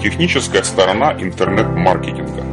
Техническая 0.00 0.62
сторона 0.62 1.14
интернет-маркетинга. 1.14 2.44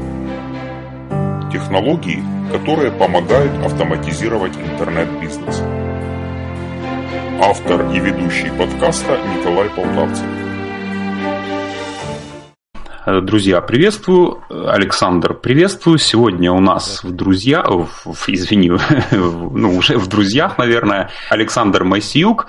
Технологии, 1.52 2.24
которые 2.52 2.92
помогают 2.92 3.52
автоматизировать 3.66 4.56
интернет-бизнес. 4.56 5.62
Автор 7.42 7.92
и 7.92 8.00
ведущий 8.00 8.50
подкаста 8.58 9.20
Николай 9.38 9.70
Полтавцев. 9.70 10.43
Друзья, 13.06 13.60
приветствую. 13.60 14.44
Александр, 14.50 15.34
приветствую. 15.34 15.98
Сегодня 15.98 16.54
у 16.54 16.62
нас 16.62 17.04
в 17.04 17.12
друзья, 17.12 17.62
в, 17.62 18.08
извини, 18.28 18.72
ну 19.12 19.76
уже 19.76 19.98
в 19.98 20.08
друзьях, 20.08 20.58
наверное, 20.58 21.10
Александр 21.30 21.84
Майсиюк. 21.84 22.48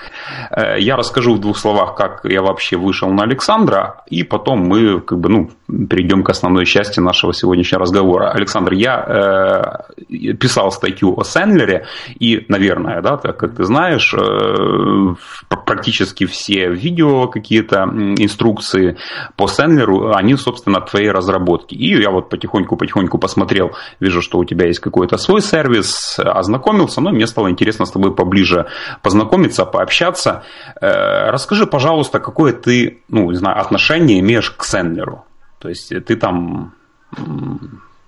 Э, 0.52 0.78
я 0.78 0.94
расскажу 0.94 1.34
в 1.34 1.40
двух 1.40 1.58
словах, 1.58 1.96
как 1.96 2.20
я 2.22 2.40
вообще 2.40 2.76
вышел 2.76 3.10
на 3.10 3.24
Александра, 3.24 4.04
и 4.06 4.22
потом 4.22 4.60
мы 4.60 5.00
как 5.00 5.18
бы, 5.18 5.28
ну, 5.28 5.50
перейдем 5.88 6.22
к 6.22 6.30
основной 6.30 6.66
части 6.66 7.00
нашего 7.00 7.34
сегодняшнего 7.34 7.80
разговора. 7.80 8.30
Александр, 8.30 8.74
я 8.74 9.84
э, 10.08 10.34
писал 10.34 10.70
статью 10.70 11.18
о 11.18 11.24
Сендлере, 11.24 11.86
и, 12.20 12.44
наверное, 12.46 13.02
да, 13.02 13.16
так 13.16 13.38
как 13.38 13.56
ты 13.56 13.64
знаешь, 13.64 14.14
э, 14.14 15.14
практически 15.48 16.26
все 16.26 16.70
видео 16.70 17.26
какие-то 17.26 17.90
инструкции 18.18 18.98
по 19.34 19.48
Сендлеру, 19.48 20.14
они 20.14 20.36
собственно, 20.44 20.80
твоей 20.80 21.10
разработки. 21.10 21.74
И 21.74 22.00
я 22.00 22.10
вот 22.10 22.28
потихоньку-потихоньку 22.28 23.18
посмотрел, 23.18 23.72
вижу, 24.00 24.22
что 24.22 24.38
у 24.38 24.44
тебя 24.44 24.66
есть 24.66 24.80
какой-то 24.80 25.16
свой 25.16 25.40
сервис, 25.40 26.18
ознакомился, 26.18 27.00
но 27.00 27.10
мне 27.10 27.26
стало 27.26 27.50
интересно 27.50 27.86
с 27.86 27.90
тобой 27.90 28.14
поближе 28.14 28.66
познакомиться, 29.02 29.64
пообщаться. 29.64 30.42
Э, 30.80 31.30
расскажи, 31.30 31.66
пожалуйста, 31.66 32.20
какое 32.20 32.52
ты, 32.52 33.02
ну, 33.08 33.30
не 33.30 33.36
знаю, 33.36 33.60
отношение 33.60 34.20
имеешь 34.20 34.50
к 34.50 34.64
Сендлеру? 34.64 35.24
То 35.58 35.68
есть 35.68 35.88
ты 35.88 36.16
там 36.16 36.74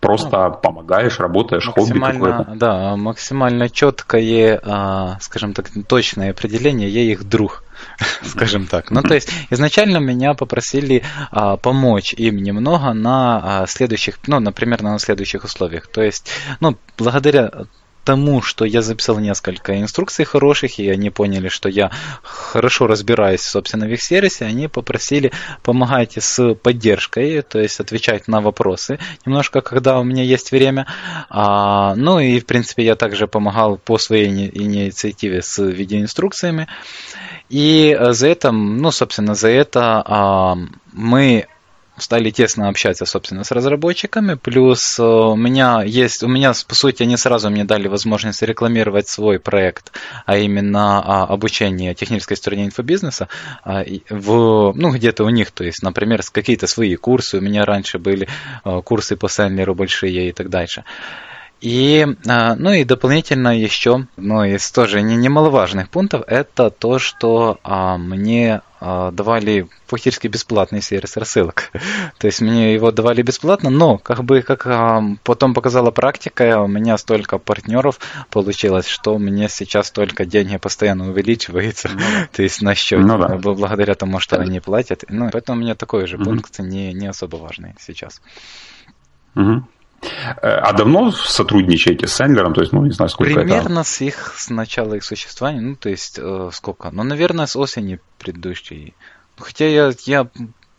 просто 0.01 0.49
ну, 0.49 0.55
помогаешь, 0.55 1.19
работаешь, 1.19 1.67
хобби 1.67 1.99
какое-то. 1.99 2.53
Да, 2.55 2.97
максимально 2.97 3.69
четкое, 3.69 4.61
а, 4.65 5.19
скажем 5.21 5.55
так, 5.55 5.71
точное 5.89 6.31
определение, 6.31 6.89
я 6.89 7.03
их 7.03 7.25
друг. 7.25 7.63
скажем 8.23 8.67
так. 8.67 8.91
Ну, 8.91 9.03
то 9.03 9.15
есть, 9.15 9.31
изначально 9.51 9.99
меня 9.99 10.35
попросили 10.35 11.03
а, 11.31 11.57
помочь 11.57 12.15
им 12.15 12.37
немного 12.37 12.93
на 12.93 13.63
а, 13.63 13.67
следующих, 13.67 14.19
ну, 14.27 14.41
например, 14.41 14.83
на 14.83 14.99
следующих 14.99 15.45
условиях. 15.45 15.87
То 15.87 16.03
есть, 16.03 16.31
ну, 16.61 16.77
благодаря 16.97 17.51
тому, 18.07 18.41
что 18.41 18.65
я 18.65 18.83
записал 18.83 19.19
несколько 19.19 19.79
инструкций 19.81 20.25
хороших, 20.25 20.79
и 20.79 20.89
они 20.89 21.11
поняли, 21.11 21.49
что 21.49 21.69
я 21.69 21.91
хорошо 22.23 22.87
разбираюсь, 22.87 23.43
собственно, 23.43 23.87
в 23.87 23.91
их 23.91 24.01
сервисе, 24.01 24.45
они 24.47 24.69
попросили 24.69 25.33
помогать 25.63 26.13
с 26.17 26.55
поддержкой, 26.55 27.43
то 27.43 27.59
есть 27.59 27.81
отвечать 27.81 28.29
на 28.29 28.41
вопросы 28.41 28.99
немножко, 29.27 29.61
когда 29.61 29.99
у 29.99 30.05
меня 30.05 30.23
есть 30.23 30.53
время. 30.53 30.87
А, 31.29 31.95
ну 31.97 32.21
и, 32.21 32.39
в 32.39 32.47
принципе, 32.47 32.85
я 32.85 32.95
также 32.95 33.27
помогал 33.27 33.77
по 33.77 33.99
своей 33.99 34.29
инициативе 34.29 35.43
с 35.43 35.59
видеоинструкциями. 35.59 36.69
И 37.51 37.97
за 38.01 38.29
это, 38.29 38.53
ну, 38.53 38.91
собственно, 38.93 39.35
за 39.35 39.49
это 39.49 40.03
а, 40.07 40.57
мы 40.93 41.47
стали 41.99 42.31
тесно 42.31 42.69
общаться, 42.69 43.07
собственно, 43.07 43.45
с 43.45 43.51
разработчиками. 43.51 44.35
Плюс 44.35 44.99
э, 44.99 45.03
у 45.03 45.37
меня 45.37 45.83
есть, 45.83 46.23
у 46.23 46.29
меня, 46.29 46.53
по 46.67 46.75
сути, 46.75 47.03
они 47.03 47.17
сразу 47.17 47.51
мне 47.51 47.65
дали 47.65 47.89
возможность 47.89 48.43
рекламировать 48.43 49.09
свой 49.09 49.39
проект, 49.39 49.93
а 50.25 50.37
именно 50.37 51.03
а, 51.03 51.25
обучение 51.25 51.95
технической 51.95 52.37
стороне 52.37 52.67
инфобизнеса 52.67 53.29
а, 53.65 53.85
в, 54.11 54.73
ну, 54.75 54.93
где-то 54.93 55.25
у 55.25 55.31
них, 55.31 55.51
то 55.51 55.65
есть, 55.65 55.83
например, 55.83 56.23
какие-то 56.33 56.67
свои 56.67 56.97
курсы. 56.97 57.39
У 57.39 57.41
меня 57.41 57.65
раньше 57.65 57.99
были 57.99 58.29
э, 58.65 58.83
курсы 58.85 59.17
по 59.17 59.29
Сендлеру 59.29 59.75
большие 59.75 60.29
и 60.29 60.33
так 60.33 60.49
дальше. 60.49 60.85
И, 61.61 62.07
а, 62.29 62.55
ну 62.55 62.73
и 62.73 62.85
дополнительно 62.85 63.59
еще, 63.59 64.07
ну 64.17 64.45
из 64.45 64.71
тоже 64.71 65.01
не, 65.01 65.17
немаловажных 65.17 65.89
пунктов, 65.89 66.23
это 66.27 66.71
то, 66.71 66.99
что 66.99 67.59
а, 67.63 67.97
мне 67.97 68.61
давали 68.81 69.69
фактически 69.87 70.29
бесплатный 70.29 70.83
сервис 70.83 71.17
рассылок. 71.17 71.71
то 72.19 72.27
есть 72.27 72.41
мне 72.41 72.75
его 72.75 72.91
давали 72.91 73.23
бесплатно, 73.23 73.71
но 73.71 73.99
как 73.99 74.25
бы 74.25 74.43
как 74.43 74.67
а, 74.67 75.03
потом 75.25 75.55
показала 75.55 75.91
практика, 75.91 76.61
у 76.61 76.67
меня 76.67 76.99
столько 76.99 77.39
партнеров 77.39 77.99
получилось, 78.31 78.87
что 78.87 79.19
мне 79.19 79.49
сейчас 79.49 79.91
только 79.91 80.27
деньги 80.27 80.57
постоянно 80.57 81.09
увеличиваются, 81.09 81.89
ну, 81.89 82.01
то 82.33 82.43
есть 82.43 82.63
на 82.63 82.75
счете, 82.75 82.99
ну, 82.99 83.19
да. 83.19 83.37
благодаря 83.37 83.95
тому, 83.95 84.21
что 84.21 84.37
они 84.37 84.61
платят. 84.61 85.05
Ну, 85.09 85.31
поэтому 85.33 85.59
у 85.59 85.63
меня 85.63 85.75
такой 85.75 86.07
же 86.07 86.19
пункт 86.19 86.59
не, 86.59 86.93
не 86.93 87.07
особо 87.07 87.37
важный 87.37 87.75
сейчас. 87.81 88.21
Угу. 89.35 89.65
А 90.43 90.73
давно 90.73 91.11
сотрудничаете 91.11 92.07
с 92.07 92.13
Сэндлером? 92.13 92.55
То 92.55 92.61
есть, 92.61 92.73
ну, 92.73 92.85
не 92.85 92.93
знаю, 92.93 93.09
сколько 93.09 93.35
Примерно 93.35 93.81
это... 93.81 93.85
с 93.85 94.01
их, 94.01 94.35
с 94.37 94.51
начала 94.51 94.95
их 94.95 95.05
существования, 95.05 95.61
ну, 95.61 95.77
то 95.77 95.89
есть, 95.89 96.19
э, 96.21 96.51
сколько? 96.53 96.91
Ну, 96.91 97.03
наверное, 97.03 97.47
с 97.47 97.57
осени 97.57 98.01
предыдущей. 98.19 98.95
Хотя 99.39 99.67
я, 99.67 99.93
я 100.05 100.29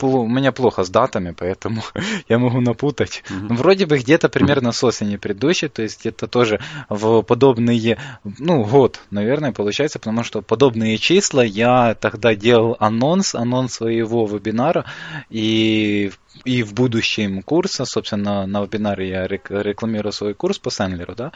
у 0.01 0.27
меня 0.27 0.51
плохо 0.51 0.83
с 0.83 0.89
датами, 0.89 1.33
поэтому 1.37 1.81
я 2.29 2.39
могу 2.39 2.61
напутать. 2.61 3.23
Mm-hmm. 3.29 3.55
Вроде 3.55 3.85
бы 3.85 3.97
где-то 3.97 4.29
примерно 4.29 4.71
с 4.71 4.83
осени 4.83 5.17
предыдущей, 5.17 5.67
то 5.67 5.81
есть 5.81 6.05
это 6.05 6.27
тоже 6.27 6.59
в 6.89 7.21
подобные, 7.23 7.97
ну, 8.23 8.63
год, 8.63 8.99
наверное, 9.11 9.51
получается, 9.51 9.99
потому 9.99 10.23
что 10.23 10.41
подобные 10.41 10.97
числа 10.97 11.43
я 11.43 11.95
тогда 11.95 12.35
делал 12.35 12.75
анонс, 12.79 13.35
анонс 13.35 13.73
своего 13.73 14.25
вебинара, 14.25 14.85
и 15.29 16.11
и 16.45 16.63
в 16.63 16.73
будущем 16.73 17.41
курса, 17.41 17.85
собственно, 17.85 18.45
на 18.45 18.61
вебинаре 18.61 19.09
я 19.09 19.27
рекламирую 19.27 20.11
свой 20.13 20.33
курс 20.33 20.59
по 20.59 20.69
Сэндлеру, 20.69 21.15
да, 21.15 21.31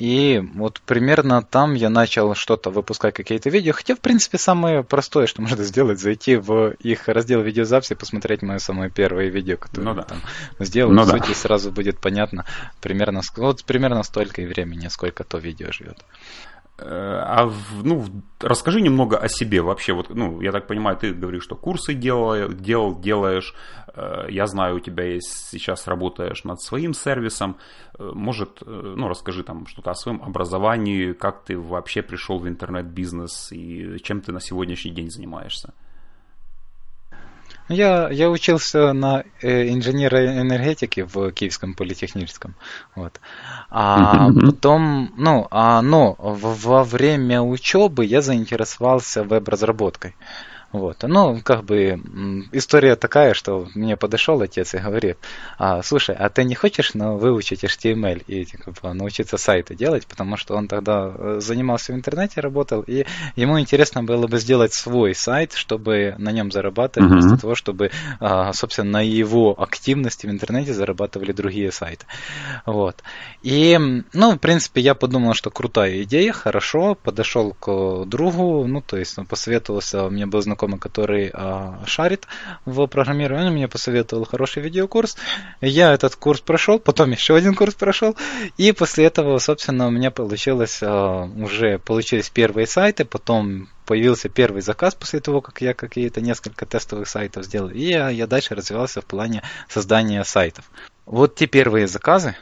и 0.00 0.42
вот 0.54 0.80
примерно 0.86 1.42
там 1.42 1.74
я 1.74 1.90
начал 1.90 2.34
что-то 2.34 2.70
выпускать, 2.70 3.12
какие-то 3.14 3.50
видео. 3.50 3.74
Хотя, 3.74 3.94
в 3.94 4.00
принципе, 4.00 4.38
самое 4.38 4.82
простое, 4.82 5.26
что 5.26 5.42
можно 5.42 5.62
сделать, 5.62 6.00
зайти 6.00 6.36
в 6.36 6.70
их 6.80 7.06
раздел 7.06 7.42
видеозаписи, 7.42 7.94
посмотреть 7.94 8.40
мое 8.40 8.58
самое 8.60 8.90
первое 8.90 9.28
видео, 9.28 9.58
которое 9.58 9.84
ну, 9.84 9.94
да. 9.94 10.04
там 10.04 10.22
сделал. 10.58 10.90
Ну, 10.90 11.02
в 11.02 11.08
сути, 11.08 11.28
да. 11.28 11.34
сразу 11.34 11.70
будет 11.70 11.98
понятно 11.98 12.46
примерно, 12.80 13.20
вот 13.36 13.62
примерно 13.64 14.02
столько 14.02 14.40
и 14.40 14.46
времени, 14.46 14.88
сколько 14.88 15.22
то 15.22 15.36
видео 15.36 15.70
живет. 15.70 15.98
Э, 16.82 17.22
а 17.26 17.52
ну, 17.82 18.06
расскажи 18.40 18.80
немного 18.80 19.18
о 19.18 19.28
себе 19.28 19.60
вообще. 19.60 19.92
Вот, 19.92 20.10
ну, 20.10 20.40
я 20.40 20.50
так 20.52 20.66
понимаю, 20.66 20.96
ты 20.96 21.12
говоришь, 21.12 21.44
что 21.44 21.56
курсы 21.56 21.94
делал, 21.94 22.48
делал, 22.48 22.98
делаешь. 22.98 23.54
Э, 23.94 24.26
я 24.30 24.46
знаю, 24.46 24.76
у 24.76 24.80
тебя 24.80 25.04
есть 25.04 25.50
сейчас 25.50 25.86
работаешь 25.86 26.44
над 26.44 26.60
своим 26.62 26.94
сервисом. 26.94 27.58
Э, 27.98 28.10
может, 28.14 28.62
ну, 28.66 29.08
расскажи 29.08 29.42
там 29.42 29.66
что-то 29.66 29.90
о 29.90 29.94
своем 29.94 30.22
образовании, 30.22 31.12
как 31.12 31.44
ты 31.44 31.58
вообще 31.58 32.02
пришел 32.02 32.38
в 32.38 32.48
интернет-бизнес 32.48 33.52
и 33.52 33.98
чем 34.02 34.22
ты 34.22 34.32
на 34.32 34.40
сегодняшний 34.40 34.92
день 34.92 35.10
занимаешься. 35.10 35.74
Я, 37.72 38.08
я 38.10 38.28
учился 38.28 38.92
на 38.92 39.22
э, 39.42 39.68
инженера 39.68 40.40
энергетики 40.40 41.02
в 41.02 41.30
Киевском 41.30 41.74
политехническом. 41.74 42.56
Вот. 42.96 43.20
А 43.70 44.28
mm-hmm. 44.28 44.46
потом, 44.46 45.14
ну, 45.16 45.46
а, 45.52 45.80
но 45.80 46.16
во 46.18 46.82
время 46.82 47.42
учебы 47.42 48.04
я 48.04 48.22
заинтересовался 48.22 49.22
веб-разработкой. 49.22 50.16
Вот. 50.72 51.02
Ну, 51.02 51.40
как 51.42 51.64
бы 51.64 52.00
история 52.52 52.94
такая, 52.94 53.34
что 53.34 53.68
мне 53.74 53.96
подошел 53.96 54.40
отец 54.40 54.74
и 54.74 54.78
говорит, 54.78 55.18
а, 55.58 55.82
слушай, 55.82 56.14
а 56.14 56.28
ты 56.28 56.44
не 56.44 56.54
хочешь 56.54 56.94
ну, 56.94 57.16
выучить 57.16 57.64
HTML 57.64 58.22
и 58.26 58.44
типа, 58.44 58.92
научиться 58.92 59.36
сайты 59.36 59.74
делать, 59.74 60.06
потому 60.06 60.36
что 60.36 60.54
он 60.54 60.68
тогда 60.68 61.12
э, 61.12 61.38
занимался 61.40 61.92
в 61.92 61.96
интернете, 61.96 62.40
работал, 62.40 62.82
и 62.82 63.04
ему 63.34 63.58
интересно 63.58 64.04
было 64.04 64.28
бы 64.28 64.38
сделать 64.38 64.72
свой 64.72 65.14
сайт, 65.14 65.54
чтобы 65.54 66.14
на 66.18 66.30
нем 66.30 66.52
зарабатывать, 66.52 67.10
uh-huh. 67.10 67.20
вместо 67.20 67.40
того, 67.40 67.54
чтобы, 67.56 67.90
а, 68.20 68.52
собственно, 68.52 68.90
на 68.90 69.00
его 69.00 69.60
активности 69.60 70.26
в 70.26 70.30
интернете 70.30 70.72
зарабатывали 70.72 71.32
другие 71.32 71.72
сайты. 71.72 72.06
Вот. 72.64 73.02
И, 73.42 73.76
ну, 74.12 74.32
в 74.32 74.38
принципе, 74.38 74.80
я 74.80 74.94
подумал, 74.94 75.34
что 75.34 75.50
крутая 75.50 76.02
идея, 76.04 76.32
хорошо, 76.32 76.94
подошел 76.94 77.54
к 77.54 78.04
другу, 78.06 78.66
ну, 78.68 78.80
то 78.80 78.96
есть 78.96 79.18
он 79.18 79.26
посоветовался, 79.26 80.08
мне 80.08 80.26
был 80.26 80.40
знаком 80.42 80.59
знакомый, 80.60 80.78
который 80.78 81.30
а, 81.32 81.80
шарит 81.86 82.26
в 82.64 82.86
программировании, 82.86 83.48
он 83.48 83.54
мне 83.54 83.68
посоветовал 83.68 84.24
хороший 84.24 84.62
видеокурс. 84.62 85.16
Я 85.60 85.92
этот 85.92 86.16
курс 86.16 86.40
прошел, 86.40 86.78
потом 86.78 87.10
еще 87.10 87.34
один 87.34 87.54
курс 87.54 87.74
прошел, 87.74 88.16
и 88.58 88.72
после 88.72 89.06
этого, 89.06 89.38
собственно, 89.38 89.86
у 89.86 89.90
меня 89.90 90.10
получилось 90.10 90.80
а, 90.82 91.24
уже 91.24 91.78
получились 91.78 92.30
первые 92.30 92.66
сайты, 92.66 93.04
потом 93.04 93.68
появился 93.86 94.28
первый 94.28 94.62
заказ 94.62 94.94
после 94.94 95.20
того, 95.20 95.40
как 95.40 95.60
я 95.62 95.74
какие-то 95.74 96.20
несколько 96.20 96.66
тестовых 96.66 97.08
сайтов 97.08 97.44
сделал, 97.44 97.70
и 97.70 97.80
я, 97.80 98.10
я 98.10 98.26
дальше 98.26 98.54
развивался 98.54 99.00
в 99.00 99.06
плане 99.06 99.42
создания 99.68 100.22
сайтов. 100.24 100.70
Вот 101.06 101.34
те 101.34 101.46
первые 101.46 101.88
заказы, 101.88 102.36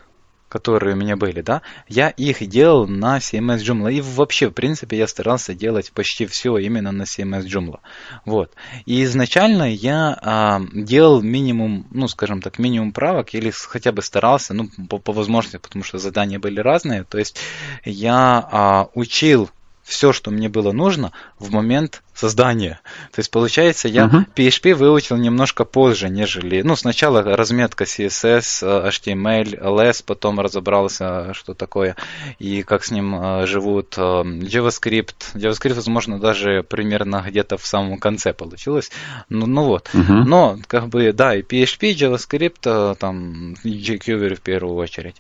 которые 0.49 0.95
у 0.95 0.99
меня 0.99 1.17
были, 1.17 1.41
да, 1.41 1.63
я 1.89 2.09
их 2.11 2.47
делал 2.47 2.87
на 2.87 3.19
CMS 3.19 3.59
Joomla. 3.59 3.93
И 3.93 4.01
вообще, 4.01 4.49
в 4.49 4.53
принципе, 4.53 4.97
я 4.97 5.07
старался 5.07 5.55
делать 5.55 5.93
почти 5.93 6.27
все 6.27 6.57
именно 6.59 6.93
на 6.93 7.03
CMS 7.03 7.45
Joomla. 7.45 7.81
Вот. 8.25 8.53
И 8.87 9.03
изначально 9.05 9.73
я 9.73 10.19
а, 10.21 10.61
делал 10.73 11.23
минимум, 11.23 11.87
ну, 11.91 12.09
скажем 12.09 12.41
так, 12.43 12.59
минимум 12.59 12.93
правок, 12.93 13.35
или 13.35 13.51
хотя 13.51 13.93
бы 13.93 14.03
старался, 14.03 14.55
ну, 14.55 14.69
по, 14.89 14.99
по 14.99 15.13
возможности, 15.13 15.59
потому 15.59 15.85
что 15.85 15.99
задания 15.99 16.39
были 16.39 16.61
разные. 16.61 17.05
То 17.05 17.19
есть 17.19 17.39
я 17.85 18.49
а, 18.51 18.89
учил 18.95 19.51
все, 19.89 20.13
что 20.13 20.31
мне 20.31 20.49
было 20.49 20.71
нужно 20.73 21.13
в 21.39 21.51
момент 21.51 22.03
создания. 22.15 22.81
То 23.13 23.21
есть, 23.21 23.31
получается, 23.31 23.89
я 23.89 24.07
uh-huh. 24.07 24.27
PHP 24.35 24.75
выучил 24.75 25.17
немножко 25.17 25.65
позже, 25.65 26.09
нежели... 26.09 26.63
Ну, 26.63 26.77
сначала 26.77 27.23
разметка 27.23 27.85
CSS, 27.85 28.91
HTML, 28.91 29.59
LS, 29.61 30.03
потом 30.05 30.41
разобрался, 30.41 31.33
что 31.33 31.55
такое 31.55 31.97
и 32.39 32.63
как 32.63 32.85
с 32.85 32.91
ним 32.91 33.15
э, 33.15 33.47
живут 33.47 33.95
э, 33.97 34.01
JavaScript. 34.01 35.35
JavaScript, 35.35 35.75
возможно, 35.75 36.19
даже 36.19 36.65
примерно 36.65 37.25
где-то 37.27 37.57
в 37.57 37.67
самом 37.67 37.99
конце 37.99 38.33
получилось. 38.33 38.91
Ну, 39.29 39.47
ну 39.47 39.65
вот. 39.65 39.89
Uh-huh. 39.95 40.25
Но, 40.25 40.59
как 40.67 40.89
бы, 40.89 41.13
да, 41.13 41.35
и 41.35 41.43
PHP, 41.43 41.95
JavaScript, 41.95 42.59
э, 42.65 42.95
там, 42.99 43.55
jQuery 43.65 44.35
в 44.35 44.41
первую 44.41 44.75
очередь. 44.77 45.17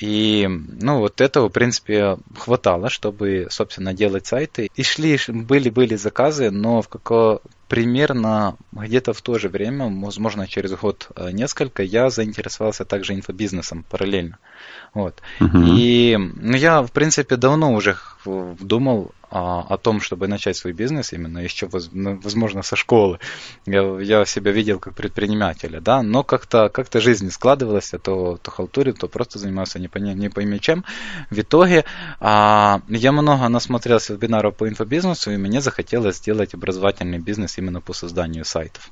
И, 0.00 0.46
ну, 0.48 0.98
вот 1.00 1.20
этого, 1.20 1.48
в 1.48 1.52
принципе, 1.52 2.18
хватало, 2.36 2.90
чтобы, 2.90 3.46
собственно, 3.50 3.94
делать 3.94 4.26
сайты. 4.26 4.70
И 4.74 4.82
шли, 4.82 5.18
были-были 5.28 5.96
заказы, 5.96 6.50
но 6.50 6.82
в 6.82 6.88
какое 6.88 7.40
примерно 7.68 8.56
где-то 8.72 9.12
в 9.12 9.20
то 9.22 9.38
же 9.38 9.48
время, 9.48 9.88
возможно, 9.88 10.46
через 10.46 10.72
год 10.72 11.08
э, 11.16 11.30
несколько, 11.32 11.82
я 11.82 12.10
заинтересовался 12.10 12.84
также 12.84 13.14
инфобизнесом 13.14 13.84
параллельно. 13.88 14.38
Вот. 14.94 15.20
Угу. 15.40 15.58
И 15.76 16.16
ну, 16.16 16.56
я, 16.56 16.82
в 16.82 16.92
принципе, 16.92 17.36
давно 17.36 17.74
уже 17.74 17.96
думал 18.24 19.12
о 19.30 19.76
том, 19.76 20.00
чтобы 20.00 20.28
начать 20.28 20.56
свой 20.56 20.72
бизнес, 20.72 21.12
именно 21.12 21.38
еще, 21.38 21.68
ну, 21.92 22.18
возможно, 22.22 22.62
со 22.62 22.76
школы. 22.76 23.18
Я, 23.66 23.82
я 24.00 24.24
себя 24.24 24.52
видел 24.52 24.78
как 24.78 24.94
предпринимателя, 24.94 25.80
да, 25.80 26.02
но 26.02 26.22
как-то 26.22 26.68
как 26.68 26.88
жизнь 26.92 27.30
складывалась, 27.30 27.92
а 27.94 27.98
то, 27.98 28.38
то 28.42 28.50
халтурил, 28.50 28.94
то 28.94 29.08
просто 29.08 29.38
занимался 29.38 29.78
не, 29.78 29.88
пойми, 29.88 30.14
не 30.14 30.28
пойми 30.28 30.60
чем. 30.60 30.84
В 31.30 31.38
итоге 31.38 31.84
а, 32.20 32.80
я 32.88 33.12
много 33.12 33.48
насмотрелся 33.48 34.14
вебинаров 34.14 34.56
по 34.56 34.68
инфобизнесу, 34.68 35.30
и 35.32 35.36
мне 35.36 35.60
захотелось 35.60 36.16
сделать 36.16 36.54
образовательный 36.54 37.18
бизнес 37.18 37.58
именно 37.58 37.80
по 37.80 37.92
созданию 37.92 38.44
сайтов. 38.44 38.90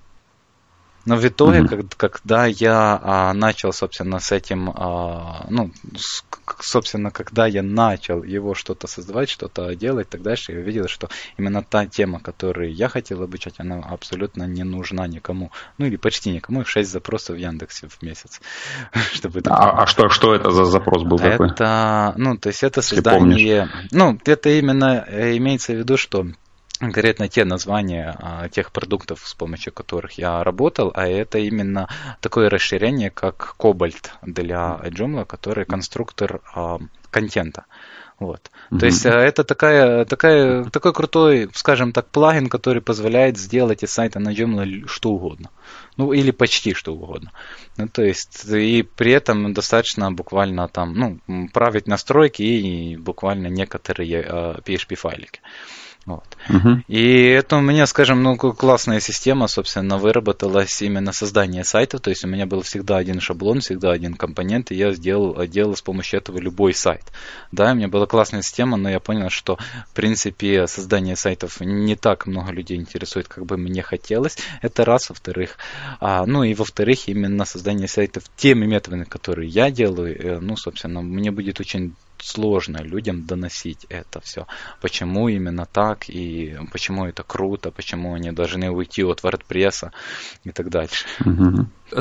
Но 1.05 1.17
в 1.17 1.25
итоге, 1.25 1.61
mm-hmm. 1.61 1.95
как, 1.97 2.13
когда 2.15 2.47
я 2.47 3.01
а, 3.03 3.33
начал, 3.35 3.73
собственно, 3.73 4.21
с 4.21 4.33
этим, 4.33 4.71
а, 4.71 5.47
ну, 5.51 5.71
с, 5.97 6.25
собственно, 6.61 7.11
когда 7.11 7.47
я 7.47 7.63
начал 7.63 8.23
его 8.23 8.55
что-то 8.55 8.87
создавать, 8.87 9.29
что-то 9.29 9.75
делать, 9.75 10.09
так 10.09 10.23
дальше, 10.23 10.53
я 10.53 10.59
увидел, 10.59 10.89
что 10.89 11.09
именно 11.37 11.63
та 11.63 11.87
тема, 11.87 12.21
которую 12.21 12.73
я 12.73 12.89
хотел 12.89 13.23
обучать, 13.23 13.55
она 13.59 13.79
абсолютно 13.79 14.45
не 14.45 14.65
нужна 14.65 15.07
никому. 15.07 15.51
Ну, 15.79 15.87
или 15.87 15.97
почти 15.97 16.31
никому. 16.31 16.65
6 16.65 16.91
запросов 16.91 17.37
в 17.37 17.39
Яндексе 17.39 17.89
в 17.89 18.03
месяц. 18.03 18.41
чтобы 19.13 19.41
а, 19.47 19.83
а 19.83 19.87
что, 19.87 20.09
что 20.09 20.35
это 20.35 20.51
за 20.51 20.65
запрос 20.65 21.03
был 21.03 21.19
это, 21.19 21.31
такой? 21.31 21.49
Это, 21.49 22.15
ну, 22.17 22.37
то 22.37 22.49
есть 22.49 22.63
это 22.63 22.83
создание... 22.83 23.69
Ну, 23.91 24.19
это 24.25 24.51
именно 24.51 25.05
э, 25.07 25.37
имеется 25.37 25.73
в 25.73 25.77
виду, 25.77 25.97
что 25.97 26.27
конкретно 26.79 27.29
те 27.29 27.45
названия 27.45 28.17
а, 28.19 28.49
тех 28.49 28.73
продуктов, 28.73 29.27
с 29.27 29.35
помощью 29.35 29.73
которых 29.73 30.13
я 30.19 30.43
работал, 30.43 30.93
а 30.95 31.07
это 31.07 31.39
именно 31.39 31.89
такое 32.21 32.51
расширение, 32.51 33.11
как 33.11 33.55
Cobalt 33.59 34.11
для 34.23 34.81
Joomla, 34.85 35.25
который 35.25 35.65
конструктор 35.65 36.41
а, 36.55 36.79
контента. 37.11 37.65
Вот. 38.21 38.51
Mm-hmm. 38.71 38.79
То 38.79 38.87
есть 38.87 39.07
а, 39.07 39.21
это 39.21 39.45
такая, 39.45 40.05
такая, 40.05 40.65
такой 40.65 40.93
крутой, 40.93 41.51
скажем 41.55 41.93
так, 41.93 42.09
плагин, 42.09 42.49
который 42.49 42.81
позволяет 42.81 43.37
сделать 43.39 43.83
из 43.83 43.91
сайта 43.91 44.19
на 44.19 44.33
Joomla 44.33 44.87
что 44.87 45.11
угодно. 45.11 45.51
Ну, 45.97 46.13
или 46.13 46.31
почти 46.31 46.75
что 46.75 46.95
угодно. 46.95 47.33
Ну, 47.77 47.89
то 47.89 48.03
есть, 48.03 48.45
и 48.47 48.83
при 48.83 49.13
этом 49.13 49.53
достаточно 49.53 50.13
буквально 50.13 50.69
там, 50.69 50.95
ну, 50.95 51.49
править 51.53 51.87
настройки 51.87 52.43
и 52.43 52.97
буквально 52.97 53.49
некоторые 53.49 54.23
uh, 54.23 54.63
PHP-файлики. 54.65 55.41
Вот. 56.07 56.37
Угу. 56.51 56.83
И 56.89 57.29
это 57.29 57.57
у 57.57 57.61
меня, 57.61 57.87
скажем, 57.87 58.23
ну, 58.23 58.37
классная 58.37 59.01
система, 59.01 59.49
собственно, 59.49 59.97
выработалась 59.97 60.83
именно 60.83 61.13
создание 61.13 61.65
сайта. 61.65 61.99
То 61.99 62.11
есть 62.11 62.25
у 62.25 62.29
меня 62.29 62.45
был 62.45 62.61
всегда 62.61 62.99
один 62.99 63.21
шаблон, 63.21 63.61
всегда 63.61 63.91
один 63.91 64.15
компонент, 64.15 64.71
и 64.71 64.75
я 64.75 64.93
сделал, 64.93 65.47
делал 65.47 65.77
с 65.77 65.83
помощью 65.83 66.19
этого 66.21 66.39
любой 66.39 66.75
сайт. 66.75 67.05
Да, 67.53 67.73
у 67.73 67.75
меня 67.75 67.89
была 67.89 68.07
классная 68.07 68.43
система, 68.43 68.77
но 68.77 68.91
я 68.91 69.01
понял, 69.01 69.31
что, 69.31 69.57
в 69.91 69.95
принципе, 69.95 70.67
создание 70.67 71.17
сайтов 71.17 71.61
не 71.61 71.97
так 71.97 72.27
много 72.27 72.53
людей 72.53 72.77
интересует, 72.77 73.29
как 73.29 73.47
бы 73.47 73.57
мне 73.57 73.83
хотелось. 73.83 74.37
Это 74.61 74.85
раз. 74.85 75.09
Во-вторых, 75.09 75.57
а, 76.01 76.27
ну 76.27 76.45
и 76.45 76.55
во-вторых, 76.55 77.09
именно 77.09 77.45
создание 77.47 77.89
сайтов 77.89 78.25
теми 78.37 78.67
методами, 78.67 79.05
которые 79.05 79.49
я 79.49 79.71
делаю, 79.71 80.15
э, 80.19 80.41
ну, 80.41 80.57
собственно, 80.57 81.01
мне 81.01 81.31
будет 81.31 81.61
очень 81.61 81.95
сложно 82.25 82.79
людям 82.79 83.27
доносить 83.27 83.87
это 83.89 84.21
все. 84.21 84.47
Почему 84.81 85.29
именно 85.29 85.67
так 85.67 86.09
и 86.09 86.57
почему 86.73 87.05
это 87.05 87.23
круто, 87.23 87.71
почему 87.71 88.15
они 88.15 88.33
должны 88.33 88.71
уйти 88.71 89.05
от 89.05 89.23
WordPress 89.23 89.91
и 90.45 90.51
так 90.51 90.71
дальше. 90.71 91.07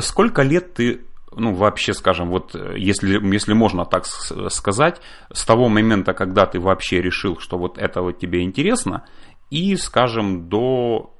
Сколько 0.00 0.42
лет 0.42 0.74
ты 0.74 1.00
ну, 1.36 1.52
вообще, 1.52 1.94
скажем, 1.94 2.30
вот 2.30 2.54
если, 2.76 3.18
если 3.34 3.54
можно 3.54 3.84
так 3.84 4.06
сказать, 4.06 5.00
с 5.32 5.44
того 5.44 5.68
момента, 5.68 6.14
когда 6.14 6.46
ты 6.46 6.60
вообще 6.60 7.02
решил, 7.02 7.38
что 7.40 7.58
вот 7.58 7.76
это 7.76 8.02
вот 8.02 8.18
тебе 8.18 8.42
интересно, 8.42 9.04
и, 9.50 9.76
скажем, 9.76 10.48
до 10.48 11.13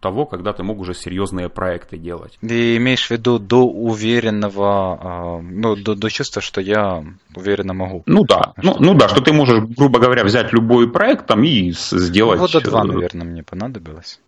того, 0.00 0.26
когда 0.26 0.52
ты 0.52 0.62
мог 0.62 0.78
уже 0.78 0.94
серьезные 0.94 1.48
проекты 1.48 1.96
делать. 1.96 2.38
Ты 2.40 2.76
имеешь 2.76 3.06
в 3.06 3.10
виду 3.10 3.38
до 3.38 3.64
уверенного, 3.66 4.98
а, 5.00 5.40
ну, 5.40 5.76
до, 5.76 5.94
до 5.94 6.10
чувства, 6.10 6.42
что 6.42 6.60
я 6.60 7.04
уверенно 7.34 7.74
могу. 7.74 8.02
Ну 8.06 8.24
да, 8.24 8.52
ну, 8.62 8.76
ну 8.78 8.94
да, 8.94 9.08
что 9.08 9.20
ты 9.20 9.32
можешь, 9.32 9.64
грубо 9.76 9.98
говоря, 10.00 10.24
взять 10.24 10.52
любой 10.52 10.90
проект 10.90 11.26
там 11.26 11.44
и 11.44 11.72
сделать. 11.72 12.40
Года 12.40 12.60
два, 12.60 12.82
э, 12.82 12.86
наверное, 12.86 13.26
мне 13.26 13.42
понадобилось. 13.42 14.20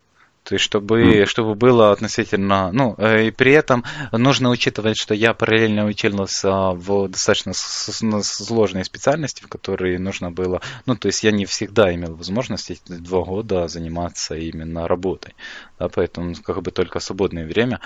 То 0.51 0.55
есть, 0.55 0.65
чтобы, 0.65 1.23
mm. 1.23 1.27
чтобы 1.27 1.55
было 1.55 1.93
относительно... 1.93 2.73
Ну, 2.73 2.97
э, 2.99 3.29
и 3.29 3.31
при 3.31 3.53
этом 3.53 3.85
нужно 4.11 4.51
учитывать, 4.51 4.97
что 4.97 5.15
я 5.15 5.33
параллельно 5.33 5.85
учился 5.85 6.73
в 6.73 7.07
достаточно 7.07 7.53
сложной 7.55 8.85
специальности, 8.85 9.45
в 9.45 9.47
которой 9.47 9.97
нужно 9.99 10.33
было... 10.33 10.61
Ну, 10.87 10.97
то 10.97 11.07
есть, 11.07 11.23
я 11.23 11.31
не 11.31 11.47
всегда 11.47 11.95
имел 11.95 12.17
возможность 12.17 12.73
эти 12.73 12.81
два 12.89 13.23
года 13.23 13.69
заниматься 13.69 14.35
именно 14.35 14.89
работой. 14.89 15.37
Да, 15.81 15.89
поэтому 15.89 16.35
как 16.35 16.61
бы 16.61 16.71
только 16.73 17.01
свободное 17.01 17.47
время, 17.47 17.81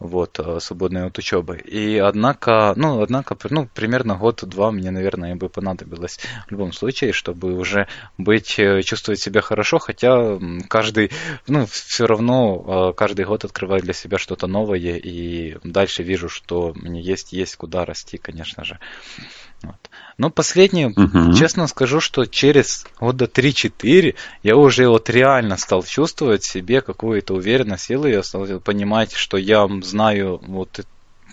вот, 0.00 0.40
э, 0.40 0.58
свободное 0.58 1.06
от 1.06 1.16
учебы. 1.16 1.58
И 1.58 1.96
однако, 1.96 2.72
ну, 2.74 3.00
однако, 3.00 3.36
ну, 3.50 3.68
примерно 3.72 4.16
год-два 4.16 4.72
мне, 4.72 4.90
наверное, 4.90 5.36
бы 5.36 5.48
понадобилось 5.48 6.18
в 6.48 6.50
любом 6.50 6.72
случае, 6.72 7.12
чтобы 7.12 7.54
уже 7.54 7.86
быть, 8.18 8.58
э, 8.58 8.82
чувствовать 8.82 9.20
себя 9.20 9.42
хорошо, 9.42 9.78
хотя 9.78 10.40
каждый, 10.68 11.12
ну, 11.46 11.66
все 11.66 12.08
равно 12.08 12.90
э, 12.90 12.92
каждый 12.96 13.24
год 13.24 13.44
открываю 13.44 13.80
для 13.80 13.92
себя 13.92 14.18
что-то 14.18 14.48
новое, 14.48 14.96
и 14.96 15.56
дальше 15.62 16.02
вижу, 16.02 16.28
что 16.28 16.72
мне 16.74 17.00
есть, 17.00 17.32
есть 17.32 17.54
куда 17.54 17.84
расти, 17.84 18.18
конечно 18.18 18.64
же. 18.64 18.80
Вот. 19.62 19.90
Но 20.18 20.30
последнее, 20.30 20.88
угу. 20.88 21.34
честно 21.34 21.66
скажу, 21.66 22.00
что 22.00 22.24
через 22.24 22.86
года 22.98 23.26
3-4 23.26 24.14
я 24.42 24.56
уже 24.56 24.88
вот 24.88 25.10
реально 25.10 25.58
стал 25.58 25.82
чувствовать 25.82 26.42
себе 26.42 26.80
какую-то 26.80 27.34
уверенность, 27.34 27.84
силу, 27.84 28.06
я 28.06 28.22
стал 28.22 28.46
понимать, 28.60 29.12
что 29.12 29.36
я 29.36 29.68
знаю 29.82 30.40
вот 30.46 30.80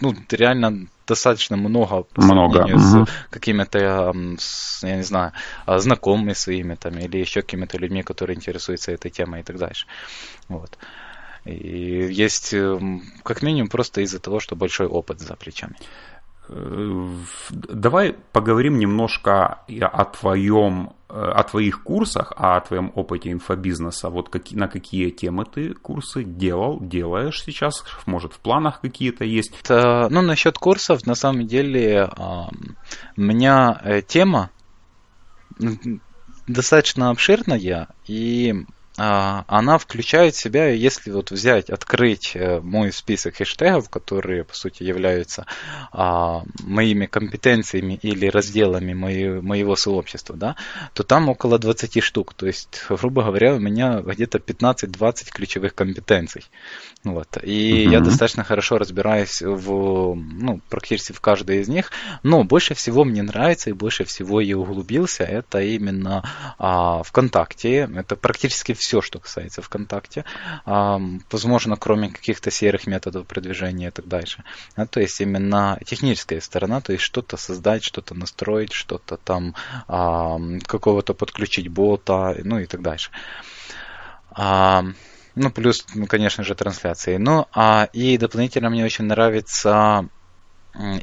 ну, 0.02 0.13
реально 0.32 0.88
достаточно 1.08 1.56
много 1.56 2.04
по 2.04 2.22
много. 2.22 2.78
с 2.78 3.08
какими-то, 3.30 3.80
я 3.80 4.96
не 4.96 5.04
знаю, 5.04 5.32
а, 5.66 5.80
знакомыми 5.80 6.34
своими 6.34 6.75
там, 6.75 6.98
или 6.98 7.18
еще 7.18 7.42
какими-то 7.42 7.78
людьми, 7.78 8.04
которые 8.04 8.36
интересуются 8.36 8.92
этой 8.92 9.12
темой 9.12 9.42
и 9.42 9.44
так 9.44 9.58
дальше. 9.58 9.86
Вот. 10.50 10.78
И 11.46 12.08
есть 12.12 12.56
как 13.24 13.42
минимум 13.42 13.70
просто 13.70 14.02
из-за 14.02 14.20
того, 14.20 14.40
что 14.40 14.56
большой 14.56 14.88
опыт 14.88 15.20
за 15.20 15.36
плечами. 15.36 15.75
Давай 16.50 18.16
поговорим 18.32 18.78
немножко 18.78 19.64
о 19.80 20.06
твоем, 20.06 20.94
о 21.08 21.44
твоих 21.44 21.84
курсах, 21.84 22.34
о 22.36 22.60
твоем 22.60 22.92
опыте 22.96 23.32
инфобизнеса. 23.32 24.10
Вот 24.10 24.30
какие, 24.30 24.60
на 24.60 24.68
какие 24.68 25.10
темы 25.10 25.46
ты 25.46 25.74
курсы 25.74 26.24
делал, 26.24 26.80
делаешь 26.82 27.44
сейчас? 27.44 27.86
Может, 28.06 28.34
в 28.34 28.40
планах 28.40 28.82
какие-то 28.82 29.24
есть? 29.24 29.54
Ну, 29.70 30.22
насчет 30.22 30.58
курсов, 30.58 31.06
на 31.06 31.16
самом 31.16 31.48
деле, 31.48 32.10
у 32.18 33.22
меня 33.22 33.80
э, 33.84 34.02
тема 34.02 34.50
достаточно 36.48 37.10
обширная, 37.10 37.88
и 38.08 38.54
а, 38.54 38.83
она 38.96 39.80
включает 39.80 40.36
в 40.36 40.40
себя, 40.40 40.70
если 40.70 41.10
вот 41.10 41.32
взять, 41.32 41.72
открыть 41.72 42.36
э, 42.36 42.60
мой 42.60 42.92
список 42.92 43.38
хэштегов, 43.38 43.90
которые, 43.90 44.44
по 44.44 44.56
сути, 44.56 44.84
являются 44.84 45.48
а, 45.92 46.44
моими 46.60 47.08
компетенциями 47.08 47.98
или 48.04 48.28
разделами 48.28 48.94
мои, 48.94 49.42
моего 49.42 49.76
сообщества, 49.76 50.36
да, 50.36 50.56
то 50.94 51.04
там 51.04 51.30
около 51.30 51.58
20 51.58 52.04
штук. 52.04 52.36
То 52.36 52.46
есть, 52.46 52.86
грубо 52.88 53.24
говоря, 53.24 53.56
у 53.56 53.60
меня 53.60 54.02
где-то 54.02 54.38
15-20 54.38 55.32
ключевых 55.32 55.74
компетенций. 55.74 56.46
Вот. 57.04 57.38
И 57.42 57.86
mm-hmm. 57.86 57.92
я 57.92 58.00
достаточно 58.00 58.44
хорошо 58.44 58.78
разбираюсь 58.78 59.42
в, 59.42 60.16
ну, 60.16 60.62
практически 60.70 61.14
в 61.14 61.20
каждой 61.20 61.62
из 61.62 61.68
них. 61.68 61.92
Но 62.22 62.44
больше 62.44 62.76
всего 62.76 63.04
мне 63.04 63.24
нравится 63.24 63.72
и 63.72 63.74
больше 63.74 64.04
всего 64.06 64.40
я 64.40 64.58
углубился, 64.58 65.24
это 65.24 65.62
именно 65.62 66.24
а, 66.60 67.02
ВКонтакте. 67.04 67.90
Это 67.96 68.16
практически 68.16 68.74
все, 68.84 69.02
что 69.02 69.20
касается 69.20 69.62
ВКонтакте. 69.62 70.25
Возможно, 70.66 71.75
кроме 71.75 72.10
каких-то 72.10 72.52
серых 72.52 72.86
методов 72.88 73.25
продвижения 73.25 73.88
и 73.88 73.92
так 73.92 74.08
дальше. 74.08 74.44
А, 74.75 74.86
то 74.86 75.00
есть 75.00 75.20
именно 75.22 75.80
техническая 75.86 76.42
сторона, 76.42 76.82
то 76.82 76.92
есть 76.92 77.04
что-то 77.04 77.38
создать, 77.38 77.84
что-то 77.84 78.13
настроить, 78.13 78.74
что-то 78.74 79.18
там 79.18 79.56
какого-то 79.88 81.13
подключить 81.13 81.70
бота, 81.70 82.36
ну 82.44 82.60
и 82.60 82.66
так 82.66 82.82
дальше. 82.82 83.10
Ну, 85.36 85.50
плюс, 85.52 85.86
ну, 85.96 86.06
конечно 86.06 86.44
же, 86.44 86.54
трансляции. 86.54 87.18
Ну, 87.18 87.48
а 87.54 87.90
и 87.92 88.20
дополнительно 88.20 88.70
мне 88.70 88.86
очень 88.86 89.06
нравится 89.06 90.08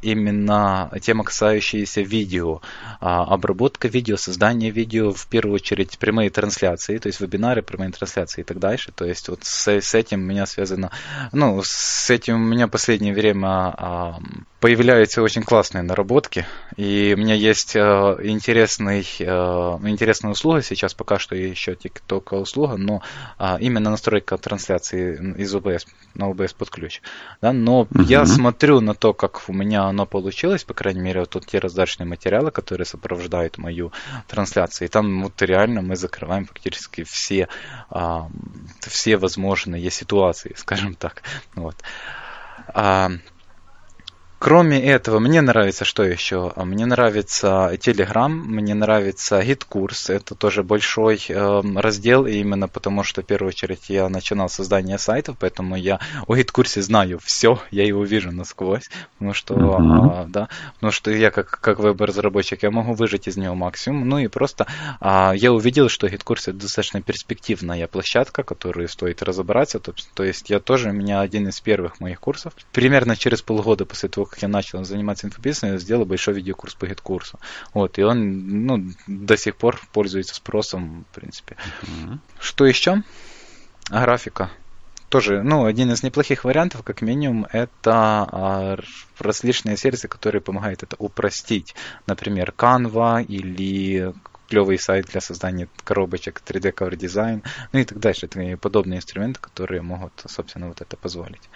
именно 0.03 0.91
тема, 1.01 1.25
касающаяся 1.25 2.01
видео, 2.01 2.61
а, 3.01 3.23
обработка 3.25 3.89
видео, 3.89 4.17
создание 4.17 4.71
видео, 4.71 5.13
в 5.13 5.27
первую 5.27 5.55
очередь 5.57 5.99
прямые 5.99 6.31
трансляции, 6.31 6.99
то 6.99 7.07
есть 7.07 7.21
вебинары, 7.21 7.63
прямые 7.63 7.93
трансляции 7.93 8.41
и 8.41 8.45
так 8.45 8.59
дальше. 8.59 8.93
То 8.93 9.05
есть 9.05 9.29
вот 9.29 9.45
с, 9.45 9.69
с 9.69 9.95
этим 9.95 10.21
у 10.21 10.25
меня 10.25 10.47
связано, 10.47 10.91
ну, 11.33 11.61
с 11.65 12.11
этим 12.11 12.35
у 12.35 12.47
меня 12.47 12.69
последнее 12.69 13.15
время 13.15 13.49
а, 13.49 14.19
появляются 14.61 15.23
очень 15.23 15.43
классные 15.43 15.83
наработки, 15.83 16.47
и 16.77 17.15
у 17.17 17.21
меня 17.21 17.35
есть 17.35 17.75
э, 17.75 17.81
интересный, 17.81 19.07
э, 19.19 19.25
интересная 19.25 20.33
услуга 20.33 20.61
сейчас, 20.61 20.93
пока 20.93 21.19
что 21.19 21.35
еще 21.35 21.77
только 22.07 22.35
услуга, 22.35 22.77
но 22.77 23.03
э, 23.39 23.57
именно 23.61 23.91
настройка 23.91 24.37
трансляции 24.37 25.35
из 25.39 25.55
OBS 25.55 25.87
на 26.15 26.31
OBS 26.31 26.55
под 26.57 26.69
ключ. 26.69 27.01
Да, 27.41 27.55
но 27.55 27.81
угу. 27.81 28.03
я 28.03 28.27
смотрю 28.27 28.81
на 28.81 28.95
то, 28.95 29.15
как 29.15 29.49
у 29.49 29.53
меня 29.55 29.85
оно 29.85 30.05
получилось, 30.05 30.65
по 30.65 30.75
крайней 30.75 31.01
мере, 31.01 31.21
вот 31.21 31.31
тут 31.31 31.47
те 31.47 31.59
раздачные 31.59 32.07
материалы, 32.07 32.51
которые 32.51 32.85
сопровождают 32.85 33.57
мою 33.57 33.93
трансляцию, 34.29 34.89
и 34.89 34.91
там 34.91 35.23
вот 35.23 35.41
реально 35.41 35.81
мы 35.81 35.97
закрываем 35.97 36.45
фактически 36.45 37.05
все, 37.05 37.49
э, 37.91 38.19
все 38.81 39.17
возможные 39.17 39.91
ситуации, 39.91 40.53
скажем 40.57 40.95
так. 40.95 41.23
Вот. 41.55 41.77
А, 42.75 43.11
Кроме 44.41 44.83
этого, 44.83 45.19
мне 45.19 45.43
нравится 45.43 45.85
что 45.85 46.03
еще? 46.03 46.55
Мне 46.57 46.87
нравится 46.87 47.73
Telegram, 47.75 48.31
мне 48.31 48.73
нравится 48.73 49.43
GetCourse. 49.43 50.09
Это 50.09 50.35
тоже 50.35 50.63
большой 50.63 51.23
э, 51.29 51.63
раздел, 51.75 52.25
именно 52.25 52.67
потому 52.67 53.03
что 53.03 53.21
в 53.21 53.27
первую 53.27 53.51
очередь 53.51 53.91
я 53.91 54.09
начинал 54.09 54.49
создание 54.49 54.97
сайтов, 54.97 55.37
поэтому 55.39 55.77
я 55.77 56.01
о 56.27 56.37
GetCourse 56.37 56.76
е 56.76 56.81
знаю 56.81 57.21
все, 57.23 57.61
я 57.71 57.85
его 57.85 58.03
вижу 58.03 58.33
насквозь, 58.33 58.89
потому 59.19 59.35
что, 59.35 59.55
uh-huh. 59.55 60.25
э, 60.25 60.29
да, 60.29 60.49
потому 60.77 60.91
что 60.91 61.11
я 61.11 61.31
как, 61.31 61.61
как 61.61 61.79
веб-разработчик, 61.79 62.63
я 62.63 62.71
могу 62.71 62.95
выжать 62.95 63.29
из 63.29 63.37
него 63.37 63.55
максимум. 63.55 64.09
Ну 64.09 64.21
и 64.21 64.29
просто 64.29 64.67
э, 65.03 65.33
я 65.35 65.53
увидел, 65.53 65.91
что 65.91 66.09
GetCourse 66.09 66.49
это 66.49 66.61
достаточно 66.61 67.03
перспективная 67.03 67.87
площадка, 67.89 68.43
которую 68.43 68.89
стоит 68.89 69.23
разобраться. 69.23 69.81
То, 69.81 69.93
то 70.15 70.25
есть 70.25 70.49
я 70.49 70.61
тоже, 70.61 70.89
у 70.89 70.95
меня 70.95 71.21
один 71.21 71.47
из 71.49 71.61
первых 71.61 72.01
моих 72.01 72.21
курсов. 72.21 72.55
Примерно 72.73 73.17
через 73.17 73.43
полгода 73.43 73.85
после 73.85 74.09
того, 74.09 74.30
как 74.31 74.43
я 74.43 74.49
начал 74.49 74.83
заниматься 74.85 75.27
инфобизнесом, 75.27 75.73
я 75.73 75.79
сделал 75.79 76.05
большой 76.05 76.35
видеокурс 76.35 76.75
по 76.75 76.87
GetCourse 76.87 77.29
у. 77.29 77.39
Вот, 77.75 77.99
и 77.99 78.03
он 78.03 78.67
ну, 78.67 78.85
до 79.07 79.37
сих 79.37 79.57
пор 79.57 79.81
пользуется 79.93 80.35
спросом, 80.35 81.05
в 81.11 81.15
принципе. 81.15 81.57
Mm-hmm. 81.83 82.19
Что 82.41 82.67
еще? 82.67 83.03
Графика 83.91 84.51
тоже, 85.11 85.43
ну, 85.43 85.65
один 85.65 85.91
из 85.91 86.05
неплохих 86.05 86.45
вариантов, 86.45 86.83
как 86.85 87.03
минимум, 87.03 87.47
это 87.53 88.29
а, 88.31 88.79
различные 89.19 89.77
сервисы, 89.77 90.07
которые 90.07 90.41
помогают 90.41 90.85
это 90.85 90.95
упростить. 90.99 91.75
Например, 92.07 92.55
Canva 92.57 93.25
или 93.25 94.15
клевый 94.51 94.79
сайт 94.79 95.07
для 95.07 95.21
создания 95.21 95.69
коробочек, 95.85 96.43
3D 96.45 96.75
Cover 96.75 96.97
Design, 96.97 97.43
ну 97.73 97.81
и 97.81 97.85
так 97.85 97.99
дальше. 97.99 98.27
Это 98.27 98.57
подобные 98.57 98.99
инструменты, 98.99 99.41
которые 99.41 99.83
могут, 99.83 100.13
собственно, 100.27 100.69
вот 100.69 100.81
это 100.81 100.97
позволить. 100.97 101.49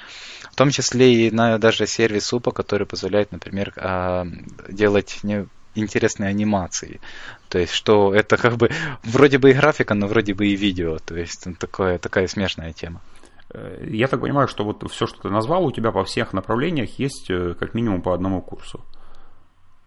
В 0.52 0.54
том 0.54 0.70
числе 0.70 1.26
и 1.26 1.30
на 1.30 1.58
даже 1.58 1.86
сервис 1.86 2.32
УПА, 2.32 2.52
который 2.52 2.86
позволяет, 2.86 3.32
например, 3.32 3.72
а, 3.76 4.26
делать 4.68 5.20
не 5.22 5.46
интересные 5.74 6.30
анимации. 6.30 7.00
То 7.48 7.58
есть, 7.58 7.72
что 7.72 8.14
это 8.14 8.36
как 8.36 8.56
бы 8.56 8.70
вроде 9.02 9.38
бы 9.38 9.50
и 9.50 9.54
графика, 9.54 9.94
но 9.94 10.06
вроде 10.06 10.32
бы 10.34 10.46
и 10.46 10.56
видео. 10.56 10.98
То 10.98 11.16
есть, 11.16 11.46
такое, 11.58 11.98
такая 11.98 12.28
смешная 12.28 12.72
тема. 12.72 13.00
Э, 13.50 13.84
я 13.90 14.06
так 14.08 14.20
понимаю, 14.20 14.48
что 14.48 14.64
вот 14.64 14.88
все, 14.90 15.06
что 15.06 15.22
ты 15.22 15.30
назвал, 15.30 15.64
у 15.64 15.72
тебя 15.72 15.90
по 15.90 16.04
всех 16.04 16.32
направлениях 16.32 16.98
есть 16.98 17.30
э, 17.30 17.54
как 17.58 17.74
минимум 17.74 18.02
по 18.02 18.14
одному 18.14 18.40
курсу. 18.40 18.80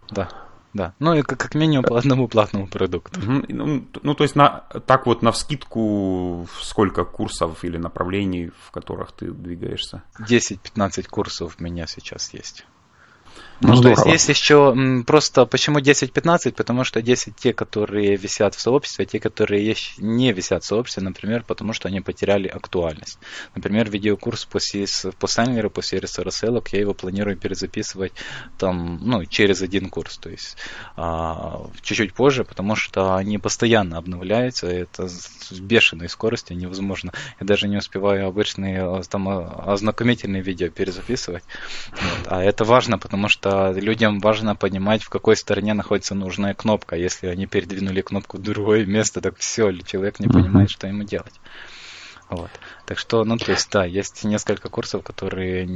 Да. 0.09 0.29
Да, 0.77 0.93
ну 0.99 1.15
и 1.15 1.23
как, 1.23 1.39
как 1.39 1.55
минимум 1.55 1.83
по 1.83 1.97
одному 1.97 2.27
платному 2.27 2.67
продукту. 2.67 3.19
Ну, 3.19 3.87
ну, 4.03 4.13
то 4.13 4.23
есть 4.23 4.35
на, 4.35 4.59
так 4.85 5.07
вот 5.07 5.23
на 5.23 5.31
вскидку 5.31 6.47
сколько 6.61 7.03
курсов 7.03 7.65
или 7.65 7.77
направлений, 7.77 8.51
в 8.67 8.69
которых 8.69 9.11
ты 9.11 9.31
двигаешься? 9.31 10.03
10-15 10.19 11.07
курсов 11.09 11.55
у 11.59 11.63
меня 11.63 11.87
сейчас 11.87 12.31
есть. 12.31 12.63
Ну, 13.59 13.73
ну 13.73 13.81
то 13.81 13.89
есть 13.89 14.05
есть 14.05 14.29
еще 14.29 14.75
просто 15.05 15.45
почему 15.45 15.79
10-15, 15.79 16.53
потому 16.53 16.83
что 16.83 17.01
10 17.01 17.35
те, 17.35 17.53
которые 17.53 18.15
висят 18.15 18.53
в 18.53 18.59
сообществе, 18.59 19.03
а 19.03 19.07
те, 19.07 19.19
которые 19.19 19.75
не 19.97 20.31
висят 20.31 20.63
в 20.63 20.67
сообществе, 20.67 21.03
например, 21.03 21.43
потому 21.43 21.73
что 21.73 21.87
они 21.87 22.01
потеряли 22.01 22.47
актуальность. 22.47 23.17
Например, 23.55 23.89
видеокурс 23.89 24.45
по, 24.45 24.57
CS, 24.57 25.13
по 25.17 25.27
Сайнеру, 25.27 25.71
по 25.71 25.81
сервису 25.81 26.23
рассылок, 26.23 26.69
я 26.73 26.81
его 26.81 26.93
планирую 26.93 27.35
перезаписывать 27.35 28.13
там, 28.59 28.99
ну, 29.01 29.25
через 29.25 29.61
один 29.61 29.89
курс, 29.89 30.17
то 30.17 30.29
есть 30.29 30.57
а, 30.95 31.67
чуть-чуть 31.81 32.13
позже, 32.13 32.43
потому 32.43 32.75
что 32.75 33.15
они 33.15 33.39
постоянно 33.39 33.97
обновляются, 33.97 34.67
это 34.67 35.07
с 35.07 35.59
бешеной 35.59 36.09
скоростью 36.09 36.57
невозможно. 36.57 37.11
Я 37.39 37.47
даже 37.47 37.67
не 37.67 37.77
успеваю 37.77 38.27
обычные 38.27 38.83
а, 38.83 39.01
там 39.03 39.27
а, 39.29 39.73
ознакомительные 39.73 40.43
видео 40.43 40.69
перезаписывать. 40.69 41.43
Вот. 41.91 42.27
А 42.27 42.43
это 42.43 42.63
важно, 42.63 42.99
потому 42.99 43.26
что 43.27 43.47
что 43.47 43.71
людям 43.71 44.19
важно 44.19 44.55
понимать, 44.55 45.03
в 45.03 45.09
какой 45.09 45.35
стороне 45.35 45.73
находится 45.73 46.15
нужная 46.15 46.53
кнопка. 46.53 46.95
Если 46.95 47.27
они 47.27 47.45
передвинули 47.45 48.01
кнопку 48.01 48.37
в 48.37 48.41
другое 48.41 48.85
место, 48.85 49.21
так 49.21 49.37
все, 49.37 49.71
человек 49.83 50.19
не 50.19 50.27
понимает, 50.27 50.69
что 50.69 50.87
ему 50.87 51.03
делать. 51.03 51.39
Вот. 52.29 52.49
Так 52.85 52.97
что, 52.97 53.23
ну, 53.23 53.37
то 53.37 53.51
есть, 53.51 53.69
да, 53.71 53.85
есть 53.85 54.23
несколько 54.23 54.69
курсов, 54.69 55.03
которые 55.03 55.69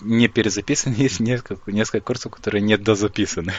не 0.00 0.28
перезаписаны, 0.28 0.94
есть 0.98 1.20
несколько, 1.20 1.70
несколько 1.70 2.06
курсов, 2.06 2.32
которые 2.32 2.62
не 2.62 2.76
дозаписаны. 2.76 3.52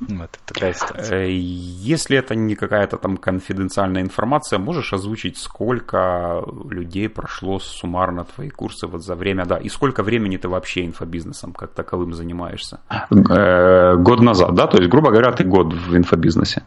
Вот 0.00 0.30
такая 0.46 0.74
ситуация. 0.74 1.24
Э, 1.24 1.30
если 1.30 2.16
это 2.16 2.34
не 2.34 2.54
какая-то 2.54 2.96
там 2.96 3.16
конфиденциальная 3.16 4.02
информация, 4.02 4.58
можешь 4.58 4.92
озвучить, 4.92 5.38
сколько 5.38 6.44
людей 6.70 7.08
прошло 7.08 7.58
суммарно 7.58 8.24
твои 8.24 8.50
курсы 8.50 8.86
вот 8.86 9.02
за 9.04 9.14
время, 9.14 9.44
да, 9.46 9.56
и 9.56 9.68
сколько 9.68 10.02
времени 10.02 10.36
ты 10.36 10.48
вообще 10.48 10.84
инфобизнесом 10.84 11.52
как 11.52 11.72
таковым 11.72 12.14
занимаешься? 12.14 12.80
Э, 13.10 13.96
год 13.96 14.20
назад, 14.20 14.54
да? 14.54 14.66
То 14.66 14.78
есть, 14.78 14.90
грубо 14.90 15.10
говоря, 15.10 15.32
ты 15.32 15.44
год 15.44 15.72
в 15.72 15.96
инфобизнесе. 15.96 16.62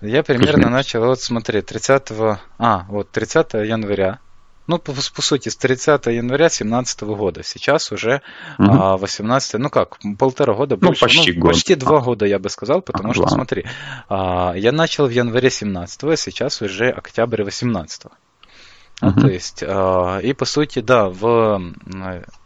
Я 0.00 0.22
примерно 0.22 0.70
начал, 0.70 1.04
вот 1.04 1.20
смотри, 1.20 1.60
30, 1.60 2.12
а, 2.58 2.86
вот 2.88 3.10
30 3.10 3.54
января 3.54 4.18
ну, 4.66 4.78
по, 4.78 4.92
по 4.92 5.22
сути, 5.22 5.48
с 5.48 5.56
30 5.56 6.06
января 6.06 6.46
2017 6.46 7.02
года. 7.02 7.42
Сейчас 7.42 7.92
уже 7.92 8.22
угу. 8.58 8.70
а, 8.70 8.96
18, 8.96 9.54
ну 9.54 9.70
как, 9.70 9.98
полтора 10.18 10.54
года 10.54 10.76
ну, 10.80 10.88
больше. 10.88 11.04
Ну, 11.04 11.08
почти 11.08 11.32
ну, 11.32 11.40
год. 11.40 11.52
Почти 11.52 11.74
два 11.74 12.00
года, 12.00 12.26
я 12.26 12.38
бы 12.38 12.48
сказал, 12.48 12.82
потому 12.82 13.10
а, 13.10 13.14
что, 13.14 13.22
ладно. 13.22 13.36
смотри, 13.36 13.64
а, 14.08 14.54
я 14.56 14.72
начал 14.72 15.06
в 15.06 15.10
январе 15.10 15.50
17 15.50 16.04
а 16.04 16.16
сейчас 16.16 16.62
уже 16.62 16.90
октябрь 16.90 17.42
18 17.42 18.04
-го. 18.04 18.10
Uh-huh. 19.00 19.20
То 19.20 19.28
есть, 19.28 19.62
э, 19.62 20.20
и 20.22 20.32
по 20.34 20.44
сути, 20.44 20.80
да, 20.80 21.08
в 21.08 21.62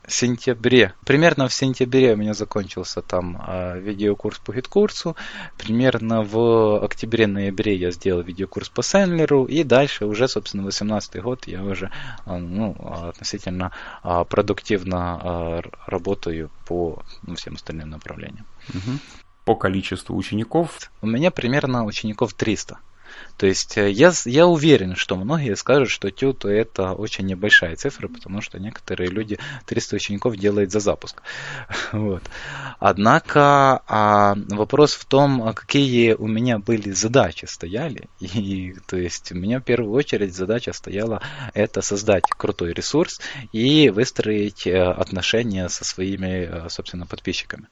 сентябре, 0.06 0.94
примерно 1.04 1.48
в 1.48 1.54
сентябре 1.54 2.12
у 2.12 2.16
меня 2.16 2.34
закончился 2.34 3.02
там 3.02 3.42
э, 3.46 3.80
видеокурс 3.80 4.38
по 4.38 4.52
GetCourse 4.52 5.05
у, 5.05 5.16
примерно 5.58 6.22
в 6.22 6.84
октябре-ноябре 6.84 7.74
я 7.74 7.90
сделал 7.90 8.22
видеокурс 8.22 8.68
по 8.68 8.82
Senler 8.82 9.30
у, 9.30 9.46
и 9.46 9.64
дальше 9.64 10.06
уже, 10.06 10.28
собственно, 10.28 10.64
18 10.64 11.22
год 11.22 11.46
я 11.46 11.62
уже 11.62 11.90
э, 12.26 12.36
ну, 12.36 12.76
относительно 13.08 13.72
э, 14.02 14.24
продуктивно 14.28 15.20
э, 15.22 15.62
работаю 15.86 16.50
по 16.66 17.02
ну, 17.22 17.34
всем 17.34 17.54
остальным 17.54 17.90
направлениям. 17.90 18.46
Uh-huh. 18.68 18.98
По 19.44 19.56
количеству 19.56 20.16
учеников? 20.16 20.90
У 21.02 21.06
меня 21.06 21.30
примерно 21.30 21.84
учеников 21.84 22.32
300. 22.34 22.78
То 23.36 23.46
есть 23.46 23.76
э, 23.76 23.90
я, 23.90 24.12
я 24.24 24.46
уверен, 24.46 24.94
что 24.94 25.16
многие 25.16 25.56
скажут, 25.56 25.90
что 25.90 26.10
тют 26.10 26.44
это 26.44 26.92
очень 26.92 27.26
небольшая 27.26 27.76
цифра, 27.76 28.08
потому 28.08 28.40
что 28.40 28.58
некоторые 28.58 29.10
люди 29.10 29.38
300 29.66 29.96
учеников 29.96 30.36
делают 30.36 30.70
за 30.70 30.80
запуск. 30.80 31.22
Вот. 31.92 32.22
Однако 32.78 33.82
а, 33.86 34.34
вопрос 34.48 34.94
в 34.94 35.04
том, 35.04 35.52
какие 35.54 36.12
у 36.12 36.26
меня 36.26 36.58
были 36.58 36.90
задачи 36.90 37.46
стояли. 37.46 38.08
И, 38.20 38.74
то 38.86 38.96
есть 38.96 39.32
у 39.32 39.34
меня 39.36 39.60
в 39.60 39.64
первую 39.64 39.92
очередь 39.92 40.34
задача 40.34 40.72
стояла 40.72 41.22
это 41.54 41.82
создать 41.82 42.24
крутой 42.30 42.72
ресурс 42.72 43.20
и 43.52 43.90
выстроить 43.90 44.66
э, 44.66 44.80
отношения 44.80 45.68
со 45.68 45.84
своими, 45.84 46.66
э, 46.66 46.68
собственно, 46.68 47.06
подписчиками. 47.06 47.68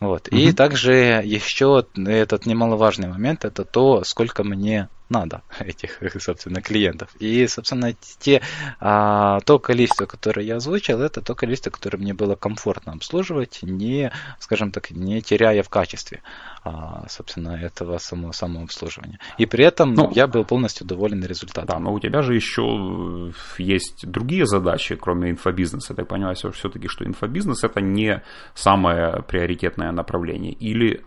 Вот. 0.00 0.28
Mm-hmm. 0.28 0.38
И 0.38 0.52
также 0.52 1.22
еще 1.24 1.84
этот 1.96 2.46
немаловажный 2.46 3.08
момент 3.08 3.44
это 3.44 3.64
то, 3.64 4.04
сколько 4.04 4.44
мне 4.44 4.88
надо 5.14 5.42
этих, 5.60 6.00
собственно, 6.18 6.60
клиентов. 6.60 7.08
И, 7.20 7.46
собственно, 7.46 7.94
те, 8.18 8.42
а, 8.80 9.40
то 9.40 9.58
количество, 9.58 10.06
которое 10.06 10.44
я 10.44 10.56
озвучил, 10.56 11.00
это 11.00 11.20
то 11.20 11.34
количество, 11.34 11.70
которое 11.70 11.98
мне 11.98 12.12
было 12.12 12.34
комфортно 12.34 12.92
обслуживать, 12.92 13.60
не, 13.62 14.12
скажем 14.40 14.72
так, 14.72 14.90
не 14.90 15.22
теряя 15.22 15.62
в 15.62 15.68
качестве, 15.68 16.22
а, 16.64 17.06
собственно, 17.08 17.50
этого 17.50 17.98
самого 17.98 18.32
самообслуживания. 18.32 19.18
И 19.38 19.46
при 19.46 19.64
этом 19.64 19.94
ну, 19.94 20.10
я 20.14 20.26
был 20.26 20.44
полностью 20.44 20.86
доволен 20.86 21.24
результатом. 21.24 21.66
Да, 21.66 21.78
но 21.78 21.92
у 21.92 22.00
тебя 22.00 22.22
же 22.22 22.34
еще 22.34 23.32
есть 23.58 24.06
другие 24.06 24.46
задачи, 24.46 24.96
кроме 24.96 25.30
инфобизнеса. 25.30 25.92
Я 25.92 25.96
так 25.96 26.08
понимаю, 26.08 26.34
все-таки, 26.34 26.88
что 26.88 27.04
инфобизнес 27.04 27.64
это 27.64 27.80
не 27.80 28.22
самое 28.54 29.22
приоритетное 29.22 29.92
направление. 29.92 30.52
Или 30.52 31.04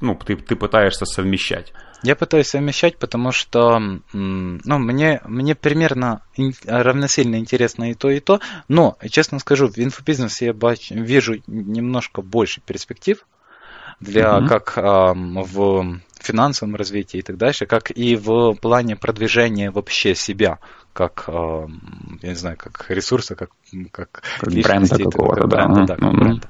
ну, 0.00 0.14
ты, 0.14 0.36
ты 0.36 0.56
пытаешься 0.56 1.06
совмещать? 1.06 1.72
Я 2.02 2.14
пытаюсь 2.14 2.48
совмещать, 2.48 2.98
потому 2.98 3.32
что 3.32 3.78
ну, 4.12 4.78
мне, 4.78 5.20
мне 5.24 5.54
примерно 5.54 6.22
равносильно 6.66 7.36
интересно 7.36 7.90
и 7.90 7.94
то, 7.94 8.10
и 8.10 8.20
то. 8.20 8.40
Но, 8.68 8.96
честно 9.10 9.38
скажу, 9.38 9.68
в 9.68 9.78
инфобизнесе 9.78 10.46
я 10.46 10.52
бач, 10.52 10.90
вижу 10.90 11.42
немножко 11.46 12.22
больше 12.22 12.60
перспектив 12.60 13.24
для 14.00 14.38
mm-hmm. 14.38 14.46
как 14.46 14.76
э, 14.76 14.82
в 15.14 16.00
финансовом 16.20 16.76
развитии 16.76 17.18
и 17.18 17.22
так 17.22 17.36
дальше, 17.36 17.66
как 17.66 17.90
и 17.90 18.16
в 18.16 18.54
плане 18.54 18.96
продвижения 18.96 19.70
вообще 19.70 20.14
себя, 20.14 20.58
как, 20.92 21.24
э, 21.28 21.66
я 22.22 22.28
не 22.28 22.34
знаю, 22.34 22.56
как 22.58 22.86
ресурса, 22.90 23.36
как, 23.36 23.50
как, 23.90 24.22
как 24.40 24.52
бренда 24.52 24.98
какого-то, 24.98 25.46
да. 25.46 25.66
Бренда, 25.66 25.86
да, 25.86 25.94
как 25.94 26.04
mm-hmm. 26.04 26.18
бренда. 26.18 26.48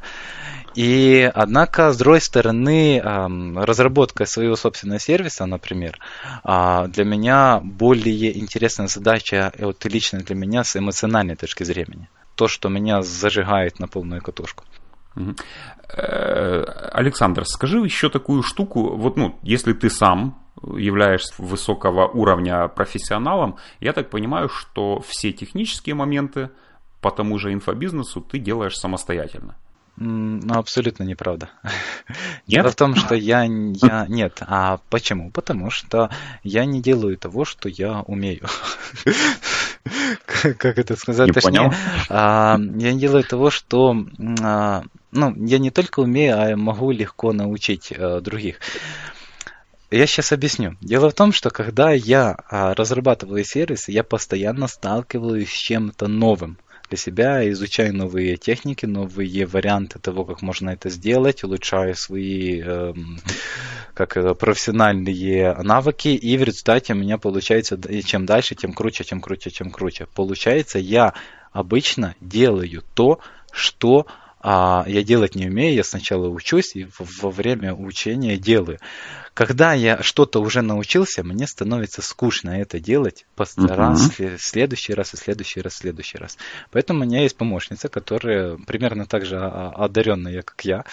И, 0.76 1.30
однако, 1.34 1.90
с 1.90 1.96
другой 1.96 2.20
стороны, 2.20 3.00
разработка 3.02 4.26
своего 4.26 4.56
собственного 4.56 5.00
сервиса, 5.00 5.46
например, 5.46 5.98
а, 6.44 6.86
для 6.88 7.04
меня 7.04 7.60
более 7.64 8.38
интересная 8.38 8.86
задача, 8.86 9.52
вот 9.58 9.84
лично 9.86 10.20
для 10.20 10.36
меня, 10.36 10.64
с 10.64 10.76
эмоциональной 10.76 11.34
точки 11.34 11.64
зрения. 11.64 12.08
То, 12.34 12.46
что 12.46 12.68
меня 12.68 13.00
зажигает 13.00 13.80
на 13.80 13.88
полную 13.88 14.20
катушку. 14.20 14.64
Э, 15.88 16.62
Александр, 16.92 17.46
скажи 17.46 17.78
еще 17.78 18.10
такую 18.10 18.42
штуку. 18.42 18.96
Вот, 18.96 19.16
ну, 19.16 19.38
если 19.42 19.72
ты 19.72 19.88
сам 19.88 20.38
являешься 20.62 21.34
высокого 21.38 22.06
уровня 22.06 22.68
профессионалом, 22.68 23.56
я 23.80 23.92
так 23.94 24.10
понимаю, 24.10 24.50
что 24.50 25.00
все 25.08 25.32
технические 25.32 25.94
моменты 25.94 26.50
по 27.00 27.10
тому 27.10 27.38
же 27.38 27.52
инфобизнесу 27.52 28.20
ты 28.20 28.38
делаешь 28.38 28.76
самостоятельно. 28.76 29.56
Ну, 29.96 30.54
абсолютно 30.54 31.04
неправда. 31.04 31.48
Нет? 31.64 32.16
Дело 32.46 32.70
в 32.70 32.76
том, 32.76 32.94
что 32.94 33.14
я, 33.14 33.44
я... 33.44 34.06
Нет. 34.08 34.42
А 34.46 34.78
почему? 34.90 35.30
Потому 35.30 35.70
что 35.70 36.10
я 36.42 36.64
не 36.64 36.82
делаю 36.82 37.16
того, 37.16 37.44
что 37.44 37.68
я 37.68 38.00
умею. 38.00 38.46
как 40.26 40.78
это 40.78 40.96
сказать? 40.96 41.28
Не 41.28 41.32
Точнее, 41.32 41.50
понял. 41.50 41.74
А, 42.10 42.58
я 42.58 42.92
не 42.92 43.00
делаю 43.00 43.24
того, 43.24 43.50
что... 43.50 43.96
А, 44.42 44.82
ну, 45.12 45.34
я 45.46 45.58
не 45.58 45.70
только 45.70 46.00
умею, 46.00 46.38
а 46.38 46.56
могу 46.56 46.90
легко 46.90 47.32
научить 47.32 47.92
а, 47.96 48.20
других. 48.20 48.60
Я 49.90 50.06
сейчас 50.06 50.32
объясню. 50.32 50.76
Дело 50.80 51.10
в 51.10 51.14
том, 51.14 51.32
что 51.32 51.50
когда 51.50 51.92
я 51.92 52.36
а, 52.50 52.74
разрабатываю 52.74 53.44
сервисы, 53.44 53.92
я 53.92 54.04
постоянно 54.04 54.66
сталкиваюсь 54.66 55.48
с 55.48 55.56
чем-то 55.56 56.08
новым 56.08 56.58
для 56.88 56.96
себя, 56.98 57.48
изучаю 57.50 57.94
новые 57.94 58.36
техники, 58.36 58.86
новые 58.86 59.46
варианты 59.46 59.98
того, 59.98 60.24
как 60.24 60.42
можно 60.42 60.70
это 60.70 60.88
сделать, 60.88 61.44
улучшаю 61.44 61.94
свои 61.94 62.62
э, 62.64 62.94
как 63.94 64.38
профессиональные 64.38 65.54
навыки, 65.62 66.08
и 66.08 66.36
в 66.36 66.42
результате 66.42 66.92
у 66.92 66.96
меня 66.96 67.18
получается, 67.18 67.78
чем 68.04 68.26
дальше, 68.26 68.54
тем 68.54 68.72
круче, 68.72 69.04
тем 69.04 69.20
круче, 69.20 69.50
тем 69.50 69.70
круче. 69.70 70.06
Получается, 70.14 70.78
я 70.78 71.14
обычно 71.52 72.14
делаю 72.20 72.82
то, 72.94 73.20
что 73.50 74.06
а, 74.40 74.84
я 74.86 75.02
делать 75.02 75.34
не 75.34 75.46
умею, 75.46 75.74
я 75.74 75.82
сначала 75.82 76.28
учусь 76.28 76.76
и 76.76 76.86
во 76.98 77.30
время 77.30 77.74
учения 77.74 78.36
делаю. 78.36 78.78
Когда 79.36 79.74
я 79.74 80.02
что-то 80.02 80.40
уже 80.40 80.62
научился, 80.62 81.22
мне 81.22 81.46
становится 81.46 82.00
скучно 82.00 82.58
это 82.58 82.80
делать 82.80 83.26
uh-huh. 83.36 83.66
раз, 83.66 84.10
следующий 84.38 84.94
раз 84.94 85.12
и 85.12 85.18
следующий 85.18 85.60
раз, 85.60 85.74
следующий 85.74 86.16
раз. 86.16 86.38
Поэтому 86.70 87.00
у 87.00 87.02
меня 87.02 87.20
есть 87.20 87.36
помощница, 87.36 87.90
которая 87.90 88.56
примерно 88.56 89.04
так 89.04 89.26
же 89.26 89.38
одаренная, 89.38 90.40
как 90.40 90.64
я. 90.64 90.84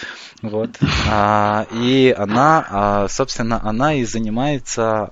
Вот. 0.42 0.72
А, 1.10 1.68
и 1.72 2.14
она, 2.18 2.68
а, 2.70 3.08
собственно, 3.08 3.66
она 3.66 3.94
и 3.94 4.04
занимается 4.04 5.12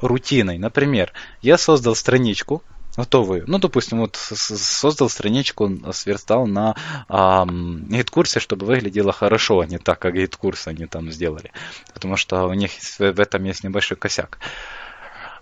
рутиной. 0.00 0.58
Например, 0.58 1.12
я 1.40 1.58
создал 1.58 1.94
страничку, 1.94 2.64
готовые. 2.98 3.44
Ну, 3.46 3.58
допустим, 3.58 4.00
вот 4.00 4.16
создал 4.16 5.08
страничку, 5.08 5.70
сверстал 5.92 6.46
на 6.46 6.74
GetCourse 7.08 8.16
е, 8.16 8.40
чтобы 8.40 8.66
выглядело 8.66 9.12
хорошо, 9.12 9.60
а 9.60 9.66
не 9.66 9.78
так, 9.78 10.00
как 10.00 10.14
GetCourse 10.14 10.66
они 10.66 10.86
там 10.86 11.10
сделали. 11.12 11.52
Потому 11.94 12.16
что 12.16 12.46
у 12.46 12.54
них 12.54 12.72
в 12.98 13.20
этом 13.20 13.44
есть 13.44 13.62
небольшой 13.62 13.96
косяк. 13.96 14.38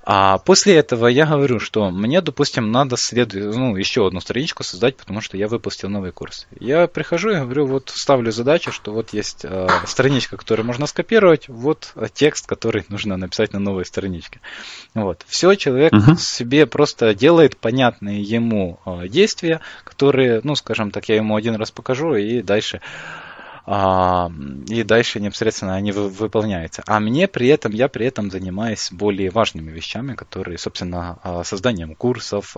А 0.08 0.38
после 0.38 0.76
этого 0.76 1.08
я 1.08 1.26
говорю, 1.26 1.58
что 1.58 1.90
мне, 1.90 2.20
допустим, 2.20 2.70
надо 2.70 2.96
следу... 2.96 3.52
ну, 3.52 3.74
еще 3.74 4.06
одну 4.06 4.20
страничку 4.20 4.62
создать, 4.62 4.96
потому 4.96 5.20
что 5.20 5.36
я 5.36 5.48
выпустил 5.48 5.88
новый 5.88 6.12
курс. 6.12 6.46
Я 6.60 6.86
прихожу 6.86 7.30
и 7.30 7.40
говорю, 7.40 7.66
вот 7.66 7.90
ставлю 7.92 8.30
задачу, 8.30 8.70
что 8.70 8.92
вот 8.92 9.12
есть 9.12 9.44
э, 9.44 9.68
страничка, 9.84 10.36
которую 10.36 10.64
можно 10.64 10.86
скопировать, 10.86 11.48
вот 11.48 11.92
текст, 12.14 12.46
который 12.46 12.84
нужно 12.88 13.16
написать 13.16 13.52
на 13.52 13.58
новой 13.58 13.84
страничке. 13.84 14.40
Вот. 14.94 15.24
Все, 15.26 15.52
человек 15.56 15.92
uh-huh. 15.92 16.16
себе 16.16 16.66
просто 16.66 17.12
делает 17.12 17.56
понятные 17.56 18.22
ему 18.22 18.78
э, 18.86 19.08
действия, 19.08 19.60
которые, 19.82 20.40
ну, 20.44 20.54
скажем 20.54 20.92
так, 20.92 21.08
я 21.08 21.16
ему 21.16 21.34
один 21.34 21.56
раз 21.56 21.72
покажу, 21.72 22.14
и 22.14 22.42
дальше 22.42 22.80
и 23.66 24.82
дальше 24.84 25.18
непосредственно 25.18 25.74
они 25.74 25.90
выполняются. 25.90 26.84
А 26.86 27.00
мне 27.00 27.26
при 27.26 27.48
этом, 27.48 27.72
я 27.72 27.88
при 27.88 28.06
этом 28.06 28.30
занимаюсь 28.30 28.90
более 28.92 29.30
важными 29.30 29.72
вещами, 29.72 30.14
которые, 30.14 30.56
собственно, 30.56 31.18
а, 31.22 31.42
созданием 31.42 31.96
курсов, 31.96 32.56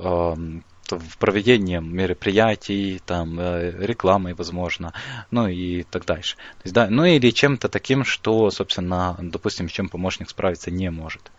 проведением 1.19 1.95
мероприятий, 1.95 3.01
там, 3.05 3.39
э, 3.39 3.73
рекламой, 3.79 4.35
возможно, 4.35 4.95
ну 5.31 5.47
и 5.47 5.83
так 5.83 6.07
дальше. 6.07 6.37
То 6.37 6.63
есть, 6.65 6.75
да, 6.75 6.89
ну 6.89 7.05
или 7.05 7.31
чем-то 7.31 7.69
таким, 7.69 8.05
что, 8.05 8.51
собственно, 8.51 9.17
допустим, 9.21 9.69
с 9.69 9.73
чем 9.73 9.89
помощник 9.89 10.31
справиться 10.31 10.71
не 10.71 10.91
может 10.91 11.31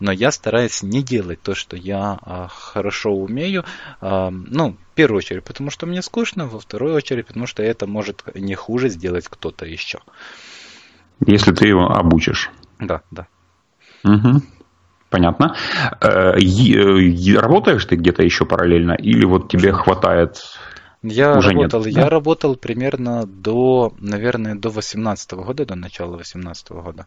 но 0.00 0.12
я 0.12 0.30
стараюсь 0.30 0.82
не 0.82 1.02
делать 1.02 1.40
то, 1.42 1.54
что 1.54 1.76
я 1.76 2.18
а, 2.22 2.48
хорошо 2.48 3.12
умею. 3.12 3.64
А, 4.00 4.30
ну, 4.30 4.76
в 4.92 4.94
первую 4.94 5.18
очередь, 5.18 5.44
потому 5.44 5.70
что 5.70 5.86
мне 5.86 6.02
скучно, 6.02 6.46
во 6.46 6.58
вторую 6.58 6.94
очередь, 6.94 7.26
потому 7.26 7.46
что 7.46 7.62
это 7.62 7.86
может 7.86 8.22
не 8.34 8.54
хуже 8.54 8.88
сделать 8.88 9.26
кто-то 9.28 9.64
еще. 9.66 10.00
Если 11.26 11.52
ты 11.52 11.66
его 11.66 11.90
обучишь. 11.90 12.50
Да, 12.78 13.02
да. 13.10 13.26
Угу. 14.04 14.42
Понятно. 15.08 15.56
Э, 16.00 16.32
работаешь 17.38 17.84
ты 17.84 17.96
где-то 17.96 18.22
еще 18.22 18.44
параллельно, 18.44 18.92
или 18.92 19.24
вот 19.24 19.48
тебе 19.50 19.72
хватает 19.72 20.42
я 21.08 21.38
Уже 21.38 21.50
работал, 21.50 21.84
нет, 21.84 21.94
да? 21.94 22.00
я 22.00 22.08
работал 22.08 22.56
примерно 22.56 23.26
до, 23.26 23.92
наверное, 24.00 24.54
до 24.56 24.70
18 24.70 25.32
года, 25.34 25.64
до 25.64 25.74
начала 25.76 26.16
18 26.16 26.70
года. 26.70 27.06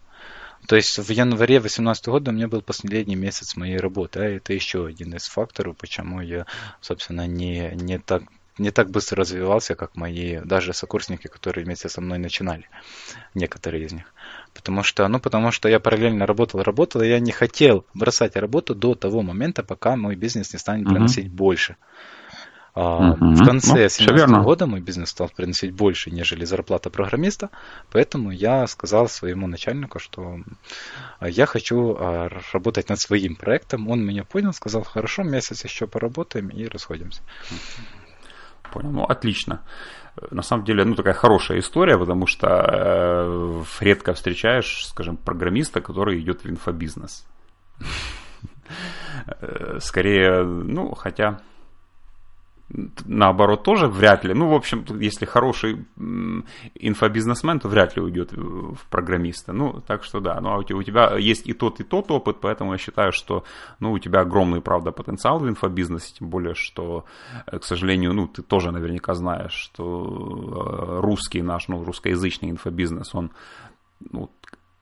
То 0.68 0.76
есть 0.76 0.98
в 1.00 1.10
январе 1.10 1.60
2018 1.60 2.08
года 2.08 2.32
у 2.32 2.34
меня 2.34 2.48
был 2.48 2.62
последний 2.62 3.16
месяц 3.16 3.56
моей 3.56 3.78
работы, 3.78 4.20
а 4.20 4.24
это 4.26 4.54
еще 4.54 4.86
один 4.86 5.16
из 5.16 5.28
факторов, 5.28 5.78
почему 5.78 6.22
я, 6.22 6.46
собственно, 6.82 7.26
не, 7.28 7.72
не 7.74 7.98
так 7.98 8.24
не 8.60 8.72
так 8.72 8.92
быстро 8.92 9.22
развивался, 9.22 9.76
как 9.76 9.96
мои 9.96 10.40
даже 10.42 10.74
сокурсники, 10.74 11.28
которые 11.28 11.64
вместе 11.64 11.90
со 11.90 12.02
мной 12.02 12.20
начинали, 12.20 12.70
некоторые 13.34 13.86
из 13.86 13.94
них. 13.94 14.14
Потому 14.54 14.84
что, 14.84 15.08
ну, 15.08 15.20
потому 15.20 15.52
что 15.52 15.70
я 15.70 15.80
параллельно 15.80 16.26
работал, 16.26 16.62
работал, 16.62 17.02
и 17.02 17.08
я 17.08 17.20
не 17.20 17.32
хотел 17.32 17.86
бросать 17.94 18.36
работу 18.36 18.76
до 18.76 18.96
того 18.96 19.22
момента, 19.22 19.64
пока 19.64 19.96
мой 19.96 20.16
бизнес 20.16 20.52
не 20.54 20.60
станет 20.60 20.88
приносить 20.88 21.28
uh-huh. 21.28 21.36
больше. 21.36 21.78
А 22.82 23.12
угу. 23.12 23.34
В 23.34 23.46
конце 23.46 23.74
2017 23.74 24.30
ну, 24.30 24.44
года 24.44 24.66
мой 24.66 24.80
бизнес 24.80 25.10
стал 25.10 25.30
приносить 25.36 25.74
больше, 25.74 26.12
нежели 26.12 26.46
зарплата 26.46 26.90
программиста, 26.90 27.50
поэтому 27.92 28.32
я 28.32 28.66
сказал 28.68 29.10
своему 29.10 29.48
начальнику, 29.48 30.00
что 30.00 30.38
я 31.20 31.46
хочу 31.46 31.98
а, 32.00 32.30
работать 32.54 32.88
над 32.88 32.98
своим 32.98 33.36
проектом. 33.36 33.90
Он 33.90 34.06
меня 34.06 34.24
понял, 34.24 34.54
сказал, 34.54 34.84
хорошо, 34.84 35.24
месяц 35.24 35.66
еще 35.66 35.88
поработаем 35.88 36.48
и 36.48 36.68
расходимся. 36.68 37.22
Понял, 38.72 38.92
ну 38.92 39.04
отлично. 39.04 39.60
На 40.32 40.42
самом 40.42 40.64
деле, 40.64 40.86
ну 40.86 40.96
такая 40.96 41.14
хорошая 41.14 41.60
история, 41.60 41.98
потому 41.98 42.28
что 42.28 42.48
э, 42.48 43.64
редко 43.82 44.14
встречаешь, 44.14 44.86
скажем, 44.88 45.18
программиста, 45.18 45.82
который 45.82 46.22
идет 46.22 46.46
в 46.46 46.50
инфобизнес. 46.50 47.28
Э, 49.42 49.80
скорее, 49.82 50.44
ну, 50.44 50.94
хотя 50.94 51.40
наоборот 53.06 53.64
тоже 53.64 53.88
вряд 53.88 54.24
ли. 54.24 54.34
Ну, 54.34 54.50
в 54.50 54.54
общем, 54.54 54.86
если 55.00 55.26
хороший 55.26 55.86
инфобизнесмен, 56.76 57.60
то 57.60 57.68
вряд 57.68 57.96
ли 57.96 58.02
уйдет 58.02 58.32
в 58.32 58.78
программиста. 58.90 59.54
Ну, 59.54 59.82
так 59.82 60.04
что 60.04 60.20
да. 60.20 60.40
Ну, 60.40 60.50
а 60.50 60.58
у 60.58 60.84
тебя 60.84 61.18
есть 61.18 61.48
и 61.48 61.54
тот, 61.54 61.80
и 61.80 61.84
тот 61.84 62.12
опыт, 62.12 62.38
поэтому 62.42 62.74
я 62.74 62.78
считаю, 62.78 63.12
что 63.12 63.44
ну, 63.80 63.92
у 63.92 64.00
тебя 64.00 64.22
огромный, 64.22 64.62
правда, 64.62 64.92
потенциал 64.92 65.40
в 65.40 65.50
инфобизнесе, 65.50 66.14
тем 66.20 66.30
более, 66.30 66.54
что, 66.54 67.06
э, 67.48 67.58
к 67.58 67.64
сожалению, 67.64 68.14
ну, 68.14 68.28
ты 68.28 68.44
тоже 68.44 68.72
наверняка 68.72 69.16
знаешь, 69.16 69.54
что 69.54 70.06
э, 70.06 71.00
русский 71.02 71.42
наш, 71.42 71.68
ну, 71.68 71.84
русскоязычный 71.84 72.52
инфобизнес, 72.52 73.16
он 73.16 73.32
ну, 74.12 74.30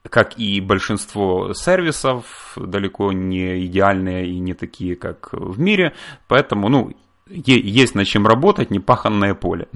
как 0.09 0.37
и 0.37 0.61
большинство 0.61 1.53
сервисов, 1.53 2.55
далеко 2.55 3.11
не 3.11 3.65
идеальные 3.65 4.27
и 4.29 4.39
не 4.39 4.53
такие, 4.53 4.95
как 4.95 5.29
в 5.33 5.59
мире. 5.59 5.93
Поэтому, 6.27 6.69
ну, 6.69 6.93
есть 7.29 7.95
над 7.95 8.07
чем 8.07 8.27
работать, 8.27 8.71
непаханное 8.71 9.33
поле. 9.33 9.67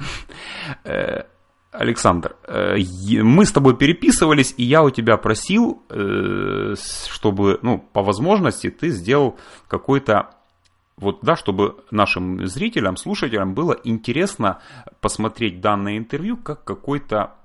Э, 0.84 1.24
Александр, 1.72 2.36
э, 2.48 2.78
мы 3.22 3.46
с 3.46 3.52
тобой 3.52 3.78
переписывались, 3.78 4.54
и 4.58 4.64
я 4.64 4.84
у 4.84 4.90
тебя 4.90 5.18
просил, 5.18 5.84
э, 5.90 6.76
чтобы, 7.08 7.60
ну, 7.62 7.80
по 7.80 8.04
возможности 8.04 8.70
ты 8.70 8.90
сделал 8.90 9.38
какой-то 9.68 10.32
вот, 10.98 11.20
да, 11.24 11.36
чтобы 11.36 11.78
нашим 11.90 12.46
зрителям, 12.46 12.96
слушателям 12.96 13.54
было 13.56 13.76
интересно 13.84 14.60
посмотреть 15.00 15.60
данное 15.60 15.98
интервью 15.98 16.38
как 16.38 16.64
какой-то 16.64 17.36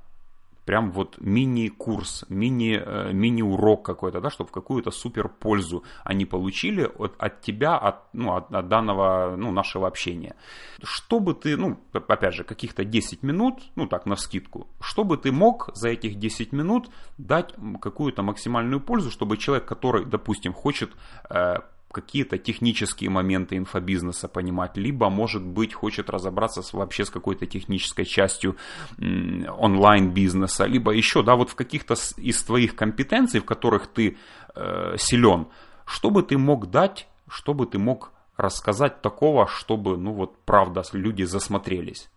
прям 0.66 0.90
вот 0.90 1.16
мини-курс, 1.20 2.24
мини, 2.28 2.76
э, 2.76 3.12
мини-урок 3.12 3.86
какой-то, 3.86 4.20
да, 4.20 4.30
чтобы 4.30 4.50
какую-то 4.50 4.90
супер 4.90 5.28
пользу 5.28 5.84
они 6.04 6.26
получили 6.26 6.90
от, 6.98 7.14
от 7.18 7.40
тебя, 7.40 7.78
от, 7.78 8.12
ну, 8.12 8.34
от, 8.34 8.52
от 8.52 8.68
данного, 8.68 9.36
ну, 9.36 9.52
нашего 9.52 9.86
общения. 9.86 10.34
Чтобы 10.82 11.34
ты, 11.34 11.56
ну, 11.56 11.78
опять 11.92 12.34
же, 12.34 12.44
каких-то 12.44 12.84
10 12.84 13.22
минут, 13.22 13.62
ну, 13.76 13.86
так, 13.86 14.06
на 14.06 14.16
вскидку, 14.16 14.66
чтобы 14.80 15.16
ты 15.16 15.30
мог 15.32 15.70
за 15.74 15.88
этих 15.88 16.16
10 16.18 16.52
минут 16.52 16.90
дать 17.16 17.54
какую-то 17.80 18.22
максимальную 18.22 18.80
пользу, 18.80 19.10
чтобы 19.10 19.36
человек, 19.36 19.66
который, 19.66 20.04
допустим, 20.04 20.52
хочет 20.52 20.90
э, 21.30 21.58
какие-то 21.92 22.38
технические 22.38 23.10
моменты 23.10 23.56
инфобизнеса 23.56 24.28
понимать, 24.28 24.76
либо, 24.76 25.08
может 25.08 25.42
быть, 25.42 25.72
хочет 25.72 26.10
разобраться 26.10 26.62
с, 26.62 26.72
вообще 26.72 27.04
с 27.04 27.10
какой-то 27.10 27.46
технической 27.46 28.04
частью 28.04 28.56
онлайн-бизнеса, 28.98 30.66
либо 30.66 30.92
еще, 30.92 31.22
да, 31.22 31.36
вот 31.36 31.50
в 31.50 31.54
каких-то 31.54 31.94
из 32.16 32.42
твоих 32.42 32.74
компетенций, 32.74 33.40
в 33.40 33.44
которых 33.44 33.86
ты 33.86 34.16
э, 34.54 34.96
силен, 34.98 35.46
что 35.86 36.10
бы 36.10 36.22
ты 36.22 36.36
мог 36.36 36.70
дать, 36.70 37.08
что 37.28 37.54
бы 37.54 37.66
ты 37.66 37.78
мог 37.78 38.12
рассказать 38.36 39.00
такого, 39.00 39.46
чтобы, 39.46 39.96
ну 39.96 40.12
вот, 40.12 40.44
правда, 40.44 40.82
люди 40.92 41.22
засмотрелись? 41.24 42.10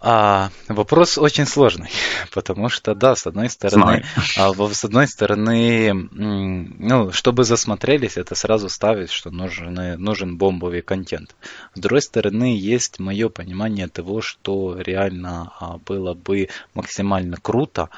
А, 0.00 0.50
вопрос 0.68 1.16
очень 1.16 1.46
сложный, 1.46 1.90
потому 2.32 2.68
что, 2.68 2.94
да, 2.94 3.16
с 3.16 3.26
одной 3.26 3.48
стороны, 3.48 4.04
а, 4.36 4.52
с 4.52 4.84
одной 4.84 5.08
стороны, 5.08 5.92
ну, 5.92 7.12
чтобы 7.12 7.44
засмотрелись, 7.44 8.16
это 8.16 8.34
сразу 8.34 8.68
ставить, 8.68 9.10
что 9.10 9.30
нужен, 9.30 9.74
нужен 9.98 10.36
бомбовый 10.36 10.82
контент. 10.82 11.34
С 11.74 11.80
другой 11.80 12.02
стороны, 12.02 12.56
есть 12.56 12.98
мое 12.98 13.28
понимание 13.30 13.88
того, 13.88 14.20
что 14.20 14.78
реально 14.78 15.52
а, 15.58 15.78
было 15.78 16.14
бы 16.14 16.48
максимально 16.74 17.38
круто 17.40 17.88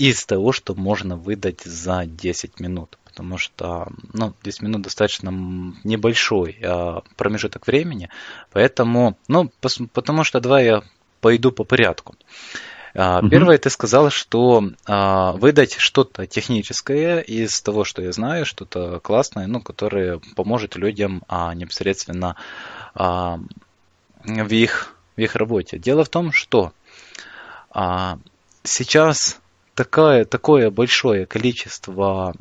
из 0.00 0.24
того, 0.24 0.52
что 0.52 0.74
можно 0.74 1.16
выдать 1.16 1.60
за 1.62 2.06
10 2.06 2.58
минут 2.58 2.96
потому 3.04 3.38
что 3.38 3.88
ну, 4.12 4.32
10 4.44 4.62
минут 4.62 4.82
достаточно 4.82 5.30
небольшой 5.84 6.56
а, 6.62 7.02
промежуток 7.16 7.66
времени, 7.66 8.08
поэтому, 8.52 9.18
ну, 9.26 9.50
потому 9.92 10.22
что 10.24 10.40
давай 10.40 10.64
я 10.64 10.82
пойду 11.20 11.50
по 11.50 11.64
порядку. 11.64 12.14
Угу. 12.94 13.28
Первое, 13.28 13.58
ты 13.58 13.68
сказал, 13.68 14.10
что 14.10 14.62
а, 14.86 15.32
выдать 15.32 15.74
что-то 15.78 16.26
техническое 16.26 17.20
из 17.20 17.60
того, 17.60 17.84
что 17.84 18.00
я 18.00 18.12
знаю, 18.12 18.46
что-то 18.46 19.00
классное, 19.00 19.48
ну, 19.48 19.60
которое 19.60 20.20
поможет 20.36 20.76
людям 20.76 21.22
а, 21.28 21.52
непосредственно 21.54 22.36
а, 22.94 23.40
в, 24.24 24.52
их, 24.52 24.94
в 25.16 25.20
их 25.20 25.34
работе. 25.34 25.78
Дело 25.78 26.04
в 26.04 26.08
том, 26.08 26.32
что 26.32 26.72
а, 27.70 28.18
сейчас 28.62 29.40
такое, 29.74 30.24
такое 30.24 30.70
большое 30.70 31.26
количество 31.26 32.34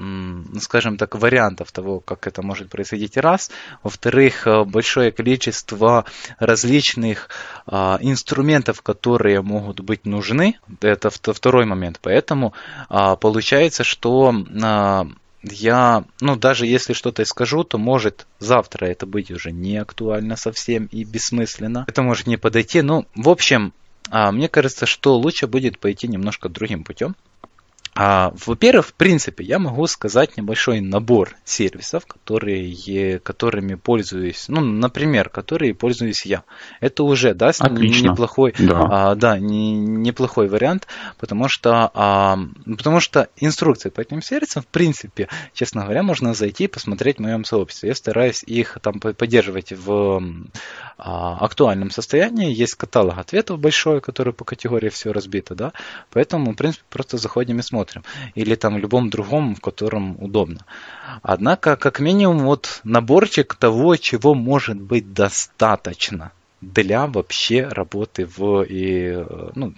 ну, 0.00 0.60
скажем 0.60 0.96
так, 0.96 1.14
вариантов 1.14 1.72
того, 1.72 2.00
как 2.00 2.26
это 2.26 2.42
может 2.42 2.70
происходить, 2.70 3.18
раз. 3.18 3.50
Во-вторых, 3.82 4.46
э, 4.46 4.64
большое 4.64 5.12
количество 5.12 6.06
различных 6.38 7.28
а, 7.66 7.98
инструментов, 8.00 8.80
которые 8.80 9.42
могут 9.42 9.80
быть 9.80 10.06
нужны. 10.06 10.58
Это 10.80 11.10
второй 11.10 11.66
момент. 11.66 11.98
Поэтому 12.00 12.54
а, 12.88 13.16
получается, 13.16 13.84
что 13.84 14.32
а, 14.62 15.06
я, 15.42 16.04
ну, 16.20 16.36
даже 16.36 16.66
если 16.66 16.94
что-то 16.94 17.24
скажу, 17.26 17.64
то 17.64 17.76
может 17.76 18.26
завтра 18.38 18.86
это 18.86 19.04
быть 19.04 19.30
уже 19.30 19.52
не 19.52 19.76
актуально 19.76 20.36
совсем 20.36 20.86
и 20.86 21.04
бессмысленно. 21.04 21.84
Это 21.86 22.02
может 22.02 22.26
не 22.26 22.38
подойти. 22.38 22.80
Ну, 22.80 23.06
в 23.14 23.28
общем, 23.28 23.74
мне 24.10 24.48
кажется, 24.48 24.86
что 24.86 25.16
лучше 25.16 25.46
будет 25.46 25.78
пойти 25.78 26.08
немножко 26.08 26.48
другим 26.48 26.84
путем. 26.84 27.14
А, 27.94 28.32
во-первых, 28.46 28.86
в 28.86 28.94
принципе, 28.94 29.44
я 29.44 29.58
могу 29.58 29.86
сказать 29.86 30.36
небольшой 30.36 30.80
набор 30.80 31.36
сервисов, 31.44 32.06
которые, 32.06 33.18
которыми 33.18 33.74
пользуюсь, 33.74 34.46
ну, 34.48 34.60
например, 34.60 35.28
которые 35.28 35.74
пользуюсь 35.74 36.24
я. 36.24 36.44
Это 36.80 37.02
уже, 37.02 37.34
да, 37.34 37.48
Отлично. 37.58 38.10
неплохой, 38.10 38.54
да. 38.58 38.88
А, 38.90 39.14
да, 39.16 39.38
не, 39.38 39.72
неплохой 39.76 40.48
вариант, 40.48 40.86
потому 41.18 41.48
что, 41.48 41.90
а, 41.92 42.38
потому 42.64 43.00
что 43.00 43.28
инструкции 43.36 43.90
по 43.90 44.00
этим 44.00 44.22
сервисам, 44.22 44.62
в 44.62 44.68
принципе, 44.68 45.28
честно 45.52 45.82
говоря, 45.82 46.02
можно 46.02 46.32
зайти 46.32 46.64
и 46.64 46.68
посмотреть 46.68 47.18
в 47.18 47.22
моем 47.22 47.44
сообществе. 47.44 47.88
Я 47.90 47.94
стараюсь 47.94 48.44
их 48.44 48.78
там 48.82 49.00
поддерживать 49.00 49.72
в 49.72 50.22
а, 50.96 51.36
актуальном 51.44 51.90
состоянии. 51.90 52.54
Есть 52.54 52.76
каталог 52.76 53.18
ответов 53.18 53.58
большой, 53.58 54.00
который 54.00 54.32
по 54.32 54.44
категории 54.44 54.88
все 54.90 55.12
разбито, 55.12 55.54
да, 55.54 55.72
поэтому, 56.10 56.52
в 56.52 56.56
принципе, 56.56 56.84
просто 56.88 57.18
заходим 57.18 57.58
и 57.58 57.62
смотрим 57.62 57.89
смотрим. 57.90 58.04
Или 58.34 58.54
там 58.54 58.78
любом 58.78 59.10
другом, 59.10 59.54
в 59.54 59.60
котором 59.60 60.16
удобно. 60.22 60.64
Однако, 61.22 61.76
как 61.76 62.00
минимум, 62.00 62.38
вот 62.44 62.80
наборчик 62.84 63.54
того, 63.54 63.96
чего 63.96 64.34
может 64.34 64.80
быть 64.80 65.12
достаточно 65.12 66.32
для 66.60 67.06
вообще 67.06 67.66
работы 67.66 68.26
в 68.26 68.62
и, 68.62 69.24
ну, 69.54 69.74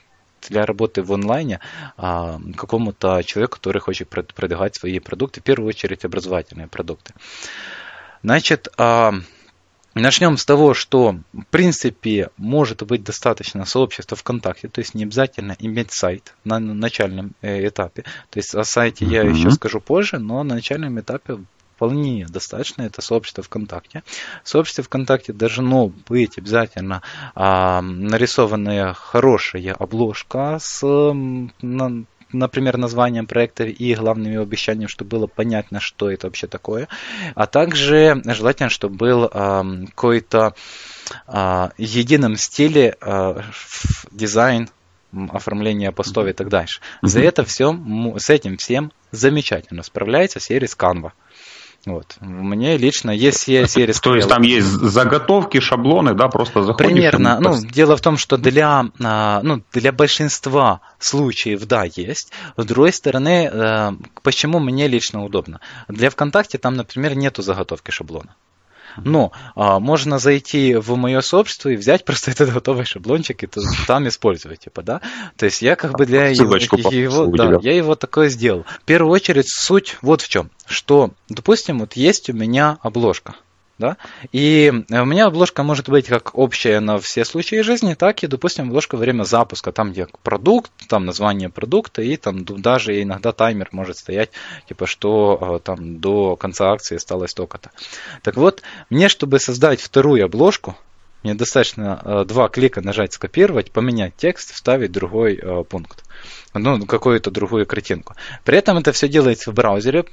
для 0.49 0.67
работы 0.67 1.03
в 1.03 1.13
онлайне 1.13 1.61
а, 1.97 2.41
какому-то 2.57 3.23
человеку, 3.25 3.59
который 3.59 3.81
хочет 3.81 4.09
продвигать 4.09 4.75
свои 4.75 4.99
продукты, 4.99 5.41
в 5.41 5.45
первую 5.45 5.69
очередь 5.69 6.05
образовательные 6.05 6.67
продукты. 6.67 7.15
Значит, 8.25 8.69
а, 8.77 9.15
Начнем 9.95 10.39
с 10.39 10.45
того, 10.45 10.73
что 10.73 11.17
в 11.33 11.45
принципе 11.51 12.31
может 12.39 12.83
быть 12.83 13.05
достаточно 13.05 13.67
сообщества 13.67 14.17
ВКонтакте, 14.17 14.69
то 14.69 14.81
есть 14.81 14.95
не 14.95 15.05
обязательно 15.05 15.55
иметь 15.59 15.93
сайт 15.93 16.35
на 16.45 16.59
начальном 16.59 17.33
э, 17.43 17.69
этапе. 17.69 18.03
То 18.31 18.39
есть 18.39 18.55
о 18.55 18.65
сайте 18.65 19.05
я 19.05 19.23
еще 19.23 19.51
скажу 19.51 19.81
позже, 19.81 20.19
но 20.19 20.43
на 20.43 20.55
начальном 20.55 20.99
этапе 20.99 21.39
вполне 21.83 22.27
достаточно, 22.29 22.83
это 22.83 23.03
сообщество 23.03 23.43
ВКонтакте. 23.43 24.05
В 24.45 24.49
сообществе 24.49 24.85
ВКонтакте 24.85 25.33
должно 25.33 25.89
быть 26.09 26.39
обязательно 26.39 27.03
а, 27.35 27.83
нарисованная 27.83 28.93
хорошая 28.93 29.75
обложка 29.75 30.59
с 30.61 30.81
на, 30.83 32.05
например, 32.33 32.77
названием 32.77 33.27
проекта 33.27 33.65
и 33.65 33.95
главными 33.95 34.41
обещаниями, 34.41 34.89
чтобы 34.89 35.11
было 35.11 35.27
понятно, 35.27 35.81
что 35.81 36.11
это 36.11 36.27
вообще 36.27 36.47
такое. 36.47 36.89
А 37.35 37.47
также 37.47 38.23
желательно, 38.25 38.69
чтобы 38.69 38.97
был 38.97 39.25
э, 39.25 39.87
какой-то 39.89 40.55
э, 41.27 41.69
едином 41.79 42.37
стиле 42.37 42.97
э, 43.01 43.41
дизайн 44.11 44.69
оформление 45.31 45.93
постов 45.93 46.27
и 46.27 46.33
так 46.33 46.49
дальше. 46.49 46.81
За 47.03 47.21
это 47.21 47.45
все, 47.45 47.79
с 48.17 48.31
этим 48.31 48.57
всем 48.57 48.93
замечательно 49.11 49.83
справляется 49.83 50.41
сервис 50.41 50.77
Canva. 50.79 51.13
Вот. 51.85 52.17
Мне 52.21 52.77
лично 52.77 53.11
есть 53.11 53.41
серия 53.41 53.93
То 53.93 54.15
есть 54.15 54.29
там 54.29 54.43
есть 54.43 54.67
заготовки, 54.67 55.59
шаблоны, 55.59 56.15
да, 56.15 56.29
просто 56.29 56.63
заходишь. 56.63 56.93
Примерно. 56.93 57.39
Ну, 57.41 57.57
дело 57.61 57.97
в 57.97 58.01
том, 58.01 58.17
что 58.17 58.37
для, 58.37 58.87
а, 59.03 59.41
ну, 59.43 59.63
для 59.73 59.91
большинства 59.91 60.81
случаев, 61.01 61.67
да, 61.67 61.85
есть. 61.85 62.33
С 62.57 62.65
другой 62.65 62.93
стороны, 62.93 63.51
э, 63.53 63.93
почему 64.23 64.61
мне 64.61 64.87
лично 64.87 65.25
удобно? 65.25 65.61
Для 65.89 66.11
ВКонтакте 66.11 66.59
там, 66.59 66.75
например, 66.75 67.17
нету 67.17 67.43
заготовки 67.43 67.91
шаблона. 67.91 68.37
Но 68.97 69.33
а, 69.55 69.79
можно 69.79 70.19
зайти 70.19 70.75
в 70.75 70.97
мое 70.97 71.21
сообщество 71.21 71.69
и 71.69 71.77
взять 71.77 72.05
просто 72.05 72.31
этот 72.33 72.53
готовый 72.53 72.85
шаблончик 72.85 73.43
и 73.45 73.49
там 73.87 74.09
использовать, 74.09 74.61
типа, 74.61 74.83
да. 74.83 75.01
То 75.37 75.47
есть 75.47 75.63
я 75.63 75.77
как 75.77 75.97
бы 75.97 76.07
для 76.07 76.35
Ссылочку 76.35 76.77
его, 76.77 77.27
да, 77.27 77.59
я 77.63 77.75
его 77.77 77.95
такое 77.95 78.29
сделал. 78.29 78.65
В 78.83 78.85
первую 78.85 79.13
очередь 79.13 79.49
суть 79.49 79.99
вот 80.03 80.23
в 80.23 80.29
чем, 80.29 80.51
что, 80.67 81.11
допустим, 81.29 81.81
вот 81.81 81.95
есть 81.95 82.31
у 82.31 82.33
меня 82.33 82.79
обложка, 82.83 83.35
да? 83.79 83.97
И 84.33 84.73
у 84.91 85.05
меня 85.05 85.27
обложка 85.27 85.63
может 85.63 85.89
быть 85.89 86.07
как 86.07 86.37
общая 86.37 86.81
на 86.81 86.99
все 86.99 87.25
случаи 87.25 87.63
жизни, 87.63 87.95
так 87.95 88.23
и, 88.23 88.27
допустим, 88.27 88.69
обложка 88.69 88.97
во 88.97 89.01
время 89.01 89.25
запуска, 89.25 89.73
там 89.73 89.93
где 89.93 90.07
продукт, 90.23 90.71
там 90.89 91.07
название 91.07 91.49
продукта, 91.49 92.03
и 92.03 92.17
там 92.17 92.45
даже 92.45 93.03
иногда 93.03 93.33
таймер 93.33 93.69
может 93.73 93.99
стоять, 93.99 94.31
типа, 94.69 94.87
что 94.87 95.39
э, 95.41 95.65
там 95.65 95.99
до 95.99 96.37
конца 96.37 96.73
акции 96.73 96.97
осталось 96.97 97.31
столько-то. 97.33 97.71
Так 98.23 98.37
вот, 98.37 98.63
мне, 98.91 99.09
чтобы 99.09 99.39
создать 99.39 99.81
вторую 99.81 100.25
обложку, 100.25 100.77
мне 101.23 101.35
достаточно 101.35 102.01
э, 102.05 102.25
два 102.27 102.49
клика 102.49 102.81
нажать 102.81 103.13
скопировать, 103.13 103.71
поменять 103.71 104.15
текст, 104.17 104.53
вставить 104.53 104.93
другой 104.93 105.39
э, 105.41 105.65
пункт 105.65 106.05
ну, 106.55 106.85
какую-то 106.87 107.31
другую 107.31 107.67
картинку. 107.67 108.15
При 108.45 108.59
этом 108.59 108.79
это 108.79 108.93
все 108.93 109.09
делается 109.09 109.51
в 109.51 109.55
браузере, 109.55 110.05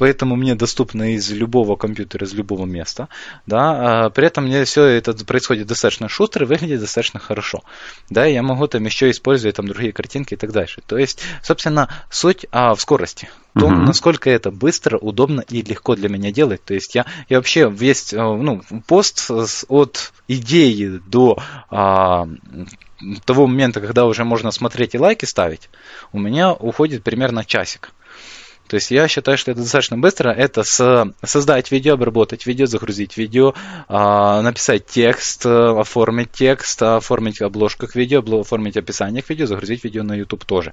поэтому 0.00 0.34
мне 0.34 0.54
доступно 0.54 1.14
из 1.14 1.30
любого 1.30 1.76
компьютера, 1.76 2.24
из 2.24 2.32
любого 2.32 2.64
места. 2.64 3.10
Да? 3.44 4.06
А 4.06 4.10
при 4.10 4.26
этом 4.26 4.44
мне 4.44 4.64
все 4.64 4.84
это 4.84 5.12
происходит 5.26 5.66
достаточно 5.66 6.08
шустро 6.08 6.46
и 6.46 6.48
выглядит 6.48 6.80
достаточно 6.80 7.20
хорошо. 7.20 7.62
Да? 8.08 8.24
Я 8.24 8.42
могу 8.42 8.66
там 8.66 8.82
еще 8.86 9.10
использовать 9.10 9.56
там 9.56 9.68
другие 9.68 9.92
картинки 9.92 10.32
и 10.32 10.36
так 10.38 10.52
дальше. 10.52 10.80
То 10.86 10.96
есть, 10.96 11.20
собственно, 11.42 11.90
суть 12.08 12.46
а, 12.50 12.74
в 12.74 12.80
скорости. 12.80 13.28
Том, 13.52 13.74
uh-huh. 13.74 13.86
насколько 13.88 14.30
это 14.30 14.50
быстро, 14.50 14.96
удобно 14.96 15.42
и 15.42 15.60
легко 15.60 15.96
для 15.96 16.08
меня 16.08 16.32
делать. 16.32 16.64
То 16.64 16.72
есть 16.72 16.94
я, 16.94 17.04
я 17.28 17.36
вообще 17.36 17.68
весь 17.68 18.14
а, 18.14 18.34
ну, 18.34 18.62
пост 18.86 19.30
от 19.68 20.12
идеи 20.28 20.98
до 21.08 21.38
а, 21.68 22.26
того 23.26 23.46
момента, 23.46 23.82
когда 23.82 24.06
уже 24.06 24.24
можно 24.24 24.50
смотреть 24.50 24.94
и 24.94 24.98
лайки 24.98 25.26
ставить, 25.26 25.68
у 26.12 26.18
меня 26.18 26.54
уходит 26.54 27.04
примерно 27.04 27.44
часик. 27.44 27.92
То 28.70 28.76
есть 28.76 28.92
я 28.92 29.08
считаю, 29.08 29.36
что 29.36 29.50
это 29.50 29.62
достаточно 29.62 29.98
быстро. 29.98 30.30
Это 30.30 30.62
с, 30.62 31.12
создать 31.24 31.72
видео, 31.72 31.94
обработать 31.94 32.46
видео, 32.46 32.66
загрузить 32.66 33.16
видео, 33.16 33.52
э, 33.88 34.40
написать 34.42 34.86
текст, 34.86 35.44
оформить 35.44 36.30
текст, 36.30 36.80
оформить 36.80 37.42
обложку 37.42 37.88
к 37.88 37.96
видео, 37.96 38.22
оформить 38.40 38.76
описание 38.76 39.24
к 39.24 39.28
видео, 39.28 39.46
загрузить 39.46 39.82
видео 39.82 40.04
на 40.04 40.14
YouTube 40.14 40.44
тоже. 40.44 40.72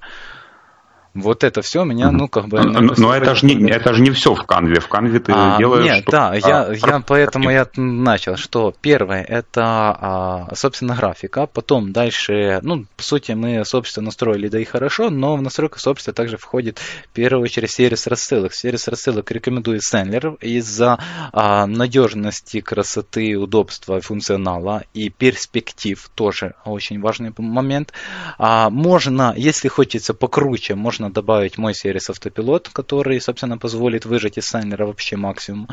Вот 1.22 1.44
это 1.44 1.62
все 1.62 1.84
меня, 1.84 2.12
ну, 2.12 2.28
как 2.28 2.48
бы... 2.48 2.62
Но, 2.62 2.94
но 2.98 3.14
это 3.14 3.36
же 3.36 3.46
не, 3.46 3.70
это 3.70 3.94
же 3.94 4.02
не 4.02 4.12
все 4.12 4.34
в 4.34 4.44
канве. 4.44 4.80
В 4.80 4.88
канве 4.88 5.20
ты 5.20 5.32
а, 5.36 5.58
делаешь... 5.58 5.86
Нет, 5.86 6.02
что... 6.04 6.12
да, 6.12 6.36
я, 6.36 6.64
а, 6.64 6.74
я 6.74 7.04
поэтому 7.06 7.50
я 7.50 7.68
начал, 7.76 8.38
что 8.38 8.74
первое, 8.82 9.24
это, 9.24 9.64
а, 10.00 10.56
собственно, 10.56 10.96
графика, 10.96 11.48
потом 11.48 11.92
дальше, 11.92 12.60
ну, 12.62 12.86
по 12.96 13.04
сути, 13.04 13.32
мы 13.34 13.66
сообщество 13.66 14.02
настроили, 14.02 14.48
да 14.48 14.60
и 14.60 14.66
хорошо, 14.66 15.10
но 15.10 15.36
в 15.36 15.42
настройку 15.42 15.80
сообщества 15.80 16.14
также 16.14 16.38
входит, 16.38 16.80
в 16.80 17.14
первую 17.14 17.44
очередь, 17.44 17.72
сервис 17.72 18.08
рассылок. 18.08 18.54
Сервис 18.54 18.88
рассылок 18.88 19.32
рекомендую 19.32 19.82
Сендлер 19.82 20.36
из-за 20.42 21.00
а, 21.34 21.66
надежности, 21.66 22.62
красоты, 22.62 23.38
удобства, 23.38 24.02
функционала 24.02 24.84
и 24.94 25.10
перспектив, 25.10 26.10
тоже 26.16 26.56
очень 26.66 27.00
важный 27.00 27.34
момент. 27.38 27.94
А, 28.38 28.70
можно, 28.70 29.34
если 29.36 29.68
хочется 29.68 30.14
покруче, 30.14 30.76
можно 30.76 31.07
можно 31.08 31.14
добавить 31.14 31.58
мой 31.58 31.74
сервис 31.74 32.10
автопилот, 32.10 32.70
который, 32.70 33.20
собственно, 33.22 33.58
позволит 33.58 34.06
выжать 34.06 34.38
из 34.38 34.46
сайнера 34.46 34.86
вообще 34.86 35.16
максимум. 35.16 35.68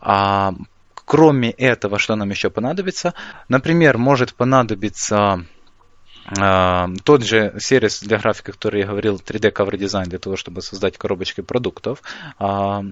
А, 0.00 0.54
кроме 0.94 1.50
этого, 1.50 1.98
что 1.98 2.16
нам 2.16 2.30
еще 2.30 2.50
понадобится? 2.50 3.14
Например, 3.48 3.98
может 3.98 4.34
понадобиться 4.34 5.44
а, 6.26 6.88
тот 7.04 7.24
же 7.24 7.54
сервис 7.58 8.00
для 8.02 8.18
графика, 8.18 8.52
который 8.52 8.80
я 8.80 8.86
говорил, 8.86 9.16
3D 9.16 9.52
Cover 9.52 9.76
Design, 9.76 10.04
для 10.04 10.18
того, 10.18 10.36
чтобы 10.36 10.62
создать 10.62 10.96
коробочки 10.96 11.42
продуктов. 11.42 12.02
А, 12.38 12.82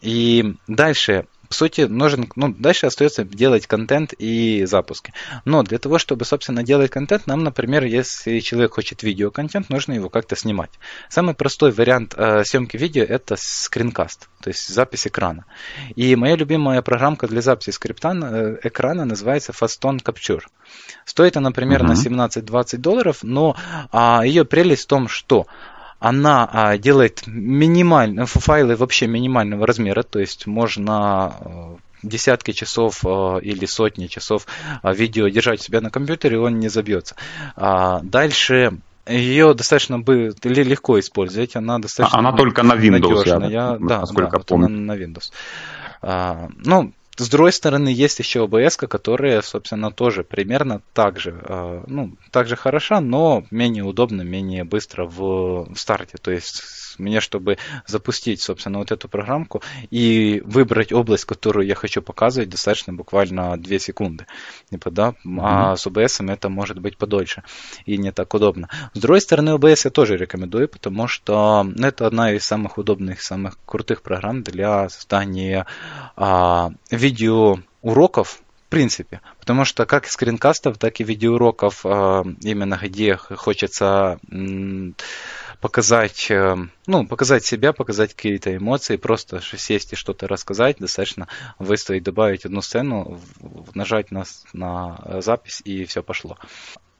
и 0.00 0.54
дальше 0.68 1.26
сути, 1.54 1.82
нужен, 1.82 2.30
ну, 2.36 2.54
дальше 2.56 2.86
остается 2.86 3.24
делать 3.24 3.66
контент 3.66 4.12
и 4.18 4.64
запуски. 4.66 5.12
Но 5.44 5.62
для 5.62 5.78
того, 5.78 5.98
чтобы, 5.98 6.24
собственно, 6.24 6.62
делать 6.62 6.90
контент, 6.90 7.26
нам, 7.26 7.44
например, 7.44 7.84
если 7.84 8.40
человек 8.40 8.74
хочет 8.74 9.02
видеоконтент, 9.02 9.70
нужно 9.70 9.92
его 9.92 10.08
как-то 10.08 10.36
снимать. 10.36 10.70
Самый 11.08 11.34
простой 11.34 11.72
вариант 11.72 12.14
э, 12.16 12.44
съемки 12.44 12.76
видео 12.76 13.04
это 13.04 13.36
скринкаст, 13.38 14.28
то 14.42 14.48
есть 14.48 14.68
запись 14.68 15.06
экрана. 15.06 15.44
И 15.96 16.16
моя 16.16 16.36
любимая 16.36 16.82
программка 16.82 17.26
для 17.26 17.40
записи 17.40 17.70
скрипта 17.70 18.12
э, 18.12 18.58
экрана 18.64 19.04
называется 19.04 19.52
Faston 19.52 20.02
Capture. 20.02 20.42
Стоит 21.04 21.36
она 21.36 21.50
примерно 21.50 21.92
uh-huh. 21.92 22.30
17-20 22.44 22.78
долларов, 22.78 23.18
но 23.22 23.56
а, 23.92 24.24
ее 24.24 24.44
прелесть 24.44 24.84
в 24.84 24.88
том, 24.88 25.08
что 25.08 25.46
она 25.98 26.48
а, 26.52 26.78
делает 26.78 27.22
минимально, 27.26 28.26
файлы 28.26 28.76
вообще 28.76 29.06
минимального 29.06 29.66
размера, 29.66 30.02
то 30.02 30.18
есть 30.18 30.46
можно 30.46 31.34
э, 31.40 31.76
десятки 32.02 32.52
часов 32.52 33.04
э, 33.04 33.38
или 33.42 33.64
сотни 33.66 34.06
часов 34.06 34.46
э, 34.82 34.94
видео 34.94 35.28
держать 35.28 35.60
у 35.60 35.62
себя 35.62 35.80
на 35.80 35.90
компьютере, 35.90 36.38
он 36.38 36.58
не 36.58 36.68
забьется. 36.68 37.16
А, 37.56 38.00
дальше 38.02 38.78
ее 39.06 39.54
достаточно 39.54 39.98
бы 39.98 40.34
легко 40.42 40.98
использовать, 40.98 41.56
она 41.56 41.78
достаточно 41.78 42.18
Она 42.18 42.32
только 42.32 42.62
на 42.62 42.74
Windows, 42.74 43.16
надежная. 43.16 43.48
я, 43.48 43.76
да, 43.78 44.00
насколько 44.00 44.38
да, 44.38 44.44
помню. 44.44 44.68
На, 44.68 44.94
на 44.94 44.98
Windows. 44.98 45.30
А, 46.02 46.48
ну, 46.64 46.92
с 47.16 47.28
другой 47.28 47.52
стороны, 47.52 47.88
есть 47.88 48.18
еще 48.18 48.44
OBS, 48.44 48.86
которая, 48.88 49.40
собственно, 49.42 49.92
тоже 49.92 50.24
примерно 50.24 50.82
так 50.92 51.20
же, 51.20 51.40
э, 51.42 51.84
ну, 51.86 52.16
так 52.30 52.48
же 52.48 52.56
хороша, 52.56 53.00
но 53.00 53.44
менее 53.50 53.84
удобно, 53.84 54.22
менее 54.22 54.64
быстро 54.64 55.04
в 55.06 55.68
старте. 55.76 56.18
То 56.18 56.30
есть 56.32 56.62
мне, 56.98 57.20
чтобы 57.20 57.58
запустить, 57.86 58.40
собственно, 58.40 58.78
вот 58.78 58.92
эту 58.92 59.08
программку 59.08 59.62
и 59.90 60.42
выбрать 60.44 60.92
область, 60.92 61.24
которую 61.24 61.66
я 61.66 61.74
хочу 61.74 62.02
показывать, 62.02 62.48
достаточно 62.48 62.92
буквально 62.92 63.56
2 63.56 63.78
секунды. 63.78 64.26
Типа, 64.70 64.90
да? 64.90 65.14
А 65.38 65.76
с 65.76 65.86
OBS 65.86 66.32
это 66.32 66.48
может 66.48 66.78
быть 66.78 66.96
подольше 66.96 67.42
и 67.86 67.96
не 67.96 68.12
так 68.12 68.32
удобно. 68.34 68.68
С 68.92 68.98
другой 68.98 69.20
стороны, 69.20 69.50
OBS 69.50 69.82
я 69.84 69.90
тоже 69.90 70.16
рекомендую, 70.16 70.68
потому 70.68 71.08
что 71.08 71.66
это 71.78 72.06
одна 72.06 72.32
из 72.32 72.44
самых 72.44 72.78
удобных, 72.78 73.22
самых 73.22 73.58
крутых 73.64 74.02
программ 74.02 74.42
для 74.42 74.88
создания 74.88 75.66
а, 76.16 76.70
видео 76.90 77.58
уроков 77.82 78.40
в 78.66 78.70
принципе. 78.70 79.20
Потому 79.38 79.64
что 79.64 79.86
как 79.86 80.06
скринкастов, 80.06 80.78
так 80.78 81.00
и 81.00 81.04
видеоуроков, 81.04 81.80
а, 81.84 82.24
именно 82.42 82.78
где 82.82 83.16
хочется 83.16 84.18
показать, 85.64 86.30
э, 86.30 86.56
ну, 86.86 87.06
показать 87.06 87.42
себя, 87.42 87.72
показать 87.72 88.12
какие-то 88.12 88.54
эмоции, 88.54 88.98
просто 88.98 89.40
сесть 89.40 89.94
и 89.94 89.96
что-то 89.96 90.28
рассказать, 90.28 90.76
достаточно 90.76 91.26
выставить, 91.58 92.02
добавить 92.02 92.44
одну 92.44 92.60
сцену, 92.60 93.18
нажать 93.72 94.10
на, 94.10 94.24
на 94.52 95.22
запись 95.22 95.62
и 95.64 95.86
все 95.86 96.02
пошло. 96.02 96.36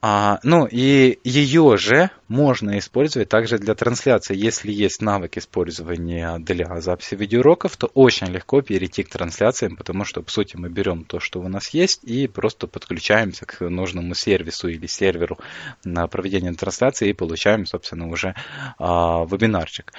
А, 0.07 0.37
ну 0.43 0.67
и 0.69 1.17
ее 1.23 1.77
же 1.77 2.11
можно 2.27 2.77
использовать 2.77 3.27
также 3.27 3.57
для 3.57 3.73
трансляции. 3.73 4.35
Если 4.37 4.71
есть 4.71 5.01
навык 5.01 5.35
использования 5.37 6.37
для 6.37 6.79
записи 6.79 7.15
видеоуроков, 7.15 7.75
то 7.75 7.87
очень 7.87 8.27
легко 8.27 8.61
перейти 8.61 9.01
к 9.01 9.09
трансляциям, 9.09 9.75
потому 9.75 10.05
что, 10.05 10.21
по 10.21 10.29
сути, 10.29 10.57
мы 10.57 10.69
берем 10.69 11.05
то, 11.05 11.19
что 11.19 11.39
у 11.39 11.47
нас 11.47 11.69
есть, 11.69 12.03
и 12.03 12.27
просто 12.27 12.67
подключаемся 12.67 13.47
к 13.47 13.67
нужному 13.67 14.13
сервису 14.13 14.67
или 14.67 14.85
серверу 14.85 15.39
на 15.83 16.05
проведение 16.05 16.53
трансляции 16.53 17.09
и 17.09 17.13
получаем, 17.13 17.65
собственно, 17.65 18.07
уже 18.07 18.35
а, 18.77 19.25
вебинарчик. 19.25 19.91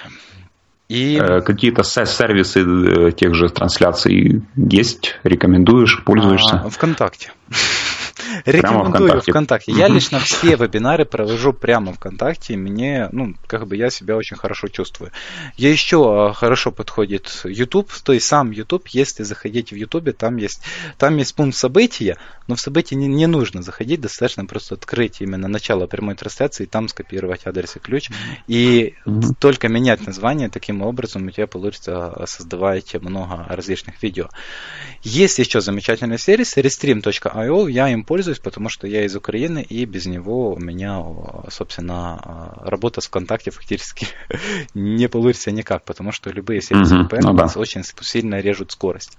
И... 0.87 1.19
Э, 1.21 1.41
какие-то 1.41 1.83
сервисы 1.83 2.61
э, 2.61 3.11
тех 3.11 3.35
же 3.35 3.49
трансляций 3.49 4.41
есть? 4.55 5.19
Рекомендуешь? 5.23 6.01
Пользуешься? 6.05 6.61
А, 6.63 6.69
ВКонтакте. 6.69 7.33
Рекомендую 8.45 9.09
ВКонтакте. 9.09 9.31
ВКонтакте. 9.31 9.71
Я 9.71 9.87
лично 9.87 10.19
все 10.19 10.55
вебинары 10.55 11.05
провожу 11.05 11.53
прямо 11.53 11.93
ВКонтакте. 11.93 12.55
Мне, 12.55 13.09
ну, 13.11 13.35
как 13.47 13.67
бы 13.67 13.75
я 13.75 13.89
себя 13.89 14.15
очень 14.15 14.37
хорошо 14.37 14.67
чувствую. 14.67 15.11
Я 15.55 15.71
еще 15.71 16.29
а, 16.29 16.33
хорошо 16.33 16.71
подходит 16.71 17.41
YouTube, 17.43 17.91
то 18.03 18.13
есть 18.13 18.25
сам 18.27 18.51
YouTube, 18.51 18.87
если 18.89 19.23
заходить 19.23 19.71
в 19.71 19.75
YouTube, 19.75 20.15
там 20.17 20.37
есть, 20.37 20.61
там 20.97 21.17
есть 21.17 21.35
пункт 21.35 21.57
события, 21.57 22.17
но 22.47 22.55
в 22.55 22.59
события 22.59 22.95
не, 22.95 23.07
не 23.07 23.27
нужно 23.27 23.61
заходить, 23.61 24.01
достаточно 24.01 24.45
просто 24.45 24.75
открыть 24.75 25.21
именно 25.21 25.47
начало 25.47 25.87
прямой 25.87 26.15
трансляции, 26.15 26.65
там 26.65 26.87
скопировать 26.87 27.45
адрес 27.45 27.75
и 27.75 27.79
ключ, 27.79 28.09
и 28.47 28.93
mm-hmm. 29.05 29.35
только 29.39 29.67
менять 29.67 30.05
название, 30.05 30.49
таким 30.49 30.81
образом 30.81 31.27
у 31.27 31.31
тебя 31.31 31.47
получится 31.47 32.07
а, 32.07 32.27
создавать 32.27 32.93
много 33.01 33.45
различных 33.49 34.01
видео. 34.01 34.29
Есть 35.03 35.39
еще 35.39 35.61
замечательный 35.61 36.17
сервис 36.17 36.57
restream.io, 36.57 37.71
я 37.71 37.89
им 37.89 38.03
пользуюсь, 38.07 38.39
потому 38.39 38.69
что 38.69 38.87
я 38.87 39.05
из 39.05 39.15
Украины, 39.15 39.61
и 39.61 39.85
без 39.85 40.05
него 40.05 40.53
у 40.53 40.57
меня, 40.57 41.03
собственно, 41.49 42.19
а, 42.23 42.63
работа 42.65 43.01
с 43.01 43.07
ВКонтакте 43.07 43.51
фактически 43.51 44.07
не 44.73 45.07
получится 45.09 45.51
никак, 45.51 45.83
потому 45.83 46.11
что 46.11 46.31
любые 46.31 46.61
сервисы 46.61 46.95
VPN 46.95 47.19
ну, 47.21 47.33
да. 47.33 47.51
очень 47.55 47.83
сильно 48.01 48.39
режут 48.39 48.71
скорость. 48.71 49.17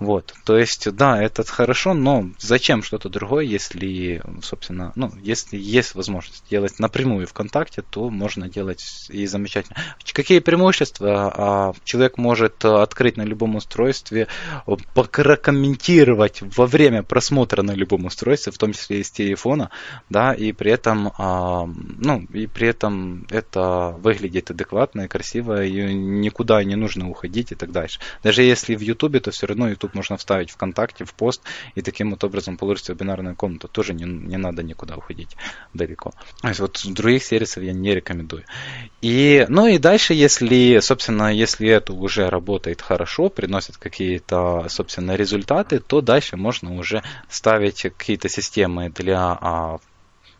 Вот, 0.00 0.34
то 0.44 0.58
есть, 0.58 0.90
да, 0.92 1.22
это 1.22 1.44
хорошо, 1.44 1.94
но 1.94 2.30
зачем 2.38 2.82
что-то 2.82 3.08
другое, 3.08 3.44
если, 3.44 4.22
собственно, 4.42 4.92
ну, 4.96 5.12
если 5.22 5.56
есть 5.56 5.94
возможность 5.94 6.44
делать 6.50 6.78
напрямую 6.78 7.26
ВКонтакте, 7.28 7.82
то 7.82 8.10
можно 8.10 8.48
делать 8.48 8.82
и 9.08 9.26
замечательно. 9.26 9.78
Какие 10.12 10.40
преимущества? 10.40 11.32
А, 11.36 11.72
человек 11.84 12.18
может 12.18 12.64
открыть 12.64 13.16
на 13.16 13.22
любом 13.22 13.54
устройстве, 13.54 14.26
прокомментировать 14.94 16.42
во 16.56 16.66
время 16.66 17.04
просмотра 17.04 17.62
на 17.62 17.72
любом 17.72 17.99
устройстве, 18.06 18.52
в 18.52 18.58
том 18.58 18.72
числе 18.72 19.00
из 19.00 19.10
телефона, 19.10 19.70
да, 20.08 20.32
и 20.32 20.52
при 20.52 20.72
этом, 20.72 21.12
а, 21.18 21.66
ну, 21.66 22.26
и 22.32 22.46
при 22.46 22.68
этом 22.68 23.26
это 23.30 23.96
выглядит 23.98 24.50
адекватно 24.50 25.02
и 25.02 25.08
красиво, 25.08 25.64
и 25.64 25.92
никуда 25.94 26.62
не 26.64 26.76
нужно 26.76 27.08
уходить 27.08 27.52
и 27.52 27.54
так 27.54 27.72
дальше. 27.72 28.00
Даже 28.22 28.42
если 28.42 28.74
в 28.74 28.80
Ютубе, 28.80 29.20
то 29.20 29.30
все 29.30 29.46
равно 29.46 29.74
тут 29.74 29.94
можно 29.94 30.16
вставить 30.16 30.50
ВКонтакте, 30.50 31.04
в 31.04 31.14
пост, 31.14 31.42
и 31.74 31.82
таким 31.82 32.10
вот 32.10 32.24
образом 32.24 32.56
получится 32.56 32.92
вебинарная 32.92 33.34
комната. 33.34 33.68
Тоже 33.68 33.94
не, 33.94 34.04
не 34.04 34.36
надо 34.36 34.62
никуда 34.62 34.96
уходить 34.96 35.36
далеко. 35.74 36.12
То 36.42 36.48
есть 36.48 36.60
вот 36.60 36.80
других 36.84 37.24
сервисов 37.24 37.62
я 37.62 37.72
не 37.72 37.94
рекомендую. 37.94 38.44
И, 39.02 39.46
ну 39.48 39.66
и 39.66 39.78
дальше, 39.78 40.14
если, 40.14 40.78
собственно, 40.80 41.32
если 41.32 41.68
это 41.68 41.92
уже 41.92 42.28
работает 42.28 42.82
хорошо, 42.82 43.28
приносит 43.28 43.76
какие-то, 43.76 44.66
собственно, 44.68 45.16
результаты, 45.16 45.80
то 45.80 46.00
дальше 46.00 46.36
можно 46.36 46.74
уже 46.74 47.02
ставить 47.28 47.86
какие-то 47.90 48.28
системы 48.28 48.88
для 48.88 49.38
а, 49.40 49.78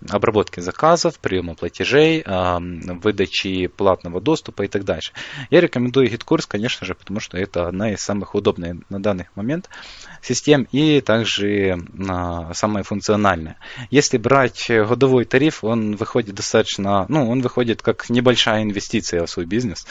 обработки 0.09 0.61
заказов, 0.61 1.19
приема 1.19 1.55
платежей, 1.55 2.25
выдачи 2.27 3.67
платного 3.67 4.21
доступа 4.21 4.63
и 4.63 4.69
так 4.69 4.85
дальше. 4.85 5.13
Я 5.51 5.61
рекомендую 5.61 6.09
GetCourse, 6.09 6.47
конечно 6.47 6.87
же, 6.87 6.95
потому 6.95 7.21
что 7.21 7.37
это 7.37 7.69
одна 7.69 7.93
из 7.93 8.01
самых 8.01 8.35
удобных 8.35 8.79
на 8.89 9.03
данный 9.03 9.27
момент 9.35 9.69
систем 10.23 10.67
и 10.73 11.01
также 11.01 11.79
самая 12.53 12.83
функциональная. 12.83 13.57
Если 13.91 14.19
брать 14.19 14.71
годовой 14.71 15.25
тариф, 15.25 15.65
он 15.65 15.97
выходит 15.97 16.35
достаточно, 16.35 17.07
ну, 17.09 17.29
он 17.31 17.41
выходит 17.41 17.83
как 17.83 18.11
небольшая 18.11 18.63
инвестиция 18.63 19.25
в 19.25 19.31
свой 19.31 19.47
бизнес, 19.47 19.87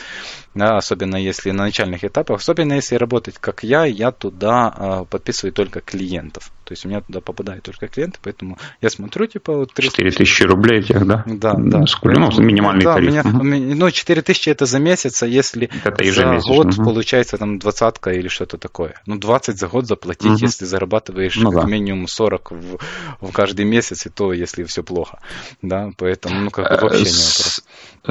особенно 0.54 1.16
если 1.16 1.52
на 1.52 1.64
начальных 1.64 2.04
этапах, 2.04 2.40
особенно 2.40 2.74
если 2.74 2.96
работать 2.96 3.38
как 3.40 3.64
я, 3.64 3.86
я 3.86 4.12
туда 4.12 4.74
а, 4.76 5.06
подписываю 5.06 5.54
только 5.54 5.82
клиентов. 5.82 6.52
То 6.64 6.74
есть 6.74 6.86
у 6.86 6.90
меня 6.90 7.02
туда 7.02 7.22
попадают 7.22 7.64
только 7.64 7.88
клиенты, 7.88 8.20
поэтому 8.22 8.58
я 8.82 8.90
смотрю, 8.90 9.26
типа, 9.26 9.54
вот 9.56 9.74
300 9.74 9.99
4 10.00 10.12
тысячи 10.12 10.44
рублей 10.44 10.80
этих, 10.80 11.06
да? 11.06 11.24
Да, 11.26 11.54
да. 11.58 11.86
Сколько? 11.86 12.20
Ну, 12.20 12.30
минимальный 12.42 12.84
да, 12.84 12.94
тариф. 12.94 13.12
Меня, 13.12 13.22
угу. 13.22 13.76
Ну, 13.76 13.92
4 13.92 14.22
тысячи 14.22 14.50
это 14.50 14.66
за 14.66 14.80
месяц, 14.80 15.22
а 15.24 15.28
если 15.28 15.70
это 15.84 16.12
за 16.12 16.40
год 16.48 16.68
угу. 16.68 16.84
получается 16.86 17.38
там 17.38 17.60
двадцатка 17.60 18.12
или 18.12 18.28
что-то 18.28 18.58
такое. 18.58 18.96
Ну, 19.06 19.18
20 19.18 19.58
за 19.58 19.68
год 19.68 19.88
заплатить, 19.88 20.32
угу. 20.32 20.40
если 20.42 20.66
зарабатываешь 20.66 21.36
ну, 21.36 21.52
как 21.52 21.64
да. 21.64 21.68
минимум 21.68 22.08
40 22.08 22.52
в, 22.52 22.78
в 23.22 23.32
каждый 23.34 23.66
месяц, 23.66 24.06
и 24.06 24.10
то, 24.10 24.34
если 24.34 24.64
все 24.64 24.84
плохо. 24.84 25.20
Да, 25.62 25.90
поэтому, 25.98 26.42
ну, 26.42 26.50
как 26.50 26.70
бы 26.70 26.88
вообще 26.88 27.04
не 27.04 27.10
вопрос. 27.10 27.62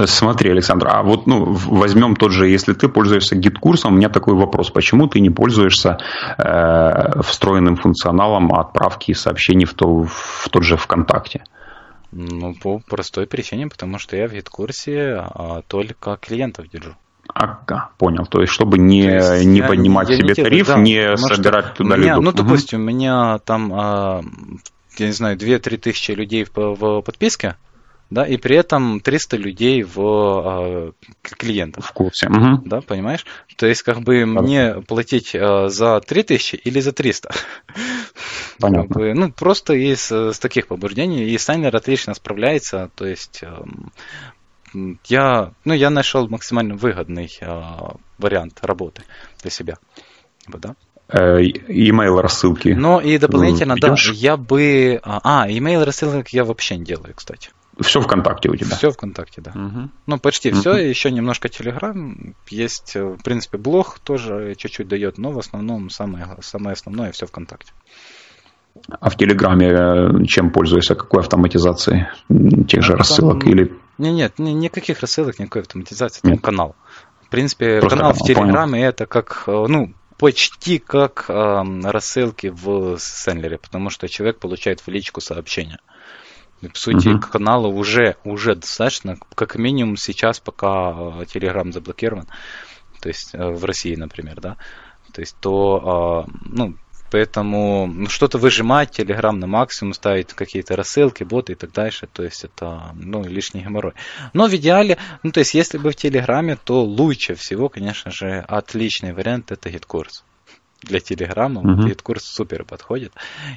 Смотри, 0.04 0.50
Александр, 0.50 0.88
а 0.90 1.02
вот 1.02 1.26
ну, 1.26 1.44
возьмем 1.44 2.14
тот 2.14 2.32
же, 2.32 2.48
если 2.48 2.74
ты 2.74 2.88
пользуешься 2.88 3.36
GetCourse 3.36 3.80
ом, 3.80 3.94
у 3.94 3.96
меня 3.96 4.10
такой 4.10 4.34
вопрос, 4.34 4.70
почему 4.70 5.08
ты 5.08 5.20
не 5.20 5.30
пользуешься 5.30 5.98
э, 6.36 7.22
встроенным 7.22 7.76
функционалом 7.76 8.52
отправки 8.52 9.12
сообщений 9.14 9.64
в, 9.64 9.74
то, 9.74 10.04
в 10.04 10.48
тот 10.50 10.62
же 10.62 10.76
ВКонтакте? 10.76 11.44
Ну, 12.10 12.54
по 12.54 12.78
простой 12.78 13.26
причине, 13.26 13.68
потому 13.68 13.98
что 13.98 14.16
я 14.16 14.28
в 14.28 14.32
GetCourse 14.32 15.08
е 15.08 15.16
а, 15.18 15.62
только 15.68 16.16
клиентов 16.16 16.68
держу. 16.70 16.94
Ага, 17.34 17.90
понял. 17.98 18.24
То 18.24 18.40
есть, 18.40 18.52
чтобы 18.52 18.78
не, 18.78 19.02
есть 19.02 19.44
не 19.44 19.62
поднимать 19.62 20.08
я 20.08 20.16
себе 20.16 20.28
не 20.28 20.34
тариф, 20.34 20.66
да, 20.68 20.78
не 20.78 21.16
собирать 21.18 21.74
туда 21.74 21.96
меня, 21.96 22.14
лидов. 22.14 22.24
Ну, 22.24 22.32
допустим, 22.32 22.80
угу. 22.80 22.84
у 22.84 22.94
меня 22.94 23.38
там, 23.40 23.72
а, 23.74 24.22
я 24.96 25.06
не 25.06 25.12
знаю, 25.12 25.36
2-3 25.36 25.76
тысячи 25.76 26.12
людей 26.12 26.44
в, 26.44 26.56
в 26.56 27.02
подписке, 27.02 27.56
да, 28.10 28.26
и 28.26 28.38
при 28.38 28.56
этом 28.56 29.00
300 29.00 29.36
людей 29.36 29.82
в 29.82 30.00
э, 30.00 30.92
клиентах. 31.22 31.84
В 31.84 31.92
курсе. 31.92 32.28
Угу. 32.28 32.62
Да, 32.64 32.80
понимаешь? 32.80 33.26
То 33.56 33.66
есть, 33.66 33.82
как 33.82 34.00
бы 34.00 34.20
Хорошо. 34.20 34.42
мне 34.42 34.74
платить 34.86 35.34
э, 35.34 35.68
за 35.68 36.00
3000 36.00 36.56
или 36.56 36.80
за 36.80 36.92
300? 36.92 37.30
Понятно. 38.58 38.88
Как 38.88 38.96
бы, 38.96 39.14
ну, 39.14 39.30
просто 39.30 39.74
из 39.74 40.10
э, 40.10 40.32
с 40.32 40.38
таких 40.38 40.68
побуждений, 40.68 41.24
и 41.24 41.36
Сайнер 41.36 41.74
отлично 41.76 42.14
справляется, 42.14 42.90
то 42.94 43.06
есть 43.06 43.40
э, 43.42 43.62
я, 45.06 45.52
ну, 45.64 45.74
я 45.74 45.90
нашел 45.90 46.28
максимально 46.28 46.76
выгодный 46.76 47.30
э, 47.40 47.62
вариант 48.16 48.60
работы 48.62 49.02
для 49.42 49.50
себя. 49.50 49.76
Да? 50.46 50.74
Email 51.10 52.20
рассылки. 52.20 52.68
Ну 52.68 53.00
и 53.00 53.16
дополнительно, 53.18 53.76
да, 53.76 53.94
я 54.12 54.36
бы... 54.36 55.00
А, 55.02 55.48
email 55.48 55.84
рассылок 55.84 56.28
я 56.30 56.44
вообще 56.44 56.76
не 56.76 56.84
делаю, 56.84 57.14
кстати. 57.14 57.50
Все 57.80 58.00
ВКонтакте 58.00 58.50
у 58.50 58.56
тебя. 58.56 58.76
Все 58.76 58.90
ВКонтакте, 58.90 59.40
да. 59.40 59.52
Угу. 59.52 59.90
Ну, 60.06 60.18
почти 60.18 60.50
угу. 60.50 60.58
все. 60.58 60.76
Еще 60.76 61.10
немножко 61.10 61.48
Телеграм. 61.48 62.34
Есть, 62.48 62.96
э, 62.96 63.04
в 63.04 63.22
принципе, 63.22 63.58
блог 63.58 63.98
тоже 64.00 64.54
чуть-чуть 64.56 64.88
дает, 64.88 65.18
но 65.18 65.30
в 65.30 65.38
основном 65.38 65.90
самое, 65.90 66.38
самое 66.40 66.72
основное 66.72 67.12
все 67.12 67.26
ВКонтакте. 67.26 67.72
А 69.00 69.10
в 69.10 69.16
Телеграме 69.16 69.68
э, 69.68 70.24
чем 70.26 70.50
пользуешься? 70.50 70.94
Какой 70.94 71.20
автоматизацией? 71.20 72.06
Тех 72.66 72.82
же 72.82 72.94
а 72.94 72.96
рассылок 72.96 73.42
там... 73.42 73.52
или... 73.52 73.72
Не, 73.98 74.12
нет, 74.12 74.38
ни, 74.38 74.50
никаких 74.50 75.00
рассылок, 75.00 75.38
никакой 75.38 75.62
автоматизации. 75.62 76.20
Там 76.20 76.32
нет. 76.32 76.40
канал. 76.40 76.76
В 77.22 77.28
принципе, 77.28 77.80
Просто 77.80 77.98
канал, 77.98 78.12
в 78.14 78.18
Телеграме 78.18 78.72
понял. 78.72 78.88
это 78.88 79.06
как, 79.06 79.44
э, 79.46 79.66
ну, 79.68 79.92
почти 80.18 80.78
как 80.78 81.26
э, 81.28 81.62
рассылки 81.84 82.48
в 82.48 82.98
Сендлере, 82.98 83.58
потому 83.58 83.90
что 83.90 84.08
человек 84.08 84.38
получает 84.38 84.80
в 84.80 84.88
личку 84.88 85.20
сообщение. 85.20 85.78
По 86.60 86.78
сути, 86.78 87.08
угу. 87.08 87.20
канала 87.20 87.68
уже, 87.68 88.16
уже 88.24 88.54
достаточно, 88.54 89.16
как 89.34 89.56
минимум 89.56 89.96
сейчас, 89.96 90.40
пока 90.40 90.66
Telegram 91.32 91.70
заблокирован, 91.72 92.26
то 93.00 93.08
есть 93.08 93.34
э, 93.34 93.48
в 93.48 93.64
России, 93.64 93.94
например, 93.94 94.40
да, 94.40 94.56
то 95.12 95.20
есть 95.20 95.36
то, 95.40 96.26
а, 96.26 96.30
ну, 96.44 96.74
Поэтому 97.10 97.86
ну, 97.86 98.08
что-то 98.08 98.38
выжимать, 98.38 98.90
Телеграм 98.90 99.38
на 99.38 99.46
максимум, 99.46 99.94
ставить 99.94 100.34
какие-то 100.34 100.76
рассылки, 100.76 101.24
боты 101.24 101.52
и 101.52 101.56
так 101.56 101.72
дальше. 101.72 102.06
То 102.06 102.22
есть 102.22 102.44
это 102.44 102.92
ну, 102.94 103.24
лишний 103.24 103.62
геморрой. 103.62 103.94
Но 104.34 104.46
в 104.46 104.54
идеале, 104.54 104.98
ну 105.22 105.30
то 105.30 105.40
есть 105.40 105.54
если 105.54 105.78
бы 105.78 105.90
в 105.90 105.96
Телеграме, 105.96 106.58
то 106.62 106.84
лучше 106.84 107.34
всего, 107.34 107.68
конечно 107.68 108.10
же, 108.10 108.44
отличный 108.46 109.12
вариант 109.12 109.52
это 109.52 109.70
GetCourse 109.70 110.24
для 110.82 111.00
Телеграма, 111.00 111.60
uh-huh. 111.60 111.76
вот 111.76 111.86
этот 111.86 112.02
курс 112.02 112.24
супер 112.24 112.64
подходит. 112.64 113.12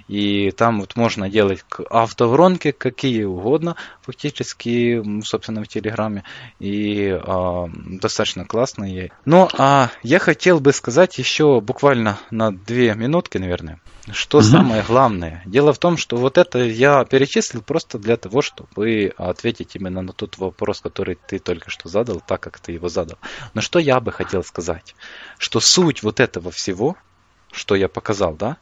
И 0.07 0.51
там 0.51 0.79
вот 0.81 0.95
можно 0.95 1.29
делать 1.29 1.63
автоворонки 1.89 2.71
какие 2.71 3.23
угодно, 3.23 3.75
фактически, 4.01 5.21
собственно, 5.23 5.63
в 5.63 5.67
Телеграме. 5.67 6.23
И 6.60 7.10
а, 7.10 7.67
достаточно 7.73 8.45
классные. 8.45 9.12
Но 9.25 9.49
а, 9.57 9.89
я 10.01 10.19
хотел 10.19 10.60
бы 10.60 10.73
сказать 10.73 11.17
еще 11.17 11.62
буквально 11.62 12.17
на 12.31 12.51
две 12.51 12.95
минутки, 12.95 13.38
наверное, 13.38 13.79
что 14.12 14.39
uh-huh. 14.39 14.43
самое 14.43 14.84
главное. 14.84 15.43
Дело 15.45 15.73
в 15.73 15.77
том, 15.77 15.97
что 15.97 16.17
вот 16.17 16.39
это 16.39 16.60
я 16.60 17.05
перечислил 17.05 17.62
просто 17.62 17.99
для 17.99 18.17
того, 18.17 18.41
чтобы 18.41 19.13
ответить 19.17 19.75
именно 19.75 20.01
на 20.01 20.13
тот 20.13 20.39
вопрос, 20.39 20.81
который 20.81 21.17
ты 21.27 21.38
только 21.38 21.69
что 21.69 21.88
задал, 21.88 22.19
так 22.19 22.41
как 22.41 22.60
ты 22.60 22.71
его 22.71 22.89
задал. 22.89 23.19
Но 23.53 23.62
что 23.62 23.77
я 23.77 23.99
бы 23.99 24.12
хотел 24.12 24.43
сказать? 24.43 24.95
Что 25.38 25.60
суть 25.60 26.01
вот 26.01 26.19
этого 26.19 26.49
всего– 26.49 26.95
что 27.51 27.75
я 27.75 27.87
показал, 27.87 28.35
да, 28.35 28.57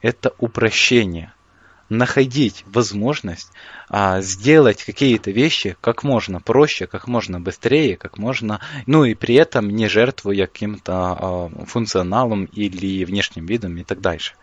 это 0.00 0.34
упрощение. 0.38 1.32
Находить 1.88 2.64
возможность 2.66 3.50
а, 3.88 4.20
сделать 4.20 4.84
какие-то 4.84 5.30
вещи 5.30 5.74
как 5.80 6.02
можно 6.02 6.38
проще, 6.38 6.86
как 6.86 7.08
можно 7.08 7.40
быстрее, 7.40 7.96
как 7.96 8.18
можно, 8.18 8.60
ну 8.86 9.04
и 9.04 9.14
при 9.14 9.36
этом 9.36 9.70
не 9.70 9.88
жертвуя 9.88 10.46
каким-то 10.46 10.92
а, 10.92 11.48
функционалом 11.66 12.44
или 12.44 13.04
внешним 13.06 13.46
видом 13.46 13.78
и 13.78 13.84
так 13.84 14.02
дальше. 14.02 14.34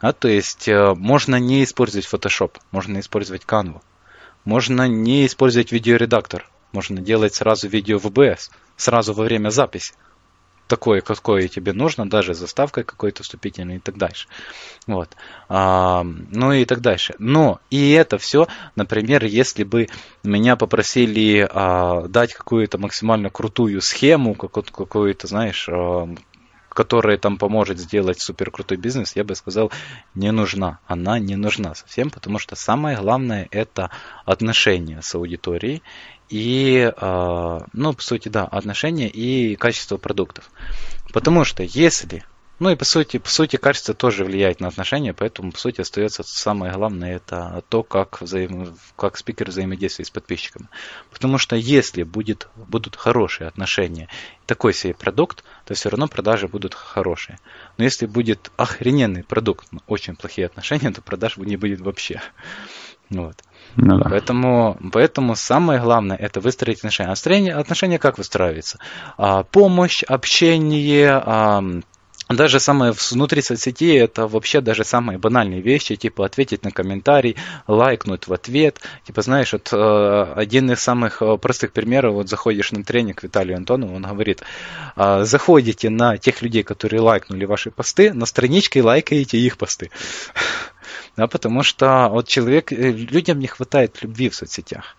А, 0.00 0.12
то 0.12 0.28
есть 0.28 0.68
э, 0.68 0.94
можно 0.94 1.36
не 1.36 1.64
использовать 1.64 2.06
Photoshop, 2.06 2.58
можно 2.70 3.00
использовать 3.00 3.42
Canva, 3.42 3.82
можно 4.44 4.86
не 4.86 5.26
использовать 5.26 5.72
видеоредактор, 5.72 6.48
можно 6.72 7.00
делать 7.00 7.34
сразу 7.34 7.68
видео 7.68 7.98
в 7.98 8.06
OBS, 8.06 8.50
сразу 8.76 9.12
во 9.12 9.24
время 9.24 9.50
записи 9.50 9.94
такое, 10.70 11.00
какое 11.00 11.48
тебе 11.48 11.72
нужно, 11.72 12.08
даже 12.08 12.32
заставкой 12.32 12.84
какой-то 12.84 13.22
вступительной 13.24 13.76
и 13.76 13.80
так 13.80 13.98
дальше. 13.98 14.28
Вот. 14.86 15.10
А, 15.48 16.04
ну 16.04 16.52
и 16.52 16.64
так 16.64 16.80
дальше. 16.80 17.14
Но 17.18 17.60
и 17.70 17.90
это 17.90 18.16
все, 18.18 18.46
например, 18.76 19.24
если 19.24 19.64
бы 19.64 19.88
меня 20.22 20.56
попросили 20.56 21.46
а, 21.50 22.06
дать 22.06 22.32
какую-то 22.32 22.78
максимально 22.78 23.30
крутую 23.30 23.82
схему, 23.82 24.34
какую-то, 24.34 25.26
знаешь, 25.26 25.68
а, 25.68 26.08
которая 26.68 27.18
там 27.18 27.36
поможет 27.36 27.78
сделать 27.78 28.20
супер 28.20 28.52
крутой 28.52 28.78
бизнес, 28.78 29.16
я 29.16 29.24
бы 29.24 29.34
сказал, 29.34 29.72
не 30.14 30.30
нужна. 30.30 30.78
Она 30.86 31.18
не 31.18 31.34
нужна 31.34 31.74
совсем, 31.74 32.10
потому 32.10 32.38
что 32.38 32.54
самое 32.54 32.96
главное 32.96 33.48
это 33.50 33.90
отношения 34.24 35.02
с 35.02 35.14
аудиторией 35.16 35.82
и, 36.30 36.92
а, 36.96 37.66
ну, 37.72 37.92
по 37.92 38.02
сути, 38.02 38.28
да, 38.28 38.44
отношения 38.44 39.08
и 39.08 39.56
качество 39.56 39.96
продуктов. 39.96 40.50
Потому 41.12 41.44
что 41.44 41.62
если 41.62 42.24
ну 42.60 42.68
и 42.68 42.76
по 42.76 42.84
сути, 42.84 43.16
по 43.16 43.30
сути, 43.30 43.56
качество 43.56 43.94
тоже 43.94 44.22
влияет 44.22 44.60
на 44.60 44.68
отношения, 44.68 45.14
поэтому 45.14 45.50
по 45.50 45.58
сути 45.58 45.80
остается 45.80 46.22
самое 46.22 46.74
главное 46.74 47.16
это 47.16 47.64
то, 47.70 47.82
как, 47.82 48.20
взаим... 48.20 48.76
как 48.96 49.16
спикер 49.16 49.48
взаимодействует 49.48 50.08
с 50.08 50.10
подписчиками. 50.10 50.68
Потому 51.10 51.38
что 51.38 51.56
если 51.56 52.02
будет, 52.02 52.48
будут 52.56 52.96
хорошие 52.96 53.48
отношения, 53.48 54.08
такой 54.44 54.74
себе 54.74 54.92
продукт, 54.92 55.42
то 55.64 55.72
все 55.72 55.88
равно 55.88 56.06
продажи 56.06 56.48
будут 56.48 56.74
хорошие. 56.74 57.38
Но 57.78 57.84
если 57.84 58.04
будет 58.04 58.52
охрененный 58.58 59.24
продукт, 59.24 59.72
но 59.72 59.80
очень 59.86 60.14
плохие 60.14 60.44
отношения, 60.44 60.90
то 60.94 61.00
продаж 61.00 61.38
не 61.38 61.56
будет 61.56 61.80
вообще. 61.80 62.20
Вот. 63.08 63.42
Ну, 63.76 63.98
да. 63.98 64.10
поэтому, 64.10 64.78
поэтому 64.92 65.36
самое 65.36 65.80
главное 65.80 66.16
это 66.16 66.40
выстроить 66.40 66.78
отношения. 66.78 67.10
Отношения, 67.10 67.54
отношения 67.54 67.98
как 67.98 68.18
выстраиваются? 68.18 68.78
А, 69.16 69.44
помощь, 69.44 70.02
общение, 70.02 71.22
а, 71.24 71.62
даже 72.30 72.60
самое 72.60 72.92
внутри 73.10 73.42
соцсети 73.42 73.92
это 73.96 74.28
вообще 74.28 74.60
даже 74.60 74.84
самые 74.84 75.18
банальные 75.18 75.60
вещи, 75.60 75.96
типа 75.96 76.24
ответить 76.24 76.62
на 76.62 76.70
комментарий, 76.70 77.36
лайкнуть 77.66 78.28
в 78.28 78.32
ответ. 78.32 78.80
Типа, 79.04 79.22
знаешь, 79.22 79.52
вот 79.52 79.70
э, 79.72 80.32
один 80.36 80.70
из 80.70 80.78
самых 80.78 81.22
э, 81.22 81.36
простых 81.38 81.72
примеров, 81.72 82.14
вот 82.14 82.28
заходишь 82.28 82.70
на 82.70 82.84
тренинг 82.84 83.24
Виталию 83.24 83.56
Антонову, 83.56 83.96
он 83.96 84.02
говорит, 84.02 84.42
э, 84.94 85.24
заходите 85.24 85.90
на 85.90 86.18
тех 86.18 86.40
людей, 86.40 86.62
которые 86.62 87.00
лайкнули 87.00 87.46
ваши 87.46 87.72
посты, 87.72 88.12
на 88.12 88.26
страничке 88.26 88.80
лайкаете 88.80 89.36
их 89.36 89.58
посты. 89.58 89.90
Да, 91.16 91.26
потому 91.26 91.62
что 91.62 92.08
вот 92.10 92.28
человек, 92.28 92.72
людям 92.72 93.38
не 93.38 93.46
хватает 93.46 94.02
любви 94.02 94.28
в 94.28 94.34
соцсетях. 94.34 94.96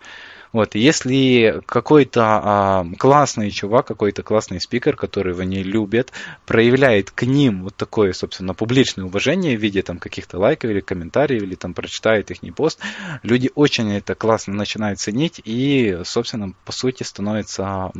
Вот, 0.52 0.74
если 0.74 1.62
какой-то 1.64 2.22
а, 2.24 2.86
классный 2.98 3.50
чувак, 3.50 3.86
какой-то 3.86 4.22
классный 4.22 4.60
спикер, 4.60 4.96
который 4.96 5.32
его 5.32 5.44
не 5.44 5.62
любят, 5.62 6.12
проявляет 6.44 7.10
к 7.10 7.22
ним 7.22 7.62
вот 7.62 7.76
такое, 7.76 8.12
собственно, 8.12 8.52
публичное 8.52 9.06
уважение 9.06 9.56
в 9.56 9.62
виде 9.62 9.80
там 9.80 9.98
каких-то 9.98 10.38
лайков 10.38 10.70
или 10.70 10.80
комментариев, 10.80 11.42
или 11.42 11.54
там 11.54 11.72
прочитает 11.72 12.30
их 12.30 12.42
не 12.42 12.50
пост, 12.50 12.80
люди 13.22 13.50
очень 13.54 13.94
это 13.94 14.14
классно 14.14 14.52
начинают 14.52 15.00
ценить 15.00 15.40
и, 15.42 16.00
собственно, 16.04 16.52
по 16.66 16.72
сути 16.72 17.02
становятся 17.02 17.90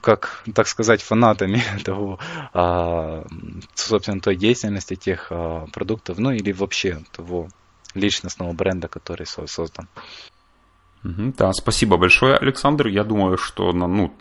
как, 0.00 0.42
так 0.54 0.66
сказать, 0.68 1.02
фанатами 1.02 1.62
того, 1.84 2.18
а, 2.52 3.24
собственно, 3.74 4.20
той 4.20 4.36
деятельности 4.36 4.96
тех 4.96 5.28
а, 5.30 5.66
продуктов, 5.72 6.18
ну 6.18 6.30
или 6.30 6.52
вообще 6.52 7.00
того 7.12 7.48
личностного 7.94 8.52
бренда, 8.52 8.88
который 8.88 9.26
создан. 9.26 9.88
Да, 11.04 11.52
спасибо 11.52 11.98
большое, 11.98 12.34
Александр. 12.34 12.86
Я 12.86 13.04
думаю, 13.04 13.36
что 13.36 13.72
ну, 13.72 14.14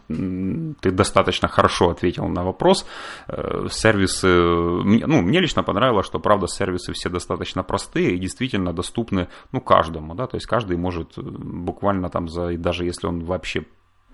ты 0.82 0.92
достаточно 0.92 1.48
хорошо 1.48 1.90
ответил 1.90 2.28
на 2.28 2.44
вопрос. 2.44 2.86
Э, 3.30 3.68
сервисы, 3.72 4.28
ну, 4.28 5.22
мне 5.22 5.40
лично 5.40 5.64
понравилось, 5.64 6.06
что, 6.06 6.20
правда, 6.20 6.48
сервисы 6.48 6.92
все 6.92 7.10
достаточно 7.10 7.64
простые 7.64 8.16
и 8.16 8.20
действительно 8.20 8.74
доступны 8.74 9.30
ну, 9.54 9.62
каждому. 9.62 10.14
Да? 10.14 10.28
То 10.28 10.36
есть 10.36 10.46
каждый 10.46 10.76
может 10.76 11.18
э, 11.18 11.22
буквально 11.22 12.10
там, 12.10 12.28
за, 12.28 12.58
даже 12.58 12.84
если 12.84 13.08
он 13.08 13.24
вообще 13.24 13.64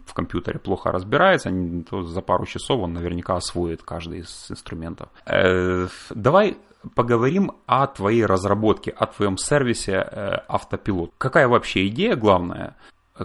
в 0.10 0.14
компьютере 0.14 0.60
плохо 0.60 0.92
разбирается, 0.92 1.52
то 1.90 2.04
за 2.04 2.22
пару 2.22 2.46
часов 2.46 2.82
он 2.82 2.94
наверняка 2.94 3.36
освоит 3.36 3.84
каждый 3.84 4.20
из 4.20 4.48
инструментов. 4.50 5.10
Э, 5.26 5.88
давай 6.10 6.58
поговорим 6.96 7.52
о 7.66 7.88
твоей 7.88 8.26
разработке, 8.26 8.92
о 8.92 9.06
твоем 9.06 9.38
сервисе 9.38 9.94
э, 9.94 10.40
автопилот. 10.48 11.12
Какая 11.18 11.48
вообще 11.48 11.88
идея 11.88 12.16
главная? 12.16 12.76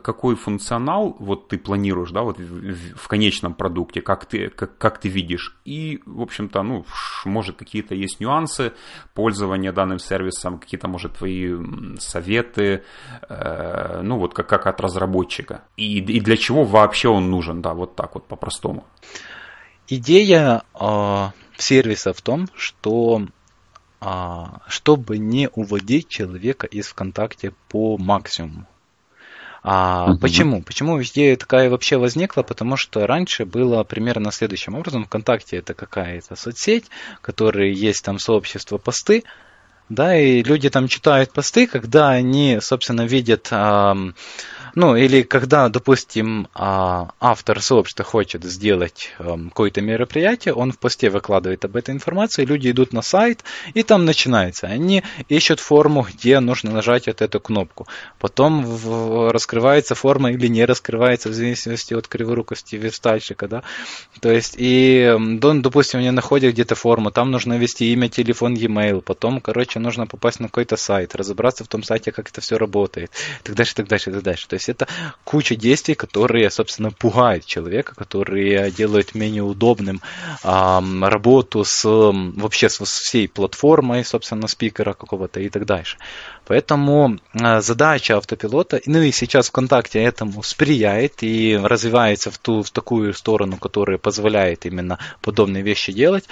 Какой 0.03 0.35
функционал 0.35 1.17
вот 1.19 1.49
ты 1.49 1.59
планируешь, 1.59 2.11
да, 2.11 2.23
вот 2.23 2.39
в, 2.39 2.97
в 2.97 3.09
конечном 3.09 3.55
продукте, 3.55 4.01
как 4.01 4.27
ты, 4.27 4.49
как, 4.49 4.77
как 4.79 4.99
ты 4.99 5.09
видишь? 5.09 5.57
И, 5.65 6.03
в 6.07 6.23
общем-то, 6.23 6.63
ну, 6.63 6.85
может, 7.25 7.57
какие-то 7.57 7.95
есть 7.95 8.21
нюансы 8.21 8.73
пользования 9.15 9.73
данным 9.73 9.99
сервисом, 9.99 10.59
какие-то, 10.59 10.89
может, 10.89 11.15
твои 11.15 11.55
советы, 11.99 12.83
э, 13.29 14.01
ну, 14.03 14.19
вот 14.19 14.35
как, 14.35 14.49
как 14.49 14.67
от 14.67 14.81
разработчика. 14.81 15.63
И, 15.77 15.99
и 15.99 16.21
для 16.21 16.37
чего 16.37 16.65
вообще 16.65 17.09
он 17.09 17.31
нужен, 17.31 17.63
да, 17.63 17.75
вот 17.75 17.97
так 17.97 18.15
вот 18.15 18.27
по-простому. 18.27 18.85
Идея 19.89 20.63
э, 20.79 21.29
сервиса 21.57 22.13
в 22.13 22.23
том, 22.23 22.49
что 22.55 23.23
а, 24.07 24.61
чтобы 24.67 25.17
не 25.17 25.49
уводить 25.49 26.09
человека 26.09 26.67
из 26.67 26.89
ВКонтакте 26.89 27.55
по 27.71 27.97
максимуму. 27.97 28.67
А 29.67 30.11
угу. 30.11 30.19
Почему? 30.19 30.63
Почему 30.63 31.03
идея 31.03 31.37
такая 31.37 31.71
вообще 31.71 31.97
возникла? 31.97 32.43
Потому 32.43 32.77
что 32.77 33.07
раньше 33.07 33.47
было 33.47 33.83
примерно 33.83 34.31
следующим 34.31 34.75
образом. 34.75 35.07
ВКонтакте 35.07 35.57
это 35.57 35.73
какая-то 35.73 36.37
соцсеть, 36.37 36.85
в 37.17 37.23
которой 37.23 37.73
есть 37.73 38.05
там 38.05 38.19
сообщество 38.19 38.77
посты, 38.77 39.25
да, 39.89 40.17
и 40.17 40.43
люди 40.43 40.69
там 40.69 40.87
читают 40.87 41.33
посты, 41.33 41.67
когда 41.67 42.11
они, 42.11 42.59
собственно, 42.61 43.07
видят 43.07 43.49
ну, 44.75 44.97
или 44.97 45.23
когда, 45.23 45.69
допустим, 45.69 46.49
а, 46.55 47.11
автор 47.21 47.61
сообщества 47.63 48.05
хочет 48.05 48.45
сделать 48.45 49.13
эм, 49.19 49.51
какое-то 49.51 49.81
мероприятие, 49.81 50.55
он 50.55 50.73
в 50.73 50.79
посте 50.79 51.11
выкладывает 51.11 51.65
об 51.65 51.77
этой 51.77 51.95
информации, 51.95 52.45
люди 52.45 52.71
идут 52.71 52.93
на 52.93 53.03
сайт, 53.03 53.45
и 53.75 53.83
там 53.83 54.05
начинается. 54.05 54.67
Они 54.67 55.03
ищут 55.29 55.61
форму, 55.61 56.07
где 56.13 56.41
нужно 56.41 56.73
нажать 56.73 57.07
вот 57.07 57.23
эту 57.23 57.41
кнопку. 57.41 57.87
Потом 58.19 59.31
раскрывается 59.31 59.95
форма 59.95 60.33
или 60.33 60.49
не 60.49 60.65
раскрывается, 60.65 61.29
в 61.29 61.35
зависимости 61.35 61.95
от 61.95 62.09
криворукости 62.09 62.77
верстальщика, 62.77 63.47
да. 63.47 63.63
То 64.21 64.33
есть, 64.33 64.55
и, 64.57 65.01
эм, 65.01 65.41
допустим, 65.41 66.01
они 66.01 66.11
находят 66.11 66.53
где-то 66.53 66.75
форму, 66.75 67.11
там 67.11 67.31
нужно 67.31 67.59
ввести 67.59 67.93
имя, 67.93 68.09
телефон, 68.09 68.55
e-mail, 68.55 69.03
потом, 69.03 69.41
короче, 69.41 69.79
нужно 69.79 70.07
попасть 70.07 70.41
на 70.41 70.49
какой-то 70.49 70.77
сайт, 70.77 71.15
разобраться 71.15 71.65
в 71.65 71.69
том 71.69 71.83
сайте, 71.83 72.11
как 72.11 72.29
это 72.29 72.41
все 72.41 72.59
работает, 72.59 73.11
так 73.43 73.55
дальше, 73.55 73.75
так 73.75 73.89
дальше, 73.89 74.11
так 74.11 74.23
дальше. 74.23 74.49
То 74.49 74.55
есть, 74.55 74.64
есть 74.65 74.81
это 74.81 74.89
куча 75.25 75.57
действий, 75.57 75.95
которые, 75.95 76.51
собственно, 76.51 76.91
пугают 76.91 77.47
человека, 77.47 77.95
которые 77.95 78.71
делают 78.71 79.15
менее 79.15 79.43
удобным 79.43 80.01
эм, 80.43 81.05
работу 81.05 81.65
с 81.65 81.85
вообще 81.85 82.69
с 82.69 82.81
всей 82.81 83.29
платформой, 83.29 84.05
собственно, 84.05 84.49
спикера 84.49 84.95
какого-то 84.95 85.41
и 85.41 85.49
так 85.49 85.67
дальше. 85.67 85.97
Поэтому 86.47 87.19
э, 87.33 87.61
задача 87.61 88.17
автопилота, 88.17 88.81
ну 88.87 89.01
и 89.01 89.13
сейчас 89.13 89.49
ВКонтакте 89.49 90.03
этому 90.03 90.43
сприяет 90.43 91.23
и 91.23 91.59
развивается 91.63 92.31
в, 92.31 92.39
ту, 92.39 92.63
в 92.63 92.71
такую 92.71 93.15
сторону, 93.15 93.57
которая 93.57 93.99
позволяет 93.99 94.67
именно 94.67 94.99
подобные 95.23 95.63
вещи 95.63 95.93
делать. 95.93 96.25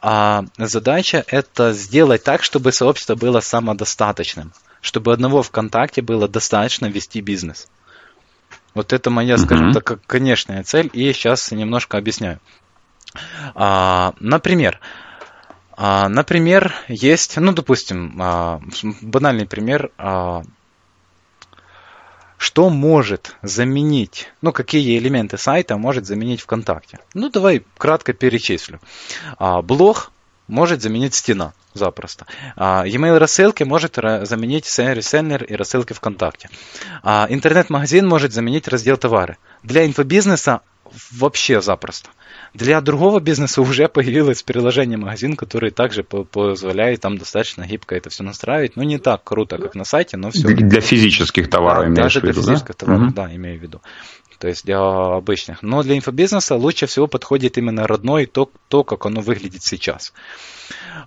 А 0.00 0.44
задача 0.56 1.24
это 1.26 1.72
сделать 1.72 2.22
так, 2.22 2.42
чтобы 2.42 2.72
сообщество 2.72 3.14
было 3.14 3.40
самодостаточным 3.40 4.52
чтобы 4.80 5.12
одного 5.12 5.42
ВКонтакте 5.42 6.02
было 6.02 6.28
достаточно 6.28 6.86
вести 6.86 7.20
бизнес. 7.20 7.68
Вот 8.74 8.92
это 8.92 9.10
моя, 9.10 9.36
скажем 9.38 9.72
так, 9.72 10.00
конечная 10.06 10.62
цель, 10.62 10.90
и 10.92 11.12
сейчас 11.12 11.50
немножко 11.50 11.98
объясняю. 11.98 12.38
А, 13.54 14.14
например, 14.20 14.78
например, 15.78 16.74
есть, 16.88 17.36
ну, 17.36 17.52
допустим, 17.52 18.16
а, 18.20 18.60
банальный 19.00 19.46
пример, 19.46 19.90
а, 19.96 20.42
что 22.38 22.70
может 22.70 23.36
заменить, 23.42 24.32
ну, 24.42 24.52
какие 24.52 24.96
элементы 24.98 25.36
сайта 25.38 25.76
может 25.76 26.06
заменить 26.06 26.40
ВКонтакте. 26.40 27.00
Ну, 27.12 27.30
давай 27.30 27.64
кратко 27.76 28.12
перечислю. 28.12 28.80
А, 29.38 29.60
блог 29.60 30.12
может 30.46 30.80
заменить 30.80 31.14
стена 31.14 31.52
запросто. 31.74 32.26
А, 32.56 32.84
e-mail 32.86 33.18
рассылки 33.18 33.64
может 33.64 33.96
заменить 33.96 34.66
reseller 34.66 35.44
и 35.44 35.54
рассылки 35.54 35.92
ВКонтакте. 35.92 36.48
А, 37.02 37.26
интернет-магазин 37.28 38.06
может 38.06 38.32
заменить 38.32 38.68
раздел 38.68 38.96
товары. 38.96 39.36
Для 39.62 39.84
инфобизнеса 39.84 40.60
вообще 41.12 41.60
запросто. 41.60 42.10
Для 42.54 42.80
другого 42.80 43.20
бизнеса 43.20 43.60
уже 43.60 43.88
появилось 43.88 44.42
приложение 44.42 44.98
магазин, 44.98 45.36
которое 45.36 45.70
также 45.70 46.02
позволяет 46.02 47.00
там 47.00 47.18
достаточно 47.18 47.66
гибко 47.66 47.94
это 47.94 48.10
все 48.10 48.22
настраивать. 48.22 48.76
Ну, 48.76 48.82
не 48.82 48.98
так 48.98 49.22
круто, 49.24 49.58
как 49.58 49.74
на 49.74 49.84
сайте, 49.84 50.16
но 50.16 50.30
все. 50.30 50.48
Для 50.48 50.80
физических 50.80 51.50
товаров 51.50 51.84
да, 51.84 51.88
имеешь 51.88 52.14
даже 52.14 52.20
в 52.20 52.24
виду, 52.24 52.34
для 52.34 52.42
физических 52.42 52.76
да? 52.76 52.86
товаров, 52.86 53.06
угу. 53.06 53.14
да, 53.14 53.34
имею 53.34 53.58
в 53.58 53.62
виду. 53.62 53.80
То 54.38 54.46
есть 54.46 54.64
для 54.64 54.78
обычных. 54.78 55.62
Но 55.62 55.82
для 55.82 55.96
инфобизнеса 55.96 56.54
лучше 56.54 56.86
всего 56.86 57.08
подходит 57.08 57.58
именно 57.58 57.86
родной 57.86 58.26
то, 58.26 58.50
то 58.68 58.84
как 58.84 59.04
оно 59.06 59.20
выглядит 59.20 59.64
сейчас. 59.64 60.12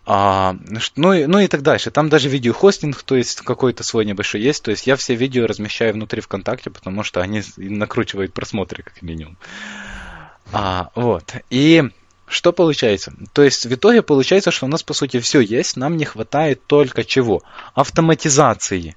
А, 0.06 0.56
ну, 0.96 1.14
и, 1.14 1.26
ну 1.26 1.40
и 1.40 1.48
так 1.48 1.62
дальше. 1.62 1.92
Там 1.92 2.10
даже 2.10 2.28
видеохостинг, 2.28 3.02
то 3.04 3.16
есть 3.16 3.42
какой-то 3.42 3.84
свой 3.84 4.06
небольшой 4.06 4.42
есть. 4.42 4.64
То 4.64 4.72
есть 4.72 4.86
я 4.86 4.98
все 4.98 5.16
видео 5.16 5.48
размещаю 5.48 5.94
внутри 5.94 6.22
ВКонтакте, 6.22 6.70
потому 6.70 7.04
что 7.04 7.22
они 7.22 7.42
накручивают 7.58 8.34
просмотры 8.34 8.84
как 8.84 9.02
минимум. 9.02 9.38
А, 10.52 10.90
вот. 10.96 11.34
И 11.50 11.84
что 12.28 12.52
получается? 12.52 13.14
То 13.32 13.44
есть 13.44 13.66
в 13.66 13.74
итоге 13.74 14.02
получается, 14.02 14.52
что 14.52 14.66
у 14.66 14.70
нас 14.70 14.84
по 14.84 14.94
сути 14.94 15.20
все 15.20 15.40
есть, 15.40 15.78
нам 15.78 15.96
не 15.96 16.06
хватает 16.06 16.66
только 16.66 17.06
чего? 17.06 17.44
Автоматизации 17.74 18.96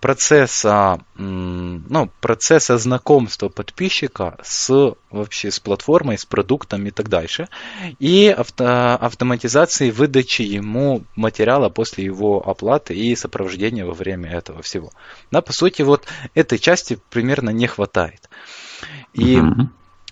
процесса, 0.00 1.00
ну, 1.16 2.10
процесса 2.20 2.78
знакомства 2.78 3.48
подписчика 3.48 4.36
с 4.42 4.94
вообще 5.10 5.50
с 5.50 5.60
платформой, 5.60 6.18
с 6.18 6.24
продуктом 6.24 6.86
и 6.86 6.90
так 6.90 7.08
дальше, 7.08 7.48
и 7.98 8.28
авто, 8.28 8.94
автоматизации 8.94 9.90
выдачи 9.90 10.42
ему 10.42 11.04
материала 11.16 11.68
после 11.68 12.04
его 12.04 12.46
оплаты 12.46 12.94
и 12.94 13.16
сопровождения 13.16 13.84
во 13.84 13.94
время 13.94 14.30
этого 14.30 14.62
всего. 14.62 14.90
Да, 15.30 15.40
по 15.40 15.52
сути, 15.52 15.82
вот 15.82 16.06
этой 16.34 16.58
части 16.58 16.98
примерно 17.10 17.50
не 17.50 17.66
хватает. 17.66 18.28
И 19.12 19.36
uh-huh. 19.36 19.68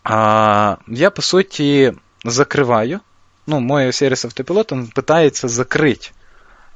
А, 0.08 0.78
я, 0.86 1.10
по 1.10 1.20
сути, 1.20 1.96
закрываю, 2.22 3.00
ну, 3.46 3.58
мой 3.58 3.92
сервис 3.92 4.24
автопилот, 4.24 4.70
он 4.70 4.86
пытается 4.86 5.48
закрыть 5.48 6.12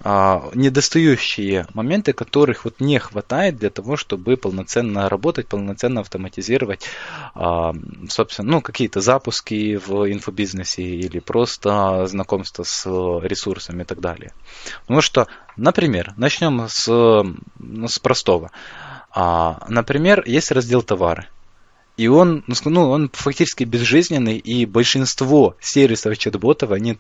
недостающие 0.03 1.67
моменты, 1.75 2.13
которых 2.13 2.65
вот 2.65 2.81
не 2.81 2.99
хватает 2.99 3.59
для 3.59 3.71
того, 3.71 3.97
чтобы 3.97 4.37
полноценно 4.37 5.09
работать, 5.09 5.47
полноценно 5.47 6.01
автоматизировать, 6.01 6.87
а, 7.35 7.75
собственно, 8.09 8.51
ну, 8.51 8.61
какие-то 8.63 9.01
запуски 9.01 9.77
в 9.77 10.11
инфобизнесе 10.11 10.83
или 10.83 11.19
просто 11.19 12.07
знакомство 12.07 12.63
с 12.63 12.87
ресурсами 12.87 13.83
и 13.83 13.85
так 13.85 14.01
далее. 14.01 14.33
Потому 14.83 15.03
что, 15.03 15.27
например, 15.57 16.15
начнем 16.17 16.67
с, 16.69 16.87
с 16.89 17.99
простого. 17.99 18.51
А, 19.11 19.65
например, 19.69 20.23
есть 20.27 20.51
раздел 20.51 20.83
товары– 20.83 21.27
и 22.01 22.09
он, 22.09 22.45
ну, 22.47 22.55
ну, 22.65 22.91
он 22.91 23.11
фактически 23.13 23.65
безжизненный, 23.65 24.39
и 24.39 24.65
большинство 24.65 25.57
сервисов 25.61 26.17
чат-ботов, 26.17 26.71
они 26.71 26.97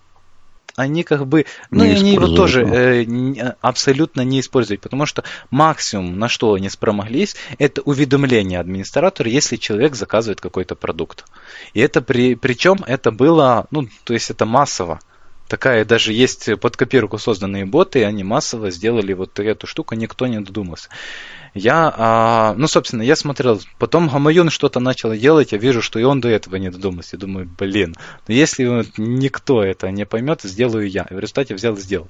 они 0.80 1.04
как 1.04 1.26
бы, 1.26 1.46
ну 1.70 1.84
и 1.84 1.90
они 1.90 2.14
его 2.14 2.28
тоже 2.28 2.62
э, 2.62 3.54
абсолютно 3.60 4.22
не 4.22 4.40
используют, 4.40 4.80
потому 4.80 5.06
что 5.06 5.24
максимум, 5.50 6.18
на 6.18 6.28
что 6.28 6.54
они 6.54 6.68
спромоглись, 6.68 7.36
это 7.58 7.82
уведомление 7.82 8.58
администратора, 8.60 9.30
если 9.30 9.56
человек 9.56 9.94
заказывает 9.94 10.40
какой-то 10.40 10.74
продукт. 10.74 11.24
И 11.74 11.80
это 11.80 12.02
при, 12.02 12.34
причем 12.34 12.78
это 12.86 13.10
было, 13.10 13.66
ну, 13.70 13.88
то 14.04 14.14
есть 14.14 14.30
это 14.30 14.46
массово. 14.46 15.00
Такая 15.48 15.84
даже 15.84 16.12
есть 16.12 16.48
под 16.60 16.76
копирку 16.76 17.18
созданные 17.18 17.66
боты, 17.66 18.00
и 18.00 18.04
они 18.04 18.22
массово 18.22 18.70
сделали 18.70 19.12
вот 19.14 19.38
эту 19.40 19.66
штуку, 19.66 19.96
никто 19.96 20.28
не 20.28 20.40
додумался. 20.40 20.88
Я, 21.54 21.92
а, 21.96 22.54
ну, 22.56 22.68
собственно, 22.68 23.02
я 23.02 23.16
смотрел, 23.16 23.60
потом 23.78 24.08
Гамаюн 24.08 24.50
что-то 24.50 24.80
начал 24.80 25.12
делать, 25.14 25.52
я 25.52 25.58
вижу, 25.58 25.82
что 25.82 25.98
и 25.98 26.04
он 26.04 26.20
до 26.20 26.28
этого 26.28 26.56
не 26.56 26.70
додумался. 26.70 27.16
Я 27.16 27.20
думаю, 27.20 27.48
блин, 27.58 27.96
ну 28.28 28.34
если 28.34 28.84
никто 28.96 29.62
это 29.62 29.90
не 29.90 30.06
поймет, 30.06 30.42
сделаю 30.42 30.88
я. 30.88 31.06
И 31.10 31.14
в 31.14 31.18
результате 31.18 31.54
взял 31.54 31.74
и 31.74 31.80
сделал. 31.80 32.08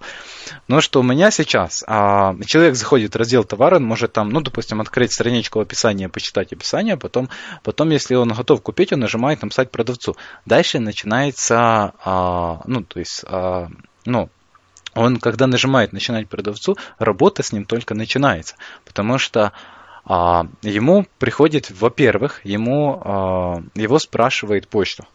Но 0.69 0.81
что 0.81 1.01
у 1.01 1.03
меня 1.03 1.31
сейчас, 1.31 1.83
а, 1.87 2.37
человек 2.45 2.75
заходит 2.75 3.15
в 3.15 3.19
раздел 3.19 3.45
товара, 3.45 3.77
он 3.77 3.85
может 3.85 4.13
там, 4.13 4.31
ну, 4.31 4.41
допустим, 4.41 4.81
открыть 4.81 5.13
страничку 5.13 5.61
описания, 5.61 6.09
почитать 6.09 6.53
описание, 6.53 6.97
потом, 6.97 7.31
потом, 7.63 7.91
если 7.91 8.15
он 8.15 8.33
готов 8.33 8.63
купить, 8.63 8.93
он 8.93 9.01
нажимает 9.01 9.43
написать 9.43 9.71
продавцу. 9.71 10.17
Дальше 10.45 10.81
начинается, 10.81 11.93
а, 12.05 12.61
ну, 12.67 12.83
то 12.83 12.99
есть, 12.99 13.25
а, 13.27 13.69
ну, 14.05 14.29
он, 14.95 15.19
когда 15.19 15.47
нажимает 15.47 15.93
начинать 15.93 16.29
продавцу, 16.29 16.77
работа 16.99 17.43
с 17.43 17.53
ним 17.53 17.65
только 17.65 17.95
начинается. 17.95 18.57
Потому 18.85 19.19
что 19.19 19.53
а, 20.05 20.47
ему 20.63 21.07
приходит, 21.19 21.71
во-первых, 21.71 22.41
ему, 22.45 23.01
а, 23.05 23.63
его 23.75 23.99
спрашивает 23.99 24.69
почту 24.69 25.07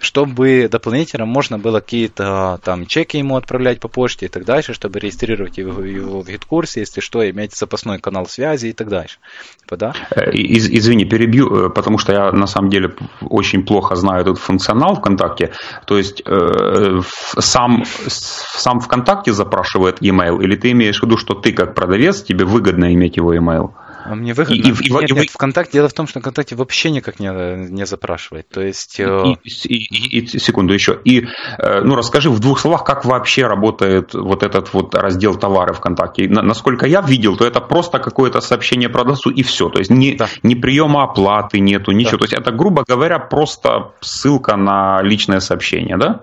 чтобы 0.00 0.66
дополнительно 0.70 1.26
можно 1.26 1.58
было 1.58 1.80
какие-то 1.80 2.58
там 2.64 2.86
чеки 2.86 3.18
ему 3.18 3.36
отправлять 3.36 3.80
по 3.80 3.88
почте 3.88 4.26
и 4.26 4.28
так 4.28 4.44
дальше, 4.44 4.72
чтобы 4.72 4.98
регистрировать 4.98 5.58
его, 5.58 5.82
его 5.82 6.22
в 6.22 6.26
гид-курсе, 6.26 6.80
если 6.80 7.00
что, 7.00 7.28
иметь 7.28 7.54
запасной 7.54 7.98
канал 7.98 8.26
связи 8.26 8.68
и 8.68 8.72
так 8.72 8.88
дальше. 8.88 9.18
Типа, 9.60 9.76
да? 9.76 9.94
Э, 10.10 10.30
из, 10.32 10.68
извини, 10.68 11.04
перебью, 11.04 11.66
э, 11.66 11.70
потому 11.70 11.98
что 11.98 12.12
я 12.12 12.32
на 12.32 12.46
самом 12.46 12.70
деле 12.70 12.94
очень 13.20 13.64
плохо 13.64 13.94
знаю 13.94 14.22
этот 14.22 14.38
функционал 14.38 14.96
ВКонтакте. 14.96 15.52
То 15.86 15.98
есть 15.98 16.22
э, 16.24 17.00
сам, 17.38 17.84
сам 18.06 18.80
ВКонтакте 18.80 19.32
запрашивает 19.32 19.98
e-mail, 20.00 20.42
или 20.42 20.56
ты 20.56 20.70
имеешь 20.70 21.00
в 21.00 21.02
виду, 21.04 21.18
что 21.18 21.34
ты 21.34 21.52
как 21.52 21.74
продавец, 21.74 22.22
тебе 22.22 22.46
выгодно 22.46 22.94
иметь 22.94 23.18
его 23.18 23.34
e-mail? 23.34 23.72
А 24.04 24.14
мне 24.14 24.34
выгодно. 24.34 24.54
И, 24.54 24.58
и, 24.58 24.90
нет, 24.90 25.10
и, 25.10 25.14
нет, 25.14 25.30
ВКонтакте, 25.30 25.72
дело 25.72 25.88
в 25.88 25.92
том, 25.92 26.06
что 26.06 26.20
ВКонтакте 26.20 26.56
вообще 26.56 26.90
никак 26.90 27.20
не, 27.20 27.28
не 27.70 27.86
запрашивает. 27.86 28.48
То 28.48 28.60
есть... 28.60 28.98
И, 28.98 29.02
э, 29.02 29.34
и, 29.44 29.76
и, 29.76 30.20
и, 30.20 30.38
секунду 30.38 30.72
еще. 30.72 30.98
И, 31.04 31.26
э, 31.58 31.80
ну, 31.82 31.94
расскажи 31.94 32.30
в 32.30 32.40
двух 32.40 32.60
словах, 32.60 32.84
как 32.84 33.04
вообще 33.04 33.46
работает 33.46 34.14
вот 34.14 34.42
этот 34.42 34.72
вот 34.72 34.94
раздел 34.94 35.36
товары 35.36 35.74
ВКонтакте. 35.74 36.28
Насколько 36.28 36.86
я 36.86 37.00
видел, 37.00 37.36
то 37.36 37.46
это 37.46 37.60
просто 37.60 37.98
какое-то 37.98 38.40
сообщение 38.40 38.88
продавцу 38.88 39.30
и 39.30 39.42
все. 39.42 39.68
То 39.68 39.78
есть 39.78 39.90
ни, 39.90 40.14
да. 40.14 40.28
ни 40.42 40.54
приема 40.54 41.04
оплаты 41.04 41.60
нету, 41.60 41.92
ничего. 41.92 42.12
Да. 42.12 42.18
То 42.18 42.24
есть 42.24 42.34
это, 42.34 42.52
грубо 42.52 42.84
говоря, 42.86 43.18
просто 43.18 43.92
ссылка 44.00 44.56
на 44.56 45.02
личное 45.02 45.40
сообщение, 45.40 45.96
да? 45.96 46.20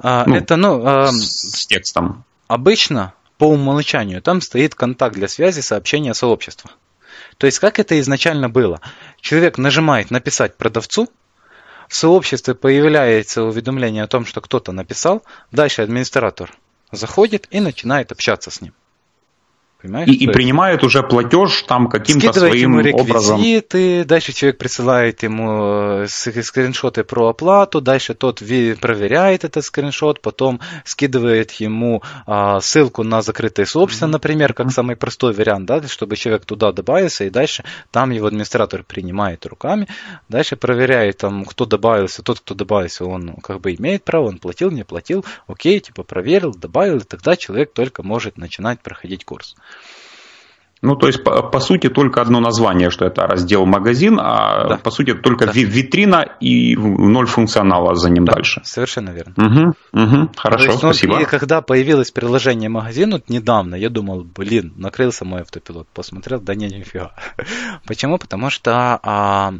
А, 0.00 0.24
ну, 0.26 0.36
это, 0.36 0.56
ну... 0.56 0.82
А, 0.84 1.08
с, 1.08 1.60
с 1.60 1.66
текстом. 1.66 2.24
Обычно 2.48 3.14
по 3.38 3.44
умолчанию 3.44 4.22
там 4.22 4.40
стоит 4.40 4.74
контакт 4.74 5.14
для 5.14 5.28
связи 5.28 5.60
сообщения 5.60 6.14
сообщества. 6.14 6.70
То 7.38 7.46
есть 7.46 7.58
как 7.58 7.78
это 7.78 7.98
изначально 8.00 8.48
было? 8.48 8.80
Человек 9.20 9.58
нажимает 9.58 10.10
написать 10.10 10.56
продавцу, 10.56 11.08
в 11.88 11.94
сообществе 11.94 12.54
появляется 12.54 13.42
уведомление 13.42 14.04
о 14.04 14.08
том, 14.08 14.24
что 14.24 14.40
кто-то 14.40 14.72
написал, 14.72 15.22
дальше 15.52 15.82
администратор 15.82 16.52
заходит 16.90 17.46
и 17.50 17.60
начинает 17.60 18.12
общаться 18.12 18.50
с 18.50 18.60
ним. 18.60 18.74
Понимаешь? 19.84 20.08
И, 20.08 20.14
и 20.14 20.26
принимает 20.28 20.82
уже 20.82 21.02
платеж 21.02 21.60
там 21.68 21.90
каким-то 21.90 22.32
своим 22.32 22.78
ему 22.80 22.98
образом. 22.98 23.38
Дальше 24.06 24.32
человек 24.32 24.56
присылает 24.56 25.22
ему 25.22 26.04
э, 26.04 26.06
скриншоты 26.08 27.04
про 27.04 27.28
оплату, 27.28 27.82
дальше 27.82 28.14
тот 28.14 28.38
проверяет 28.38 29.44
этот 29.44 29.62
скриншот, 29.62 30.22
потом 30.22 30.60
скидывает 30.86 31.50
ему 31.52 32.02
а, 32.26 32.60
ссылку 32.60 33.02
на 33.02 33.20
закрытое 33.20 33.66
сообщество, 33.66 34.06
например, 34.06 34.54
как 34.54 34.72
самый 34.72 34.96
простой 34.96 35.34
вариант, 35.34 35.66
да, 35.66 35.82
чтобы 35.86 36.16
человек 36.16 36.46
туда 36.46 36.72
добавился, 36.72 37.24
и 37.24 37.30
дальше 37.30 37.62
там 37.90 38.10
его 38.10 38.28
администратор 38.28 38.84
принимает 38.84 39.44
руками, 39.44 39.86
дальше 40.30 40.56
проверяет, 40.56 41.18
там, 41.18 41.44
кто 41.44 41.66
добавился, 41.66 42.22
тот, 42.22 42.40
кто 42.40 42.54
добавился, 42.54 43.04
он 43.04 43.36
как 43.42 43.60
бы 43.60 43.74
имеет 43.74 44.02
право, 44.04 44.28
он 44.28 44.38
платил, 44.38 44.70
не 44.70 44.84
платил, 44.84 45.26
окей, 45.46 45.78
типа 45.80 46.04
проверил, 46.04 46.54
добавил, 46.54 46.96
и 46.96 47.04
тогда 47.04 47.36
человек 47.36 47.74
только 47.74 48.02
может 48.02 48.38
начинать 48.38 48.80
проходить 48.80 49.26
курс. 49.26 49.54
Ну, 50.84 50.96
то 50.96 51.06
есть, 51.06 51.24
по, 51.24 51.42
по 51.42 51.60
сути, 51.60 51.88
только 51.88 52.20
одно 52.20 52.40
название, 52.40 52.90
что 52.90 53.06
это 53.06 53.26
раздел 53.26 53.64
магазин, 53.64 54.18
а 54.20 54.68
да. 54.68 54.76
по 54.76 54.90
сути, 54.90 55.14
только 55.14 55.46
да. 55.46 55.52
витрина 55.54 56.26
и 56.40 56.76
ноль 56.76 57.26
функционала 57.26 57.94
за 57.94 58.10
ним 58.10 58.26
да, 58.26 58.34
дальше. 58.34 58.60
Совершенно 58.64 59.08
верно. 59.08 59.32
Угу, 59.36 60.02
угу, 60.02 60.30
хорошо, 60.36 60.64
есть, 60.66 60.82
ну, 60.82 60.92
спасибо. 60.92 61.22
И 61.22 61.24
когда 61.24 61.62
появилось 61.62 62.10
приложение 62.10 62.68
магазин, 62.68 63.12
вот 63.12 63.30
недавно, 63.30 63.76
я 63.76 63.88
думал, 63.88 64.24
блин, 64.24 64.74
накрылся 64.76 65.24
мой 65.24 65.40
автопилот, 65.40 65.88
посмотрел, 65.88 66.40
да 66.40 66.54
не, 66.54 66.66
нифига. 66.66 67.12
Почему? 67.86 68.18
Потому 68.18 68.50
что 68.50 69.00
а, 69.02 69.54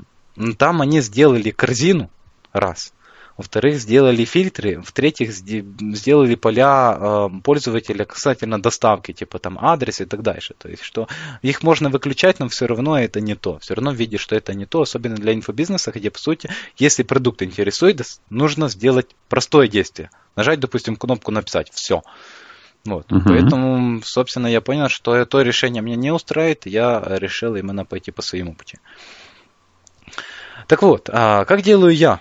там 0.58 0.82
они 0.82 1.00
сделали 1.00 1.50
корзину, 1.50 2.10
раз– 2.52 2.92
во-вторых, 3.36 3.78
сделали 3.78 4.24
фильтры, 4.24 4.80
в-третьих, 4.80 5.32
сделали 5.32 6.34
поля 6.36 6.96
э, 6.96 7.28
пользователя 7.42 8.04
касательно 8.04 8.62
доставки, 8.62 9.12
типа 9.12 9.38
там 9.38 9.58
адрес 9.60 10.00
и 10.00 10.04
так 10.04 10.22
дальше. 10.22 10.54
То 10.56 10.68
есть, 10.68 10.82
что 10.82 11.08
их 11.42 11.62
можно 11.62 11.88
выключать, 11.88 12.38
но 12.38 12.48
все 12.48 12.66
равно 12.66 12.98
это 12.98 13.20
не 13.20 13.34
то. 13.34 13.58
Все 13.58 13.74
равно 13.74 13.92
видишь, 13.92 14.20
что 14.20 14.36
это 14.36 14.54
не 14.54 14.66
то, 14.66 14.82
особенно 14.82 15.16
для 15.16 15.34
инфобизнеса, 15.34 15.90
где, 15.90 16.10
по 16.10 16.18
сути, 16.18 16.48
если 16.76 17.02
продукт 17.02 17.42
интересует, 17.42 18.00
нужно 18.30 18.68
сделать 18.68 19.16
простое 19.28 19.66
действие. 19.66 20.10
Нажать, 20.36 20.60
допустим, 20.60 20.96
кнопку 20.96 21.32
«Написать». 21.32 21.70
Все. 21.72 22.02
Вот. 22.84 23.10
Угу. 23.10 23.22
Поэтому, 23.24 24.02
собственно, 24.04 24.46
я 24.46 24.60
понял, 24.60 24.88
что 24.88 25.24
то 25.24 25.40
решение 25.40 25.82
меня 25.82 25.96
не 25.96 26.12
устраивает, 26.12 26.66
я 26.66 27.02
решил 27.18 27.56
именно 27.56 27.84
пойти 27.84 28.10
по 28.10 28.22
своему 28.22 28.54
пути. 28.54 28.78
Так 30.68 30.82
вот, 30.82 31.10
а 31.12 31.44
как 31.46 31.62
делаю 31.62 31.94
я? 31.94 32.20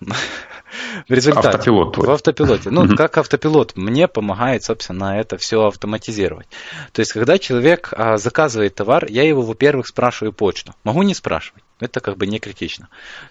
в 1.08 1.12
результате. 1.12 1.48
Автопилот 1.48 1.94
твой. 1.94 2.06
В 2.06 2.10
автопилоте. 2.10 2.70
Ну, 2.70 2.96
как 2.96 3.18
автопилот 3.18 3.76
мне 3.76 4.08
помогает, 4.08 4.64
собственно, 4.64 5.18
это 5.18 5.36
все 5.36 5.66
автоматизировать. 5.66 6.46
То 6.92 7.00
есть, 7.00 7.12
когда 7.12 7.38
человек 7.38 7.92
а, 7.92 8.16
заказывает 8.16 8.74
товар, 8.74 9.06
я 9.08 9.22
его, 9.22 9.42
во-первых, 9.42 9.86
спрашиваю 9.86 10.32
почту. 10.32 10.74
Могу 10.84 11.02
не 11.02 11.14
спрашивать. 11.14 11.62
Это 11.78 12.00
как 12.00 12.16
бы 12.16 12.26
не 12.26 12.38
критично. 12.38 12.88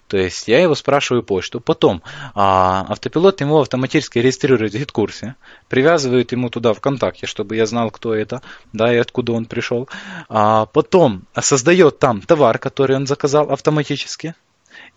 То 0.07 0.17
есть 0.17 0.47
я 0.47 0.61
его 0.61 0.75
спрашиваю 0.75 1.23
почту. 1.23 1.59
Потом 1.59 2.03
а, 2.35 2.85
автопилот 2.89 3.41
ему 3.41 3.59
автоматически 3.59 4.19
регистрирует 4.19 4.73
в 4.73 4.77
GetCourse 4.77 5.25
е, 5.25 5.35
привязывает 5.67 6.31
ему 6.31 6.49
туда 6.49 6.73
ВКонтакте, 6.73 7.25
чтобы 7.25 7.55
я 7.55 7.65
знал, 7.65 7.89
кто 7.89 8.13
это, 8.13 8.41
да, 8.71 8.93
и 8.93 8.97
откуда 8.97 9.33
он 9.33 9.45
пришел. 9.45 9.89
А, 10.29 10.67
потом 10.67 11.23
создает 11.39 11.97
там 11.97 12.21
товар, 12.21 12.59
который 12.59 12.95
он 12.95 13.07
заказал 13.07 13.51
автоматически, 13.51 14.35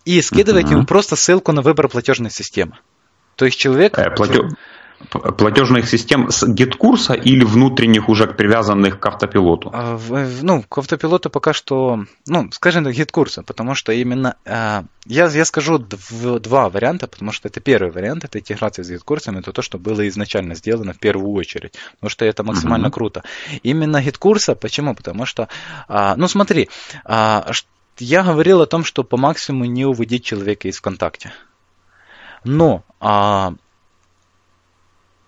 и 0.05 0.21
скидывать 0.21 0.65
uh-huh. 0.65 0.71
ему 0.73 0.85
просто 0.85 1.15
ссылку 1.15 1.51
на 1.51 1.61
выбор 1.61 1.87
платежной 1.87 2.31
системы. 2.31 2.77
То 3.35 3.45
есть 3.45 3.57
человек... 3.57 3.97
Э, 3.97 4.11
платё... 4.11 4.49
Платежных 5.11 5.87
систем 5.87 6.29
с 6.29 6.45
GetCourse 6.45 7.06
а 7.06 7.13
или 7.13 7.45
внутренних 7.45 8.09
уже 8.09 8.27
привязанных 8.27 8.99
к 8.99 9.05
автопилоту? 9.05 9.71
А, 9.73 9.97
ну, 10.41 10.61
к 10.61 10.77
автопилоту 10.77 11.29
пока 11.29 11.53
что, 11.53 12.03
ну, 12.27 12.51
скажем 12.51 12.83
так, 12.83 12.93
GetCourse 12.93 13.32
а, 13.32 13.41
потому 13.41 13.75
что 13.75 13.93
именно, 13.93 14.35
э, 14.43 14.83
я, 15.05 15.27
я 15.27 15.45
скажу 15.45 15.77
два 15.79 16.69
варианта, 16.69 17.07
потому 17.07 17.31
что 17.31 17.47
это 17.47 17.61
первый 17.61 17.91
вариант, 17.91 18.25
это 18.25 18.39
интеграция 18.39 18.83
с 18.83 18.89
GetCourse 18.89 19.25
ом, 19.25 19.37
это 19.37 19.53
то, 19.53 19.61
что 19.61 19.77
было 19.77 20.05
изначально 20.09 20.53
сделано 20.53 20.91
в 20.91 20.99
первую 20.99 21.31
очередь, 21.31 21.75
потому 21.95 22.09
что 22.09 22.25
это 22.25 22.43
максимально 22.43 22.87
uh-huh. 22.87 22.91
круто. 22.91 23.23
Именно 23.63 24.01
GetCourse 24.01 24.45
а, 24.45 24.55
почему? 24.55 24.95
Потому 24.95 25.25
что, 25.25 25.47
э, 25.87 26.13
ну, 26.17 26.27
смотри, 26.27 26.67
э, 27.05 27.41
я 27.99 28.23
говорил 28.23 28.61
о 28.61 28.67
том, 28.67 28.83
что 28.83 29.03
по 29.03 29.17
максимуму 29.17 29.65
не 29.65 29.85
уводить 29.85 30.25
человека 30.25 30.67
из 30.67 30.77
ВКонтакте. 30.77 31.33
Но 32.43 32.83
а, 32.99 33.53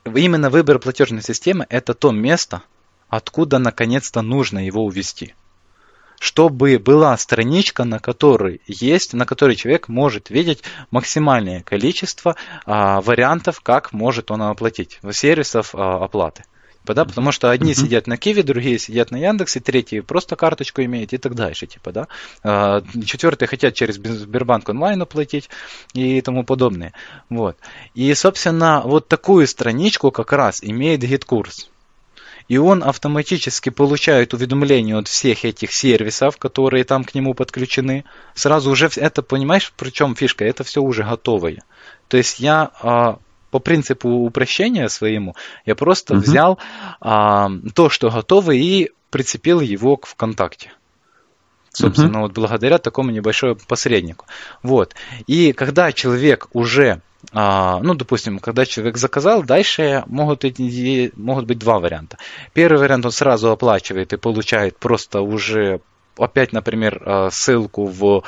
именно 0.06 0.50
выбор 0.50 0.80
платежной 0.80 1.22
системы 1.22 1.66
это 1.70 1.94
то 1.94 2.12
место, 2.12 2.64
откуда 3.10 3.60
наконец-то 3.60 4.22
нужно 4.22 4.66
его 4.66 4.86
увести. 4.86 5.36
Чтобы 6.20 6.78
была 6.78 7.18
страничка, 7.18 7.84
на 7.84 8.00
которой 8.00 8.62
есть, 8.68 9.14
на 9.14 9.26
которой 9.26 9.56
человек 9.56 9.88
может 9.88 10.30
видеть 10.30 10.62
максимальное 10.92 11.64
количество 11.64 12.36
а, 12.66 13.02
вариантов, 13.02 13.60
как 13.62 13.92
может 13.92 14.30
он 14.32 14.44
оплатить, 14.44 15.00
сервисов 15.12 15.74
а, 15.74 16.04
оплаты. 16.04 16.46
Типа, 16.82 16.96
да, 16.96 17.06
потому 17.06 17.32
что 17.32 17.52
одни 17.52 17.74
uh-huh. 17.74 17.76
сидят 17.76 18.08
на 18.08 18.18
Киви, 18.18 18.42
другие 18.42 18.80
сидят 18.80 19.12
на 19.12 19.18
Яндексе, 19.18 19.60
третьи 19.60 20.00
просто 20.00 20.36
карточку 20.36 20.82
имеют 20.82 21.14
и 21.14 21.18
так 21.18 21.36
дальше, 21.36 21.68
типа, 21.68 21.92
да. 21.92 22.08
А, 22.44 22.82
четвертые 23.06 23.48
хотят 23.48 23.76
через 23.76 23.96
Сбербанк 23.96 24.68
онлайн 24.68 25.02
оплатить 25.02 25.50
и 25.94 26.20
тому 26.22 26.44
подобное. 26.44 26.94
Вот. 27.30 27.56
И, 27.94 28.12
собственно, 28.16 28.82
вот 28.84 29.08
такую 29.08 29.46
страничку 29.48 30.10
как 30.10 30.34
раз 30.34 30.64
имеет 30.64 31.02
GetCourse. 31.02 31.70
И 32.48 32.58
он 32.58 32.84
автоматически 32.84 33.70
получает 33.70 34.34
уведомления 34.34 34.98
от 34.98 35.08
всех 35.08 35.46
этих 35.46 35.72
сервисов, 35.72 36.38
которые 36.38 36.84
там 36.84 37.04
к 37.04 37.14
нему 37.14 37.36
подключены. 37.36 38.06
Сразу 38.34 38.72
уже 38.72 38.90
это, 38.96 39.22
понимаешь, 39.22 39.72
причем 39.78 40.16
фишка, 40.16 40.46
это 40.46 40.64
все 40.64 40.82
уже 40.82 41.04
готовое. 41.04 41.64
То 42.08 42.18
есть 42.18 42.40
я 42.40 42.72
а, 42.82 43.20
по 43.52 43.60
принципу 43.60 44.10
упрощения 44.10 44.88
своему, 44.88 45.36
я 45.66 45.76
просто 45.76 46.16
угу. 46.16 46.24
взял 46.24 46.60
а, 47.00 47.52
то, 47.76 47.90
что 47.90 48.10
готово, 48.10 48.52
и 48.52 48.90
прицепил 49.10 49.60
его 49.60 49.98
к 49.98 50.08
ВКонтакте. 50.08 50.72
Собственно, 51.74 52.18
uh 52.18 52.22
вот 52.22 52.34
благодаря 52.34 52.80
такому 52.80 53.12
небольшому 53.12 53.56
посреднику. 53.56 54.26
Вот. 54.62 54.94
И 55.28 55.54
когда 55.54 55.94
человек 55.94 56.48
уже, 56.52 57.02
а, 57.32 57.80
ну, 57.82 57.94
допустим, 57.94 58.40
когда 58.40 58.66
человек 58.66 58.98
заказал, 58.98 59.44
дальше 59.44 60.04
могут, 60.08 60.44
могут 61.16 61.46
быть 61.46 61.60
два 61.60 61.80
варианта. 61.80 62.18
Первый 62.54 62.80
вариант 62.80 63.06
он 63.06 63.12
сразу 63.14 63.52
оплачивает 63.52 64.12
и 64.12 64.18
получает 64.18 64.78
просто 64.80 65.22
уже 65.22 65.80
опять, 66.18 66.54
например, 66.54 67.02
а, 67.06 67.30
ссылку 67.30 67.86
в 67.86 68.24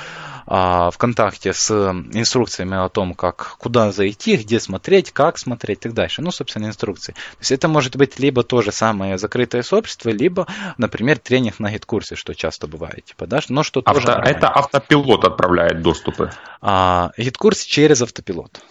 а, 0.46 0.92
ВКонтакте 0.92 1.54
с 1.54 1.72
инструкциями 1.72 2.78
о 2.78 2.90
том, 2.90 3.14
как 3.14 3.56
куда 3.58 3.92
зайти, 3.92 4.38
где 4.38 4.60
смотреть, 4.60 5.12
как 5.12 5.38
смотреть 5.38 5.80
и 5.80 5.82
так 5.84 5.94
дальше. 5.94 6.22
Ну, 6.22 6.32
собственно, 6.32 6.66
инструкции. 6.68 7.14
То 7.14 7.38
есть 7.40 7.52
это 7.52 7.68
может 7.68 7.96
быть 7.96 8.20
либо 8.20 8.44
то 8.44 8.62
же 8.62 8.72
самое 8.72 9.18
закрытое 9.18 9.62
сообщество, 9.62 10.10
либо, 10.10 10.48
например, 10.78 11.20
тренинг 11.20 11.60
на 11.60 11.72
GetCourse 11.72 12.08
е, 12.08 12.16
что 12.16 12.34
часто 12.34 12.68
бывает. 12.68 13.06
Типа, 13.06 13.28
да? 13.28 13.40
Но 13.50 13.64
что 13.64 13.82
Авто, 13.86 14.02
тоже 14.02 14.20
это 14.24 14.48
автопилот 14.48 15.26
отправляет 15.26 15.82
доступы. 15.82 16.32
А, 16.62 17.12
GetCourse 17.18 17.64
через 17.64 18.02
автопилот. 18.02 18.62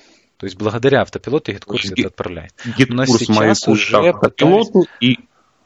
То 0.43 0.47
есть 0.47 0.59
благодаря 0.59 1.03
автопилоту 1.03 1.53
GetCourse 1.53 1.93
это 1.93 2.09
отправляет. 2.09 2.53
GetCourse 2.77 3.29
моей 3.29 3.55
уже 3.67 4.09
автопилоту 4.09 4.87
и 5.01 5.21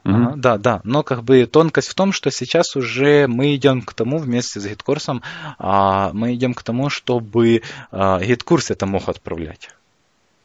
Ага, 0.07 0.33
да, 0.37 0.57
да. 0.57 0.81
Но 0.83 1.03
как 1.03 1.23
бы 1.23 1.45
тонкость 1.45 1.89
в 1.89 1.95
том, 1.95 2.13
что 2.13 2.31
сейчас 2.31 2.75
уже 2.75 3.27
мы 3.27 3.55
идем 3.55 3.81
к 3.81 3.93
тому 3.93 4.17
вместе 4.19 4.59
с 4.59 4.65
GetCourse 4.65 5.07
ом, 5.07 5.21
а, 5.59 6.11
мы 6.13 6.33
идем 6.33 6.53
к 6.53 6.63
тому, 6.63 6.89
чтобы 6.89 7.61
а, 7.91 8.19
GetCourse 8.19 8.71
это 8.71 8.85
мог 8.85 9.09
отправлять. 9.09 9.69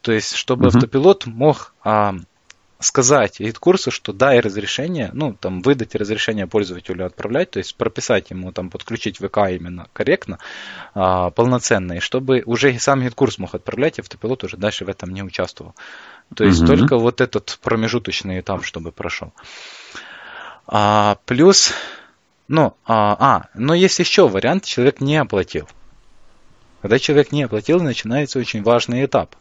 То 0.00 0.10
есть, 0.12 0.34
чтобы 0.34 0.64
э 0.64 0.68
автопилот 0.74 1.26
мог 1.26 1.74
а, 1.84 2.16
сказать 2.82 3.38
GetCourse 3.38 3.81
у, 3.81 3.90
что 3.90 4.12
дай 4.12 4.40
разрешение, 4.40 5.10
ну, 5.12 5.32
там, 5.32 5.62
выдать 5.62 5.94
разрешение 5.94 6.46
пользователю 6.46 7.06
отправлять, 7.06 7.52
то 7.52 7.58
есть 7.58 7.76
прописать 7.76 8.30
ему, 8.30 8.52
там, 8.52 8.70
подключить 8.70 9.18
ВК 9.18 9.38
именно 9.50 9.86
корректно, 9.92 10.38
а, 10.94 11.30
полноценно, 11.30 11.94
и 11.94 12.00
чтобы 12.00 12.42
уже 12.44 12.76
сам 12.78 13.02
GetCourse 13.02 13.38
мог 13.38 13.54
отправлять, 13.54 13.98
и 13.98 14.00
автопилот 14.02 14.44
уже 14.44 14.56
дальше 14.56 14.84
в 14.84 14.88
этом 14.88 15.10
не 15.10 15.22
участвовал. 15.22 15.74
То 16.34 16.44
есть 16.44 16.60
угу. 16.60 16.68
только 16.68 16.98
вот 16.98 17.20
этот 17.20 17.58
промежуточный 17.62 18.40
этап, 18.40 18.64
чтобы 18.64 18.92
прошел. 18.92 19.32
А, 20.66 21.18
плюс, 21.26 21.72
ну, 22.48 22.74
а, 22.86 23.16
а, 23.18 23.48
но 23.54 23.74
есть 23.74 23.98
еще 23.98 24.28
вариант, 24.28 24.64
человек 24.64 25.00
не 25.00 25.16
оплатил. 25.16 25.68
Когда 26.80 26.98
человек 26.98 27.32
не 27.32 27.44
оплатил, 27.44 27.80
начинается 27.80 28.38
очень 28.38 28.62
важный 28.62 29.04
этап. 29.04 29.36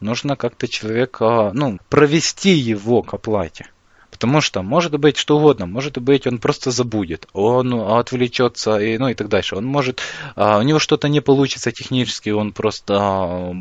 Нужно 0.00 0.36
как-то 0.36 0.68
человека, 0.68 1.50
ну, 1.54 1.78
провести 1.88 2.52
его 2.52 3.02
к 3.02 3.14
оплате. 3.14 3.66
Потому 4.10 4.40
что 4.40 4.62
может 4.62 4.98
быть 4.98 5.18
что 5.18 5.36
угодно, 5.36 5.66
может 5.66 5.98
быть 5.98 6.26
он 6.26 6.38
просто 6.38 6.70
забудет, 6.70 7.28
он 7.34 7.74
отвлечется 7.74 8.78
и, 8.78 8.96
ну 8.96 9.08
и 9.08 9.14
так 9.14 9.28
дальше. 9.28 9.56
Он 9.56 9.66
может, 9.66 10.00
а, 10.36 10.58
у 10.58 10.62
него 10.62 10.78
что-то 10.78 11.08
не 11.08 11.20
получится 11.20 11.70
технически, 11.70 12.30
он 12.30 12.52
просто 12.52 13.54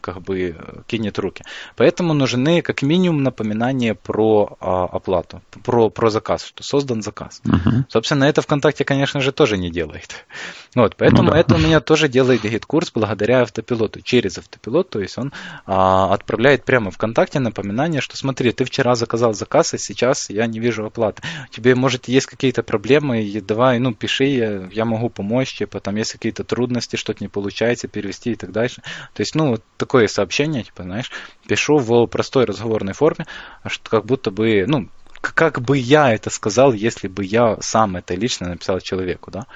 как 0.00 0.20
бы 0.22 0.56
кинет 0.86 1.18
руки. 1.18 1.44
Поэтому 1.76 2.14
нужны 2.14 2.62
как 2.62 2.82
минимум 2.82 3.22
напоминания 3.22 3.94
про 3.94 4.56
а, 4.60 4.84
оплату, 4.84 5.42
про, 5.64 5.90
про 5.90 6.10
заказ, 6.10 6.44
что 6.44 6.62
создан 6.62 7.02
заказ. 7.02 7.40
Uh-huh. 7.44 7.84
Собственно, 7.88 8.24
это 8.24 8.42
ВКонтакте, 8.42 8.84
конечно 8.84 9.20
же, 9.20 9.32
тоже 9.32 9.56
не 9.58 9.70
делает. 9.70 10.26
Вот, 10.74 10.94
поэтому 10.96 11.24
ну, 11.24 11.30
да. 11.32 11.38
это 11.38 11.54
у 11.54 11.58
меня 11.58 11.80
тоже 11.80 12.08
делает 12.08 12.42
GetCourse 12.42 12.92
благодаря 12.94 13.40
автопилоту, 13.40 14.00
через 14.02 14.38
автопилот, 14.38 14.90
то 14.90 15.00
есть 15.00 15.18
он 15.18 15.32
а, 15.66 16.12
отправляет 16.12 16.64
прямо 16.64 16.90
ВКонтакте 16.90 17.40
напоминание, 17.40 18.00
что 18.00 18.16
смотри, 18.16 18.52
ты 18.52 18.64
вчера 18.64 18.94
заказал 18.94 19.32
заказ, 19.34 19.74
а 19.74 19.78
сейчас 19.78 20.30
я 20.30 20.46
не 20.46 20.60
вижу 20.60 20.84
оплаты. 20.84 21.22
Тебе, 21.50 21.74
может, 21.74 22.06
есть 22.06 22.26
какие-то 22.26 22.62
проблемы, 22.62 23.40
давай, 23.40 23.78
ну, 23.78 23.94
пиши, 23.94 24.24
я, 24.24 24.68
я 24.70 24.84
могу 24.84 25.08
помочь, 25.08 25.56
типа, 25.56 25.80
там 25.80 25.96
есть 25.96 26.12
какие-то 26.12 26.44
трудности, 26.44 26.96
что-то 26.96 27.24
не 27.24 27.28
получается 27.28 27.88
перевести 27.88 28.32
и 28.32 28.36
так 28.36 28.52
дальше. 28.52 28.82
То 29.14 29.20
есть, 29.20 29.34
ну, 29.34 29.58
такой 29.76 29.97
такое 29.98 30.06
сообщение, 30.06 30.62
типа, 30.62 30.84
знаешь, 30.84 31.10
пишу 31.48 31.78
в 31.78 32.06
простой 32.06 32.44
разговорной 32.44 32.92
форме, 32.92 33.26
что 33.66 33.90
как 33.90 34.04
будто 34.06 34.30
бы, 34.30 34.64
ну, 34.68 34.88
как 35.20 35.60
бы 35.60 35.76
я 35.76 36.14
это 36.14 36.30
сказал, 36.30 36.72
если 36.72 37.08
бы 37.08 37.24
я 37.24 37.56
сам 37.60 37.96
это 37.96 38.14
лично 38.14 38.48
написал 38.48 38.78
человеку, 38.78 39.32
да. 39.32 39.46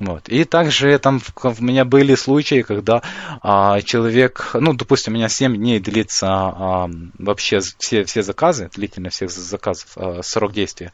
Вот. 0.00 0.28
И 0.28 0.42
также 0.44 0.98
там 0.98 1.20
у 1.42 1.62
меня 1.62 1.84
были 1.84 2.16
случаи, 2.16 2.62
когда 2.62 3.02
а, 3.42 3.80
человек, 3.80 4.50
ну, 4.54 4.72
допустим, 4.72 5.12
у 5.12 5.16
меня 5.16 5.28
7 5.28 5.56
дней 5.56 5.78
длится 5.78 6.26
а, 6.26 6.90
вообще 7.18 7.60
все, 7.78 8.02
все 8.04 8.22
заказы, 8.22 8.70
длительность 8.74 9.16
всех 9.16 9.30
заказов, 9.30 9.92
а, 9.96 10.20
срок 10.22 10.52
действия. 10.52 10.92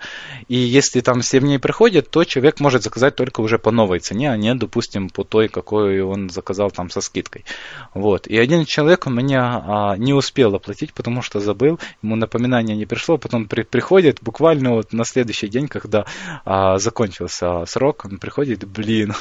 И 0.49 0.57
если 0.57 1.01
там 1.01 1.23
7 1.23 1.43
дней 1.43 1.59
приходит, 1.59 2.11
то 2.11 2.25
человек 2.25 2.61
может 2.61 2.83
заказать 2.83 3.17
только 3.17 3.41
уже 3.41 3.59
по 3.59 3.71
новой 3.71 4.01
цене, 4.01 4.31
а 4.31 4.37
не, 4.37 4.55
допустим, 4.55 5.09
по 5.09 5.25
той, 5.25 5.49
какой 5.49 6.03
он 6.03 6.29
заказал 6.29 6.71
там 6.71 6.91
со 6.91 7.01
скидкой. 7.01 7.47
Вот. 7.95 8.27
И 8.27 8.37
один 8.37 8.67
человек 8.67 9.07
у 9.07 9.11
меня 9.11 9.65
а, 9.67 9.97
не 9.97 10.13
успел 10.13 10.55
оплатить, 10.55 10.93
потому 10.93 11.23
что 11.23 11.41
забыл, 11.41 11.81
ему 12.03 12.17
напоминание 12.17 12.77
не 12.77 12.85
пришло, 12.85 13.17
потом 13.17 13.47
при, 13.47 13.63
приходит 13.63 14.19
буквально 14.21 14.73
вот 14.73 14.93
на 14.93 15.07
следующий 15.07 15.49
день, 15.49 15.69
когда 15.69 16.05
а, 16.45 16.77
закончился 16.77 17.65
срок, 17.65 18.05
он 18.05 18.19
приходит, 18.19 18.69
блин, 18.69 18.90
блин. 18.91 19.15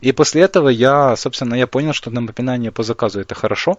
И 0.00 0.12
после 0.12 0.42
этого 0.42 0.68
я, 0.68 1.16
собственно, 1.16 1.54
я 1.54 1.66
понял, 1.66 1.92
что 1.92 2.10
напоминания 2.10 2.70
по 2.70 2.82
заказу 2.82 3.20
это 3.20 3.34
хорошо, 3.34 3.78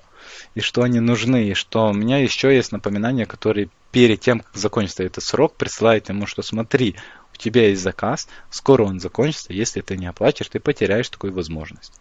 и 0.56 0.60
что 0.60 0.84
они 0.84 1.00
нужны, 1.00 1.50
и 1.50 1.54
что 1.54 1.90
у 1.90 1.94
меня 1.94 2.18
еще 2.18 2.54
есть 2.54 2.72
напоминания, 2.72 3.26
которые 3.26 3.70
перед 3.92 4.20
тем, 4.20 4.42
как 4.42 4.56
закончится 4.56 5.04
этот 5.04 5.24
срок, 5.24 5.56
присылают 5.56 6.10
ему, 6.10 6.26
что 6.26 6.42
смотри, 6.42 6.96
у 7.34 7.38
тебя 7.38 7.70
есть 7.70 7.82
заказ, 7.82 8.28
скоро 8.50 8.84
он 8.84 9.00
закончится, 9.00 9.54
если 9.54 9.82
ты 9.82 9.98
не 9.98 10.08
оплатишь, 10.08 10.50
ты 10.50 10.60
потеряешь 10.60 11.10
такую 11.10 11.34
возможность. 11.34 11.94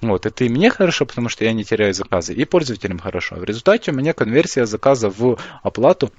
Вот, 0.00 0.26
это 0.26 0.44
и 0.44 0.48
мне 0.48 0.70
хорошо, 0.70 1.06
потому 1.06 1.28
что 1.28 1.44
я 1.44 1.52
не 1.52 1.64
теряю 1.64 1.94
заказы, 1.94 2.32
и 2.34 2.44
пользователям 2.44 2.98
хорошо. 2.98 3.36
В 3.36 3.44
результате 3.44 3.92
у 3.92 3.94
меня 3.94 4.12
конверсия 4.12 4.66
заказа 4.66 5.10
в 5.10 5.38
оплату 5.62 6.10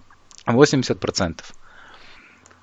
80%. 0.46 1.42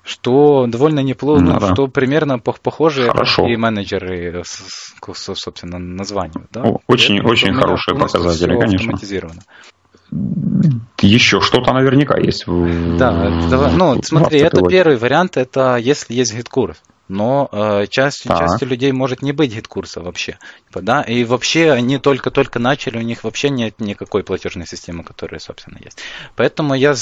Что 0.09 0.65
довольно 0.67 1.01
неплохо, 1.01 1.41
ну, 1.41 1.59
да. 1.59 1.71
что 1.71 1.87
примерно 1.87 2.39
похоже 2.39 3.09
Хорошо. 3.09 3.45
и 3.47 3.55
менеджеры, 3.55 4.41
собственно, 5.13 5.77
названию. 5.77 6.47
Да? 6.51 6.63
Очень, 6.87 7.19
это, 7.19 7.27
очень 7.27 7.53
хорошие 7.53 7.95
показатели, 7.95 8.59
конечно. 8.59 9.29
Еще 11.01 11.41
что-то 11.41 11.73
наверняка 11.73 12.17
есть. 12.17 12.47
В... 12.47 12.97
Да, 12.97 13.47
давай, 13.51 13.75
ну 13.75 14.01
смотри, 14.01 14.39
это 14.39 14.63
первый 14.63 14.97
вариант, 14.97 15.37
это 15.37 15.75
если 15.75 16.15
есть 16.15 16.35
GetCourse 16.35 16.81
но 17.09 17.49
э, 17.51 17.87
часть, 17.89 18.23
частью 18.23 18.67
людей 18.69 18.91
может 18.91 19.21
не 19.21 19.31
быть 19.31 19.53
GetCourse 19.53 19.94
а 19.94 19.99
вообще. 19.99 20.37
Типа, 20.67 20.81
да? 20.81 21.01
И 21.01 21.23
вообще 21.23 21.71
они 21.71 21.97
только-только 21.97 22.59
начали, 22.59 22.97
у 22.97 23.01
них 23.01 23.23
вообще 23.23 23.49
нет 23.49 23.79
никакой 23.79 24.23
платежной 24.23 24.67
системы, 24.67 25.03
которая, 25.03 25.39
собственно, 25.39 25.79
есть. 25.83 25.99
Поэтому 26.35 26.75
я 26.75 26.93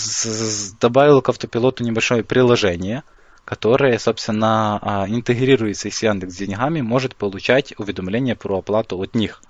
добавил 0.79 1.21
к 1.21 1.29
автопилоту 1.29 1.83
небольшое 1.83 2.23
приложение, 2.23 3.03
которое, 3.43 3.99
собственно, 3.99 4.79
э, 4.81 5.11
интегрируется 5.11 5.91
с 5.91 6.01
Яндекс 6.01 6.37
деньгами, 6.37 6.79
может 6.79 7.15
получать 7.15 7.73
уведомления 7.77 8.35
про 8.35 8.59
оплату 8.59 8.97
от 8.97 9.13
них. 9.13 9.41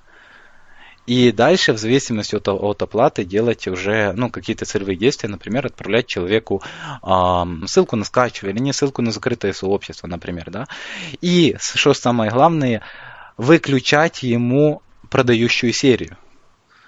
И 1.07 1.31
дальше, 1.31 1.71
в 1.71 1.77
зависимости 1.77 2.35
от, 2.35 2.49
от 2.49 2.81
оплаты, 2.81 3.23
делать 3.23 3.65
уже 3.67 4.11
ну, 4.11 4.29
какие-то 4.29 4.65
целевые 4.65 4.97
действия, 4.97 5.29
например, 5.29 5.65
отправлять 5.65 6.05
человеку 6.05 6.61
э, 7.01 7.43
ссылку 7.65 7.95
на 7.95 8.03
скачивание 8.03 8.53
или 8.53 8.61
не 8.61 8.73
ссылку 8.73 9.01
на 9.01 9.11
закрытое 9.11 9.53
сообщество, 9.53 10.07
например. 10.07 10.51
Да? 10.51 10.65
И, 11.21 11.55
что 11.59 11.93
самое 11.93 12.29
главное, 12.29 12.81
выключать 13.37 14.21
ему 14.21 14.81
продающую 15.09 15.71
серию. 15.71 16.17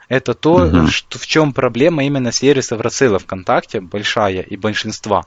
Это 0.09 0.33
то, 0.33 0.55
угу. 0.55 0.87
что, 0.87 1.17
в 1.17 1.25
чем 1.25 1.53
проблема 1.53 2.03
именно 2.03 2.33
сервисов 2.33 2.81
рассыла 2.81 3.19
ВКонтакте 3.19 3.79
большая 3.79 4.41
и 4.41 4.57
большинства. 4.57 5.25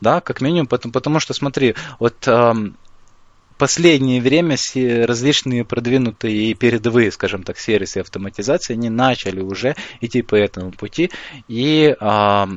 Да, 0.00 0.22
как 0.22 0.40
минимум, 0.40 0.66
потому, 0.66 0.92
потому 0.92 1.20
что, 1.20 1.34
смотри, 1.34 1.74
вот 1.98 2.26
эм, 2.26 2.78
последнее 3.60 4.22
время 4.22 4.56
различные 5.06 5.66
продвинутые 5.66 6.50
и 6.50 6.54
передовые, 6.54 7.12
скажем 7.12 7.42
так, 7.42 7.58
сервисы 7.58 7.98
автоматизации, 7.98 8.72
они 8.72 8.88
начали 8.88 9.40
уже 9.40 9.76
идти 10.00 10.22
по 10.22 10.34
этому 10.34 10.72
пути 10.72 11.10
и 11.46 11.94
а, 12.00 12.48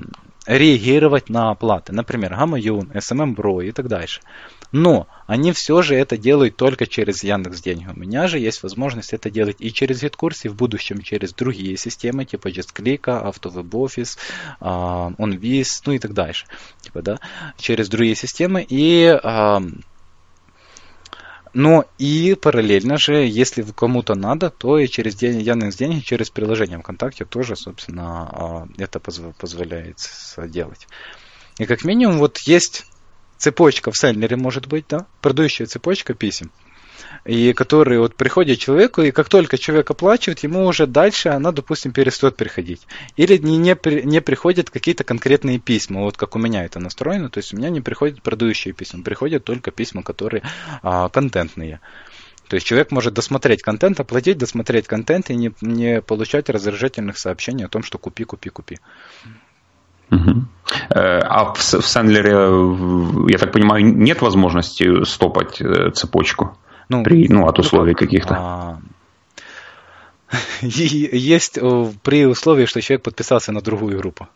реагировать 0.46 1.30
на 1.30 1.52
оплаты. 1.52 1.92
Например, 1.92 2.34
Гамаюн, 2.36 2.90
SMM 2.94 3.36
Bro 3.36 3.66
и 3.66 3.72
так 3.74 3.90
дальше. 3.90 4.22
Но 4.72 5.08
они 5.28 5.52
все 5.52 5.82
же 5.82 5.96
это 5.96 6.18
делают 6.18 6.56
только 6.56 6.88
через 6.88 7.22
Яндекс 7.22 7.62
Деньги. 7.62 7.86
У 7.86 8.00
меня 8.00 8.28
же 8.28 8.40
есть 8.40 8.64
возможность 8.64 9.12
это 9.12 9.30
делать 9.30 9.58
и 9.60 9.74
через 9.74 10.02
GitKurs, 10.02 10.40
и 10.44 10.48
в 10.48 10.56
будущем 10.56 11.02
через 11.02 11.34
другие 11.34 11.76
системы, 11.76 12.24
типа 12.24 12.48
JustClick, 12.48 13.02
AutoWebOffice, 13.02 14.18
OnVis, 14.62 15.68
ну 15.86 15.94
и 15.94 16.00
так 16.00 16.14
дальше. 16.14 16.46
Типа, 16.82 17.02
да, 17.02 17.20
через 17.58 17.90
другие 17.90 18.16
системы. 18.16 18.66
И 18.68 19.14
но 21.54 21.86
и 22.00 22.36
параллельно 22.36 22.98
же, 22.98 23.26
если 23.28 23.62
кому-то 23.62 24.16
надо, 24.16 24.50
то 24.50 24.80
и 24.80 24.88
через 24.88 25.22
Яндекс 25.22 25.76
деньги, 25.76 26.00
через 26.00 26.30
приложение 26.30 26.80
ВКонтакте 26.80 27.26
тоже, 27.26 27.56
собственно, 27.56 28.30
а, 28.32 28.68
это 28.78 29.00
позволяет 29.00 29.98
делать. 30.48 30.88
И 31.60 31.66
как 31.66 31.84
минимум 31.84 32.18
вот 32.18 32.40
есть 32.40 32.86
цепочка 33.38 33.92
в 33.92 33.98
Сайлере, 33.98 34.36
может 34.36 34.68
быть, 34.68 34.86
да, 34.90 35.06
продающая 35.22 35.68
цепочка 35.68 36.14
писем 36.14 36.52
и 37.26 37.54
который 37.54 38.00
вот 38.00 38.16
приходит 38.16 38.60
человеку, 38.60 39.02
и 39.02 39.12
как 39.12 39.30
только 39.30 39.58
человек 39.58 39.90
оплачивает, 39.90 40.40
ему 40.40 40.66
уже 40.66 40.88
дальше 40.88 41.30
она, 41.30 41.52
допустим, 41.52 41.92
перестает 41.94 42.36
приходить. 42.36 42.86
Или 43.16 43.38
не, 43.38 43.58
не, 43.58 43.78
не 44.04 44.22
приходят 44.22 44.70
какие-то 44.70 45.04
конкретные 45.04 45.60
письма, 45.60 46.02
вот 46.02 46.18
как 46.18 46.36
у 46.36 46.40
меня 46.40 46.66
это 46.66 46.80
настроено, 46.80 47.30
то 47.30 47.38
есть 47.38 47.54
у 47.54 47.58
меня 47.58 47.70
не 47.70 47.82
приходят 47.82 48.22
продающие 48.22 48.74
письма, 48.74 49.04
приходят 49.04 49.44
только 49.44 49.72
письма, 49.72 50.04
которые 50.04 50.44
а, 50.82 51.08
контентные. 51.10 51.80
То 52.50 52.56
есть 52.56 52.68
человек 52.68 52.92
может 52.92 53.14
досмотреть 53.14 53.64
контент, 53.64 54.00
оплатить, 54.00 54.38
досмотреть 54.38 54.88
контент 54.88 55.30
и 55.30 55.36
не, 55.36 55.54
не 55.62 56.02
получать 56.02 56.50
раздражительных 56.50 57.18
сообщений 57.18 57.66
о 57.66 57.70
том, 57.70 57.84
что 57.84 57.98
купи, 57.98 58.26
купи, 58.26 58.50
купи. 58.50 58.80
Угу. 60.12 60.46
А 60.90 61.54
в, 61.54 61.58
в 61.58 61.88
Сэндлере, 61.88 63.32
я 63.32 63.38
так 63.38 63.52
понимаю, 63.54 63.86
нет 63.86 64.22
возможности 64.22 65.06
стопать 65.06 65.62
э, 65.62 65.92
цепочку? 65.92 66.58
Ну, 66.90 67.04
при, 67.04 67.28
ну 67.28 67.48
от 67.48 67.60
условий 67.60 67.94
каких-то. 67.94 68.36
А, 68.38 68.80
есть 70.62 71.60
при 72.04 72.26
условии, 72.26 72.66
что 72.66 72.82
человек 72.82 73.04
подписался 73.04 73.52
на 73.52 73.62
другую 73.62 73.98
группу. 73.98 74.28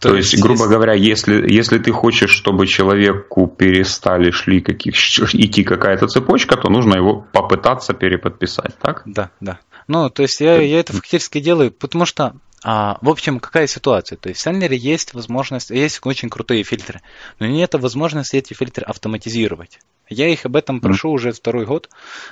То, 0.00 0.10
То 0.10 0.16
есть, 0.16 0.32
есть, 0.32 0.42
грубо 0.42 0.66
говоря, 0.66 0.94
если, 0.94 1.52
если 1.52 1.78
ты 1.78 1.92
хочешь, 1.92 2.30
чтобы 2.30 2.66
человеку 2.66 3.46
перестали 3.46 4.30
шли 4.30 4.60
каких, 4.60 4.94
идти 5.34 5.64
какая-то 5.64 6.06
цепочка, 6.06 6.56
то 6.56 6.70
нужно 6.70 6.96
его 6.96 7.26
попытаться 7.32 7.92
переподписать, 7.92 8.78
так? 8.78 9.02
Да, 9.04 9.30
да. 9.40 9.58
Ну, 9.86 10.08
то 10.08 10.22
есть 10.22 10.40
я, 10.40 10.60
я 10.60 10.80
это 10.80 10.92
фактически 10.92 11.40
делаю, 11.40 11.72
потому 11.72 12.06
что 12.06 12.34
а, 12.62 12.98
в 13.00 13.08
общем, 13.08 13.40
какая 13.40 13.66
ситуация? 13.66 14.16
То 14.16 14.28
есть 14.28 14.40
в 14.40 14.44
Сенлере 14.44 14.76
есть 14.76 15.14
возможность, 15.14 15.70
есть 15.70 16.00
очень 16.04 16.28
крутые 16.28 16.62
фильтры, 16.62 17.00
но 17.38 17.46
нет 17.46 17.74
возможности 17.74 18.36
эти 18.36 18.52
фильтры 18.52 18.84
автоматизировать. 18.84 19.78
Я 20.10 20.28
их 20.28 20.44
об 20.44 20.56
этом 20.56 20.80
прошу 20.80 21.10
уже 21.10 21.30
второй 21.30 21.66
год. 21.66 21.88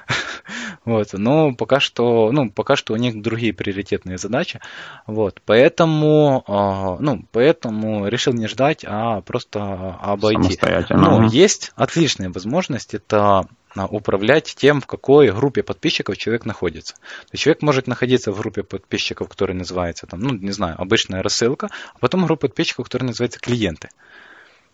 вот, 0.84 1.12
но 1.12 1.54
пока 1.54 1.78
что, 1.78 2.30
ну, 2.32 2.50
пока 2.50 2.74
что 2.74 2.92
у 2.92 2.96
них 2.96 3.22
другие 3.22 3.54
приоритетные 3.54 4.18
задачи. 4.18 4.60
Вот, 5.06 5.40
поэтому, 5.46 6.44
э, 6.46 7.02
ну, 7.02 7.24
поэтому 7.30 8.08
решил 8.08 8.32
не 8.32 8.48
ждать, 8.48 8.84
а 8.86 9.20
просто 9.20 9.96
обойти. 10.00 10.58
Но 10.90 11.24
есть 11.24 11.72
отличная 11.76 12.30
возможность, 12.30 12.94
это 12.94 13.46
управлять 13.76 14.56
тем, 14.56 14.80
в 14.80 14.86
какой 14.86 15.30
группе 15.30 15.62
подписчиков 15.62 16.16
человек 16.16 16.44
находится. 16.44 16.94
То 16.94 17.30
есть 17.32 17.44
человек 17.44 17.62
может 17.62 17.86
находиться 17.86 18.32
в 18.32 18.38
группе 18.38 18.64
подписчиков, 18.64 19.28
которая 19.28 19.56
называется, 19.56 20.06
там, 20.06 20.20
ну, 20.20 20.34
не 20.34 20.50
знаю, 20.50 20.74
обычная 20.80 21.22
рассылка, 21.22 21.68
а 21.94 21.98
потом 22.00 22.24
группа 22.26 22.48
подписчиков, 22.48 22.86
которая 22.86 23.08
называется 23.08 23.38
клиенты. 23.38 23.90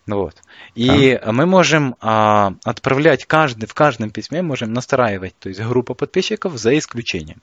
Вот. 0.06 0.36
И 0.74 1.12
а. 1.12 1.32
мы 1.32 1.46
можем 1.46 1.96
а, 2.00 2.54
отправлять 2.64 3.24
каждый, 3.24 3.66
в 3.66 3.74
каждом 3.74 4.10
письме 4.10 4.42
можем 4.42 4.72
настраивать, 4.72 5.34
то 5.38 5.48
есть 5.48 5.60
группа 5.60 5.94
подписчиков 5.94 6.56
за 6.58 6.76
исключением. 6.76 7.40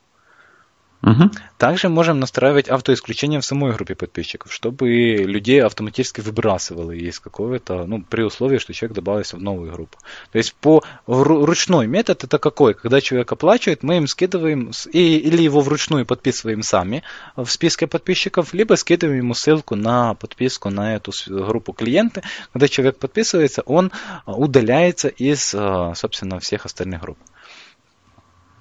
Угу. 1.04 1.32
Также 1.58 1.90
можем 1.90 2.20
настраивать 2.20 2.70
автоисключение 2.70 3.40
в 3.40 3.46
самой 3.46 3.74
группе 3.74 3.96
подписчиков, 3.96 4.54
чтобы 4.54 4.88
людей 4.88 5.64
автоматически 5.64 6.22
выбрасывало 6.22 6.92
из 6.92 7.20
какого-то, 7.20 7.86
ну, 7.86 8.04
при 8.04 8.24
условии, 8.24 8.60
что 8.60 8.74
человек 8.74 8.96
добавился 8.96 9.36
в 9.38 9.42
новую 9.42 9.72
группу. 9.72 9.98
То 10.32 10.38
есть 10.38 10.54
по 10.54 10.84
ручной 11.08 11.88
метод 11.88 12.24
это 12.24 12.38
какой? 12.38 12.76
Когда 12.76 13.02
человек 13.02 13.32
оплачивает, 13.32 13.82
мы 13.82 13.98
им 13.98 14.08
скидываем 14.08 14.72
и, 14.92 15.18
или 15.18 15.42
его 15.42 15.62
вручную 15.62 16.06
подписываем 16.06 16.62
сами 16.62 17.04
в 17.36 17.48
списке 17.48 17.88
подписчиков, 17.88 18.54
либо 18.54 18.76
скидываем 18.76 19.20
ему 19.20 19.34
ссылку 19.34 19.76
на 19.76 20.14
подписку 20.14 20.70
на 20.70 20.96
эту 20.96 21.12
группу 21.28 21.74
клиенты. 21.74 22.22
Когда 22.54 22.68
человек 22.68 22.98
подписывается, 22.98 23.64
он 23.64 23.92
удаляется 24.26 25.08
из, 25.08 25.56
а, 25.56 25.94
собственно, 25.96 26.40
всех 26.40 26.66
остальных 26.66 27.02
групп. 27.02 27.18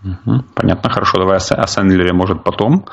Угу, 0.03 0.45
понятно, 0.55 0.91
хорошо. 0.91 1.19
Давай 1.19 1.37
о 1.37 1.67
Сэндлере, 1.67 2.13
может, 2.13 2.43
потом. 2.43 2.87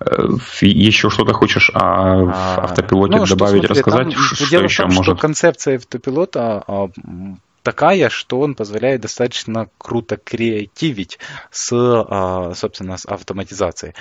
Угу. 0.00 0.40
Еще 0.60 1.08
что-то 1.10 1.32
хочешь 1.32 1.70
о 1.70 1.80
а, 1.80 2.64
автопилоте 2.64 3.16
ну, 3.16 3.26
добавить, 3.26 3.64
что, 3.64 3.74
смотри, 3.74 3.90
рассказать? 3.92 4.14
Там, 4.14 4.22
что 4.22 4.50
дело 4.50 4.62
еще 4.64 4.82
в 4.82 4.86
том, 4.86 4.94
может? 4.96 5.16
Что 5.16 5.20
концепция 5.20 5.76
автопилота 5.76 6.62
а, 6.66 6.88
такая, 7.62 8.10
что 8.10 8.40
он 8.40 8.54
позволяет 8.54 9.00
достаточно 9.00 9.68
круто 9.78 10.16
креативить 10.16 11.18
с, 11.50 11.68
собственно, 12.54 12.96
с 12.96 13.06
автоматизацией. 13.06 13.94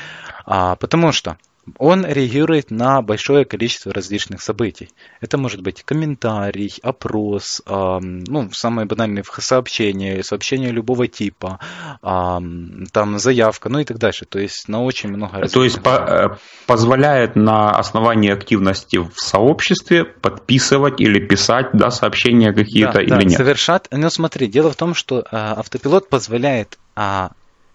Потому 0.46 1.12
что 1.12 1.38
он 1.78 2.06
реагирует 2.06 2.72
на 2.72 3.02
большое 3.02 3.46
количество 3.46 3.94
различных 3.94 4.42
событий. 4.42 4.90
Это 5.22 5.38
может 5.38 5.62
быть 5.62 5.84
комментарий, 5.84 6.74
опрос, 6.82 7.62
ну, 7.66 8.50
самые 8.52 8.86
банальные 8.86 9.24
сообщения, 9.40 10.24
сообщения 10.24 10.72
любого 10.72 11.08
типа, 11.08 11.60
там 12.02 13.20
заявка, 13.20 13.70
ну 13.70 13.80
и 13.80 13.84
так 13.84 13.98
дальше. 13.98 14.26
То 14.26 14.40
есть 14.40 14.68
на 14.68 14.84
очень 14.84 15.10
много 15.10 15.48
То 15.48 15.64
есть 15.64 15.82
по, 15.82 15.90
э, 15.90 16.38
позволяет 16.66 17.36
на 17.36 17.72
основании 17.72 18.32
активности 18.32 18.98
в 18.98 19.12
сообществе 19.16 20.06
подписывать 20.06 21.00
или 21.00 21.20
писать 21.26 21.68
да, 21.74 21.92
сообщения 21.92 22.54
какие-то 22.54 22.94
да, 22.94 23.02
или 23.02 23.10
да, 23.10 23.24
нет? 23.24 23.38
Совершать. 23.38 23.88
Ну 23.92 24.10
смотри, 24.10 24.48
дело 24.48 24.72
в 24.72 24.76
том, 24.76 24.94
что 24.94 25.20
э, 25.20 25.24
автопилот 25.32 26.10
позволяет 26.10 26.78
э, 26.96 27.30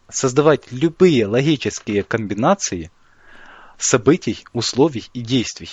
создавать 0.08 0.70
любые 0.70 1.26
логические 1.26 2.02
комбинации– 2.02 2.90
событий, 3.78 4.44
условий 4.52 5.08
и 5.12 5.20
действий. 5.20 5.70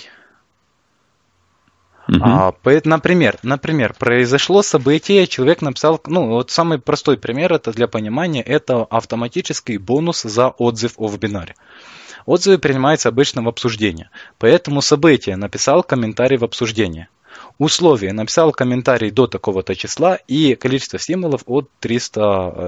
Угу. 2.07 2.19
А, 2.23 2.53
например, 2.83 3.37
например, 3.43 3.93
произошло 3.97 4.61
событие, 4.63 5.27
человек 5.27 5.61
написал, 5.61 6.01
ну 6.07 6.27
вот 6.27 6.51
самый 6.51 6.79
простой 6.79 7.17
пример 7.17 7.53
это 7.53 7.71
для 7.71 7.87
понимания, 7.87 8.41
это 8.41 8.83
автоматический 8.83 9.77
бонус 9.77 10.23
за 10.23 10.49
отзыв 10.49 10.93
о 10.97 11.07
вебинаре. 11.07 11.55
Отзывы 12.25 12.57
принимаются 12.57 13.09
обычно 13.09 13.43
в 13.43 13.47
обсуждение, 13.47 14.09
поэтому 14.39 14.81
событие 14.81 15.35
написал 15.37 15.83
комментарий 15.83 16.37
в 16.37 16.43
обсуждение 16.43 17.07
условие, 17.61 18.11
написал 18.11 18.51
комментарий 18.51 19.11
до 19.11 19.27
такого-то 19.27 19.75
числа 19.75 20.15
и 20.27 20.55
количество 20.55 20.97
символов 20.97 21.43
от 21.45 21.69
300 21.79 22.21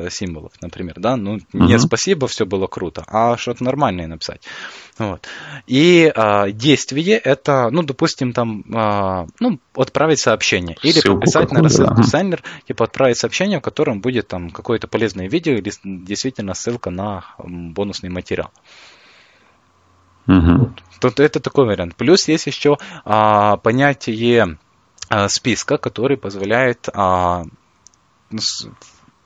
э, 0.06 0.10
символов, 0.12 0.52
например, 0.62 0.94
да, 0.98 1.16
ну, 1.16 1.40
не 1.52 1.80
спасибо, 1.80 2.28
все 2.28 2.46
было 2.46 2.68
круто, 2.68 3.04
а 3.08 3.36
что-то 3.36 3.64
нормальное 3.64 4.06
написать. 4.06 4.44
Вот. 5.00 5.28
И 5.66 6.12
а, 6.16 6.52
действие 6.52 7.18
это, 7.18 7.70
ну, 7.72 7.82
допустим, 7.82 8.34
там, 8.34 8.64
а, 8.72 9.26
ну, 9.40 9.60
отправить 9.74 10.20
сообщение 10.20 10.78
или 10.84 11.00
Ссылку 11.00 11.22
подписать 11.22 11.52
на 11.52 11.64
рассылку 11.64 12.04
да. 12.12 12.38
типа 12.68 12.86
отправить 12.86 13.18
сообщение, 13.18 13.58
в 13.58 13.64
котором 13.64 14.00
будет 14.00 14.28
там 14.28 14.52
какое-то 14.52 14.88
полезное 14.88 15.28
видео 15.28 15.54
или 15.54 15.72
действительно 15.84 16.54
ссылка 16.54 16.92
на 16.92 17.26
бонусный 17.40 18.12
материал. 18.12 18.52
Угу. 20.28 20.72
Вот. 21.02 21.20
это 21.20 21.40
такой 21.40 21.66
вариант. 21.66 21.96
Плюс 21.96 22.28
есть 22.28 22.46
еще 22.46 22.78
а, 23.06 23.58
понятие 23.58 24.58
списка, 25.28 25.78
который 25.78 26.18
позволяет 26.18 26.90
а, 26.94 27.46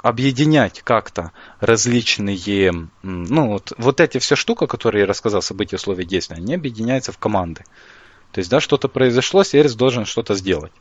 объединять 0.02 0.82
как-то 0.84 1.32
различные, 1.60 2.90
ну 3.04 3.48
вот, 3.48 3.74
вот 3.78 4.00
эти 4.00 4.20
все 4.20 4.36
штуки, 4.36 4.66
которые 4.66 5.02
я 5.02 5.08
рассказал, 5.08 5.42
события, 5.42 5.76
условия 5.76 6.06
действия, 6.06 6.38
они 6.38 6.56
объединяются 6.56 7.12
в 7.12 7.18
команды. 7.18 7.64
То 8.32 8.40
есть, 8.40 8.50
да, 8.52 8.60
что-то 8.60 8.88
произошло, 8.88 9.44
сервис 9.44 9.76
должен 9.76 10.06
что-то 10.06 10.36
сделать. 10.36 10.72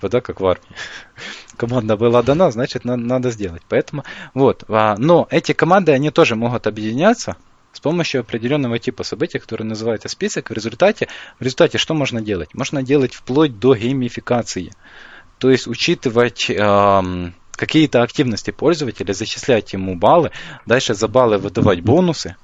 Да, 0.00 0.20
как 0.20 0.40
в 0.40 0.46
армии. 0.46 0.66
Команда 1.56 1.96
была 1.96 2.22
дана, 2.22 2.50
значит, 2.50 2.84
надо, 2.84 3.02
надо 3.02 3.30
сделать. 3.30 3.62
Поэтому, 3.68 4.04
вот. 4.34 4.64
А, 4.68 4.96
но 4.98 5.26
эти 5.30 5.52
команды, 5.52 5.92
они 5.92 6.10
тоже 6.10 6.36
могут 6.36 6.66
объединяться, 6.66 7.36
с 7.74 7.80
помощью 7.80 8.20
определенного 8.20 8.78
типа 8.78 9.02
событий, 9.02 9.38
который 9.38 9.64
называется 9.64 10.08
список, 10.08 10.48
в 10.48 10.52
результате, 10.52 11.08
в 11.38 11.42
результате 11.42 11.76
что 11.76 11.92
можно 11.92 12.22
делать? 12.22 12.54
Можно 12.54 12.82
делать 12.82 13.14
вплоть 13.14 13.58
до 13.58 13.74
геймификации. 13.74 14.72
То 15.38 15.50
есть 15.50 15.66
учитывать 15.66 16.48
эм, 16.48 17.34
какие-то 17.52 18.02
активности 18.02 18.52
пользователя, 18.52 19.12
зачислять 19.12 19.72
ему 19.72 19.96
баллы, 19.96 20.30
дальше 20.64 20.94
за 20.94 21.08
баллы 21.08 21.38
выдавать 21.38 21.80
бонусы, 21.80 22.36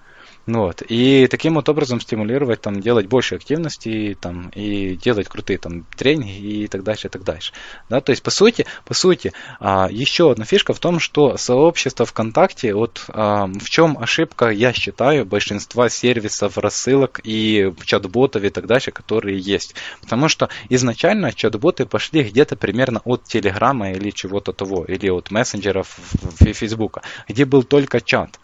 вот. 0.59 0.83
И 0.89 1.27
таким 1.29 1.55
вот 1.55 1.69
образом 1.69 2.01
стимулировать, 2.01 2.61
там, 2.61 2.81
делать 2.81 3.07
больше 3.07 3.37
активности, 3.37 4.17
там, 4.21 4.49
и 4.51 4.97
делать 4.97 5.29
крутые 5.29 5.59
там 5.59 5.87
тренинги 5.97 6.63
и 6.63 6.67
так 6.67 6.83
дальше, 6.83 7.09
и 7.09 7.11
так 7.11 7.25
дальше. 7.25 7.53
Да, 7.89 8.01
то 8.01 8.11
есть, 8.11 8.23
по 8.23 8.31
сути, 8.31 8.67
по 8.85 8.95
сути, 8.95 9.33
а, 9.61 9.89
еще 9.91 10.33
одна 10.33 10.45
фишка 10.45 10.73
в 10.73 10.81
том, 10.81 10.99
что 10.99 11.37
сообщество 11.37 12.07
ВКонтакте, 12.07 12.75
вот 12.75 13.05
а, 13.09 13.47
в 13.47 13.69
чем 13.69 13.99
ошибка, 13.99 14.49
я 14.51 14.73
считаю, 14.73 15.25
большинства 15.25 15.89
сервисов, 15.89 16.59
рассылок 16.59 17.21
и 17.23 17.73
чат-ботов 17.85 18.43
и 18.43 18.51
так 18.51 18.67
дальше, 18.67 18.91
которые 18.91 19.39
есть. 19.39 19.75
Потому 20.01 20.29
что 20.29 20.49
изначально 20.69 21.33
чат-боты 21.33 21.87
пошли 21.87 22.23
где-то 22.23 22.57
примерно 22.57 23.01
от 23.05 23.25
Телеграма 23.25 23.93
или 23.93 24.11
чего-то 24.11 24.53
того, 24.53 24.85
или 24.85 25.09
от 25.11 25.31
мессенджеров 25.31 25.99
Фейсбука, 26.41 27.03
где 27.29 27.45
был 27.45 27.63
только 27.63 28.01
чат. 28.01 28.39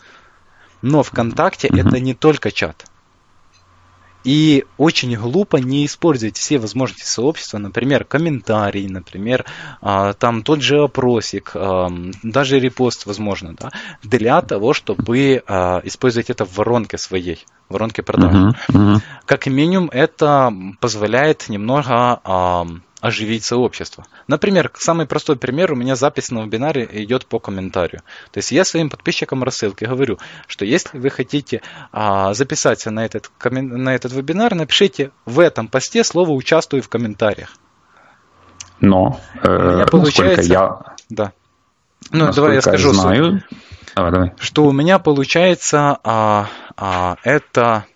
Но 0.86 1.02
ВКонтакте 1.02 1.66
mm-hmm. 1.66 1.80
это 1.80 1.98
не 2.00 2.14
только 2.14 2.52
чат. 2.52 2.84
И 4.22 4.64
очень 4.76 5.16
глупо 5.16 5.56
не 5.56 5.84
использовать 5.84 6.36
все 6.36 6.58
возможности 6.58 7.06
сообщества, 7.06 7.58
например, 7.58 8.04
комментарий, 8.04 8.88
например, 8.88 9.44
а, 9.80 10.14
там 10.14 10.42
тот 10.42 10.62
же 10.62 10.82
опросик, 10.82 11.52
а, 11.54 11.88
даже 12.22 12.60
репост, 12.60 13.06
возможно, 13.06 13.54
да, 13.58 13.70
для 14.02 14.40
того, 14.42 14.74
чтобы 14.74 15.42
а, 15.46 15.80
использовать 15.84 16.30
это 16.30 16.44
в 16.44 16.56
воронке 16.56 16.98
своей, 16.98 17.44
в 17.68 17.72
воронке 17.72 18.02
продаж. 18.02 18.32
Uh-huh, 18.32 18.54
uh-huh. 18.70 19.00
Как 19.26 19.46
минимум, 19.46 19.90
это 19.92 20.52
позволяет 20.80 21.48
немного 21.48 22.20
оживить 23.06 23.44
сообщество. 23.44 24.04
Например, 24.26 24.70
самый 24.74 25.06
простой 25.06 25.36
пример, 25.36 25.72
у 25.72 25.76
меня 25.76 25.96
запись 25.96 26.30
на 26.30 26.44
вебинаре 26.44 26.88
идет 26.90 27.26
по 27.26 27.38
комментарию. 27.38 28.02
То 28.32 28.38
есть 28.38 28.50
я 28.52 28.64
своим 28.64 28.90
подписчикам 28.90 29.44
рассылки 29.44 29.84
говорю, 29.84 30.18
что 30.46 30.64
если 30.64 30.98
вы 30.98 31.10
хотите 31.10 31.62
а, 31.92 32.34
записаться 32.34 32.90
на 32.90 33.04
этот, 33.04 33.30
на 33.42 33.94
этот 33.94 34.12
вебинар, 34.12 34.54
напишите 34.54 35.12
в 35.24 35.40
этом 35.40 35.68
посте 35.68 36.04
слово 36.04 36.30
«участвую» 36.30 36.82
в 36.82 36.88
комментариях. 36.88 37.56
Но, 38.80 39.20
э, 39.42 39.86
получается, 39.90 40.52
я... 40.52 40.78
Да. 41.08 41.32
Ну, 42.10 42.32
давай 42.32 42.54
я 42.56 42.60
скажу, 42.60 42.92
знаю. 42.92 43.42
Давай, 43.94 44.12
давай. 44.12 44.32
что 44.38 44.64
у 44.64 44.72
меня 44.72 44.98
получается 44.98 45.98
а, 46.04 46.48
а, 46.76 47.16
это 47.22 47.86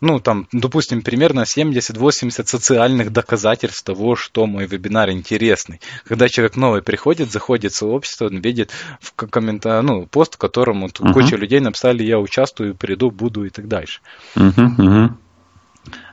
ну, 0.00 0.18
там, 0.18 0.48
допустим, 0.52 1.02
примерно 1.02 1.40
70-80 1.40 2.46
социальных 2.46 3.12
доказательств 3.12 3.84
того, 3.84 4.16
что 4.16 4.46
мой 4.46 4.66
вебинар 4.66 5.10
интересный. 5.10 5.80
Когда 6.04 6.28
человек 6.28 6.56
новый 6.56 6.82
приходит, 6.82 7.30
заходит 7.30 7.72
в 7.72 7.76
сообщество, 7.76 8.26
он 8.26 8.38
видит 8.38 8.70
в 9.00 9.12
комментарии, 9.12 9.84
ну, 9.84 10.06
пост, 10.06 10.34
в 10.34 10.38
котором 10.38 10.82
вот, 10.82 11.00
uh-huh. 11.00 11.12
куча 11.12 11.36
людей 11.36 11.60
написали, 11.60 12.02
я 12.02 12.18
участвую, 12.18 12.74
приду, 12.74 13.10
буду 13.10 13.44
и 13.44 13.50
так 13.50 13.68
дальше. 13.68 14.00
Uh-huh, 14.36 14.76
uh-huh. 14.78 15.08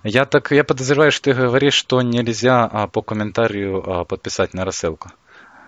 Я 0.04 0.26
так, 0.26 0.52
я 0.52 0.64
подозреваю, 0.64 1.12
что 1.12 1.32
ты 1.32 1.34
говоришь, 1.34 1.74
что 1.74 2.02
нельзя 2.02 2.66
а, 2.66 2.88
по 2.88 3.02
комментарию 3.02 3.84
а, 3.86 4.06
подписать 4.06 4.54
на 4.54 4.66
рассылку. 4.66 5.12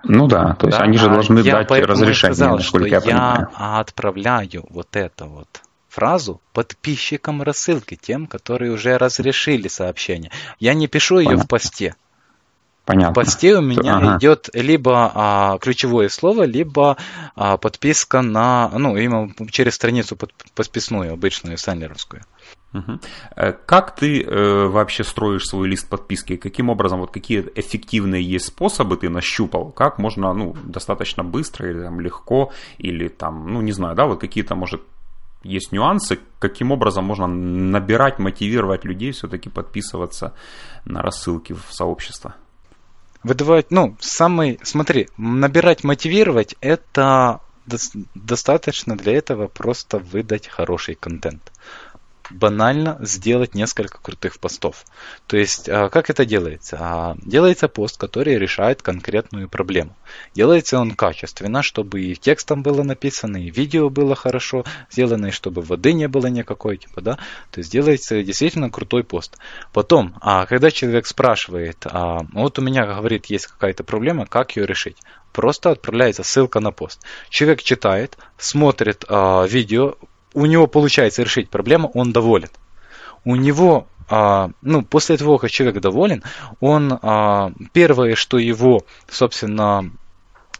Ну 0.03 0.27
да, 0.27 0.55
то 0.55 0.67
есть 0.67 0.77
да, 0.77 0.85
они 0.85 0.97
же 0.97 1.09
должны 1.09 1.39
а 1.39 1.43
дать 1.43 1.69
разрешение, 1.69 2.35
сказал, 2.35 2.55
насколько 2.55 2.87
что 2.87 2.95
я 2.95 3.01
понимаю. 3.01 3.49
Я 3.51 3.79
отправляю 3.79 4.65
вот 4.69 4.95
это 4.95 5.25
вот 5.25 5.47
фразу 5.89 6.41
подписчикам 6.53 7.41
рассылки, 7.41 7.95
тем, 7.99 8.27
которые 8.27 8.71
уже 8.71 8.97
разрешили 8.97 9.67
сообщение. 9.67 10.31
Я 10.59 10.73
не 10.73 10.87
пишу 10.87 11.19
ее 11.19 11.25
Понятно. 11.25 11.45
в 11.45 11.47
посте. 11.47 11.95
Понятно. 12.89 13.11
В 13.11 13.13
посте 13.13 13.55
у 13.55 13.61
меня 13.61 13.97
ага. 13.97 14.17
идет 14.17 14.49
либо 14.53 15.11
а, 15.13 15.57
ключевое 15.59 16.09
слово, 16.09 16.43
либо 16.43 16.97
а, 17.35 17.57
подписка 17.57 18.23
на, 18.23 18.69
ну, 18.69 18.97
именно 18.97 19.31
через 19.51 19.75
страницу 19.75 20.15
под, 20.15 20.33
подписную, 20.55 21.13
обычную, 21.13 21.59
саннеровскую. 21.59 22.23
Угу. 22.73 22.99
Как 23.65 23.95
ты 23.95 24.21
э, 24.21 24.67
вообще 24.67 25.03
строишь 25.03 25.45
свой 25.45 25.67
лист 25.67 25.87
подписки? 25.87 26.35
Каким 26.35 26.69
образом, 26.69 26.99
вот 26.99 27.11
какие 27.11 27.45
эффективные 27.55 28.23
есть 28.23 28.45
способы 28.45 28.97
ты 28.97 29.09
нащупал? 29.09 29.71
Как 29.71 29.99
можно, 29.99 30.33
ну, 30.33 30.55
достаточно 30.63 31.23
быстро 31.23 31.69
или 31.69 31.83
там 31.83 31.99
легко, 31.99 32.51
или 32.79 33.07
там, 33.07 33.53
ну, 33.53 33.61
не 33.61 33.71
знаю, 33.71 33.95
да, 33.95 34.05
вот 34.05 34.19
какие-то, 34.19 34.55
может, 34.55 34.81
есть 35.43 35.71
нюансы, 35.71 36.19
каким 36.39 36.71
образом 36.71 37.05
можно 37.05 37.27
набирать, 37.27 38.19
мотивировать 38.19 38.85
людей 38.85 39.11
все-таки 39.11 39.49
подписываться 39.49 40.33
на 40.85 41.01
рассылки 41.01 41.53
в 41.53 41.65
сообщество. 41.69 42.35
Выдавать, 43.23 43.69
ну, 43.69 43.97
самый, 43.99 44.59
смотри, 44.63 45.09
набирать, 45.17 45.83
мотивировать, 45.83 46.55
это 46.61 47.41
достаточно 48.15 48.97
для 48.97 49.13
этого 49.13 49.47
просто 49.47 49.99
выдать 49.99 50.47
хороший 50.47 50.95
контент 50.95 51.48
банально 52.29 52.97
сделать 53.01 53.55
несколько 53.55 53.99
крутых 53.99 54.39
постов. 54.39 54.85
То 55.27 55.37
есть, 55.37 55.67
а, 55.69 55.89
как 55.89 56.09
это 56.09 56.25
делается? 56.25 56.77
А, 56.79 57.15
делается 57.23 57.67
пост, 57.67 57.97
который 57.97 58.37
решает 58.37 58.81
конкретную 58.81 59.49
проблему. 59.49 59.95
Делается 60.35 60.79
он 60.79 60.91
качественно, 60.91 61.63
чтобы 61.63 62.01
и 62.01 62.15
текстом 62.15 62.63
было 62.63 62.83
написано, 62.83 63.37
и 63.37 63.49
видео 63.49 63.89
было 63.89 64.15
хорошо 64.15 64.65
сделано, 64.91 65.27
и 65.27 65.31
чтобы 65.31 65.61
воды 65.61 65.93
не 65.93 66.07
было 66.07 66.27
никакой, 66.27 66.77
типа, 66.77 67.01
да. 67.01 67.15
То 67.51 67.59
есть 67.59 67.71
делается 67.71 68.21
действительно 68.23 68.69
крутой 68.69 69.03
пост. 69.03 69.37
Потом, 69.73 70.15
а 70.21 70.45
когда 70.45 70.71
человек 70.71 71.07
спрашивает, 71.07 71.85
вот 72.33 72.59
у 72.59 72.61
меня, 72.61 72.85
говорит, 72.85 73.27
есть 73.27 73.47
какая-то 73.47 73.83
проблема, 73.83 74.25
как 74.25 74.55
ее 74.55 74.65
решить? 74.65 74.97
Просто 75.31 75.71
отправляется 75.71 76.23
ссылка 76.23 76.59
на 76.59 76.71
пост. 76.71 77.01
Человек 77.29 77.61
читает, 77.61 78.17
смотрит 78.37 79.05
видео, 79.09 79.95
у 80.33 80.45
него 80.45 80.67
получается 80.67 81.23
решить 81.23 81.49
проблему, 81.49 81.91
он 81.93 82.11
доволен. 82.11 82.49
у 83.25 83.35
него 83.35 83.87
а, 84.09 84.49
ну, 84.61 84.81
после 84.81 85.17
того, 85.17 85.37
как 85.37 85.51
человек 85.51 85.81
доволен, 85.81 86.23
он 86.59 86.97
а, 87.01 87.51
первое, 87.73 88.15
что 88.15 88.39
его, 88.39 88.83
собственно, 89.07 89.91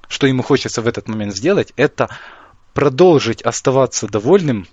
что 0.08 0.28
ему 0.28 0.44
хочется 0.44 0.82
в 0.82 0.88
этот 0.88 1.08
момент 1.08 1.36
сделать, 1.36 1.74
это 1.76 2.10
продолжить 2.74 3.42
оставаться 3.42 4.08
довольным 4.08 4.68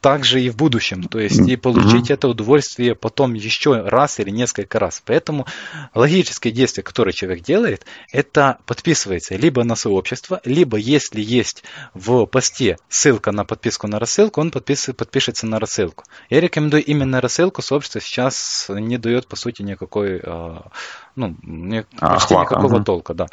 также 0.00 0.40
и 0.40 0.50
в 0.50 0.56
будущем. 0.56 1.04
То 1.04 1.18
есть 1.18 1.40
и 1.40 1.56
получить 1.56 2.10
mm-hmm. 2.10 2.14
это 2.14 2.28
удовольствие 2.28 2.94
потом 2.94 3.34
еще 3.34 3.82
раз 3.82 4.18
или 4.18 4.30
несколько 4.30 4.78
раз. 4.78 5.02
Поэтому 5.04 5.46
логическое 5.94 6.50
действие, 6.50 6.84
которое 6.84 7.12
человек 7.12 7.44
делает, 7.44 7.84
это 8.10 8.58
подписывается 8.66 9.36
либо 9.36 9.64
на 9.64 9.74
сообщество, 9.74 10.40
либо 10.44 10.76
если 10.76 11.20
есть 11.20 11.64
в 11.94 12.26
посте 12.26 12.78
ссылка 12.88 13.32
на 13.32 13.44
подписку 13.44 13.86
на 13.86 13.98
рассылку, 13.98 14.40
он 14.40 14.50
подпис, 14.50 14.88
подпишется 14.96 15.46
на 15.46 15.58
рассылку. 15.60 16.04
Я 16.30 16.40
рекомендую 16.40 16.84
именно 16.84 17.20
рассылку. 17.20 17.62
Сообщество 17.62 18.00
сейчас 18.00 18.66
не 18.68 18.98
дает, 18.98 19.26
по 19.26 19.36
сути, 19.36 19.62
никакой, 19.62 20.20
а, 20.24 20.68
ну, 21.16 21.34
почти 22.00 22.34
никакого 22.34 22.76
угу. 22.76 22.84
толка. 22.84 23.14
Да. 23.14 23.26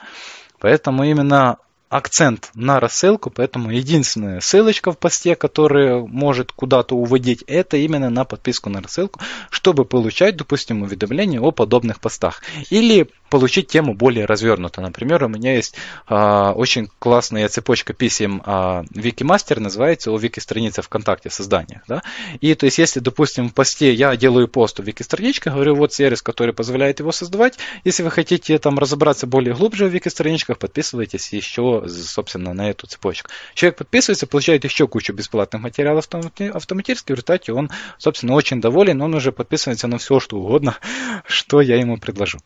Поэтому 0.60 1.04
именно 1.04 1.58
акцент 1.90 2.50
на 2.54 2.80
рассылку, 2.80 3.30
поэтому 3.30 3.72
единственная 3.72 4.42
ссылочка 4.42 4.92
в 4.92 4.98
посте, 4.98 5.36
которая 5.36 6.00
может 6.00 6.52
куда-то 6.52 6.96
уводить, 6.96 7.44
это 7.48 7.78
именно 7.78 8.10
на 8.10 8.26
подписку 8.26 8.70
на 8.70 8.82
рассылку, 8.82 9.20
чтобы 9.50 9.86
получать, 9.86 10.36
допустим, 10.36 10.82
уведомления 10.82 11.40
о 11.40 11.52
подобных 11.52 12.00
постах. 12.00 12.42
Или 12.70 13.08
получить 13.30 13.68
тему 13.68 13.94
более 13.94 14.26
развернуто. 14.26 14.82
Например, 14.82 15.24
у 15.24 15.28
меня 15.28 15.56
есть 15.56 15.76
э, 16.10 16.52
очень 16.56 16.90
классная 17.00 17.48
цепочка 17.50 17.94
писем 17.94 18.42
э, 18.46 18.84
Викимастер, 18.92 19.60
называется 19.60 20.12
о 20.12 20.18
Вики-странице 20.18 20.82
ВКонтакте 20.82 21.30
создания. 21.30 21.84
Да? 21.88 22.04
И 22.42 22.54
то 22.56 22.66
есть, 22.66 22.78
если, 22.78 23.00
допустим, 23.00 23.50
в 23.50 23.54
посте 23.54 23.94
я 23.94 24.16
делаю 24.16 24.48
пост 24.48 24.80
у 24.80 24.84
Вики-странички, 24.84 25.50
говорю, 25.50 25.76
вот 25.76 25.94
сервис, 25.94 26.22
который 26.22 26.54
позволяет 26.54 27.00
его 27.00 27.12
создавать, 27.12 27.58
если 27.84 28.04
вы 28.04 28.12
хотите 28.12 28.58
там 28.60 28.80
разобраться 28.80 29.28
более 29.28 29.54
глубже 29.54 29.88
в 29.88 29.90
Вики-страничках, 29.90 30.58
подписывайтесь 30.58 31.32
еще, 31.34 31.77
собственно, 31.88 32.54
на 32.54 32.70
эту 32.70 32.88
цепочку. 32.88 33.30
Человек 33.54 33.78
подписывается, 33.78 34.28
получает 34.28 34.64
еще 34.64 34.88
кучу 34.88 35.14
бесплатных 35.14 35.62
материалов 35.62 36.08
автоматически, 36.54 37.12
в 37.12 37.16
результате 37.16 37.54
он, 37.54 37.70
собственно, 37.98 38.34
очень 38.34 38.62
доволен, 38.62 39.02
он 39.02 39.14
уже 39.14 39.32
подписывается 39.32 39.88
на 39.88 39.98
все, 39.98 40.20
что 40.20 40.38
угодно, 40.38 40.78
что 41.26 41.62
я 41.62 41.78
ему 41.78 41.98
предложу. 41.98 42.40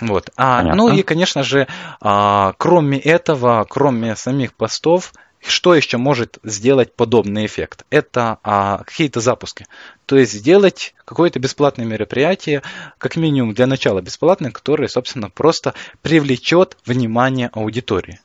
Вот. 0.00 0.30
А, 0.36 0.74
ну 0.74 0.92
и, 0.92 1.02
конечно 1.02 1.42
же, 1.42 1.68
а, 2.00 2.54
кроме 2.58 2.98
этого, 2.98 3.64
кроме 3.68 4.16
самих 4.16 4.54
постов, 4.54 5.12
что 5.46 5.74
еще 5.74 5.98
может 5.98 6.38
сделать 6.42 6.94
подобный 6.94 7.46
эффект? 7.46 7.84
Это 7.90 8.38
а, 8.42 8.78
какие-то 8.78 9.20
запуски. 9.20 9.66
То 10.06 10.16
есть 10.16 10.32
сделать 10.32 10.94
какое-то 11.04 11.38
бесплатное 11.38 11.84
мероприятие, 11.84 12.62
как 12.98 13.16
минимум 13.16 13.54
для 13.54 13.66
начала 13.66 14.00
бесплатное, 14.00 14.50
которое, 14.50 14.88
собственно, 14.88 15.28
просто 15.30 15.74
привлечет 16.02 16.76
внимание 16.86 17.50
аудитории. 17.52 18.20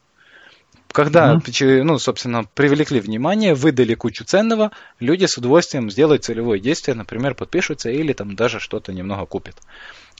Когда, 0.92 1.36
mm-hmm. 1.36 1.84
ну, 1.84 2.00
собственно, 2.00 2.44
привлекли 2.44 3.00
внимание, 3.00 3.54
выдали 3.54 3.94
кучу 3.94 4.26
ценного, 4.26 4.72
люди 5.00 5.26
с 5.26 5.38
удовольствием 5.38 5.92
сделают 5.92 6.24
целевое 6.24 6.60
действие, 6.60 6.96
например, 6.96 7.36
подпишутся 7.36 7.92
или 7.92 8.14
там 8.14 8.36
даже 8.36 8.60
что-то 8.60 8.92
немного 8.92 9.26
купят. 9.26 9.56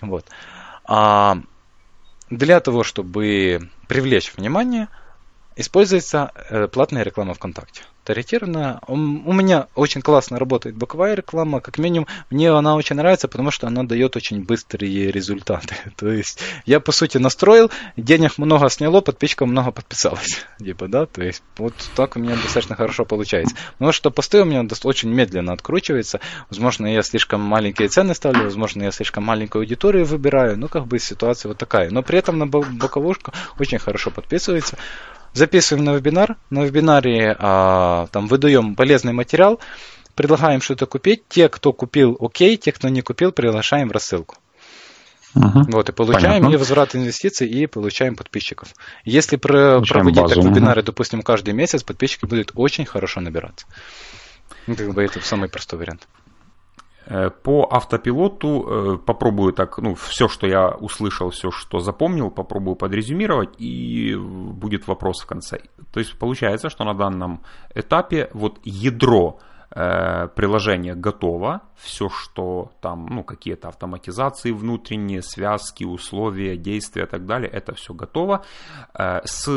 Вот. 0.02 0.26
А 0.86 1.40
для 2.30 2.60
того, 2.60 2.84
чтобы 2.84 3.70
привлечь 3.88 4.32
внимание, 4.36 4.90
используется 5.56 6.32
э, 6.50 6.68
платная 6.68 7.04
реклама 7.04 7.34
ВКонтакте 7.34 7.84
таргетированная. 8.10 8.80
У 8.88 8.96
меня 9.34 9.68
очень 9.76 10.02
классно 10.02 10.40
работает 10.40 10.76
боковая 10.76 11.14
реклама, 11.14 11.62
как 11.62 11.78
минимум 11.78 12.08
мне 12.32 12.50
она 12.52 12.76
очень 12.76 12.96
нравится, 12.96 13.28
потому 13.28 13.52
что 13.52 13.68
она 13.68 13.84
дает 13.84 14.16
очень 14.16 14.44
быстрые 14.44 15.12
результаты. 15.12 15.76
То 15.96 16.10
есть 16.10 16.40
я 16.66 16.80
по 16.80 16.92
сути 16.92 17.20
настроил, 17.20 17.70
денег 17.98 18.40
много 18.40 18.68
сняло, 18.72 19.02
подписчиков 19.02 19.48
много 19.48 19.72
подписалось. 19.72 20.44
Типа, 20.60 20.88
да, 20.88 21.06
то 21.06 21.22
есть 21.22 21.44
вот 21.58 21.74
так 21.96 22.16
у 22.16 22.20
меня 22.20 22.36
достаточно 22.36 22.76
хорошо 22.76 23.06
получается. 23.06 23.56
Но 23.78 23.92
что 23.92 24.10
посты 24.10 24.42
у 24.42 24.46
меня 24.46 24.66
очень 24.84 25.10
медленно 25.10 25.54
откручиваются. 25.54 26.20
Возможно, 26.50 26.88
я 26.92 27.04
слишком 27.04 27.42
маленькие 27.42 27.90
цены 27.90 28.16
ставлю, 28.16 28.46
возможно, 28.46 28.84
я 28.84 28.92
слишком 28.92 29.24
маленькую 29.24 29.62
аудиторию 29.62 30.06
выбираю. 30.06 30.58
Ну, 30.58 30.68
как 30.68 30.88
бы 30.88 30.98
ситуация 30.98 31.50
вот 31.50 31.60
такая. 31.60 31.92
Но 31.92 32.02
при 32.02 32.18
этом 32.18 32.40
на 32.40 32.48
боковушку 32.48 33.34
очень 33.60 33.78
хорошо 33.78 34.10
подписывается 34.10 34.78
записываем 35.34 35.86
на 35.86 35.96
вебинар. 35.96 36.38
На 36.50 36.64
вебинаре 36.64 37.36
а, 37.40 38.08
там 38.12 38.28
выдаем 38.28 38.76
полезный 38.76 39.14
материал, 39.14 39.60
предлагаем 40.16 40.62
что-то 40.62 40.86
купить. 40.86 41.24
Те, 41.28 41.50
кто 41.50 41.74
купил, 41.74 42.18
окей, 42.20 42.58
те, 42.58 42.72
кто 42.72 42.90
не 42.90 43.02
купил, 43.02 43.32
приглашаем 43.32 43.90
в 43.90 43.92
рассылку. 43.92 44.38
Угу. 45.36 45.66
Вот, 45.72 45.90
и 45.90 45.92
получаем 45.92 46.42
Понятно. 46.42 46.54
и 46.54 46.58
возврат 46.58 46.96
инвестиций, 46.96 47.48
и 47.48 47.68
получаем 47.68 48.16
подписчиков. 48.16 48.74
Если 49.06 49.36
про, 49.36 49.82
проводить 49.82 50.20
базу, 50.20 50.36
так 50.36 50.44
вебинары, 50.44 50.82
угу. 50.82 50.88
допустим, 50.88 51.22
каждый 51.22 51.54
месяц, 51.54 51.84
подписчики 51.84 52.26
будут 52.26 52.52
очень 52.56 52.86
хорошо 52.86 53.22
набираться. 53.22 53.68
Ну, 54.66 54.76
как 54.76 54.94
бы 54.94 55.04
это 55.04 55.20
самый 55.22 55.50
простой 55.50 55.80
вариант. 55.80 56.08
Э, 57.10 57.32
по 57.32 57.68
автопилоту 57.72 58.66
э, 58.68 58.98
попробую 58.98 59.52
так, 59.54 59.80
ну, 59.80 59.96
все, 59.96 60.28
что 60.28 60.46
я 60.46 60.70
услышал, 60.70 61.32
все, 61.32 61.50
что 61.50 61.80
запомнил, 61.80 62.30
попробую 62.30 62.76
подрезюмировать, 62.76 63.50
и 63.58 64.16
будет 64.16 64.88
вопрос 64.88 65.22
в 65.22 65.26
конце. 65.26 65.62
То 65.92 66.00
есть 66.00 66.20
получается, 66.20 66.70
что 66.70 66.84
на 66.84 66.94
данном 66.94 67.42
этапе 67.74 68.30
вот 68.34 68.60
ядро 68.64 69.40
э, 69.72 70.28
приложения 70.36 70.94
готово, 70.94 71.62
все, 71.78 72.10
что 72.10 72.72
там, 72.80 73.08
ну, 73.08 73.24
какие-то 73.24 73.70
автоматизации 73.70 74.52
внутренние, 74.52 75.24
связки, 75.24 75.86
условия, 75.86 76.58
действия 76.58 77.04
и 77.06 77.08
так 77.08 77.26
далее, 77.26 77.50
это 77.50 77.74
все 77.74 77.96
готово. 77.96 78.46
С 78.94 79.48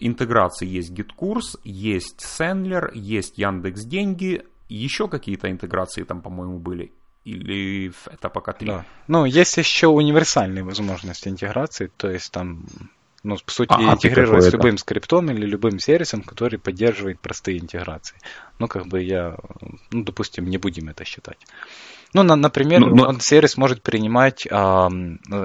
интеграцией 0.00 0.70
есть 0.70 0.92
GitKurs, 0.92 1.58
есть 1.64 2.20
Sendler, 2.20 2.90
есть 2.92 3.38
Яндекс 3.38 3.86
Деньги, 3.86 4.44
еще 4.74 5.08
какие-то 5.08 5.50
интеграции 5.50 6.04
там, 6.04 6.22
по-моему, 6.22 6.58
были? 6.58 6.92
Или 7.24 7.92
это 8.06 8.28
пока 8.30 8.52
три? 8.52 8.68
Да. 8.68 8.84
Ну, 9.06 9.24
есть 9.24 9.56
еще 9.56 9.88
универсальные 9.88 10.64
возможности 10.64 11.28
интеграции, 11.28 11.90
то 11.96 12.10
есть 12.10 12.32
там, 12.32 12.64
ну, 13.22 13.36
по 13.44 13.50
сути, 13.50 13.74
а, 13.76 13.92
интегрировать 13.92 14.44
с 14.44 14.52
любым 14.52 14.78
скриптом 14.78 15.30
или 15.30 15.44
любым 15.44 15.78
сервисом, 15.78 16.22
который 16.22 16.58
поддерживает 16.58 17.20
простые 17.20 17.58
интеграции. 17.58 18.16
Ну, 18.58 18.68
как 18.68 18.86
бы 18.86 19.02
я, 19.02 19.36
ну, 19.90 20.04
допустим, 20.04 20.46
не 20.46 20.56
будем 20.56 20.88
это 20.88 21.04
считать. 21.04 21.38
Ну, 22.14 22.22
на, 22.22 22.36
например, 22.36 22.80
ну, 22.80 22.94
но... 22.94 23.08
он 23.08 23.20
сервис 23.20 23.56
может 23.58 23.82
принимать 23.82 24.46
а, 24.50 24.88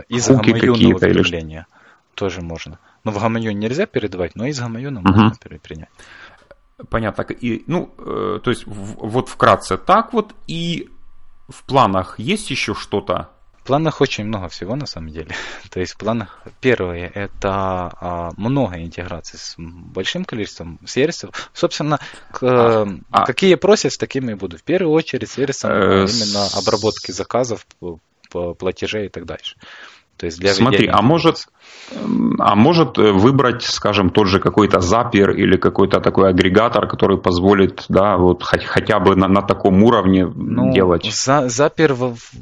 из 0.07 0.28
гамаюна 0.30 0.71
уведомления. 0.71 1.67
Тоже 2.13 2.41
можно. 2.41 2.80
Но 3.03 3.11
в 3.11 3.19
гамаюн 3.19 3.59
нельзя 3.59 3.86
передавать, 3.86 4.36
но 4.36 4.45
из 4.45 4.59
гамаюна 4.59 5.01
угу. 5.01 5.09
можно 5.09 5.36
принять. 5.61 5.89
Понятно. 6.89 7.21
И, 7.21 7.63
ну, 7.67 7.93
э, 7.97 8.39
то 8.43 8.49
есть, 8.49 8.63
вот 8.65 9.30
вкратце 9.30 9.78
так 9.78 10.13
вот. 10.13 10.34
И 10.47 10.89
в 11.47 11.63
планах 11.63 12.19
есть 12.19 12.49
еще 12.49 12.73
что-то? 12.73 13.30
В 13.61 13.67
планах 13.67 14.01
очень 14.01 14.26
много 14.26 14.47
всего 14.49 14.76
на 14.76 14.86
самом 14.86 15.09
деле. 15.09 15.30
То 15.71 15.80
есть 15.80 15.93
в 15.93 15.97
планах 15.97 16.43
первое 16.59 17.07
это 17.07 17.49
а, 17.99 18.32
много 18.38 18.76
интеграций 18.76 19.39
с 19.39 19.55
большим 19.57 20.23
количеством 20.23 20.80
сервисов. 20.86 21.49
Собственно, 21.53 21.99
к, 22.32 22.43
а, 22.43 22.88
а. 23.09 23.26
какие 23.26 23.55
просят, 23.55 23.93
с 23.93 23.97
такими 23.97 24.34
и 24.34 24.36
буду. 24.36 24.57
В 24.57 24.63
первую 24.63 24.91
очередь 24.91 25.32
сервисом 25.32 25.71
э, 25.71 26.05
именно 26.05 26.45
обработки 26.55 27.11
заказов, 27.11 27.65
платежей 28.30 29.07
и 29.07 29.09
так 29.09 29.26
дальше. 29.26 29.55
То 30.18 30.28
есть 30.28 30.39
для 30.39 30.53
Смотри, 30.53 30.88
а 30.88 31.01
может, 31.01 31.47
а 32.39 32.55
может 32.55 32.97
э, 32.97 33.11
выбрать, 33.11 33.63
скажем, 33.63 34.09
тот 34.09 34.28
же 34.28 34.39
какой-то 34.39 34.80
запер 34.80 35.32
или 35.32 35.57
какой-то 35.57 35.99
такой 35.99 36.30
агрегатор, 36.30 36.88
который 36.88 37.18
позволит, 37.18 37.86
да, 37.89 38.18
вот 38.18 38.43
хотя 38.43 38.99
бы 38.99 39.16
на, 39.16 39.28
на 39.28 39.41
таком 39.41 39.84
уровне 39.84 40.26
ну, 40.26 40.72
делать? 40.72 41.05
За, 41.11 41.49
запер, 41.49 41.95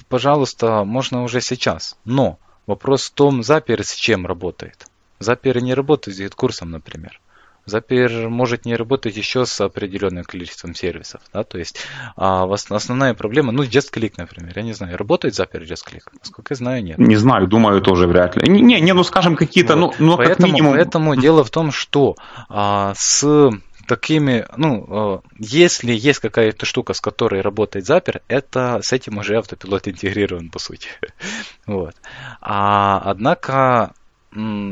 пожалуйста, 0.07 0.83
можно 0.83 1.23
уже 1.23 1.41
сейчас. 1.41 1.97
Но 2.05 2.37
вопрос 2.67 3.09
в 3.09 3.13
том, 3.13 3.43
запер 3.43 3.83
с 3.83 3.95
чем 3.95 4.27
работает. 4.27 4.85
Запер 5.19 5.61
не 5.61 5.73
работает 5.73 6.17
с 6.17 6.35
курсом, 6.35 6.71
например. 6.71 7.19
Zapier 7.65 8.29
может 8.29 8.65
не 8.65 8.75
работать 8.75 9.15
еще 9.15 9.45
с 9.45 9.61
определенным 9.61 10.23
количеством 10.23 10.75
сервисов. 10.75 11.21
Да? 11.33 11.43
То 11.43 11.57
есть 11.57 11.77
а, 12.15 12.51
основная 12.69 13.13
проблема, 13.13 13.51
ну, 13.51 13.63
JustClick, 13.63 14.13
например, 14.17 14.53
я 14.55 14.63
не 14.63 14.73
знаю, 14.73 14.97
работает 14.97 15.33
Zapier 15.33 15.63
JustClick? 15.63 16.03
Насколько 16.19 16.53
я 16.53 16.55
знаю, 16.55 16.83
нет. 16.83 16.97
Не 16.97 17.15
знаю, 17.15 17.47
думаю, 17.47 17.81
тоже 17.81 18.07
вряд 18.07 18.35
ли. 18.35 18.49
Не, 18.49 18.81
не 18.81 18.93
ну, 18.93 19.03
скажем, 19.03 19.35
какие-то, 19.35 19.75
вот. 19.75 19.99
ну, 19.99 20.11
ну, 20.11 20.17
поэтому, 20.17 20.35
как 20.35 20.45
минимум... 20.45 20.73
Поэтому 20.73 21.15
дело 21.15 21.43
в 21.43 21.49
том, 21.49 21.71
что 21.71 22.15
а, 22.49 22.93
с 22.95 23.51
такими, 23.87 24.45
ну, 24.57 24.85
а, 24.89 25.21
если 25.39 25.93
есть 25.93 26.19
какая-то 26.19 26.65
штука, 26.65 26.93
с 26.93 27.01
которой 27.01 27.41
работает 27.41 27.87
Zapier, 27.89 28.21
это 28.27 28.79
с 28.81 28.93
этим 28.93 29.17
уже 29.17 29.37
автопилот 29.37 29.87
интегрирован, 29.87 30.49
по 30.49 30.59
сути. 30.59 30.89
вот. 31.65 31.95
А, 32.41 33.01
однако, 33.05 33.93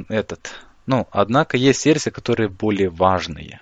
этот, 0.10 0.56
ну, 0.92 1.08
однако 1.12 1.56
есть 1.56 1.80
сервисы, 1.80 2.12
которые 2.12 2.50
более 2.50 2.90
важные. 2.90 3.62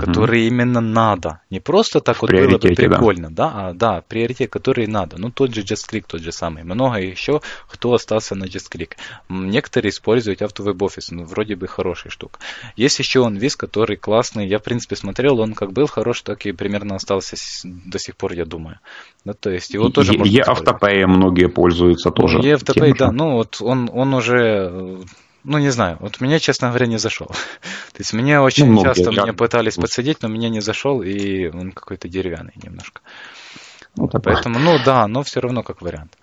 которые 0.00 0.48
именно 0.48 0.80
надо. 0.80 1.40
Не 1.50 1.60
просто 1.60 2.00
так 2.00 2.16
В 2.16 2.22
вот 2.22 2.30
было 2.30 2.40
бы 2.40 2.58
приоритете, 2.58 2.88
да. 2.88 2.96
прикольно, 2.96 3.30
да, 3.30 3.52
а 3.54 3.72
да, 3.74 4.02
приоритет, 4.08 4.50
который 4.50 4.86
надо. 4.86 5.18
Ну, 5.18 5.30
тот 5.30 5.54
же 5.54 5.60
JustClick, 5.60 6.04
тот 6.08 6.22
же 6.22 6.32
самый. 6.32 6.64
Много 6.64 6.98
еще, 6.98 7.42
кто 7.68 7.92
остался 7.92 8.34
на 8.34 8.44
JustClick. 8.44 8.92
Некоторые 9.28 9.90
используют 9.90 10.40
автовеб-офис, 10.40 11.10
ну, 11.10 11.24
вроде 11.24 11.56
бы 11.56 11.66
хорошая 11.66 12.10
штука. 12.10 12.38
Есть 12.74 12.98
еще 13.00 13.18
OnVis, 13.20 13.54
который 13.58 13.96
классный. 13.96 14.48
Я, 14.48 14.58
в 14.58 14.62
принципе, 14.62 14.96
смотрел, 14.96 15.38
он 15.40 15.52
как 15.52 15.72
был 15.72 15.86
хорош, 15.86 16.22
так 16.22 16.46
и 16.46 16.52
примерно 16.52 16.96
остался 16.96 17.36
до 17.64 17.98
сих 17.98 18.16
пор, 18.16 18.32
я 18.32 18.46
думаю. 18.46 18.78
Ну, 19.26 19.34
то 19.34 19.50
есть 19.50 19.74
его 19.74 19.90
тоже 19.90 20.14
можно. 20.14 20.42
Автопея 20.46 21.06
многие 21.06 21.48
пользуются 21.48 22.10
тоже. 22.10 22.40
Же. 22.40 22.48
да, 22.98 23.12
ну 23.12 23.32
вот 23.32 23.58
он, 23.60 23.90
он 23.92 24.14
уже, 24.14 24.70
э, 24.72 25.02
ну 25.44 25.58
не 25.58 25.70
знаю, 25.70 25.96
вот 26.00 26.20
меня, 26.20 26.38
честно 26.38 26.68
говоря, 26.68 26.86
не 26.86 26.98
зашел. 26.98 27.26
То 27.92 27.98
есть 27.98 28.12
меня 28.12 28.42
очень 28.42 28.70
Ну, 28.72 28.82
часто 28.82 29.10
я- 29.10 29.22
меня 29.22 29.32
пытались 29.32 29.76
подсадить, 29.76 30.22
но 30.22 30.28
меня 30.28 30.48
не 30.48 30.60
зашел, 30.60 31.02
и 31.02 31.46
он 31.48 31.72
какой-то 31.72 32.08
деревянный 32.08 32.52
немножко. 32.62 33.00
Ну, 33.96 34.08
такое. 34.08 34.34
Поэтому, 34.34 34.58
ну 34.58 34.78
да, 34.84 35.06
но 35.06 35.22
все 35.22 35.40
равно 35.40 35.62
как 35.62 35.82
вариант. 35.82 36.16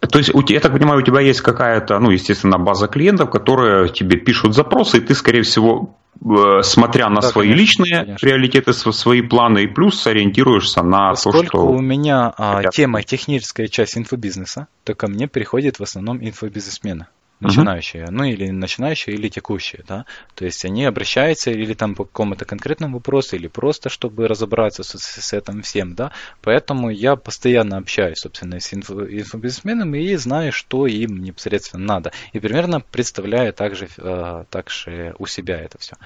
То 0.00 0.18
есть, 0.18 0.30
я 0.48 0.60
так 0.60 0.72
понимаю, 0.72 1.00
у 1.00 1.02
тебя 1.02 1.20
есть 1.20 1.40
какая-то, 1.40 1.98
ну, 1.98 2.10
естественно, 2.10 2.58
база 2.58 2.86
клиентов, 2.86 3.30
которые 3.30 3.88
тебе 3.88 4.18
пишут 4.18 4.54
запросы, 4.54 4.98
и 4.98 5.00
ты, 5.00 5.14
скорее 5.14 5.42
всего, 5.42 5.96
э, 6.24 6.62
смотря 6.62 7.08
на 7.08 7.22
Да, 7.22 7.28
свои 7.28 7.48
конечно, 7.48 7.82
личные 7.82 8.00
конечно. 8.00 8.16
приоритеты, 8.20 8.72
св- 8.72 8.94
свои 8.94 9.22
планы, 9.22 9.64
и 9.64 9.66
плюс 9.66 10.06
ориентируешься 10.06 10.82
на 10.82 11.10
Поскольку 11.10 11.38
то, 11.40 11.46
что... 11.46 11.66
у 11.66 11.80
меня 11.80 12.32
а, 12.36 12.56
хотят. 12.56 12.72
тема 12.74 13.02
техническая 13.02 13.68
часть 13.68 13.96
инфобизнеса, 13.98 14.68
то 14.84 14.94
ко 14.94 15.08
мне 15.08 15.28
приходят 15.28 15.78
в 15.78 15.82
основном 15.82 16.22
инфобизнесмены. 16.24 17.06
Начинающие, 17.40 18.06
ну 18.10 18.24
или 18.24 18.50
начинающие, 18.50 19.14
или 19.14 19.28
текущие, 19.28 19.84
да, 19.86 20.06
то 20.34 20.44
есть 20.44 20.64
они 20.64 20.84
обращаются 20.84 21.50
или 21.50 21.74
там 21.74 21.94
по 21.94 22.04
какому-то 22.04 22.44
конкретному 22.44 22.98
вопросу, 22.98 23.36
или 23.36 23.48
просто 23.48 23.88
чтобы 23.88 24.26
разобраться 24.26 24.82
с, 24.82 24.96
с 24.96 25.32
этим 25.32 25.62
всем, 25.62 25.94
да, 25.94 26.12
поэтому 26.42 26.90
я 26.90 27.16
постоянно 27.16 27.76
общаюсь, 27.76 28.18
собственно, 28.18 28.58
с 28.58 28.72
инфо, 28.72 29.04
инфобизнесменами 29.04 29.98
и 29.98 30.16
знаю, 30.16 30.52
что 30.52 30.86
им 30.86 31.22
непосредственно 31.22 31.84
надо, 31.84 32.12
и 32.32 32.40
примерно 32.40 32.80
представляю 32.80 33.52
также, 33.52 33.88
э, 33.98 34.44
также 34.50 35.14
у 35.18 35.26
себя 35.26 35.60
это 35.60 35.78
все 35.78 35.96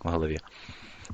в 0.00 0.10
голове. 0.10 0.40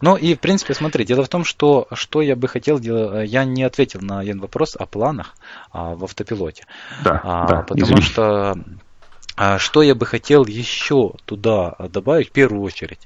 Ну 0.01 0.17
и, 0.17 0.35
в 0.35 0.41
принципе, 0.41 0.75
смотри, 0.75 1.05
дело 1.05 1.25
в 1.25 1.29
том, 1.29 1.45
что, 1.45 1.89
что 1.93 2.23
я 2.23 2.37
бы 2.37 2.47
хотел 2.47 2.79
делать, 2.79 3.29
я 3.29 3.45
не 3.45 3.65
ответил 3.65 4.01
на 4.01 4.21
один 4.21 4.39
вопрос 4.39 4.77
о 4.77 4.87
планах 4.87 5.35
а, 5.73 5.95
в 5.95 6.05
автопилоте. 6.05 6.67
Да, 7.03 7.21
А, 7.25 7.47
да, 7.49 7.63
потому 7.63 7.83
извини. 7.83 8.03
что 8.03 8.55
что 9.59 9.83
я 9.83 9.95
бы 9.95 10.07
хотел 10.07 10.47
еще 10.47 11.15
туда 11.25 11.77
добавить 11.79 12.31
в 12.31 12.33
первую 12.33 12.63
очередь, 12.63 13.01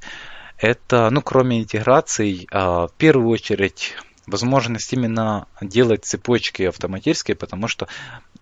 это, 0.62 1.10
ну, 1.10 1.20
кроме 1.22 1.60
интеграций, 1.60 2.46
а, 2.52 2.86
в 2.86 2.92
первую 2.92 3.28
очередь 3.28 3.96
возможность 4.26 4.92
именно 4.92 5.48
делать 5.60 6.04
цепочки 6.04 6.62
автоматические, 6.62 7.36
потому 7.36 7.66
что 7.66 7.88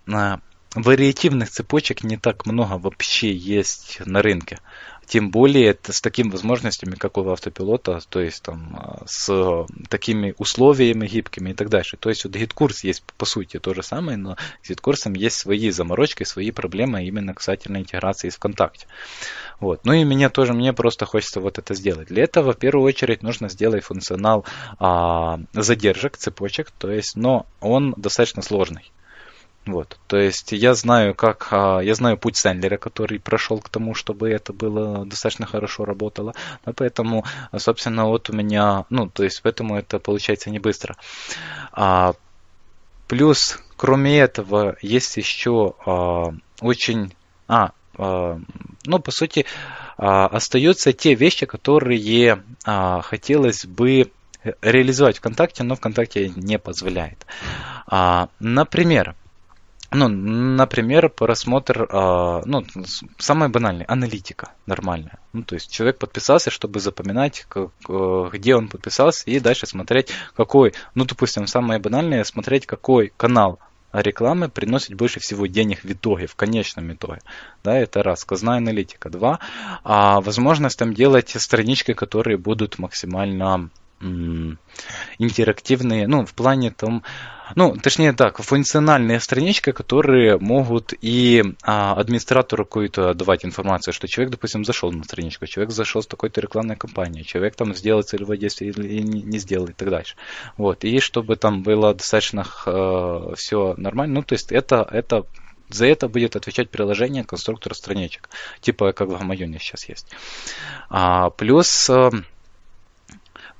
а, 0.06 0.40
вариативных 0.74 1.48
цепочек 1.50 2.04
не 2.04 2.18
так 2.18 2.44
много 2.44 2.74
вообще 2.74 3.32
есть 3.32 4.00
на 4.04 4.20
рынке. 4.20 4.58
Тем 5.10 5.32
более 5.32 5.66
это 5.66 5.92
с 5.92 6.00
такими 6.00 6.30
возможностями, 6.30 6.94
как 6.94 7.18
у 7.18 7.28
автопилота, 7.28 7.98
то 8.08 8.20
есть 8.20 8.44
там 8.44 8.76
а, 8.78 9.02
с 9.06 9.66
такими 9.88 10.36
условиями 10.38 11.08
гибкими 11.08 11.50
и 11.50 11.52
так 11.52 11.68
дальше. 11.68 11.96
То 11.96 12.10
есть 12.10 12.22
вот 12.22 12.36
GetCourse 12.36 12.84
есть 12.84 13.02
по 13.18 13.26
сути 13.26 13.58
то 13.58 13.74
же 13.74 13.82
самое, 13.82 14.16
но 14.16 14.36
с 14.62 14.68
GetCourse 14.68 15.06
ом 15.06 15.14
есть 15.14 15.36
свои 15.36 15.70
заморочки, 15.70 16.22
свои 16.22 16.52
проблемы 16.52 17.04
именно 17.04 17.34
касательно 17.34 17.78
интеграции 17.78 18.28
с 18.28 18.36
ВКонтакте. 18.36 18.86
Вот. 19.58 19.84
Ну 19.84 19.94
и 19.94 20.04
мне 20.04 20.28
тоже, 20.28 20.52
мне 20.52 20.72
просто 20.72 21.06
хочется 21.06 21.40
вот 21.40 21.58
это 21.58 21.74
сделать. 21.74 22.06
Для 22.06 22.22
этого 22.22 22.52
в 22.52 22.58
первую 22.58 22.86
очередь 22.86 23.24
нужно 23.24 23.48
сделать 23.48 23.82
функционал 23.82 24.46
а, 24.78 25.40
задержек, 25.52 26.18
цепочек, 26.18 26.70
то 26.70 26.88
есть, 26.88 27.16
но 27.16 27.46
он 27.60 27.94
достаточно 27.96 28.42
сложный. 28.42 28.92
Вот, 29.66 29.98
то 30.06 30.16
есть 30.16 30.52
я 30.52 30.74
знаю, 30.74 31.14
как 31.14 31.48
а, 31.50 31.80
я 31.80 31.94
знаю 31.94 32.16
путь 32.16 32.36
Senler 32.36 32.68
а, 32.68 32.78
который 32.78 33.20
прошел 33.20 33.60
к 33.60 33.68
тому, 33.68 33.94
чтобы 33.94 34.30
это 34.30 34.54
было 34.54 35.04
достаточно 35.04 35.44
хорошо 35.44 35.84
работало, 35.84 36.34
но 36.64 36.72
поэтому, 36.72 37.26
собственно, 37.56 38.06
вот 38.06 38.30
у 38.30 38.32
меня, 38.32 38.86
ну, 38.88 39.08
то 39.08 39.22
есть 39.22 39.42
поэтому 39.42 39.76
это 39.76 39.98
получается 39.98 40.50
не 40.50 40.58
быстро. 40.58 40.96
А, 41.72 42.14
плюс, 43.06 43.58
кроме 43.76 44.18
этого, 44.18 44.76
есть 44.80 45.18
еще 45.18 45.74
а, 45.84 46.32
очень, 46.62 47.12
а, 47.46 47.72
а, 47.98 48.40
ну, 48.86 48.98
по 48.98 49.10
сути, 49.10 49.44
а, 49.98 50.26
остаются 50.26 50.94
те 50.94 51.14
вещи, 51.14 51.44
которые 51.44 52.42
а, 52.64 53.02
хотелось 53.02 53.66
бы 53.66 54.10
реализовать 54.62 55.18
ВКонтакте, 55.18 55.64
но 55.64 55.76
ВКонтакте 55.76 56.30
не 56.30 56.58
позволяет. 56.58 57.26
А, 57.86 58.30
например, 58.38 59.14
ну, 59.92 60.08
например, 60.08 61.08
просмотр, 61.08 61.82
э, 61.82 62.42
ну, 62.44 62.64
самое 63.18 63.50
банальное, 63.50 63.86
аналитика 63.88 64.52
нормальная. 64.66 65.18
Ну, 65.32 65.42
то 65.42 65.54
есть 65.54 65.70
человек 65.70 65.98
подписался, 65.98 66.50
чтобы 66.50 66.80
запоминать, 66.80 67.44
как, 67.48 67.70
э, 67.88 68.28
где 68.32 68.54
он 68.54 68.68
подписался, 68.68 69.28
и 69.28 69.40
дальше 69.40 69.66
смотреть, 69.66 70.10
какой, 70.36 70.74
ну, 70.94 71.04
допустим, 71.04 71.46
самое 71.46 71.80
банальное, 71.80 72.22
смотреть, 72.24 72.66
какой 72.66 73.12
канал 73.16 73.58
рекламы 73.92 74.48
приносит 74.48 74.94
больше 74.94 75.18
всего 75.18 75.46
денег 75.46 75.82
в 75.82 75.90
итоге, 75.92 76.26
в 76.26 76.36
конечном 76.36 76.92
итоге. 76.92 77.20
Да, 77.64 77.76
это 77.76 78.02
раз, 78.02 78.20
сказная 78.20 78.58
аналитика. 78.58 79.10
Два, 79.10 79.40
а 79.82 80.20
возможность 80.20 80.78
там 80.78 80.94
делать 80.94 81.30
странички, 81.36 81.94
которые 81.94 82.38
будут 82.38 82.78
максимально 82.78 83.70
интерактивные, 84.00 86.06
ну, 86.06 86.24
в 86.24 86.34
плане 86.34 86.70
там, 86.70 87.02
ну, 87.54 87.76
точнее 87.76 88.12
так, 88.12 88.38
функциональные 88.38 89.20
странички, 89.20 89.72
которые 89.72 90.38
могут 90.38 90.94
и 91.00 91.42
а, 91.62 91.94
администратору 91.94 92.64
какую-то 92.64 93.14
давать 93.14 93.44
информацию, 93.44 93.92
что 93.92 94.08
человек, 94.08 94.32
допустим, 94.32 94.64
зашел 94.64 94.92
на 94.92 95.04
страничку, 95.04 95.46
человек 95.46 95.72
зашел 95.72 96.02
с 96.02 96.06
такой-то 96.06 96.40
рекламной 96.40 96.76
кампанией, 96.76 97.24
человек 97.24 97.56
там 97.56 97.74
сделал 97.74 98.02
целевое 98.02 98.38
действие 98.38 98.70
или 98.70 99.02
не, 99.02 99.22
не 99.22 99.38
сделал 99.38 99.66
и 99.66 99.72
так 99.72 99.90
дальше. 99.90 100.16
Вот, 100.56 100.84
и 100.84 101.00
чтобы 101.00 101.36
там 101.36 101.62
было 101.62 101.94
достаточно 101.94 102.46
э, 102.66 103.34
все 103.36 103.74
нормально, 103.76 104.16
ну, 104.16 104.22
то 104.22 104.34
есть 104.34 104.52
это, 104.52 104.86
это 104.90 105.24
за 105.68 105.86
это 105.86 106.08
будет 106.08 106.36
отвечать 106.36 106.70
приложение 106.70 107.24
конструктора 107.24 107.74
страничек, 107.74 108.28
типа 108.60 108.92
как 108.92 109.08
в 109.08 109.18
Гамаюне 109.18 109.58
сейчас 109.58 109.88
есть. 109.88 110.06
А, 110.88 111.30
плюс 111.30 111.90
э, 111.90 112.10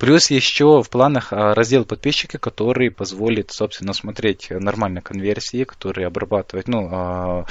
Плюс 0.00 0.30
еще 0.30 0.82
в 0.82 0.88
планах 0.88 1.30
а, 1.30 1.54
раздел 1.54 1.84
подписчики, 1.84 2.38
который 2.38 2.90
позволит, 2.90 3.50
собственно, 3.50 3.92
смотреть 3.92 4.48
нормально 4.48 5.02
конверсии, 5.02 5.64
которые 5.64 6.06
обрабатывать, 6.06 6.68
ну, 6.68 6.88
а, 6.90 7.44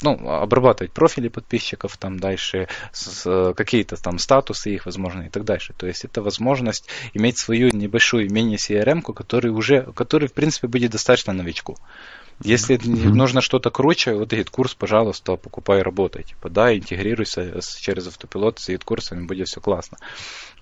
ну, 0.00 0.28
обрабатывать 0.30 0.92
профили 0.92 1.26
подписчиков, 1.26 1.96
там 1.96 2.20
дальше 2.20 2.68
какие-то 3.56 3.96
там 3.96 4.20
статусы 4.20 4.74
их, 4.74 4.86
возможно, 4.86 5.22
и 5.22 5.28
так 5.28 5.44
дальше. 5.44 5.74
То 5.76 5.88
есть 5.88 6.04
это 6.04 6.22
возможность 6.22 6.88
иметь 7.14 7.38
свою 7.38 7.70
небольшую 7.70 8.30
мини-CRM, 8.30 9.02
который 9.02 9.50
уже, 9.50 9.82
который, 9.92 10.28
в 10.28 10.34
принципе, 10.34 10.68
будет 10.68 10.92
достаточно 10.92 11.32
новичку. 11.32 11.76
Если 12.42 12.76
mm-hmm. 12.76 13.10
нужно 13.10 13.40
что-то 13.40 13.70
круче, 13.70 14.14
вот 14.14 14.32
этот 14.32 14.50
курс, 14.50 14.74
пожалуйста, 14.74 15.36
покупай, 15.36 15.82
работай. 15.82 16.24
Типа, 16.24 16.50
да, 16.50 16.76
интегрируйся 16.76 17.60
через 17.80 18.08
автопилот 18.08 18.58
с 18.58 18.76
курсом, 18.78 19.26
будет 19.26 19.48
все 19.48 19.60
классно. 19.60 19.98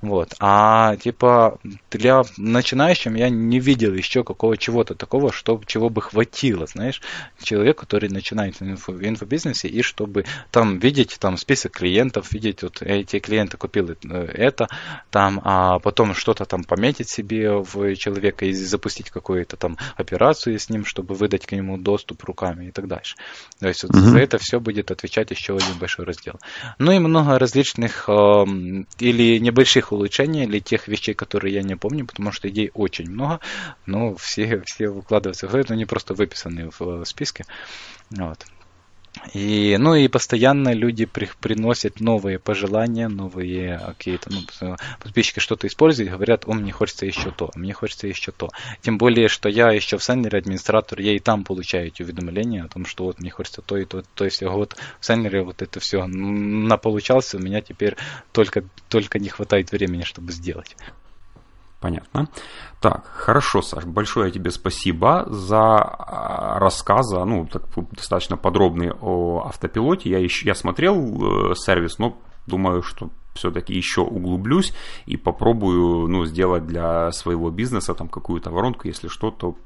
Вот. 0.03 0.35
А 0.41 0.97
типа 0.97 1.59
для 1.93 2.23
начинающим 2.37 3.15
я 3.15 3.31
не 3.31 3.61
видел 3.61 3.95
еще 3.95 4.25
какого 4.25 4.57
чего-то 4.57 4.97
такого, 4.97 5.33
что, 5.33 5.61
чего 5.65 5.91
бы 5.91 6.03
хватило, 6.03 6.67
знаешь, 6.67 7.01
человек, 7.41 7.79
который 7.79 8.09
начинает 8.09 8.59
в, 8.59 8.63
инфо, 8.63 8.93
в 8.93 9.05
инфобизнесе, 9.05 9.69
и 9.69 9.81
чтобы 9.83 10.25
там 10.51 10.81
видеть 10.81 11.19
там 11.21 11.37
список 11.37 11.73
клиентов, 11.73 12.33
видеть 12.33 12.63
вот 12.65 12.83
эти 12.83 13.21
клиенты 13.21 13.57
купил 13.57 13.91
это, 14.03 14.69
там, 15.11 15.41
а 15.45 15.79
потом 15.79 16.15
что-то 16.15 16.47
там 16.47 16.65
пометить 16.65 17.09
себе 17.09 17.53
в 17.53 17.95
человека 17.95 18.45
и 18.45 18.53
запустить 18.53 19.09
какую-то 19.11 19.57
там 19.57 19.79
операцию 19.97 20.59
с 20.59 20.69
ним, 20.69 20.85
чтобы 20.85 21.15
выдать 21.15 21.47
к 21.47 21.53
нему 21.53 21.79
доступ 21.79 22.25
руками 22.25 22.67
и 22.67 22.71
так 22.73 22.89
дальше. 22.89 23.15
То 23.61 23.69
есть 23.69 23.85
вот 23.85 23.93
mm-hmm. 23.93 24.01
за 24.01 24.19
это 24.19 24.39
все 24.39 24.59
будет 24.59 24.91
отвечать 24.91 25.31
еще 25.31 25.55
один 25.55 25.79
большой 25.79 26.07
раздел. 26.07 26.41
Ну 26.79 26.91
и 26.91 26.99
много 26.99 27.39
различных 27.39 28.09
э, 28.09 28.45
или 28.99 29.39
небольших 29.39 29.92
улучшений 29.93 30.45
или 30.45 30.59
тех 30.59 30.89
вещей, 30.89 31.15
которые 31.15 31.55
я 31.55 31.63
не 31.63 31.77
помню, 31.77 32.07
потому 32.07 32.33
что 32.33 32.49
идей 32.49 32.71
очень 32.75 33.11
много, 33.11 33.41
но 33.87 34.15
все, 34.17 34.63
все 34.67 34.89
выкладываются 34.89 35.49
в 35.49 35.55
это, 35.55 35.75
они 35.75 35.85
просто 35.85 36.15
выписаны 36.15 36.71
в 36.79 37.05
списке. 37.05 37.45
Вот. 38.11 38.47
И, 39.35 39.77
ну 39.79 39.95
и 39.95 40.09
постоянно 40.09 40.73
люди 40.73 41.05
при, 41.05 41.29
приносят 41.41 42.01
новые 42.01 42.39
пожелания, 42.39 43.09
новые 43.09 43.79
какие-то, 43.79 44.31
ну, 44.33 44.77
подписчики 45.01 45.39
что-то 45.39 45.67
используют, 45.67 46.11
говорят, 46.11 46.45
о, 46.47 46.55
мне 46.55 46.73
хочется 46.73 47.05
еще 47.05 47.31
то, 47.31 47.51
мне 47.55 47.75
хочется 47.75 48.07
еще 48.07 48.33
то. 48.33 48.51
Тем 48.81 48.97
более, 48.99 49.29
что 49.29 49.49
я 49.49 49.71
еще 49.71 49.99
в 49.99 50.05
Сеннере 50.05 50.39
администратор, 50.39 51.01
я 51.01 51.15
и 51.15 51.19
там 51.19 51.45
получаю 51.45 51.89
эти 51.89 52.03
уведомления 52.03 52.65
о 52.65 52.69
том, 52.69 52.87
что 52.87 53.05
вот 53.05 53.21
мне 53.21 53.31
хочется 53.31 53.61
то 53.61 53.77
и 53.77 53.85
то. 53.85 54.03
То 54.15 54.25
есть 54.25 54.43
вот 54.43 54.77
в 54.99 55.05
Сеннере 55.05 55.43
вот 55.43 55.61
это 55.61 55.79
все 55.79 56.07
наполучался, 56.07 57.37
у 57.37 57.41
меня 57.41 57.61
теперь 57.61 57.97
только, 58.33 58.65
только 58.89 59.19
не 59.19 59.29
хватает 59.29 59.73
времени, 59.73 60.05
чтобы 60.05 60.33
сделать. 60.33 60.75
Понятно. 61.83 62.29
Так, 62.81 63.07
хорошо, 63.07 63.61
Саш, 63.61 63.85
большое 63.85 64.31
тебе 64.31 64.53
спасибо 64.53 65.27
за 65.29 65.59
а, 65.59 66.61
рассказы, 66.61 67.25
ну, 67.25 67.47
так, 67.47 67.65
достаточно 67.91 68.37
подробные 68.37 68.95
о 69.01 69.43
автопилоте. 69.47 70.09
Я, 70.09 70.19
еще, 70.19 70.47
я 70.47 70.55
смотрел 70.55 71.51
э, 71.51 71.55
сервис, 71.57 71.99
но 71.99 72.17
думаю, 72.47 72.83
что 72.83 73.11
все-таки 73.35 73.75
еще 73.75 74.03
углублюсь 74.03 74.73
и 75.07 75.17
попробую 75.17 76.07
ну, 76.07 76.25
сделать 76.25 76.67
для 76.67 77.11
своего 77.11 77.51
бизнеса 77.51 77.95
там 77.95 78.09
какую-то 78.09 78.51
воронку, 78.53 78.87
если 78.87 79.09
что, 79.09 79.33
то 79.33 79.57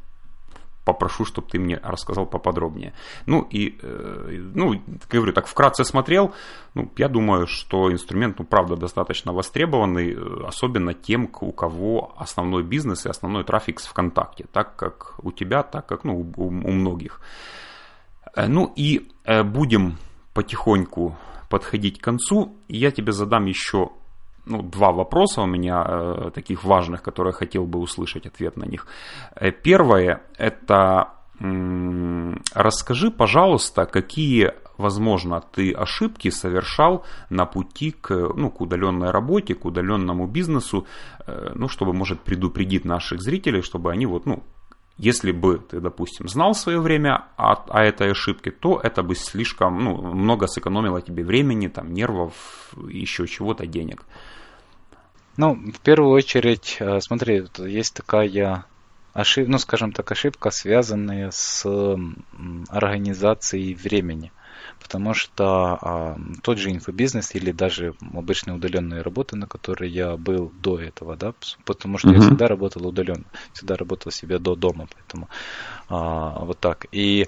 попрошу, 0.87 1.25
чтобы 1.25 1.49
ты 1.49 1.59
мне 1.59 1.81
рассказал 1.83 2.27
поподробнее. 2.27 2.93
Ну 3.27 3.43
и, 3.43 3.77
э, 3.83 4.51
ну, 4.55 4.81
говорю, 5.11 5.33
так 5.33 5.47
вкратце 5.47 5.85
смотрел, 5.85 6.33
ну, 6.75 6.91
я 6.97 7.09
думаю, 7.09 7.47
что 7.47 7.93
инструмент, 7.93 8.39
ну, 8.39 8.45
правда, 8.45 8.77
достаточно 8.77 9.33
востребованный, 9.33 10.15
э, 10.15 10.47
особенно 10.47 10.95
тем, 10.95 11.29
у 11.41 11.53
кого 11.53 12.15
основной 12.17 12.63
бизнес 12.63 13.05
и 13.05 13.11
основной 13.11 13.45
трафик 13.45 13.81
с 13.81 13.87
ВКонтакте, 13.87 14.47
так 14.53 14.77
как 14.77 15.15
у 15.23 15.33
тебя, 15.33 15.63
так 15.63 15.87
как, 15.87 16.05
ну, 16.05 16.33
у, 16.37 16.47
у 16.47 16.51
многих. 16.51 17.21
Э, 18.37 18.47
ну 18.47 18.73
и 18.77 19.09
будем 19.45 19.97
потихоньку 20.35 21.17
подходить 21.51 21.99
к 21.99 22.05
концу. 22.05 22.57
Я 22.69 22.91
тебе 22.93 23.13
задам 23.13 23.47
еще 23.47 23.91
ну, 24.47 24.63
два 24.63 24.93
вопроса 24.93 25.43
у 25.43 25.47
меня 25.47 25.85
э, 25.87 26.31
таких 26.35 26.65
важных, 26.65 27.03
которые 27.03 27.33
я 27.33 27.39
хотел 27.39 27.67
бы 27.67 27.79
услышать 27.79 28.27
ответ 28.27 28.57
на 28.57 28.65
них. 28.65 28.87
Э, 29.35 29.51
первое– 29.51 30.23
это 30.39 31.13
расскажи, 32.55 33.11
пожалуйста, 33.11 33.85
какие, 33.85 34.55
возможно, 34.79 35.41
ты 35.41 35.73
ошибки 35.73 36.31
совершал 36.31 37.05
на 37.29 37.45
пути 37.45 37.91
к, 37.91 38.11
ну, 38.35 38.51
к 38.51 38.63
удаленной 38.63 39.11
работе, 39.11 39.55
к 39.55 39.67
удаленному 39.67 40.27
бизнесу, 40.27 40.87
э, 41.27 41.53
ну, 41.55 41.69
чтобы, 41.69 41.93
может, 41.93 42.21
предупредить 42.21 42.87
наших 42.87 43.21
зрителей, 43.21 43.61
чтобы 43.61 43.93
они 43.93 44.07
вот, 44.07 44.27
ну, 44.27 44.43
если 44.99 45.31
бы 45.33 45.59
ты, 45.59 45.81
допустим, 45.81 46.27
знал 46.27 46.55
свое 46.55 46.81
время 46.81 47.27
о, 47.37 47.53
о 47.53 47.85
этой 47.85 48.13
ошибке, 48.13 48.51
то 48.51 48.81
это 48.83 49.03
бы 49.03 49.15
слишком 49.15 49.85
ну, 49.85 50.15
много 50.15 50.47
сэкономило 50.47 51.03
тебе 51.03 51.23
времени, 51.23 51.69
там, 51.69 51.93
нервов, 51.93 52.33
еще 52.89 53.27
чего-то, 53.27 53.67
денег. 53.67 54.05
Ну, 55.37 55.55
в 55.55 55.81
первую 55.81 56.13
очередь, 56.13 56.77
э, 56.81 57.01
смотри, 57.01 57.45
есть 57.59 57.95
такая 57.95 58.65
ошибка, 59.13 59.51
ну, 59.51 59.59
скажем 59.59 59.93
так, 59.93 60.11
ошибка, 60.13 60.51
связанная 60.51 61.31
с 61.31 61.67
организацией 62.69 63.75
времени. 63.75 64.33
Потому 64.81 65.15
что 65.15 65.79
а, 65.81 66.19
тот 66.43 66.59
же 66.59 66.71
инфобизнес 66.71 67.35
или 67.35 67.51
даже 67.51 67.95
обычные 68.15 68.55
удаленные 68.55 69.03
работы, 69.03 69.37
на 69.37 69.47
которые 69.47 69.91
я 69.91 70.17
был 70.17 70.53
до 70.61 70.79
этого, 70.79 71.17
да, 71.17 71.35
потому 71.65 71.99
что 71.99 72.09
uh-huh. 72.09 72.15
я 72.15 72.21
всегда 72.21 72.47
работал 72.47 72.87
удаленно, 72.87 73.25
всегда 73.53 73.77
работал 73.77 74.13
себе 74.13 74.39
до 74.39 74.55
дома, 74.55 74.87
поэтому 74.95 75.29
а, 75.89 76.45
вот 76.45 76.59
так. 76.61 76.87
И, 76.93 77.27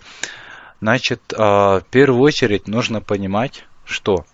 значит, 0.80 1.32
а, 1.36 1.80
в 1.80 1.84
первую 1.86 2.22
очередь 2.22 2.68
нужно 2.68 3.00
понимать, 3.00 3.64
что 3.84 4.24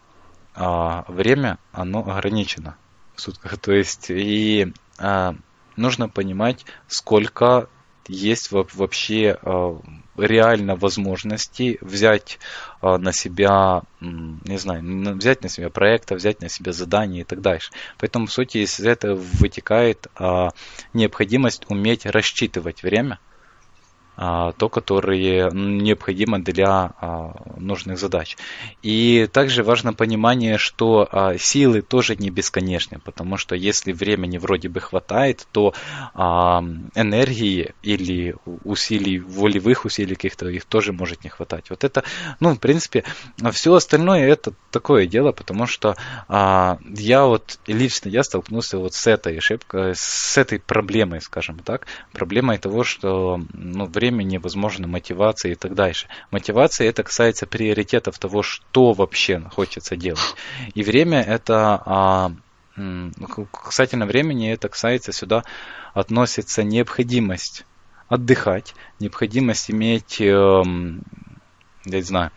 а, 0.54 1.04
время, 1.08 1.58
оно 1.72 2.00
ограничено 2.00 2.76
сутках. 3.16 3.58
То 3.58 3.72
есть 3.72 4.10
и 4.10 4.72
а, 4.98 5.34
нужно 5.76 6.08
понимать, 6.08 6.64
сколько 6.88 7.68
есть 8.06 8.50
вообще 8.52 9.38
а, 9.42 9.80
реально 10.16 10.76
возможности 10.76 11.78
взять 11.80 12.38
а, 12.80 12.98
на 12.98 13.12
себя, 13.12 13.82
не 14.00 14.58
знаю, 14.58 15.16
взять 15.16 15.42
на 15.42 15.48
себя 15.48 15.70
проекта, 15.70 16.14
взять 16.14 16.40
на 16.40 16.48
себя 16.48 16.72
задания 16.72 17.22
и 17.22 17.24
так 17.24 17.40
дальше. 17.40 17.70
Поэтому, 17.98 18.26
в 18.26 18.32
сути, 18.32 18.58
из 18.58 18.80
этого 18.80 19.14
вытекает 19.14 20.06
а, 20.16 20.50
необходимость 20.92 21.64
уметь 21.68 22.06
рассчитывать 22.06 22.82
время– 22.82 23.18
то, 24.16 24.68
которое 24.68 25.50
необходимо 25.50 26.38
для 26.38 26.92
а, 27.00 27.32
нужных 27.56 27.98
задач. 27.98 28.36
И 28.82 29.28
также 29.32 29.62
важно 29.62 29.92
понимание, 29.92 30.58
что 30.58 31.08
а, 31.10 31.36
силы 31.38 31.82
тоже 31.82 32.16
не 32.16 32.30
бесконечны, 32.30 32.98
потому 32.98 33.36
что 33.36 33.54
если 33.56 33.92
времени 33.92 34.38
вроде 34.38 34.68
бы 34.68 34.80
хватает, 34.80 35.46
то 35.52 35.74
энергии 36.14 37.74
или 37.82 38.36
усилий, 38.64 39.18
волевых 39.18 39.84
усилий 39.84 40.14
каких-то 40.14 40.48
их 40.48 40.64
тоже 40.64 40.92
может 40.92 41.24
не 41.24 41.30
хватать. 41.30 41.70
Вот 41.70 41.84
это, 41.84 42.04
ну, 42.40 42.54
в 42.54 42.58
принципе, 42.58 43.04
все 43.52 43.74
остальное 43.74 44.28
это 44.28 44.52
такое 44.70 45.06
дело, 45.06 45.32
потому 45.32 45.66
что 45.66 45.96
я 46.28 47.24
вот 47.24 47.58
лично 47.66 48.08
я 48.08 48.22
столкнулся 48.22 48.78
вот 48.78 48.94
с 48.94 49.06
этой 49.06 49.38
ошибкой, 49.38 49.94
с 49.94 50.38
этой 50.38 50.58
проблемой, 50.58 51.20
скажем 51.20 51.58
так, 51.58 51.86
проблемой 52.12 52.58
того, 52.58 52.84
что 52.84 53.40
ну, 53.52 53.86
время 53.86 54.03
времени, 54.04 54.36
возможно, 54.36 54.86
мотивации 54.86 55.52
и 55.52 55.54
так 55.54 55.74
дальше. 55.74 56.08
Мотивация 56.30 56.88
это 56.88 57.02
касается 57.02 57.46
приоритетов 57.46 58.18
того, 58.18 58.42
что 58.42 58.92
вообще 58.92 59.40
хочется 59.52 59.96
делать. 59.96 60.34
И 60.74 60.82
время 60.82 61.22
это 61.22 61.82
а, 61.86 62.32
касательно 63.50 64.06
времени 64.06 64.52
это 64.52 64.68
касается 64.68 65.12
сюда 65.12 65.44
относится 65.94 66.62
необходимость 66.62 67.64
отдыхать, 68.08 68.74
необходимость 69.00 69.70
иметь, 69.70 70.20
эм, 70.20 71.02
я 71.86 71.96
не 71.96 72.02
знаю, 72.02 72.30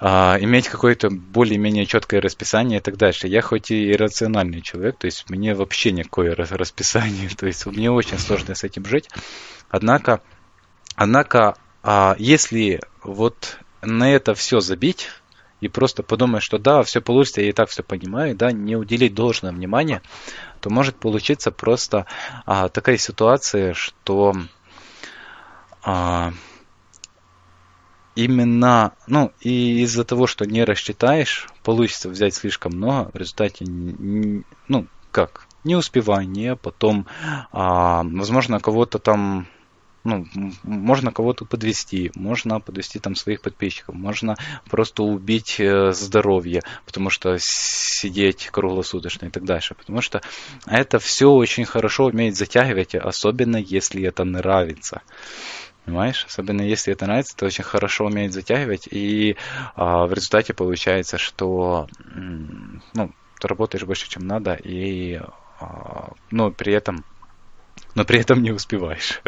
а, 0.00 0.36
иметь 0.40 0.68
какое-то 0.68 1.08
более-менее 1.10 1.86
четкое 1.86 2.20
расписание 2.20 2.78
и 2.78 2.82
так 2.82 2.96
дальше. 2.96 3.26
Я 3.26 3.40
хоть 3.40 3.70
и 3.70 3.96
рациональный 3.96 4.60
человек, 4.60 4.98
то 4.98 5.06
есть 5.06 5.28
мне 5.30 5.54
вообще 5.54 5.90
никакое 5.90 6.34
расписание, 6.36 7.28
то 7.36 7.46
есть 7.46 7.66
мне 7.66 7.90
очень 7.90 8.18
сложно 8.18 8.54
с 8.54 8.62
этим 8.62 8.84
жить. 8.84 9.08
Однако 9.70 10.22
Однако, 10.98 11.54
а, 11.84 12.16
если 12.18 12.80
вот 13.04 13.58
на 13.82 14.10
это 14.10 14.34
все 14.34 14.58
забить 14.58 15.10
и 15.60 15.68
просто 15.68 16.02
подумать, 16.02 16.42
что 16.42 16.58
да, 16.58 16.82
все 16.82 17.00
получится, 17.00 17.40
я 17.40 17.50
и 17.50 17.52
так 17.52 17.68
все 17.68 17.84
понимаю, 17.84 18.34
да, 18.34 18.50
не 18.50 18.74
уделить 18.74 19.14
должное 19.14 19.52
внимание, 19.52 20.02
то 20.60 20.70
может 20.70 20.96
получиться 20.96 21.52
просто 21.52 22.06
а, 22.46 22.68
такая 22.68 22.96
ситуация, 22.96 23.74
что 23.74 24.34
а, 25.84 26.32
именно, 28.16 28.94
ну, 29.06 29.30
и 29.40 29.82
из-за 29.82 30.02
того, 30.02 30.26
что 30.26 30.46
не 30.46 30.64
рассчитаешь, 30.64 31.46
получится 31.62 32.08
взять 32.08 32.34
слишком 32.34 32.72
много, 32.72 33.12
в 33.12 33.16
результате, 33.16 33.64
ну, 33.68 34.88
как, 35.12 35.46
не 35.62 35.76
успевание, 35.76 36.56
потом, 36.56 37.06
а, 37.52 38.02
возможно, 38.02 38.58
кого-то 38.58 38.98
там 38.98 39.46
ну, 40.08 40.26
можно 40.62 41.12
кого-то 41.12 41.44
подвести, 41.44 42.10
можно 42.14 42.60
подвести 42.60 42.98
там 42.98 43.14
своих 43.14 43.42
подписчиков, 43.42 43.94
можно 43.94 44.36
просто 44.70 45.02
убить 45.02 45.56
э, 45.60 45.92
здоровье, 45.92 46.62
потому 46.86 47.10
что 47.10 47.36
сидеть 47.38 48.48
круглосуточно 48.50 49.26
и 49.26 49.30
так 49.30 49.44
дальше. 49.44 49.74
Потому 49.74 50.00
что 50.00 50.22
это 50.66 50.98
все 50.98 51.30
очень 51.30 51.64
хорошо 51.64 52.06
умеет 52.06 52.36
затягивать, 52.36 52.94
особенно 52.94 53.56
если 53.56 54.02
это 54.02 54.24
нравится. 54.24 55.02
Понимаешь? 55.84 56.26
Особенно 56.28 56.62
если 56.62 56.92
это 56.92 57.06
нравится, 57.06 57.36
то 57.36 57.46
очень 57.46 57.64
хорошо 57.64 58.06
умеет 58.06 58.32
затягивать, 58.32 58.88
и 58.90 59.36
а, 59.74 60.06
в 60.06 60.12
результате 60.12 60.52
получается, 60.52 61.16
что 61.16 61.88
ну, 62.94 63.12
ты 63.40 63.48
работаешь 63.48 63.84
больше, 63.84 64.08
чем 64.08 64.26
надо, 64.26 64.54
и 64.54 65.18
а, 65.60 66.12
ну, 66.30 66.50
при 66.50 66.72
этом 66.74 67.04
но 67.98 68.04
при 68.04 68.20
этом 68.20 68.42
не 68.42 68.52
успеваешь. 68.52 69.20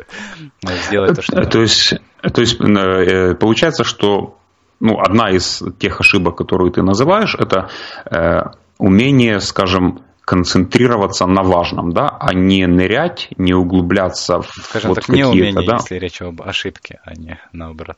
Сделать 0.86 1.16
то, 1.16 1.22
что... 1.22 1.44
То 1.44 1.60
есть, 1.60 1.94
то 2.32 2.40
есть 2.40 2.60
э, 2.60 3.34
получается, 3.34 3.82
что 3.82 4.38
ну, 4.78 5.00
одна 5.00 5.30
из 5.30 5.62
тех 5.80 6.00
ошибок, 6.00 6.36
которые 6.36 6.70
ты 6.72 6.82
называешь, 6.82 7.34
это 7.34 7.68
э, 8.08 8.42
умение, 8.78 9.40
скажем, 9.40 10.02
концентрироваться 10.30 11.26
на 11.26 11.42
важном, 11.42 11.90
да, 11.92 12.08
а 12.20 12.32
не 12.32 12.64
нырять, 12.68 13.30
не 13.36 13.52
углубляться 13.52 14.40
в 14.42 14.46
Скажем 14.62 14.90
вот 14.90 15.00
так, 15.00 15.08
не 15.08 15.24
умение, 15.24 15.66
да? 15.66 15.78
если 15.80 15.96
речь 15.96 16.22
об 16.22 16.40
ошибке, 16.42 17.00
а 17.04 17.14
не 17.14 17.40
наоборот. 17.52 17.96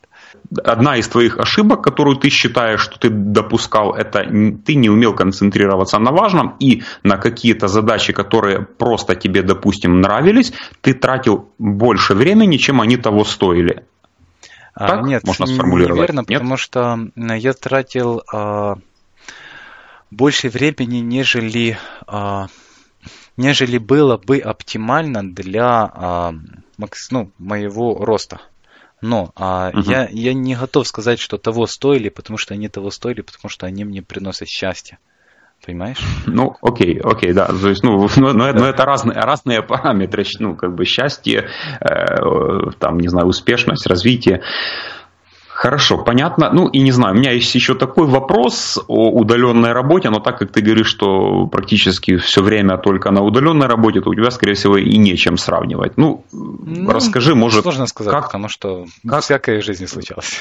Одна 0.64 0.96
из 0.96 1.08
твоих 1.08 1.38
ошибок, 1.38 1.84
которую 1.84 2.16
ты 2.16 2.30
считаешь, 2.30 2.80
что 2.80 2.98
ты 2.98 3.10
допускал, 3.10 3.92
это 3.92 4.24
ты 4.64 4.76
не 4.76 4.88
умел 4.88 5.14
концентрироваться 5.14 5.98
на 5.98 6.10
важном 6.10 6.56
и 6.58 6.84
на 7.02 7.18
какие-то 7.18 7.68
задачи, 7.68 8.14
которые 8.14 8.62
просто 8.62 9.14
тебе, 9.14 9.42
допустим, 9.42 10.00
нравились, 10.00 10.54
ты 10.80 10.94
тратил 10.94 11.50
больше 11.58 12.14
времени, 12.14 12.56
чем 12.56 12.80
они 12.80 12.96
того 12.96 13.24
стоили. 13.24 13.84
А, 14.72 14.88
так 14.88 15.02
Нет, 15.04 15.22
можно 15.26 15.44
сформулировать? 15.44 16.00
неверно, 16.00 16.20
Нет? 16.20 16.38
потому 16.40 16.56
что 16.56 16.98
я 17.14 17.52
тратил 17.52 18.22
а, 18.32 18.76
больше 20.12 20.50
времени, 20.50 20.98
нежели, 20.98 21.78
а, 22.06 22.46
нежели 23.36 23.78
было 23.78 24.18
бы 24.18 24.38
оптимально 24.38 25.28
для 25.28 25.90
а, 25.92 26.34
ну, 27.10 27.30
моего 27.38 28.04
роста. 28.04 28.40
Но 29.00 29.32
а, 29.34 29.70
угу. 29.70 29.90
я, 29.90 30.08
я 30.10 30.34
не 30.34 30.54
готов 30.54 30.86
сказать, 30.86 31.18
что 31.18 31.38
того 31.38 31.66
стоили, 31.66 32.08
потому 32.08 32.38
что 32.38 32.54
они 32.54 32.68
того 32.68 32.90
стоили, 32.90 33.22
потому 33.22 33.48
что 33.48 33.66
они 33.66 33.84
мне 33.84 34.02
приносят 34.02 34.48
счастье. 34.48 34.98
Понимаешь? 35.64 36.00
Ну, 36.26 36.56
окей, 36.60 36.98
окей, 36.98 37.32
да. 37.32 37.46
То 37.46 37.68
есть, 37.68 37.84
ну, 37.84 38.08
но, 38.16 38.32
но, 38.32 38.52
да. 38.52 38.58
но 38.58 38.66
это 38.66 38.84
разные, 38.84 39.16
разные 39.18 39.62
параметры, 39.62 40.24
ну, 40.40 40.56
как 40.56 40.74
бы 40.74 40.84
счастье, 40.84 41.48
э, 41.80 42.70
там, 42.80 42.98
не 42.98 43.08
знаю, 43.08 43.28
успешность, 43.28 43.86
развитие. 43.86 44.42
Хорошо, 45.54 45.98
понятно. 45.98 46.50
Ну 46.52 46.68
и 46.68 46.80
не 46.80 46.92
знаю, 46.92 47.14
у 47.14 47.18
меня 47.18 47.30
есть 47.32 47.54
еще 47.54 47.74
такой 47.74 48.06
вопрос 48.06 48.82
о 48.88 49.10
удаленной 49.10 49.72
работе, 49.72 50.10
но 50.10 50.18
так 50.18 50.38
как 50.38 50.50
ты 50.50 50.62
говоришь, 50.62 50.88
что 50.88 51.46
практически 51.46 52.16
все 52.16 52.42
время 52.42 52.78
только 52.78 53.10
на 53.10 53.22
удаленной 53.22 53.66
работе, 53.66 54.00
то 54.00 54.10
у 54.10 54.14
тебя, 54.14 54.30
скорее 54.30 54.54
всего, 54.54 54.78
и 54.78 54.96
нечем 54.96 55.36
сравнивать. 55.36 55.96
Ну, 55.96 56.24
ну 56.32 56.90
расскажи, 56.90 57.34
может... 57.34 57.62
Сложно 57.62 57.86
сказать, 57.86 58.12
как, 58.12 58.26
потому 58.26 58.48
что 58.48 58.86
как, 59.06 59.22
всякое 59.22 59.60
в 59.60 59.64
жизни 59.64 59.86
случалось. 59.86 60.32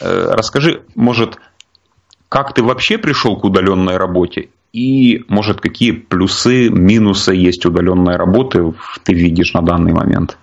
Э, 0.00 0.32
расскажи, 0.34 0.82
может, 0.94 1.38
как 2.28 2.54
ты 2.54 2.62
вообще 2.62 2.98
пришел 2.98 3.36
к 3.36 3.44
удаленной 3.44 3.96
работе? 3.96 4.50
И, 4.72 5.24
может, 5.28 5.60
какие 5.60 5.90
плюсы, 5.90 6.68
минусы 6.68 7.34
есть 7.34 7.66
удаленной 7.66 8.16
работы 8.16 8.72
ты 9.02 9.14
видишь 9.14 9.54
на 9.54 9.62
данный 9.62 9.92
момент? 9.92 10.38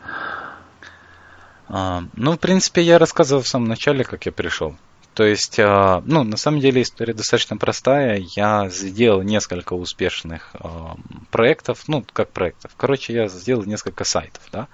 А, 1.70 2.04
ну, 2.16 2.34
в 2.34 2.40
принципе, 2.40 2.82
я 2.82 2.98
рассказывал 2.98 3.42
в 3.42 3.48
самом 3.48 3.68
начале, 3.68 4.04
как 4.04 4.26
я 4.26 4.32
пришел. 4.32 4.76
То 5.14 5.24
есть, 5.24 5.60
а, 5.60 6.04
ну, 6.06 6.24
на 6.24 6.38
самом 6.38 6.60
деле 6.60 6.84
история 6.84 7.14
достаточно 7.14 7.58
простая. 7.58 8.24
Я 8.36 8.70
сделал 8.70 9.24
несколько 9.24 9.74
успешных 9.74 10.52
а, 10.54 10.96
проектов, 11.32 11.86
ну, 11.88 12.06
как 12.14 12.30
проектов. 12.30 12.72
Короче, 12.78 13.14
я 13.14 13.28
сделал 13.28 13.64
несколько 13.64 14.04
сайтов, 14.04 14.44
да. 14.52 14.68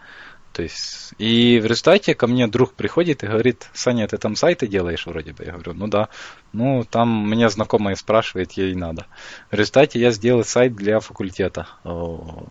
То 0.54 0.62
есть, 0.62 1.14
и 1.18 1.60
в 1.60 1.66
результате 1.66 2.14
ко 2.14 2.28
мне 2.28 2.48
друг 2.48 2.74
приходит 2.74 3.24
и 3.24 3.28
говорит, 3.28 3.70
Саня, 3.74 4.08
ты 4.08 4.18
там 4.18 4.36
сайты 4.36 4.68
делаешь 4.68 5.08
вроде 5.08 5.34
бы? 5.34 5.44
Я 5.44 5.54
говорю, 5.54 5.74
ну 5.74 5.88
да. 5.88 6.10
Ну, 6.52 6.84
там 6.84 7.28
меня 7.28 7.50
знакомая 7.50 7.96
спрашивает, 7.96 8.52
ей 8.52 8.76
надо. 8.76 9.08
В 9.50 9.56
результате 9.56 10.00
я 10.00 10.12
сделал 10.12 10.44
сайт 10.44 10.76
для 10.76 11.00
факультета 11.00 11.68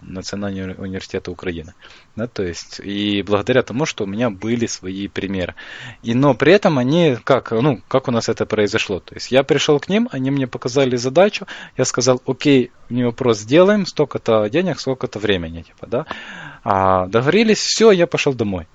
Национального 0.00 0.82
университета 0.82 1.30
Украины. 1.30 1.74
Да, 2.14 2.26
то 2.26 2.42
есть, 2.42 2.78
и 2.84 3.22
благодаря 3.22 3.62
тому, 3.62 3.86
что 3.86 4.04
у 4.04 4.06
меня 4.06 4.28
были 4.28 4.66
свои 4.66 5.08
примеры. 5.08 5.54
И, 6.02 6.12
но 6.12 6.34
при 6.34 6.52
этом 6.52 6.78
они, 6.78 7.16
как, 7.24 7.52
ну, 7.52 7.80
как 7.88 8.08
у 8.08 8.10
нас 8.10 8.28
это 8.28 8.44
произошло? 8.44 9.00
То 9.00 9.14
есть, 9.14 9.32
я 9.32 9.42
пришел 9.42 9.80
к 9.80 9.88
ним, 9.88 10.10
они 10.12 10.30
мне 10.30 10.46
показали 10.46 10.96
задачу, 10.96 11.46
я 11.78 11.86
сказал, 11.86 12.20
окей, 12.26 12.70
не 12.90 13.04
вопрос, 13.04 13.38
сделаем, 13.38 13.86
столько-то 13.86 14.48
денег, 14.50 14.78
столько-то 14.78 15.18
времени, 15.18 15.62
типа, 15.62 15.86
да. 15.86 16.06
А, 16.64 17.06
договорились, 17.06 17.60
все, 17.60 17.92
я 17.92 18.06
пошел 18.06 18.34
домой. 18.34 18.66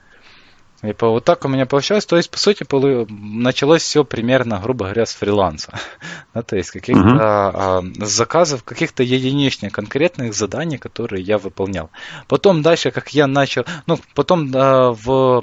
И 0.83 0.93
по, 0.93 1.09
вот 1.09 1.25
так 1.25 1.43
у 1.45 1.47
меня 1.47 1.65
получалось. 1.65 2.05
То 2.05 2.17
есть, 2.17 2.29
по 2.29 2.37
сути, 2.37 2.65
началось 3.09 3.81
все 3.81 4.03
примерно, 4.03 4.59
грубо 4.59 4.85
говоря, 4.85 5.05
с 5.05 5.13
фриланса. 5.13 5.79
да, 6.33 6.43
то 6.43 6.55
есть, 6.55 6.69
каких-то 6.69 7.01
uh-huh. 7.01 8.05
заказов, 8.05 8.63
каких-то 8.63 9.01
единичных 9.01 9.71
конкретных 9.73 10.33
заданий, 10.33 10.77
которые 10.77 11.23
я 11.23 11.39
выполнял. 11.39 11.89
Потом 12.27 12.61
дальше, 12.61 12.91
как 12.91 13.09
я 13.09 13.25
начал, 13.25 13.65
ну, 13.87 13.99
потом 14.13 14.51
а, 14.53 14.91
в 14.91 15.41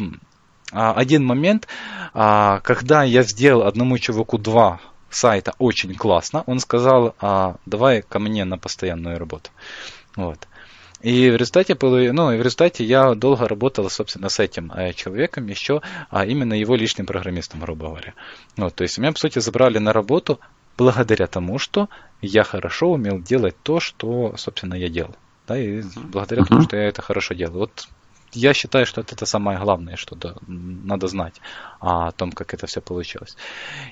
а, 0.72 0.92
один 0.92 1.24
момент, 1.24 1.68
а, 2.12 2.60
когда 2.60 3.02
я 3.02 3.22
сделал 3.22 3.66
одному 3.66 3.98
чуваку 3.98 4.38
два 4.38 4.80
сайта 5.10 5.54
очень 5.58 5.94
классно, 5.94 6.42
он 6.46 6.60
сказал, 6.60 7.14
а, 7.20 7.56
давай 7.66 8.02
ко 8.02 8.18
мне 8.18 8.44
на 8.44 8.58
постоянную 8.58 9.18
работу. 9.18 9.50
Вот. 10.16 10.46
И 11.04 11.28
в 11.28 11.36
результате, 11.36 11.76
ну, 11.82 12.32
и 12.32 12.38
в 12.38 12.40
результате 12.40 12.82
я 12.82 13.14
долго 13.14 13.46
работал, 13.46 13.90
собственно, 13.90 14.30
с 14.30 14.40
этим 14.40 14.72
э, 14.72 14.94
человеком 14.94 15.46
еще, 15.48 15.82
а 16.08 16.24
именно 16.24 16.54
его 16.54 16.76
личным 16.76 17.06
программистом, 17.06 17.60
грубо 17.60 17.88
говоря. 17.88 18.14
Вот, 18.56 18.74
то 18.74 18.84
есть 18.84 18.96
меня, 18.96 19.12
по 19.12 19.18
сути, 19.18 19.38
забрали 19.38 19.76
на 19.76 19.92
работу 19.92 20.40
благодаря 20.78 21.26
тому, 21.26 21.58
что 21.58 21.90
я 22.22 22.42
хорошо 22.42 22.92
умел 22.92 23.20
делать 23.20 23.54
то, 23.62 23.80
что, 23.80 24.34
собственно, 24.38 24.72
я 24.72 24.88
делал. 24.88 25.14
Да, 25.46 25.58
и 25.58 25.82
благодаря 26.04 26.40
uh-huh. 26.40 26.46
тому, 26.46 26.62
что 26.62 26.78
я 26.78 26.84
это 26.84 27.02
хорошо 27.02 27.34
делал. 27.34 27.58
Вот 27.58 27.86
я 28.32 28.54
считаю, 28.54 28.86
что 28.86 29.02
это 29.02 29.26
самое 29.26 29.58
главное, 29.58 29.96
что 29.96 30.16
да, 30.16 30.36
надо 30.46 31.06
знать 31.08 31.34
о 31.80 32.12
том, 32.12 32.32
как 32.32 32.54
это 32.54 32.66
все 32.66 32.80
получилось. 32.80 33.36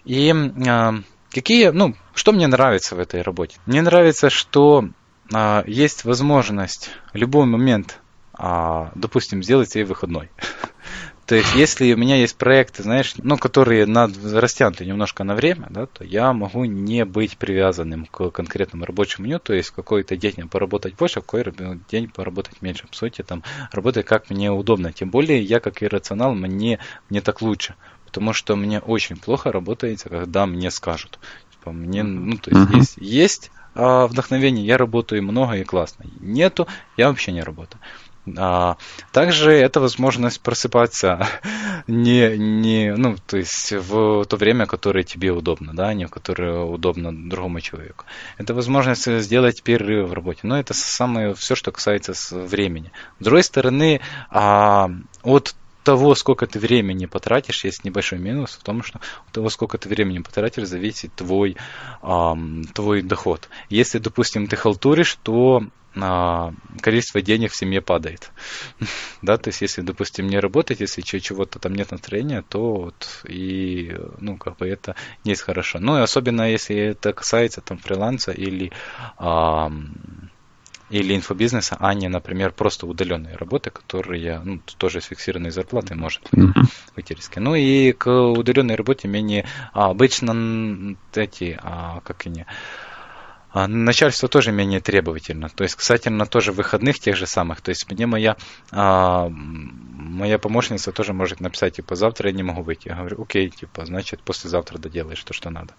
И 0.06 0.32
э, 0.32 0.92
какие, 1.30 1.68
ну, 1.68 1.94
что 2.14 2.32
мне 2.32 2.46
нравится 2.46 2.96
в 2.96 3.00
этой 3.00 3.20
работе? 3.20 3.58
Мне 3.66 3.82
нравится, 3.82 4.30
что 4.30 4.88
а, 5.32 5.64
есть 5.66 6.04
возможность 6.04 6.90
в 7.12 7.16
любой 7.16 7.46
момент, 7.46 7.98
а, 8.34 8.92
допустим, 8.94 9.42
сделать 9.42 9.70
себе 9.70 9.84
выходной. 9.84 10.30
То 11.26 11.36
есть, 11.36 11.54
если 11.54 11.92
у 11.92 11.96
меня 11.96 12.16
есть 12.16 12.36
проекты, 12.36 12.82
знаешь, 12.82 13.14
ну, 13.16 13.38
которые 13.38 13.86
над, 13.86 14.12
растянуты 14.34 14.84
немножко 14.84 15.22
на 15.24 15.34
время, 15.34 15.68
да, 15.70 15.86
то 15.86 16.04
я 16.04 16.32
могу 16.32 16.64
не 16.64 17.04
быть 17.04 17.38
привязанным 17.38 18.06
к 18.06 18.30
конкретному 18.30 18.84
рабочему 18.84 19.26
дню, 19.26 19.38
то 19.38 19.54
есть 19.54 19.70
какой-то 19.70 20.16
день 20.16 20.48
поработать 20.48 20.94
больше, 20.94 21.20
а 21.20 21.22
какой 21.22 21.44
день 21.88 22.08
поработать 22.08 22.60
меньше. 22.60 22.88
По 22.88 22.94
сути, 22.94 23.22
там, 23.22 23.44
работать 23.70 24.04
как 24.04 24.30
мне 24.30 24.50
удобно. 24.50 24.92
Тем 24.92 25.10
более, 25.10 25.40
я 25.40 25.60
как 25.60 25.82
иррационал, 25.82 26.34
мне, 26.34 26.80
мне 27.08 27.20
так 27.20 27.40
лучше. 27.40 27.76
Потому 28.04 28.32
что 28.34 28.56
мне 28.56 28.80
очень 28.80 29.16
плохо 29.16 29.52
работает, 29.52 30.02
когда 30.02 30.44
мне 30.44 30.70
скажут. 30.70 31.18
Типа, 31.52 31.72
мне, 31.72 32.02
ну, 32.02 32.36
то 32.36 32.50
есть, 32.50 32.74
есть, 32.74 32.94
есть 32.98 33.50
а, 33.74 34.06
вдохновения, 34.06 34.64
я 34.64 34.76
работаю 34.76 35.22
много 35.22 35.54
и 35.54 35.64
классно. 35.64 36.04
Нету, 36.20 36.66
я 36.96 37.08
вообще 37.08 37.32
не 37.32 37.42
работаю. 37.42 37.80
А, 38.38 38.76
также 39.10 39.50
это 39.50 39.80
возможность 39.80 40.40
просыпаться 40.40 41.26
не, 41.88 42.36
не, 42.38 42.94
ну, 42.94 43.16
то 43.26 43.36
есть 43.36 43.72
в 43.72 44.24
то 44.24 44.36
время, 44.36 44.66
которое 44.66 45.02
тебе 45.02 45.32
удобно, 45.32 45.74
да, 45.74 45.92
не 45.92 46.06
в 46.06 46.10
которое 46.10 46.60
удобно 46.60 47.12
другому 47.12 47.60
человеку. 47.60 48.04
Это 48.38 48.54
возможность 48.54 49.10
сделать 49.20 49.62
перерыв 49.62 50.08
в 50.08 50.12
работе. 50.12 50.40
Но 50.44 50.58
это 50.58 50.72
самое 50.74 51.34
все, 51.34 51.54
что 51.56 51.72
касается 51.72 52.12
времени. 52.30 52.92
С 53.18 53.24
другой 53.24 53.42
стороны, 53.42 54.00
а, 54.30 54.90
от 55.22 55.54
того, 55.82 56.14
сколько 56.14 56.46
ты 56.46 56.58
времени 56.58 57.06
потратишь, 57.06 57.64
есть 57.64 57.84
небольшой 57.84 58.18
минус 58.18 58.52
в 58.52 58.62
том, 58.62 58.82
что 58.82 59.00
от 59.26 59.32
того, 59.32 59.48
сколько 59.48 59.78
ты 59.78 59.88
времени 59.88 60.18
потратишь, 60.18 60.68
зависит 60.68 61.14
твой, 61.14 61.56
эм, 62.02 62.64
твой 62.74 63.02
доход. 63.02 63.48
Если, 63.68 63.98
допустим, 63.98 64.46
ты 64.46 64.56
халтуришь, 64.56 65.18
то 65.22 65.62
а, 65.94 66.54
количество 66.80 67.20
денег 67.20 67.52
в 67.52 67.56
семье 67.56 67.82
падает. 67.82 68.32
да, 69.22 69.36
то 69.36 69.48
есть 69.48 69.60
если, 69.60 69.82
допустим, 69.82 70.26
не 70.26 70.38
работать, 70.38 70.80
если 70.80 71.02
чего-то 71.02 71.58
там 71.58 71.74
нет 71.74 71.90
настроения, 71.90 72.42
то 72.48 72.74
вот 72.74 73.24
и, 73.28 73.94
ну, 74.18 74.38
как 74.38 74.56
бы 74.56 74.66
это 74.66 74.96
не 75.24 75.32
есть 75.32 75.42
хорошо. 75.42 75.78
Ну, 75.80 75.98
и 75.98 76.02
особенно 76.02 76.50
если 76.50 76.76
это 76.76 77.12
касается 77.12 77.60
там 77.60 77.76
фриланса 77.76 78.32
или 78.32 78.72
а, 79.18 79.70
или 80.92 81.16
инфобизнеса, 81.16 81.76
а 81.80 81.94
не, 81.94 82.08
например, 82.08 82.52
просто 82.52 82.86
удаленные 82.86 83.36
работы, 83.36 83.70
которые 83.70 84.40
ну, 84.44 84.60
тоже 84.76 85.00
с 85.00 85.06
фиксированной 85.06 85.50
зарплатой 85.50 85.96
может 85.96 86.28
выйти 86.94 87.14
риски. 87.14 87.38
Ну 87.38 87.54
и 87.54 87.92
к 87.92 88.10
удаленной 88.10 88.74
работе 88.74 89.08
менее 89.08 89.46
а, 89.72 89.90
обычно 89.90 90.96
эти, 91.14 91.58
а, 91.62 92.00
как 92.04 92.26
они, 92.26 92.44
а, 93.52 93.68
начальство 93.68 94.28
тоже 94.28 94.50
менее 94.50 94.80
требовательно. 94.80 95.48
То 95.50 95.64
есть, 95.64 95.74
кстати, 95.74 96.08
на 96.08 96.24
тоже 96.24 96.52
выходных 96.52 96.98
тех 96.98 97.16
же 97.16 97.26
самых. 97.26 97.60
То 97.60 97.68
есть 97.68 97.90
мне 97.90 98.06
моя, 98.06 98.36
а, 98.70 99.28
моя 99.28 100.38
помощница 100.38 100.90
тоже 100.92 101.12
может 101.12 101.40
написать, 101.40 101.76
типа, 101.76 101.94
завтра 101.94 102.30
я 102.30 102.36
не 102.36 102.42
могу 102.42 102.62
выйти. 102.62 102.88
Я 102.88 102.96
говорю, 102.96 103.22
окей, 103.22 103.50
типа, 103.50 103.84
значит, 103.84 104.22
послезавтра 104.22 104.78
доделаешь 104.78 105.22
то, 105.22 105.34
что 105.34 105.50
надо. 105.50 105.74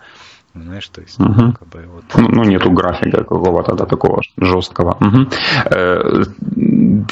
Знаешь, 0.55 0.88
то 0.89 1.01
есть, 1.01 1.19
угу. 1.19 1.53
как 1.53 1.67
бы 1.67 1.85
вот. 1.88 2.03
Ну, 2.15 2.27
ну, 2.30 2.43
нету 2.43 2.71
графика 2.71 3.23
какого-то 3.23 3.73
да, 3.73 3.85
такого 3.85 4.21
жесткого. 4.38 4.97
Угу. 4.99 5.31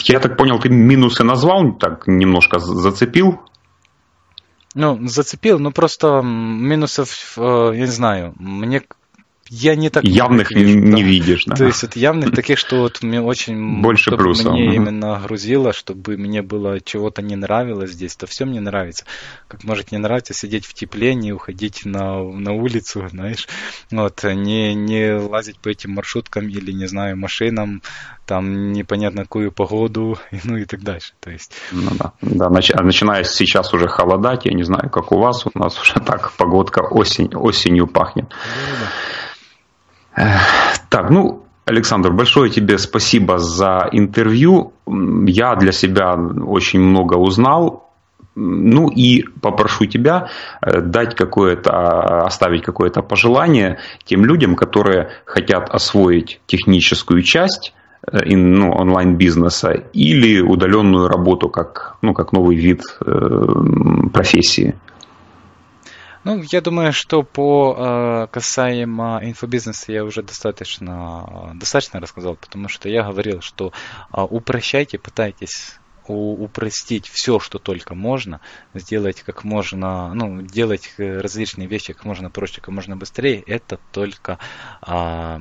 Я 0.03 0.19
так 0.19 0.38
понял, 0.38 0.59
ты 0.59 0.69
минусы 0.69 1.23
назвал, 1.23 1.73
так 1.73 2.07
немножко 2.07 2.59
зацепил. 2.59 3.39
Ну, 4.76 5.07
зацепил, 5.07 5.59
но 5.59 5.72
просто 5.72 6.22
минусов, 6.22 7.34
э, 7.38 7.72
я 7.73 7.81
не 7.81 7.85
знаю, 7.88 8.34
мне 8.38 8.84
я 9.53 9.76
не 9.76 9.90
так 9.90 10.06
явных 10.06 10.52
не, 10.52 10.76
не 10.76 11.03
видишь, 11.03 11.44
да. 11.45 11.57
То 11.57 11.65
есть 11.65 11.82
вот 11.82 11.98
явных 11.98 12.34
таких, 12.34 12.57
что 12.57 12.78
вот 12.78 13.03
мне 13.03 13.22
очень 13.22 13.82
больше 13.82 14.15
плюсов. 14.15 14.53
Мне 14.53 14.76
именно 14.76 15.22
грузило, 15.22 15.73
чтобы 15.73 16.15
мне 16.15 16.41
было 16.41 16.80
чего-то 16.80 17.22
не 17.22 17.36
нравилось 17.36 17.91
здесь, 17.91 18.15
то 18.15 18.28
все 18.28 18.45
мне 18.45 18.61
нравится. 18.61 19.03
Как 19.49 19.65
может 19.65 19.91
не 19.91 19.98
нравится 19.98 20.34
сидеть 20.34 20.65
в 20.65 20.73
тепле, 20.73 21.15
не 21.15 21.34
уходить 21.34 21.84
на, 21.84 22.23
на 22.23 22.53
улицу, 22.53 23.06
знаешь, 23.11 23.49
вот, 23.91 24.23
не, 24.23 24.73
не 24.73 25.15
лазить 25.15 25.60
по 25.60 25.68
этим 25.68 25.91
маршруткам 25.91 26.48
или, 26.48 26.72
не 26.72 26.86
знаю, 26.86 27.18
машинам, 27.18 27.82
там 28.26 28.72
непонятно 28.72 29.23
какую 29.23 29.52
погоду, 29.52 30.18
ну 30.45 30.56
и 30.56 30.64
так 30.64 30.82
дальше. 30.82 31.11
То 31.19 31.30
есть... 31.30 31.52
Ну 31.73 31.91
да, 31.99 32.14
да 32.22 32.49
нач... 32.49 32.69
начиная 32.69 33.26
сейчас 33.26 33.73
уже 33.73 33.90
холодать, 33.90 34.45
я 34.45 34.53
не 34.53 34.64
знаю, 34.64 34.90
как 34.90 35.11
у 35.11 35.19
вас, 35.19 35.45
у 35.45 35.60
нас 35.60 35.78
уже 35.78 35.95
так 35.95 36.32
погодка 36.38 36.80
осень, 36.80 37.36
осенью 37.36 37.88
пахнет. 37.88 38.30
Ну, 38.30 38.76
да. 38.80 38.88
Так, 40.13 41.09
ну, 41.09 41.45
Александр, 41.65 42.11
большое 42.11 42.49
тебе 42.49 42.77
спасибо 42.77 43.38
за 43.38 43.88
интервью. 43.91 44.73
Я 45.25 45.55
для 45.55 45.71
себя 45.71 46.15
очень 46.15 46.81
много 46.81 47.15
узнал. 47.15 47.88
Ну 48.33 48.89
и 48.89 49.23
попрошу 49.41 49.85
тебя 49.85 50.29
э, 50.61 50.79
дать 50.81 51.15
какое-то, 51.15 52.25
оставить 52.25 52.63
какое-то 52.63 53.01
пожелание 53.01 53.79
тем 54.05 54.23
людям, 54.23 54.55
которые 54.55 55.09
хотят 55.25 55.69
освоить 55.69 56.39
техническую 56.45 57.23
часть 57.23 57.73
э, 58.09 58.35
ну, 58.35 58.71
онлайн-бизнеса 58.71 59.71
или 59.91 60.39
удаленную 60.39 61.09
работу 61.09 61.49
как, 61.49 61.97
ну, 62.01 62.13
как 62.13 62.31
новый 62.31 62.55
вид 62.55 62.81
э, 63.05 63.45
профессии. 64.13 64.75
Ну, 66.23 66.43
я 66.52 66.61
думаю, 66.61 66.93
что 66.93 67.23
по 67.23 67.76
э, 67.77 68.27
касаемо 68.31 69.19
инфобизнеса 69.23 69.91
я 69.91 70.03
уже 70.03 70.22
достаточно, 70.22 71.52
достаточно 71.56 71.99
рассказал, 71.99 72.35
потому 72.35 72.68
что 72.68 72.89
я 72.89 73.03
говорил, 73.03 73.41
что 73.41 73.73
э, 74.14 74.22
упрощайте, 74.22 74.99
пытайтесь 74.99 75.80
упростить 76.07 77.07
все, 77.07 77.39
что 77.39 77.60
только 77.60 77.95
можно, 77.95 78.41
сделать 78.73 79.22
как 79.22 79.43
можно, 79.43 80.14
ну, 80.14 80.41
делать 80.41 80.93
различные 80.98 81.68
вещи 81.68 81.93
как 81.93 82.06
можно 82.06 82.30
проще, 82.30 82.61
как 82.61 82.69
можно 82.69 82.98
быстрее, 82.98 83.41
это 83.45 83.80
только 83.91 84.39
а, 84.81 85.39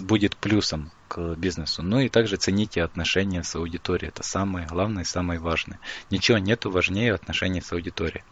будет 0.00 0.36
плюсом 0.36 0.92
к 1.08 1.34
бизнесу. 1.36 1.82
Ну 1.82 2.00
и 2.00 2.08
также 2.08 2.36
цените 2.36 2.82
отношения 2.82 3.42
с 3.42 3.54
аудиторией. 3.54 4.08
Это 4.08 4.22
самое 4.22 4.66
главное 4.66 5.02
и 5.02 5.06
самое 5.06 5.40
важное. 5.40 5.78
Ничего 6.10 6.38
нету 6.38 6.70
важнее 6.70 7.14
отношений 7.14 7.60
с 7.60 7.72
аудиторией. 7.72 8.24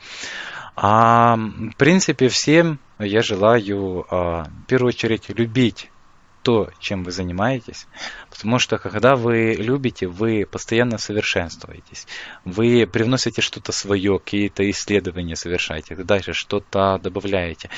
А 0.83 1.37
в 1.37 1.77
принципе 1.77 2.29
всем 2.29 2.79
я 2.99 3.21
желаю 3.21 4.07
а, 4.09 4.45
в 4.45 4.67
первую 4.67 4.89
очередь 4.89 5.29
любить 5.29 5.91
то, 6.43 6.71
чем 6.79 7.05
вы 7.05 7.11
занимаетесь, 7.11 7.87
потому 8.31 8.59
что 8.59 8.79
когда 8.79 9.15
вы 9.15 9.57
любите, 9.59 10.07
вы 10.07 10.47
постоянно 10.51 10.97
совершенствуетесь, 10.97 12.07
вы 12.47 12.89
привносите 12.91 13.43
что-то 13.43 13.73
свое, 13.73 14.19
какие-то 14.19 14.71
исследования 14.71 15.37
совершаете, 15.37 15.97
дальше 15.97 16.33
что-то 16.33 16.99
добавляете, 17.03 17.69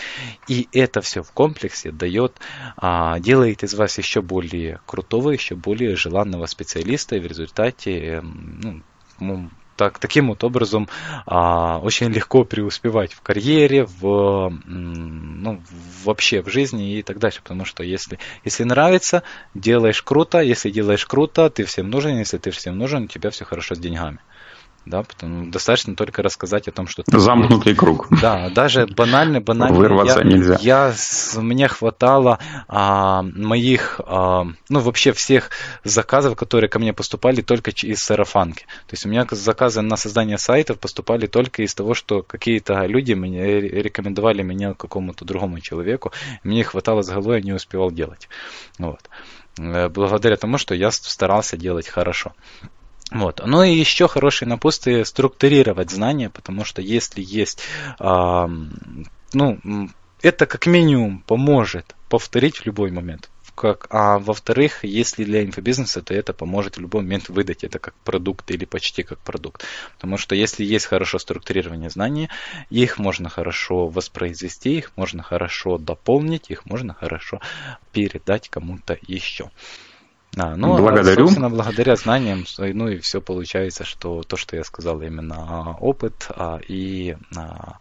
и 0.47 0.69
это 0.70 1.01
все 1.01 1.24
в 1.24 1.33
комплексе 1.33 1.91
дает, 1.91 2.39
а, 2.77 3.19
делает 3.19 3.65
из 3.65 3.74
вас 3.74 3.99
еще 3.99 4.23
более 4.23 4.79
крутого, 4.87 5.31
еще 5.31 5.57
более 5.57 5.97
желанного 5.97 6.47
специалиста, 6.47 7.16
и 7.16 7.20
в 7.20 7.27
результате 7.27 8.23
ну, 9.19 9.51
так, 9.77 9.99
таким 9.99 10.28
вот 10.28 10.44
образом 10.44 10.89
а, 11.27 11.78
очень 11.78 12.09
легко 12.09 12.44
преуспевать 12.44 13.12
в 13.12 13.20
карьере, 13.20 13.85
в, 13.85 14.53
ну, 14.65 15.61
вообще 16.05 16.43
в 16.43 16.49
жизни 16.49 16.99
и 16.99 17.03
так 17.03 17.19
дальше. 17.19 17.40
Потому 17.43 17.65
что 17.65 17.82
если, 17.82 18.19
если 18.44 18.65
нравится, 18.65 19.23
делаешь 19.55 20.03
круто, 20.03 20.40
если 20.40 20.70
делаешь 20.70 21.07
круто, 21.07 21.51
ты 21.51 21.65
всем 21.65 21.90
нужен, 21.90 22.19
если 22.19 22.39
ты 22.39 22.51
всем 22.51 22.78
нужен, 22.78 23.05
у 23.05 23.09
тебя 23.09 23.31
все 23.31 23.44
хорошо 23.44 23.74
с 23.74 23.78
деньгами. 23.78 24.19
Да, 24.84 25.04
потому 25.04 25.50
достаточно 25.50 25.94
только 25.94 26.22
рассказать 26.22 26.66
о 26.66 26.72
том, 26.72 26.88
что 26.88 27.04
ты 27.04 27.18
замкнутый 27.18 27.70
есть. 27.70 27.78
круг. 27.78 28.09
Да, 28.20 28.50
даже 28.50 28.86
банально, 28.86 29.40
банально. 29.40 29.76
Вырваться 29.76 30.20
я, 30.20 30.24
нельзя. 30.24 30.59
Я 30.60 30.92
мне 31.36 31.68
хватало 31.68 32.40
а, 32.66 33.22
моих, 33.22 34.00
а, 34.04 34.46
ну 34.68 34.80
вообще 34.80 35.12
всех 35.12 35.50
заказов, 35.84 36.36
которые 36.36 36.68
ко 36.68 36.80
мне 36.80 36.92
поступали 36.92 37.42
только 37.42 37.70
из 37.70 38.00
сарафанки. 38.00 38.64
То 38.86 38.92
есть 38.92 39.06
у 39.06 39.09
меня 39.09 39.26
заказы 39.30 39.82
на 39.82 39.96
создание 39.96 40.38
сайтов 40.38 40.80
поступали 40.80 41.26
только 41.26 41.62
из 41.62 41.74
того, 41.74 41.94
что 41.94 42.22
какие-то 42.22 42.84
люди 42.86 43.12
мне 43.12 43.60
рекомендовали 43.60 44.42
меня 44.42 44.74
какому-то 44.74 45.24
другому 45.24 45.60
человеку. 45.60 46.12
Мне 46.42 46.64
хватало 46.64 47.02
с 47.02 47.09
головой, 47.09 47.36
я 47.36 47.42
не 47.42 47.52
успевал 47.52 47.92
делать. 47.92 48.28
Вот. 48.78 49.09
Э, 49.59 49.88
благодаря 49.88 50.36
тому, 50.36 50.59
что 50.59 50.74
я 50.74 50.90
старался 50.90 51.56
делать 51.56 51.88
хорошо. 51.88 52.32
Вот. 53.14 53.40
Ну 53.44 53.62
и 53.62 53.72
еще 53.72 54.09
хорошие 54.09 54.48
напутствие 54.48 55.05
структурировать 55.05 55.90
знания, 55.90 56.30
потому 56.30 56.64
что 56.64 56.80
если 56.82 57.22
есть, 57.22 57.62
э, 57.98 58.47
ну, 59.32 59.59
это 60.22 60.47
как 60.47 60.66
минимум 60.66 61.20
поможет 61.26 61.94
повторить 62.09 62.59
в 62.59 62.66
любой 62.66 62.90
момент. 62.90 63.28
Как, 63.55 63.86
а 63.90 64.18
во-вторых, 64.18 64.82
если 64.82 65.24
для 65.24 65.44
инфобизнеса, 65.44 66.01
то 66.01 66.14
это 66.14 66.32
поможет 66.32 66.78
в 66.78 66.80
любой 66.80 67.02
момент 67.02 67.28
выдать 67.28 67.64
это 67.64 67.78
как 67.78 67.94
продукт 67.97 68.51
или 68.51 68.64
почти 68.64 69.02
как 69.02 69.18
продукт. 69.18 69.64
Потому 69.97 70.16
что 70.16 70.34
если 70.34 70.64
есть 70.64 70.86
хорошо 70.86 71.18
структурирование 71.18 71.90
знаний, 71.90 72.30
их 72.70 72.98
можно 72.98 73.28
хорошо 73.28 73.89
воспроизвести, 73.89 74.78
их 74.78 74.93
можно 74.97 75.22
хорошо 75.22 75.76
дополнить, 75.76 76.51
их 76.51 76.64
можно 76.64 76.94
хорошо 76.94 77.40
передать 77.93 78.48
кому-то 78.48 78.98
еще. 79.06 79.51
А, 80.36 80.56
ну, 80.56 80.78
Благодарю. 80.78 81.26
Собственно, 81.26 81.50
благодаря 81.50 81.94
знаниям, 81.96 82.46
ну 82.59 82.88
и 82.88 82.98
все 82.98 83.20
получается, 83.20 83.84
что 83.84 84.22
то, 84.22 84.36
что 84.36 84.56
я 84.56 84.64
сказал, 84.64 85.02
именно 85.02 85.36
а, 85.36 85.76
опыт 85.78 86.26
а, 86.30 86.59
и 86.66 87.16
а, 87.36 87.78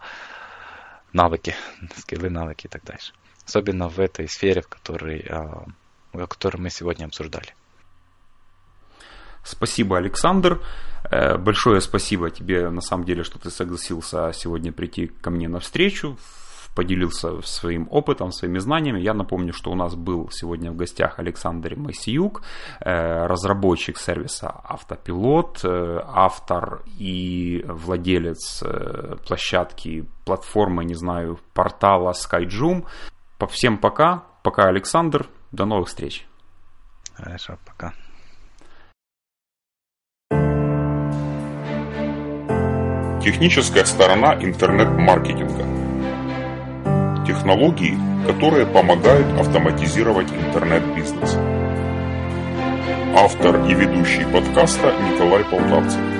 навыки, 1.14 1.56
скиллы, 1.96 2.30
навыки 2.30 2.66
и 2.66 2.70
так 2.70 2.84
дальше. 2.84 3.14
Особенно 3.48 3.88
в 3.88 4.00
этой 4.00 4.28
сфере, 4.28 4.62
в 4.62 4.68
которой, 4.68 5.26
а, 5.30 5.66
о 6.12 6.28
которой 6.28 6.58
мы 6.58 6.70
сегодня 6.70 7.06
обсуждали. 7.06 7.56
Спасибо, 9.44 9.98
Александр. 9.98 10.62
Э, 11.10 11.38
большое 11.38 11.82
спасибо 11.82 12.30
тебе, 12.30 12.70
на 12.70 12.82
самом 12.82 13.06
деле, 13.06 13.24
что 13.24 13.40
ты 13.40 13.50
согласился 13.50 14.32
сегодня 14.34 14.72
прийти 14.72 15.08
ко 15.08 15.32
мне 15.32 15.48
на 15.48 15.60
встречу 15.60 16.18
поделился 16.76 17.42
своим 17.42 17.88
опытом, 17.92 18.32
своими 18.32 18.60
знаниями. 18.60 19.00
Я 19.00 19.14
напомню, 19.14 19.54
что 19.54 19.72
у 19.72 19.76
нас 19.76 19.96
был 19.96 20.30
сегодня 20.32 20.72
в 20.72 20.76
гостях 20.76 21.20
Александр 21.20 21.76
Масиюк, 21.76 22.44
э, 22.80 23.26
разработчик 23.26 23.98
сервиса 23.98 24.50
Автопилот, 24.64 25.62
э, 25.64 26.00
автор 26.06 26.84
и 27.00 27.64
владелец 27.68 28.64
э, 28.64 29.18
площадки, 29.28 30.06
платформы, 30.26 30.86
не 30.86 30.96
знаю, 30.96 31.40
портала 31.54 32.12
SkyJoom. 32.12 32.86
Всем 33.50 33.78
пока. 33.78 34.24
Пока, 34.44 34.64
Александр. 34.64 35.28
До 35.52 35.66
новых 35.66 35.88
встреч. 35.88 36.26
Хорошо, 37.16 37.58
пока. 37.66 37.94
Техническая 43.22 43.86
сторона 43.86 44.34
интернет-маркетинга– 44.36 45.66
технологии, 47.32 47.98
которые 48.28 48.66
помогают 48.66 49.40
автоматизировать 49.40 50.28
интернет-бизнес. 50.32 51.38
Автор 53.16 53.66
и 53.68 53.74
ведущий 53.74 54.26
подкаста 54.26 54.94
Николай 55.10 55.44
Полтавцев. 55.46 56.11